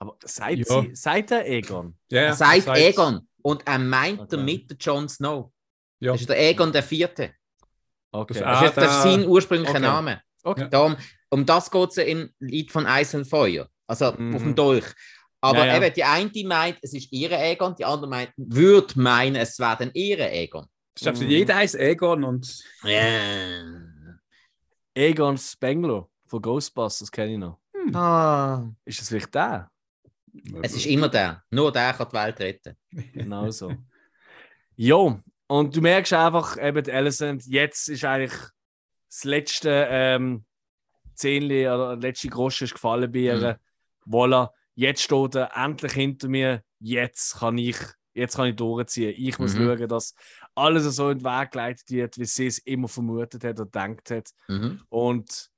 Aber 0.00 0.16
seit, 0.24 0.58
Ja. 0.58 0.64
sie, 0.82 0.90
seit 0.94 1.30
der 1.30 1.48
Egon. 1.50 1.96
Ja, 2.10 2.22
ja, 2.22 2.32
sagt 2.34 2.62
seit- 2.62 2.78
Egon. 2.78 3.26
Und 3.42 3.66
er 3.66 3.78
meint 3.78 4.20
Okay. 4.20 4.28
damit 4.30 4.70
den 4.70 4.78
Jon 4.78 5.08
Snow. 5.08 5.52
Ja. 6.00 6.12
Das 6.12 6.20
ist 6.20 6.28
der 6.30 6.40
Egon 6.50 6.70
der 6.72 6.82
Vierte. 6.82 7.34
Okay. 8.12 8.34
Das- 8.34 8.42
Das 8.42 8.46
Ah, 8.46 8.64
ist, 8.66 8.76
das 8.76 8.84
ist 8.84 8.92
da- 8.92 9.02
sein 9.02 9.26
ursprünglicher 9.26 9.72
okay. 9.72 9.80
Name. 9.80 10.22
Okay. 10.44 10.68
Darum, 10.70 10.96
um 11.30 11.44
das 11.44 11.70
geht 11.70 11.90
es 11.90 11.96
ja 11.96 12.04
im 12.04 12.32
Lied 12.38 12.70
von 12.70 12.86
Eis 12.86 13.14
und 13.14 13.24
Feuer. 13.26 13.68
Also 13.86 14.12
Mhm. 14.12 14.34
auf 14.36 14.42
dem 14.42 14.54
Dolch. 14.54 14.84
Aber 15.40 15.58
Ja, 15.66 15.66
ja. 15.66 15.76
eben, 15.82 15.94
die 15.94 16.04
eine 16.04 16.30
meint, 16.48 16.78
es 16.82 16.94
ist 16.94 17.12
ihre 17.12 17.36
Egon, 17.38 17.74
die 17.76 17.84
andere 17.84 18.08
meint, 18.10 18.32
würde 18.36 18.98
meinen, 19.00 19.36
es 19.36 19.58
wäre 19.58 19.76
dann 19.78 19.90
ihre 19.94 20.30
Egon. 20.30 20.66
Ist 20.96 21.06
einfach 21.06 21.22
Mhm. 21.22 21.28
jeder 21.28 21.54
heißt 21.56 21.74
Egon 21.76 22.24
und 22.24 22.62
Ja. 22.82 23.62
Egon 24.94 25.38
Spengler 25.38 26.08
von 26.26 26.42
Ghostbusters 26.42 27.10
kenne 27.10 27.32
ich 27.32 27.38
noch. 27.38 27.58
Ah. 27.94 28.64
Ist 28.84 29.00
das 29.00 29.08
vielleicht 29.08 29.34
der? 29.34 29.70
Es 30.62 30.74
ist 30.74 30.86
immer 30.86 31.08
der. 31.08 31.42
Nur 31.50 31.72
der 31.72 31.92
kann 31.94 32.08
die 32.08 32.16
Welt 32.16 32.40
retten. 32.40 32.76
Genau 33.12 33.50
so. 33.50 33.74
jo, 34.76 35.20
und 35.46 35.74
du 35.76 35.80
merkst 35.80 36.12
einfach, 36.12 36.56
eben, 36.62 36.88
Alicent, 36.90 37.44
jetzt 37.46 37.88
ist 37.88 38.04
eigentlich 38.04 38.38
das 39.08 39.24
letzte 39.24 39.86
ähm, 39.90 40.44
Zehnli 41.14 41.66
oder 41.66 41.96
der 41.96 42.10
letzte 42.10 42.28
Groschen 42.28 42.64
ist 42.64 42.74
gefallen 42.74 43.10
bei 43.10 43.18
ihr, 43.20 43.58
Mhm. 44.06 44.12
voilà, 44.12 44.50
jetzt 44.74 45.02
steht 45.02 45.34
er 45.34 45.56
endlich 45.56 45.92
hinter 45.92 46.28
mir, 46.28 46.62
jetzt 46.78 47.38
kann 47.38 47.58
ich, 47.58 47.76
jetzt 48.14 48.36
kann 48.36 48.48
ich 48.48 48.56
durchziehen. 48.56 49.14
Ich 49.16 49.38
muss 49.38 49.54
Mhm. 49.54 49.66
schauen, 49.78 49.88
dass 49.88 50.14
alles 50.54 50.84
so 50.94 51.10
in 51.10 51.18
den 51.18 51.24
Weg 51.24 51.50
geleitet 51.52 51.90
wird, 51.90 52.18
wie 52.18 52.24
sie 52.24 52.46
es 52.46 52.58
immer 52.58 52.88
vermutet 52.88 53.42
hat 53.44 53.58
oder 53.58 53.64
gedacht 53.64 54.10
hat. 54.10 54.30
Mhm. 54.48 54.82
Und 54.90 55.50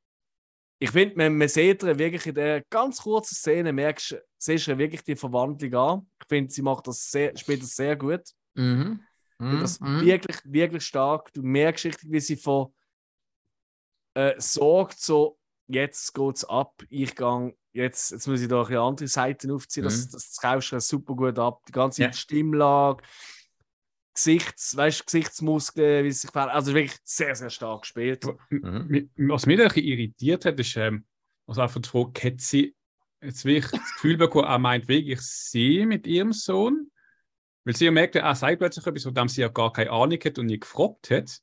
ich 0.82 0.90
finde, 0.90 1.14
man, 1.16 1.36
man 1.36 1.46
sieht 1.48 1.82
wirklich 1.82 2.26
in 2.26 2.34
der 2.34 2.62
ganz 2.70 3.02
kurzen 3.02 3.34
Szene, 3.34 3.72
merkst, 3.72 4.16
siehst 4.38 4.66
du 4.66 4.78
wirklich 4.78 5.04
die 5.04 5.14
Verwandlung 5.14 5.74
an. 5.74 6.10
Ich 6.22 6.26
finde, 6.28 6.50
sie 6.50 6.62
macht 6.62 6.86
das 6.86 7.10
sehr, 7.10 7.36
spielt 7.36 7.62
das 7.62 7.76
sehr 7.76 7.96
gut. 7.96 8.22
Mhm. 8.54 9.00
Finde 9.38 9.58
Das 9.58 9.78
Mhm. 9.78 10.00
wirklich, 10.00 10.36
wirklich 10.44 10.84
stark. 10.84 11.32
Du 11.34 11.42
merkst 11.42 11.84
richtig, 11.84 12.10
wie 12.10 12.20
sie 12.20 12.36
von 12.36 12.72
äh, 14.14 14.34
sorgt, 14.38 15.00
so, 15.00 15.38
jetzt 15.68 16.14
geht 16.14 16.36
es 16.36 16.44
ab, 16.44 16.82
ich 16.88 17.14
gehe, 17.14 17.54
jetzt, 17.72 18.10
jetzt 18.10 18.26
muss 18.26 18.40
ich 18.40 18.48
da 18.48 18.62
ein 18.64 18.76
andere 18.76 19.06
Seiten 19.06 19.50
aufziehen, 19.50 19.84
das, 19.84 20.06
Mhm. 20.06 20.10
das 20.12 20.36
kaufst 20.40 20.72
du 20.72 20.80
super 20.80 21.14
gut 21.14 21.38
ab. 21.38 21.62
Die 21.68 21.72
ganze 21.72 22.02
Ja. 22.02 22.12
Stimmlage, 22.12 23.04
Gesichts, 24.20 24.76
weißt, 24.76 25.06
Gesichtsmuskeln, 25.06 26.04
wie 26.04 26.12
sie 26.12 26.20
sich 26.20 26.30
verhalten. 26.30 26.54
Also 26.54 26.74
wirklich 26.74 26.98
sehr, 27.04 27.34
sehr 27.34 27.48
stark 27.48 27.82
gespielt. 27.82 28.24
Mhm. 28.50 29.10
Was 29.16 29.46
mich 29.46 29.58
ein 29.58 29.68
bisschen 29.68 29.84
irritiert 29.84 30.44
hat, 30.44 30.60
ist 30.60 30.76
ähm, 30.76 31.06
also 31.46 31.62
einfach 31.62 31.80
die 31.80 31.88
Frage, 31.88 32.22
hat 32.22 32.40
sie 32.40 32.76
jetzt 33.22 33.44
wirklich 33.46 33.80
das 33.80 33.94
Gefühl 33.94 34.18
bekommen, 34.18 34.46
er 34.46 34.58
meint 34.58 34.88
wirklich 34.88 35.20
sie 35.22 35.86
mit 35.86 36.06
ihrem 36.06 36.32
Sohn? 36.32 36.90
Weil 37.64 37.76
sie 37.76 37.86
ja 37.86 37.90
merkt, 37.90 38.16
er 38.16 38.34
sagt 38.34 38.58
plötzlich 38.58 38.86
etwas, 38.86 39.04
von 39.04 39.14
dem 39.14 39.28
sie 39.28 39.40
ja 39.40 39.48
gar 39.48 39.72
keine 39.72 39.90
Ahnung 39.90 40.18
hat 40.22 40.38
und 40.38 40.46
nie 40.46 40.60
gefragt 40.60 41.10
hat, 41.10 41.40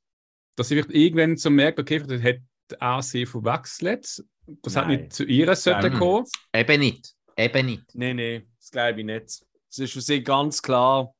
dass 0.56 0.68
sie 0.68 0.76
vielleicht 0.76 0.91
irgendwann 0.91 1.38
so 1.38 1.49
merkt, 1.49 1.80
okay, 1.80 1.99
vielleicht 1.99 2.24
hat 2.24 2.80
er 2.80 3.02
sie 3.02 3.26
verwechselt. 3.26 4.24
Das 4.62 4.76
hat 4.76 4.88
Nein. 4.88 5.02
nicht 5.02 5.14
zu 5.14 5.24
ihr 5.24 5.56
sollten 5.56 5.91
Nein. 5.94 5.99
kommen. 5.99 6.26
Eben 6.54 6.80
nicht. 6.80 7.14
Eben 7.36 7.66
nicht. 7.66 7.95
Nein, 7.95 8.16
nein, 8.16 8.52
das 8.60 8.72
glaube 8.72 8.99
ich 8.99 9.06
nicht. 9.06 9.41
Es 9.70 9.78
ist 9.78 9.94
für 9.94 10.02
sie 10.02 10.24
ganz 10.24 10.62
klar, 10.62 11.14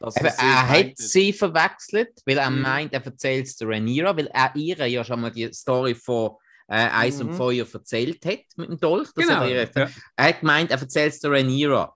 dass 0.00 0.16
Eben, 0.16 0.26
er 0.26 0.68
hat 0.68 0.96
sie 0.96 1.32
verwechselt, 1.32 2.20
weil 2.26 2.38
er 2.38 2.50
Mhm. 2.50 2.60
meint, 2.62 2.92
er 2.92 3.04
erzählt 3.04 3.46
es 3.46 3.56
der 3.56 3.68
Rhaenyra, 3.68 4.16
weil 4.16 4.26
er 4.28 4.54
ihr 4.56 4.86
ja 4.86 5.04
schon 5.04 5.20
mal 5.20 5.30
die 5.30 5.52
Story 5.52 5.94
von 5.94 6.32
äh, 6.70 6.86
Eis 6.92 7.18
und 7.22 7.28
Mhm. 7.28 7.34
Feuer 7.34 7.66
erzählt 7.72 8.22
hat 8.26 8.40
mit 8.56 8.68
dem 8.68 8.78
Dolch. 8.78 9.08
Das 9.14 9.26
Genau. 9.26 9.42
er, 9.44 9.70
Ja. 9.74 9.88
er 10.16 10.24
hat 10.28 10.40
gemeint, 10.40 10.70
er 10.70 10.78
erzählt 10.78 11.14
es 11.14 11.20
der 11.20 11.30
Rhaenyra. 11.30 11.94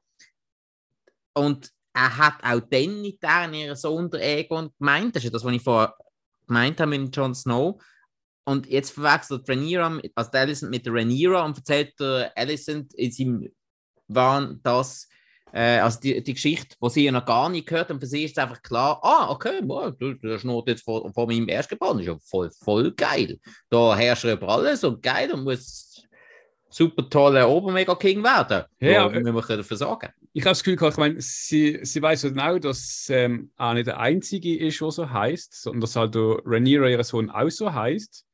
Und 1.35 1.71
er 1.95 2.17
hat 2.17 2.43
auch 2.43 2.61
dann 2.71 3.03
nicht 3.03 3.19
in 3.23 3.55
ihren 3.55 3.77
Sohn 3.77 4.11
der 4.11 4.21
Aegon 4.21 4.71
gemeint. 4.79 5.15
Das 5.15 5.23
ist 5.23 5.25
ja 5.27 5.31
das, 5.31 5.45
was 5.45 5.53
ich 5.53 5.63
vorher 5.63 5.95
gemeint 6.47 6.81
habe 6.81 6.99
mit 6.99 7.15
Jon 7.15 7.35
Snow. 7.35 7.83
Und 8.45 8.67
jetzt 8.67 8.93
verwechselt 8.93 9.49
Rhaenyra, 9.49 9.91
mit- 9.91 10.11
also 10.15 10.31
Alicent 10.33 10.71
mit 10.71 10.85
der 10.87 10.95
Rhaenyra 10.95 11.45
und 11.45 11.57
erzählt 11.59 11.99
der 12.01 12.33
Alicent 12.37 12.95
in 12.95 13.13
seinem 13.13 13.53
Wahn, 14.09 14.59
dass 14.63 15.09
äh, 15.53 15.79
also 15.79 16.01
die, 16.01 16.23
die 16.23 16.35
Geschichte, 16.35 16.77
die 16.83 16.91
sie 16.91 17.05
ja 17.05 17.13
noch 17.13 17.27
gar 17.27 17.49
nicht 17.49 17.67
gehört 17.67 17.91
und 17.91 18.01
für 18.01 18.07
sie 18.07 18.25
ist 18.25 18.33
es 18.33 18.39
einfach 18.39 18.63
klar, 18.63 19.01
ah, 19.03 19.31
okay, 19.31 19.61
boah, 19.63 19.93
du, 19.93 20.15
du 20.15 20.39
schnurrt 20.39 20.69
jetzt 20.69 20.85
vor, 20.85 21.13
vor 21.13 21.27
meinem 21.27 21.49
Erstgeborenen, 21.49 22.01
ist 22.01 22.07
ja 22.07 22.17
voll, 22.19 22.51
voll 22.51 22.93
geil. 22.93 23.39
Da 23.71 23.97
herrscht 23.97 24.25
er 24.25 24.35
über 24.35 24.49
alles 24.49 24.83
und 24.85 25.03
geil 25.03 25.33
und 25.33 25.45
muss 25.45 26.07
super 26.73 27.09
toller 27.09 27.49
Obermega-King 27.49 28.23
werden. 28.23 28.65
Ja, 28.81 29.09
da 29.09 29.21
müssen 29.21 29.35
wir 29.35 29.57
dafür 29.57 29.77
sagen. 29.77 30.09
Ich 30.33 30.43
habe 30.43 30.53
das 30.53 30.65
Gefühl, 30.65 30.89
ich 30.89 30.97
meine, 30.97 31.21
sie, 31.21 31.81
sie 31.83 32.01
weiß 32.01 32.23
genau, 32.23 32.59
dass 32.59 33.09
ähm, 33.11 33.51
er 33.59 33.75
nicht 33.75 33.87
der 33.87 34.01
Einzige 34.01 34.59
ist, 34.59 34.81
der 34.81 34.91
so 34.91 35.11
heißt, 35.11 35.63
sondern 35.63 35.83
dass 35.83 35.97
halt 35.97 36.15
der 36.15 36.39
Rhaenyra, 36.47 36.89
ihr 36.89 37.05
Sohn, 37.05 37.29
auch 37.29 37.51
so 37.51 37.73
heißt. 37.73 38.25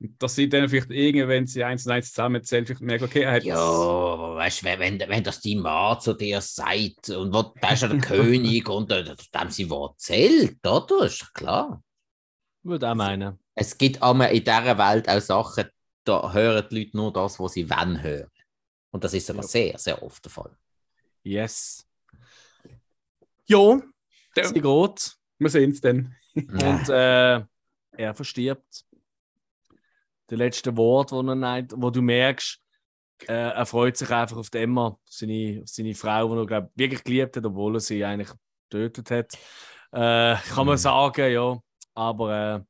Dass 0.00 0.36
sie 0.36 0.48
dann 0.48 0.68
vielleicht 0.68 0.90
irgendwann, 0.92 1.28
wenn 1.28 1.46
sie 1.48 1.64
eins 1.64 1.84
und 1.84 1.90
eins 1.92 2.10
zusammenzählt, 2.12 2.68
vielleicht 2.68 2.82
merkt, 2.82 3.02
okay, 3.02 3.22
er 3.22 3.32
hat. 3.32 3.42
Ja, 3.42 3.56
aber 3.58 4.36
weißt 4.36 4.62
du, 4.62 4.66
wenn, 4.66 4.78
wenn, 5.00 5.08
wenn 5.08 5.24
das 5.24 5.40
die 5.40 5.56
Mann 5.56 6.00
zu 6.00 6.14
dir 6.14 6.40
sagt 6.40 7.10
und 7.10 7.34
wo, 7.34 7.52
da 7.60 7.70
ist 7.72 7.82
ja 7.82 7.88
der 7.88 7.98
König 8.00 8.68
und 8.68 8.90
äh, 8.92 9.02
dem 9.04 9.50
sie 9.50 9.68
was 9.68 9.90
erzählt, 9.90 10.64
oder? 10.64 11.04
Ist 11.06 11.34
klar. 11.34 11.82
Würde 12.62 12.90
auch 12.90 12.94
meinen. 12.94 13.38
Es 13.54 13.76
gibt 13.76 14.00
aber 14.00 14.30
in 14.30 14.44
dieser 14.44 14.78
Welt 14.78 15.08
auch 15.08 15.20
Sachen, 15.20 15.64
da 16.04 16.32
hören 16.32 16.64
die 16.70 16.78
Leute 16.84 16.96
nur 16.96 17.12
das, 17.12 17.40
was 17.40 17.54
sie 17.54 17.68
wollen 17.68 18.00
hören. 18.00 18.30
Und 18.92 19.02
das 19.02 19.14
ist 19.14 19.26
sogar 19.26 19.42
Ja. 19.42 19.48
sehr, 19.48 19.78
sehr 19.78 20.00
oft 20.02 20.24
der 20.24 20.30
Fall. 20.30 20.56
Yes. 21.24 21.84
Jo, 23.46 23.82
Ja. 24.36 24.44
sie 24.44 24.60
geht 24.60 25.16
Wir 25.38 25.50
sehen 25.50 25.70
es 25.72 25.80
dann. 25.80 26.14
und 26.36 26.88
äh, 26.88 27.42
er 27.96 28.14
verstirbt. 28.14 28.84
Der 30.30 30.38
letzte 30.38 30.76
Wort, 30.76 31.12
wo, 31.12 31.22
er 31.22 31.34
nennt, 31.34 31.72
wo 31.76 31.90
du 31.90 32.02
merkst, 32.02 32.60
äh, 33.26 33.32
er 33.32 33.66
freut 33.66 33.96
sich 33.96 34.10
einfach 34.10 34.36
auf 34.36 34.50
die 34.50 34.58
Emma, 34.58 34.98
seine, 35.04 35.62
seine 35.64 35.94
Frau, 35.94 36.28
die 36.34 36.40
er 36.40 36.46
glaub, 36.46 36.70
wirklich 36.74 37.02
geliebt 37.04 37.36
hat, 37.36 37.44
obwohl 37.46 37.76
er 37.76 37.80
sie 37.80 38.04
eigentlich 38.04 38.30
getötet 38.70 39.10
hat. 39.10 39.34
Äh, 39.92 40.36
kann 40.54 40.66
man 40.66 40.74
Mhm. 40.74 40.78
sagen, 40.78 41.32
ja. 41.32 41.58
Aber 41.94 42.56
äh, 42.56 42.60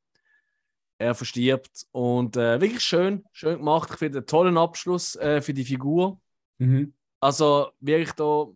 er 0.99 1.15
verstirbt 1.15 1.87
und 1.93 2.37
äh, 2.37 2.61
wirklich 2.61 2.83
schön, 2.83 3.25
schön 3.33 3.59
gemacht. 3.59 3.91
Ich 3.93 3.99
finde 3.99 4.19
einen 4.19 4.27
tollen 4.27 4.57
Abschluss 4.57 5.17
äh, 5.17 5.41
für 5.43 5.53
die 5.55 5.65
Figur. 5.65 6.21
Mhm. 6.59 6.95
Also 7.21 7.71
wirklich 7.81 8.13
da 8.13 8.47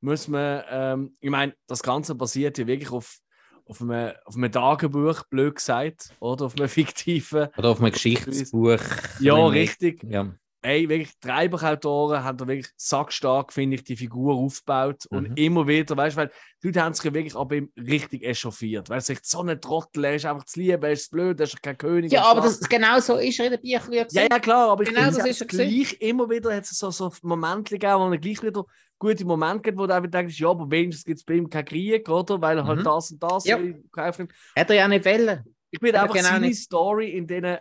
muss 0.00 0.28
man, 0.28 0.62
ähm, 0.68 1.16
ich 1.20 1.30
meine, 1.30 1.54
das 1.66 1.82
Ganze 1.82 2.14
basiert 2.14 2.58
ja 2.58 2.66
wirklich 2.66 2.90
auf, 2.90 3.18
auf, 3.66 3.80
einem, 3.80 4.12
auf 4.24 4.36
einem 4.36 4.52
Tagebuch, 4.52 5.24
blöd 5.24 5.56
gesagt, 5.56 6.14
oder 6.20 6.46
auf 6.46 6.56
einem 6.56 6.68
fiktiven. 6.68 7.48
Oder 7.56 7.70
auf 7.70 7.80
einem 7.80 7.92
Geschichtsbuch. 7.92 8.78
Ja, 9.20 9.46
richtig. 9.46 10.02
Ja. 10.04 10.34
Ey, 10.64 10.88
wirklich, 10.88 11.10
die 11.20 11.28
Drei-Buchautoren 11.28 12.24
haben 12.24 12.38
da 12.38 12.46
wirklich 12.48 12.70
sackstark, 12.78 13.52
finde 13.52 13.74
ich, 13.74 13.84
die 13.84 13.96
Figur 13.96 14.34
aufgebaut. 14.34 15.04
Und 15.10 15.28
Mhm. 15.28 15.36
immer 15.36 15.66
wieder, 15.68 15.94
weißt 15.94 16.16
du, 16.16 16.20
weil 16.22 16.30
die 16.62 16.68
Leute 16.68 16.82
haben 16.82 16.94
sich 16.94 17.04
wirklich 17.04 17.36
ab 17.36 17.52
ihm 17.52 17.70
richtig 17.76 18.24
echauffiert. 18.24 18.88
Weißt 18.88 19.10
du, 19.10 19.12
echt 19.12 19.26
so 19.26 19.42
ein 19.42 19.60
Trottel, 19.60 20.04
er 20.06 20.14
ist 20.14 20.24
einfach 20.24 20.44
zu 20.44 20.60
lieb, 20.60 20.82
er 20.82 20.92
ist 20.92 21.10
blöd, 21.10 21.38
er 21.38 21.44
ist 21.44 21.62
kein 21.62 21.76
König. 21.76 22.10
ja, 22.10 22.22
er 22.22 22.28
aber 22.28 22.40
das, 22.40 22.60
genau 22.60 22.98
so 22.98 23.18
ist 23.18 23.38
er 23.40 23.46
in 23.46 23.52
den 23.52 23.60
Büchern. 23.60 23.92
Ja, 24.10 24.22
ja, 24.22 24.38
klar, 24.38 24.70
aber 24.70 24.84
ich 24.84 24.88
Genau, 24.88 25.02
finde, 25.02 25.18
das 25.18 25.26
es 25.28 25.40
ist 25.42 25.48
gleich 25.48 26.00
immer 26.00 26.30
wieder 26.30 26.56
hat 26.56 26.62
es 26.64 26.70
so, 26.78 26.90
so 26.90 27.12
Momente 27.22 27.74
gegeben, 27.78 28.00
wo 28.00 28.10
er 28.10 28.16
gleich 28.16 28.42
wieder 28.42 28.64
gute 28.98 29.24
Momente 29.26 29.60
gibt, 29.64 29.78
wo 29.78 29.86
du 29.86 29.94
einfach 29.94 30.10
denkst, 30.10 30.40
ja, 30.40 30.48
aber 30.48 30.70
wenigstens 30.70 31.04
gibt 31.04 31.18
es 31.18 31.24
bei 31.24 31.34
ihm 31.34 31.50
keinen 31.50 31.66
Krieg, 31.66 32.08
oder? 32.08 32.40
Weil 32.40 32.56
er 32.56 32.64
halt 32.66 32.78
Mhm. 32.78 32.84
das 32.84 33.10
und 33.10 33.22
das 33.22 33.44
Ja. 33.44 33.58
gekauft 33.58 34.18
hat. 34.20 34.28
Hat 34.56 34.70
er 34.70 34.76
ja 34.76 34.88
nicht 34.88 35.04
wollen. 35.04 35.44
Ich 35.70 35.78
bin 35.80 35.94
einfach 35.94 36.14
genau 36.14 36.28
seine 36.28 36.46
nicht. 36.46 36.62
Story 36.62 37.10
in 37.10 37.26
denen 37.26 37.58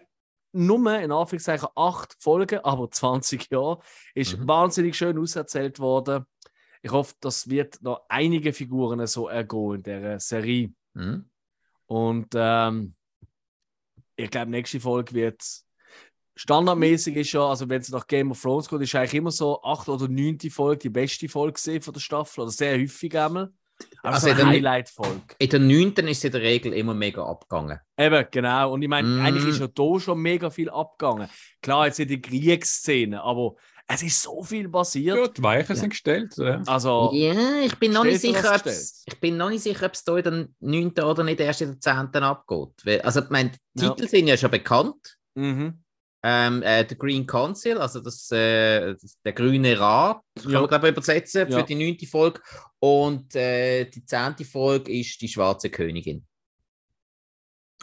nur, 0.54 1.00
in 1.00 1.12
Anführungszeichen, 1.12 1.68
acht 1.76 2.16
Folgen, 2.20 2.60
aber 2.60 2.90
20 2.90 3.52
Jahre, 3.52 3.80
ist 4.14 4.38
Mhm. 4.38 4.48
wahnsinnig 4.48 4.96
schön 4.96 5.18
auserzählt 5.18 5.80
worden. 5.80 6.26
Ich 6.82 6.92
hoffe, 6.92 7.16
das 7.20 7.50
wird 7.50 7.82
noch 7.82 8.06
einige 8.10 8.54
Figuren 8.54 9.06
so 9.08 9.28
ergehen 9.28 9.76
in 9.76 9.84
dieser 9.84 10.20
Serie. 10.20 10.74
Mhm. 10.94 11.30
Und 11.88 12.28
ähm, 12.36 12.96
ich 14.16 14.30
glaube, 14.30 14.52
nächste 14.52 14.80
Folge 14.80 15.14
wird 15.14 15.44
standardmäßig 16.36 17.16
ist 17.16 17.32
ja, 17.34 17.48
also 17.48 17.70
wenn 17.70 17.82
es 17.82 17.90
nach 17.90 18.08
Game 18.08 18.32
of 18.32 18.42
Thrones 18.42 18.68
geht, 18.68 18.82
ist 18.82 18.96
eigentlich 18.96 19.14
immer 19.14 19.32
so 19.32 19.62
acht 19.64 19.88
oder 19.88 20.08
neunte 20.08 20.50
Folge 20.50 20.80
die 20.84 20.90
beste 20.90 21.30
Folge 21.30 21.60
von 21.82 21.94
der 21.94 22.00
Staffel 22.00 22.42
oder 22.42 22.52
sehr 22.52 22.78
häufig 22.78 23.18
einmal. 23.18 23.54
Aber 24.02 24.16
Also 24.16 24.28
so 24.28 24.34
in 24.34 24.46
Highlight-Folge. 24.48 25.22
In 25.40 25.50
der 25.50 25.60
9. 25.60 25.92
ist 26.08 26.18
es 26.20 26.24
in 26.26 26.32
der 26.34 26.42
Regel 26.42 26.74
immer 26.74 26.94
mega 26.94 27.24
abgegangen. 27.26 27.80
Eben, 27.98 28.26
genau. 28.32 28.74
Und 28.74 28.82
ich 28.82 28.90
meine, 28.90 29.08
Mm. 29.08 29.26
eigentlich 29.26 29.48
ist 29.48 29.60
ja 29.60 29.68
da 29.68 30.00
schon 30.00 30.20
mega 30.20 30.50
viel 30.50 30.70
abgegangen. 30.70 31.30
Klar, 31.62 31.88
jetzt 31.88 32.00
in 32.00 32.08
die 32.10 32.22
Kriegsszene, 32.22 33.22
aber 33.24 33.56
es 33.88 34.04
ist 34.04 34.22
so 34.22 34.44
viel 34.44 34.68
passiert. 34.70 35.18
Ja, 35.18 35.28
die 35.28 35.44
Weichen 35.44 35.76
Ja. 35.76 35.80
sind 35.82 35.90
gestellt. 35.92 36.34
Ja. 36.38 36.62
Also, 36.68 37.12
Ja, 37.14 37.34
ich 37.64 37.78
bin 37.80 37.92
noch 37.94 38.04
nicht 38.04 38.20
sicher, 38.22 38.54
ob's, 38.56 39.04
ich 39.06 39.20
bin 39.20 39.38
noch 39.38 39.50
nicht 39.50 39.62
sicher, 39.64 39.86
ob 39.86 39.94
es 39.94 40.04
da 40.04 40.18
in 40.18 40.24
der 40.24 40.48
9. 40.60 41.04
oder 41.04 41.24
nicht 41.24 41.40
erst 41.40 41.62
in 41.62 41.72
der 41.72 41.80
10. 41.80 42.24
abgeht. 42.24 43.04
Also, 43.06 43.22
ich 43.22 43.30
meine, 43.30 43.52
die 43.74 43.84
Ja. 43.84 43.90
Titel 43.92 44.08
sind 44.10 44.28
ja 44.28 44.38
schon 44.38 44.52
bekannt. 44.52 45.18
mhm. 45.36 45.83
Ähm, 46.26 46.62
äh, 46.64 46.86
der 46.86 46.96
Green 46.98 47.28
Council, 47.28 47.78
also 47.80 48.00
das, 48.00 48.32
äh, 48.32 48.94
das, 48.96 49.18
der 49.26 49.34
grüne 49.34 49.78
Rat, 49.78 50.22
kann 50.42 50.52
Ja. 50.52 50.60
man 50.62 50.70
glaube 50.70 50.88
ich 50.88 50.92
übersetzen 50.94 51.48
für 51.48 51.54
Ja. 51.60 51.62
die 51.64 51.76
neunte 51.76 52.08
Folge. 52.08 52.42
Und 52.80 53.36
äh, 53.36 53.86
die 53.86 54.06
zehnte 54.06 54.46
Folge 54.46 54.92
ist 54.98 55.20
die 55.22 55.28
schwarze 55.28 55.70
Königin. 55.70 56.26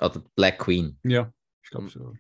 Oder 0.01 0.25
Black 0.35 0.59
Queen. 0.59 0.99
ja, 1.05 1.31
ich 1.63 1.71
glaube 1.71 1.89
so. 1.91 2.15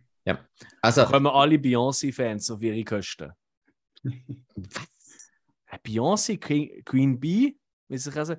Also, 0.82 1.00
da 1.02 1.06
kommen 1.10 1.26
alle 1.26 1.56
Beyoncé-Fans 1.56 2.50
auf 2.50 2.60
ihre 2.62 2.84
Kosten. 2.84 3.32
Äh, 4.04 5.78
Beyoncé, 5.84 6.38
Queen, 6.38 6.84
Queen 6.84 7.18
Bee, 7.18 7.56
wie 7.88 7.98
sich 7.98 8.14
also. 8.16 8.36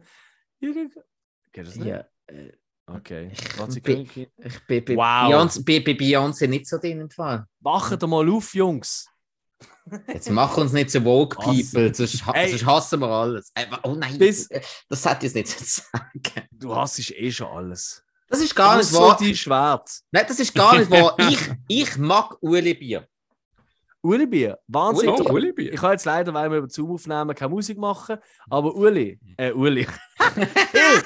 Geht 0.60 1.66
das 1.68 1.76
nicht? 1.76 1.88
ja, 1.88 2.06
äh, 2.28 2.52
Okay. 2.96 3.32
Ich 3.34 4.66
bin 4.68 4.86
bei 4.86 4.96
Wow. 4.96 5.56
Beyoncé, 5.66 6.48
nicht 6.48 6.68
so 6.68 6.78
drin 6.78 7.02
im 7.02 7.10
Fall. 7.10 7.46
Wacht 7.60 8.02
doch 8.02 8.08
mal 8.08 8.30
auf, 8.30 8.54
Jungs. 8.54 9.08
Jetzt 10.08 10.30
mach 10.30 10.56
uns 10.58 10.72
nicht 10.74 10.90
so 10.92 11.04
woke 11.04 11.36
people, 11.38 11.94
sonst, 11.94 12.26
ha- 12.26 12.34
Ey. 12.34 12.50
sonst 12.50 12.66
hassen 12.66 13.00
wir 13.00 13.08
alles. 13.10 13.52
Äh, 13.56 13.66
oh 13.84 13.96
nein, 13.96 14.18
Bis- 14.18 14.48
das 14.90 15.06
hat 15.06 15.24
jetzt 15.24 15.36
nicht 15.36 15.48
zu 15.48 15.64
sagen. 15.64 16.48
Du 16.52 16.76
hast 16.76 17.00
eh 17.12 17.32
schon 17.32 17.48
alles. 17.48 18.04
Das 18.30 18.40
ist 18.40 18.56
gar 18.56 18.78
Das 18.78 18.86
nicht 18.88 18.92
ist 18.94 18.98
so 18.98 19.02
wahr. 19.08 19.18
dein 19.20 19.36
Schwert. 19.36 19.90
Nein, 20.12 20.26
das 20.28 20.40
ist 20.40 20.54
gar 20.54 20.78
nicht 20.78 20.90
wahr. 20.90 21.16
Ich, 21.30 21.40
ich 21.68 21.98
mag 21.98 22.38
Ueli 22.42 22.74
Bier. 22.74 23.08
Uli 24.04 24.26
Bier, 24.26 24.58
Wahnsinn. 24.68 25.10
Oh. 25.10 25.32
Uli 25.32 25.52
Bier. 25.54 25.74
Ich 25.74 25.80
kann 25.80 25.92
jetzt 25.92 26.06
leider, 26.06 26.34
weil 26.34 26.50
wir 26.50 26.58
über 26.60 26.70
Zoom 26.70 26.92
aufnehmen, 26.92 27.36
keine 27.36 27.50
Musik 27.52 27.78
machen. 27.78 28.18
Aber 28.50 28.74
Uli, 28.74 29.20
äh, 29.38 29.52
Uli. 29.52 29.86
Hill, 30.36 31.04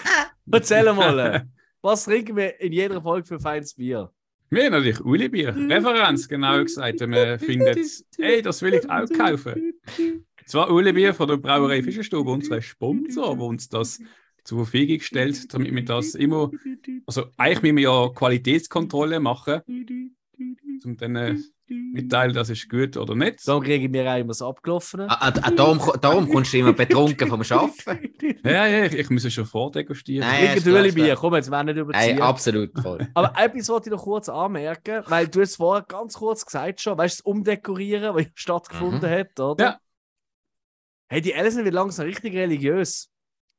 erzähl 0.52 0.94
mal, 0.94 1.46
was 1.86 2.04
trinken 2.04 2.36
wir 2.36 2.60
in 2.60 2.74
jeder 2.74 3.02
Folge 3.02 3.28
für 3.28 3.40
feines 3.40 3.76
Bier? 3.76 4.12
Wir 4.50 4.70
natürlich 4.70 5.04
Uli 5.06 5.30
Bier. 5.30 5.56
Referenz, 5.56 6.28
genau 6.28 6.62
gesagt. 6.64 7.00
Wenn 7.00 7.12
man 7.12 7.40
findet, 7.40 7.78
ey, 8.18 8.42
das 8.42 8.62
will 8.62 8.74
ich 8.74 8.90
auch 8.90 9.08
kaufen. 9.10 9.74
Zwar 10.48 10.72
Uli 10.72 10.94
Bier 10.94 11.14
von 11.14 11.28
der 11.28 11.38
Brauerei 11.38 11.84
Fischerstube, 11.84 12.32
unser 12.32 12.62
Sponsor, 12.62 13.36
der 13.36 13.46
uns 13.46 13.70
das 13.70 14.00
zur 14.44 14.66
Verfügung 14.66 15.00
stellt, 15.00 15.54
damit 15.54 15.74
wir 15.74 15.86
das 15.86 16.16
immer, 16.16 16.52
also 17.06 17.26
eigentlich 17.38 17.62
müssen 17.62 17.78
wir 17.78 17.84
ja 17.84 18.10
Qualitätskontrolle 18.10 19.20
machen, 19.20 19.62
um 20.84 20.98
dann 20.98 21.16
äh, 21.16 21.38
mitteilen, 21.68 22.34
das 22.34 22.50
ist 22.50 22.70
gut 22.70 22.96
oder 22.98 23.16
nicht. 23.16 23.48
Dann 23.48 23.62
kriegen 23.62 23.92
wir 23.94 24.10
auch 24.12 24.18
immer 24.18 24.28
das 24.30 24.42
Abgelaufene. 24.42 25.08
Ah, 25.10 25.18
ah, 25.30 25.34
ah, 25.42 25.52
darum, 25.52 25.82
darum 26.02 26.30
kommst 26.30 26.54
du 26.54 26.58
immer 26.58 26.74
betrunken 26.74 27.28
vom 27.28 27.42
Arbeiten. 27.50 28.40
Ja, 28.44 28.68
ja, 28.68 28.86
ich, 28.86 28.94
ich 28.94 29.10
muss 29.10 29.32
schon 29.34 29.46
vordegustieren. 29.46 30.28
Nein. 30.28 30.60
Trinken. 30.62 30.94
Bier, 30.96 31.16
komm, 31.16 31.36
jetzt 31.36 31.50
werden 31.52 31.68
wir 31.68 31.74
nicht 31.74 31.82
überziehen. 31.82 32.22
absolut 32.22 32.72
voll. 32.80 33.08
Aber 33.14 33.34
etwas 33.38 33.70
wollte 33.70 33.90
ich 33.90 33.96
noch 33.96 34.04
kurz 34.04 34.30
anmerken, 34.30 35.04
weil 35.08 35.28
du 35.28 35.42
es 35.42 35.56
vorher 35.56 35.84
ganz 35.84 36.14
kurz 36.16 36.46
gesagt 36.46 36.82
schon, 36.82 36.98
weißt 36.98 37.20
du, 37.20 37.24
das 37.24 37.26
Umdekorieren, 37.26 38.16
was 38.16 38.26
stattgefunden 38.36 39.10
Mhm. 39.10 39.14
hat, 39.16 39.40
oder? 39.40 39.64
Ja. 39.66 39.80
Hey, 41.08 41.22
die 41.22 41.36
Alison 41.36 41.64
wird 41.64 41.74
langsam 41.74 42.06
richtig 42.06 42.34
religiös. 42.36 43.10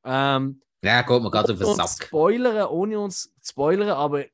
Ähm, 0.03 0.61
Ja, 0.83 1.01
geht 1.01 1.21
mir 1.21 1.31
gerade 1.31 1.53
auf 1.53 1.59
den 1.59 1.75
Sack. 1.75 2.07
spoilern, 2.07 2.67
ohne 2.67 2.99
uns 2.99 3.33
zu 3.41 3.51
spoilern, 3.51 3.89
aber 3.89 4.25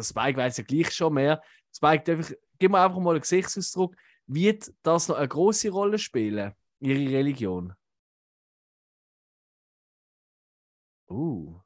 Spike 0.00 0.36
weiß 0.38 0.56
ja 0.58 0.64
gleich 0.64 0.92
schon 0.92 1.14
mehr. 1.14 1.42
Spike, 1.74 2.04
darf 2.04 2.30
ich, 2.30 2.36
gib 2.58 2.70
mir 2.70 2.80
einfach 2.80 2.98
mal 2.98 3.12
einen 3.12 3.20
Gesichtsausdruck. 3.20 3.94
Wird 4.26 4.72
das 4.82 5.08
noch 5.08 5.16
eine 5.16 5.28
große 5.28 5.70
Rolle 5.70 5.98
spielen, 5.98 6.52
ihre 6.78 7.12
Religion? 7.12 7.74
Uh. 11.08 11.60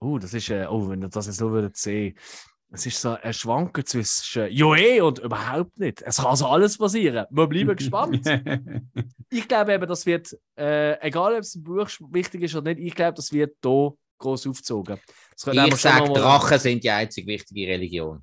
Uh, 0.00 0.18
das 0.18 0.34
ist, 0.34 0.50
äh, 0.50 0.66
oh, 0.68 0.88
wenn 0.88 1.02
ihr 1.02 1.08
das 1.08 1.26
jetzt 1.26 1.40
nur 1.40 1.52
würdet 1.52 1.76
sehen. 1.76 2.16
Es 2.70 2.84
ist 2.84 3.00
so 3.00 3.16
ein 3.16 3.32
Schwanken 3.32 3.84
zwischen 3.86 4.50
Joe 4.52 5.02
und 5.02 5.18
überhaupt 5.20 5.78
nicht. 5.78 6.02
Es 6.02 6.18
kann 6.18 6.26
also 6.26 6.46
alles 6.48 6.76
passieren. 6.76 7.24
Wir 7.30 7.46
bleiben 7.46 7.74
gespannt. 7.76 8.26
Ich 9.30 9.48
glaube 9.48 9.72
eben, 9.72 9.88
das 9.88 10.04
wird, 10.04 10.36
äh, 10.56 11.00
egal 11.00 11.32
ob 11.32 11.40
es 11.40 11.54
im 11.54 11.62
Buch 11.62 11.88
wichtig 12.10 12.42
ist 12.42 12.54
oder 12.54 12.74
nicht, 12.74 12.86
ich 12.86 12.94
glaube, 12.94 13.14
das 13.14 13.32
wird 13.32 13.56
hier 13.62 13.94
groß 14.18 14.46
aufgezogen. 14.48 14.98
Ich 15.34 15.76
sage, 15.76 16.12
Drachen 16.12 16.58
sind 16.58 16.84
die 16.84 16.90
einzig 16.90 17.26
wichtige 17.26 17.66
Religion. 17.68 18.22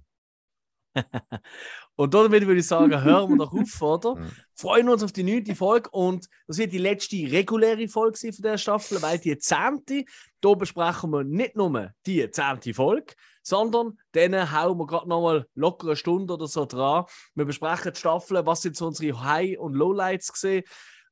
Und 1.98 2.14
damit 2.14 2.46
würde 2.46 2.60
ich 2.60 2.68
sagen, 2.68 3.02
hören 3.02 3.30
wir 3.30 3.38
doch 3.38 3.54
auf, 3.54 3.82
oder? 3.82 4.18
Freuen 4.54 4.90
uns 4.90 5.04
auf 5.04 5.14
die 5.14 5.24
neunte 5.24 5.56
Folge 5.56 5.90
und 5.92 6.28
das 6.48 6.58
wird 6.58 6.74
die 6.74 6.78
letzte 6.78 7.16
reguläre 7.16 7.88
Folge 7.88 8.18
sein 8.18 8.34
von 8.34 8.44
der 8.44 8.58
Staffel, 8.58 9.02
weil 9.02 9.18
die 9.18 9.38
zehnte, 9.38 10.04
da 10.42 10.54
besprechen 10.54 11.12
wir 11.12 11.24
nicht 11.24 11.56
nur 11.56 11.92
die 12.06 12.30
zehnte 12.32 12.74
Folge, 12.74 13.14
sondern 13.42 13.98
dann 14.12 14.52
hauen 14.52 14.78
wir 14.78 14.88
gerade 14.88 15.08
nochmal 15.08 15.48
locker 15.54 15.88
eine 15.88 15.96
Stunde 15.96 16.34
oder 16.34 16.48
so 16.48 16.66
dran. 16.66 17.06
Wir 17.34 17.46
besprechen 17.46 17.94
die 17.94 18.00
Staffeln, 18.00 18.46
was 18.46 18.62
sind 18.62 18.76
so 18.76 18.88
unsere 18.88 19.24
High- 19.24 19.58
und 19.58 19.74
Lowlights 19.76 20.34
gesehen, 20.34 20.64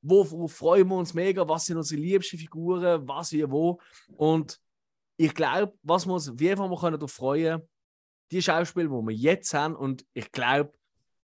wo, 0.01 0.29
wo 0.29 0.47
freuen 0.47 0.87
wir 0.87 0.95
uns 0.97 1.13
mega, 1.13 1.47
was 1.47 1.65
sind 1.65 1.77
unsere 1.77 2.01
liebsten 2.01 2.37
Figuren, 2.37 3.07
was 3.07 3.31
wie 3.31 3.49
wo. 3.49 3.79
Und 4.17 4.59
ich 5.15 5.33
glaube, 5.33 5.73
was 5.83 6.05
wir 6.05 6.13
uns 6.13 6.29
auf 6.29 6.41
jeden 6.41 6.57
Fall 6.57 6.67
mal 6.67 6.91
darauf 6.91 7.11
freuen 7.11 7.59
können, 7.59 7.69
die 8.33 8.41
Schauspieler, 8.41 8.89
die 8.89 9.07
wir 9.07 9.15
jetzt 9.15 9.53
haben, 9.53 9.75
und 9.75 10.05
ich 10.13 10.31
glaube, 10.31 10.73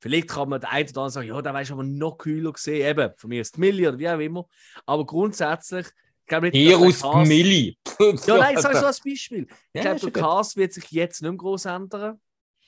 vielleicht 0.01 0.28
kann 0.28 0.48
man 0.48 0.60
der 0.60 0.70
eine 0.70 0.85
oder 0.89 0.97
andere 1.02 1.10
sagen, 1.10 1.28
ja, 1.28 1.40
der 1.43 1.55
weiß 1.55 1.70
aber 1.72 1.82
noch 1.85 2.18
kühler 2.18 2.52
gesehen, 2.52 2.86
eben, 2.86 3.12
von 3.16 3.28
mir 3.28 3.40
ist 3.40 3.59
Milli 3.59 3.86
oder 3.89 3.98
wie 3.98 4.09
auch 4.09 4.18
immer. 4.18 4.47
Aber 4.86 5.06
grundsätzlich, 5.06 5.86
ich 5.86 6.26
glaube 6.26 6.47
nicht, 6.51 6.56
Hier 6.56 6.78
aus 6.78 7.01
Cast- 7.01 7.28
Milli. 7.28 7.78
Ja, 8.26 8.36
nein, 8.39 8.56
sag 8.59 8.76
so 8.76 8.86
als 8.86 9.01
Beispiel. 9.05 9.47
Ich 9.72 9.82
Ja, 9.85 9.94
glaube, 9.94 10.10
der. 10.10 10.22
Cast 10.22 10.56
wird 10.56 10.72
sich 10.72 10.90
jetzt 10.90 11.20
nicht 11.22 11.31
mehr 11.31 11.36
groß 11.39 11.66
ändern. 11.66 12.20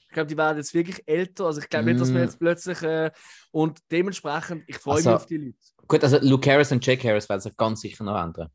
Ich 0.09 0.13
glaube, 0.15 0.29
die 0.29 0.37
werden 0.37 0.57
jetzt 0.59 0.73
wirklich 0.73 1.03
älter. 1.07 1.47
Also 1.47 1.61
ich 1.61 1.69
glaube 1.69 1.87
nicht, 1.87 2.01
dass 2.01 2.11
wir 2.13 2.21
Mm. 2.21 2.25
jetzt 2.25 2.39
plötzlich 2.39 2.81
äh, 2.83 3.11
und 3.51 3.81
dementsprechend, 3.91 4.65
ich 4.67 4.79
freue 4.79 4.97
Also- 4.97 5.11
mich 5.11 5.17
auf 5.17 5.27
die 5.27 5.37
Leute. 5.39 5.57
Gut, 5.89 6.03
also 6.05 6.19
Luke 6.23 6.51
Harris 6.51 6.73
und 6.73 6.85
Jack 6.87 7.05
Harris 7.05 7.29
werden 7.29 7.41
sich 7.41 7.57
ganz 7.57 7.81
sicher 7.81 8.05
noch 8.05 8.21
ändern. 8.23 8.49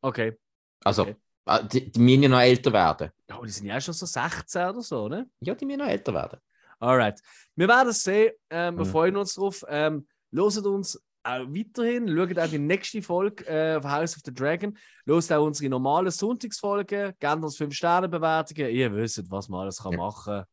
Okay. 0.00 0.38
Also, 0.84 1.02
Okay. 1.02 1.16
Ah, 1.48 1.62
die, 1.62 1.90
die 1.90 1.98
müssen 2.00 2.22
ja 2.24 2.28
noch 2.28 2.40
älter 2.40 2.72
werden. 2.72 3.10
Ja, 3.28 3.36
aber 3.36 3.46
die 3.46 3.52
sind 3.52 3.66
ja 3.66 3.76
auch 3.76 3.80
schon 3.80 3.94
so 3.94 4.06
16 4.06 4.68
oder 4.68 4.82
so, 4.82 5.08
ne? 5.08 5.28
Ja, 5.40 5.54
die 5.54 5.64
müssen 5.66 5.78
noch 5.80 5.86
älter 5.88 6.12
werden. 6.14 6.38
Alright. 6.78 7.20
Wir 7.56 7.66
werden 7.68 7.88
es 7.88 8.02
sehen. 8.02 8.32
Ähm, 8.50 8.76
wir 8.78 8.84
Mhm. 8.84 8.90
freuen 8.90 9.16
uns 9.16 9.34
drauf. 9.34 9.64
Ähm, 9.68 10.06
loset 10.30 10.64
uns 10.66 10.96
auch 11.24 11.40
weiterhin. 11.48 12.08
Schaut 12.08 12.38
auch 12.38 12.48
die 12.48 12.58
nächste 12.58 13.02
Folge 13.02 13.44
äh, 13.46 13.80
von 13.82 13.90
House 13.90 14.16
of 14.16 14.22
the 14.24 14.32
Dragon. 14.32 14.76
Loset 15.04 15.32
auch 15.36 15.44
unsere 15.44 15.68
normalen 15.68 16.10
Sonntagsfolgen. 16.10 17.14
Gebt 17.18 17.42
uns 17.42 17.56
5-Sterne-Bewertungen. 17.58 18.70
Ihr 18.70 18.94
wisst, 18.94 19.28
was 19.30 19.48
man 19.48 19.62
alles 19.62 19.82
kann 19.82 19.92
Ja. 19.92 19.98
machen 19.98 20.44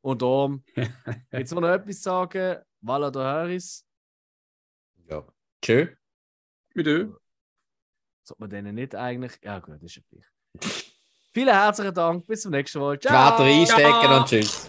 Und 0.00 0.22
darum, 0.22 0.62
jetzt 1.32 1.52
noch 1.52 1.62
etwas 1.68 2.00
sagen. 2.02 2.58
Vala 2.80 3.10
de 3.10 3.22
Harris. 3.22 3.84
Ja. 5.08 5.24
Tschö. 5.60 5.88
Mit. 6.74 6.86
Sollte 6.86 8.40
man 8.40 8.50
denen 8.50 8.74
nicht 8.76 8.94
eigentlich. 8.94 9.38
Ja, 9.42 9.58
gut, 9.58 9.82
ist 9.82 9.96
ja 9.96 10.02
gleich. 10.08 10.24
Vielen 11.32 11.54
herzlichen 11.54 11.94
Dank, 11.94 12.26
bis 12.26 12.42
zum 12.42 12.50
nächsten 12.50 12.78
Mal. 12.78 12.98
Ciao. 12.98 13.12
Schwerter 13.12 13.44
reinstecken 13.44 14.00
Ciao. 14.00 14.18
und 14.18 14.26
tschüss. 14.28 14.68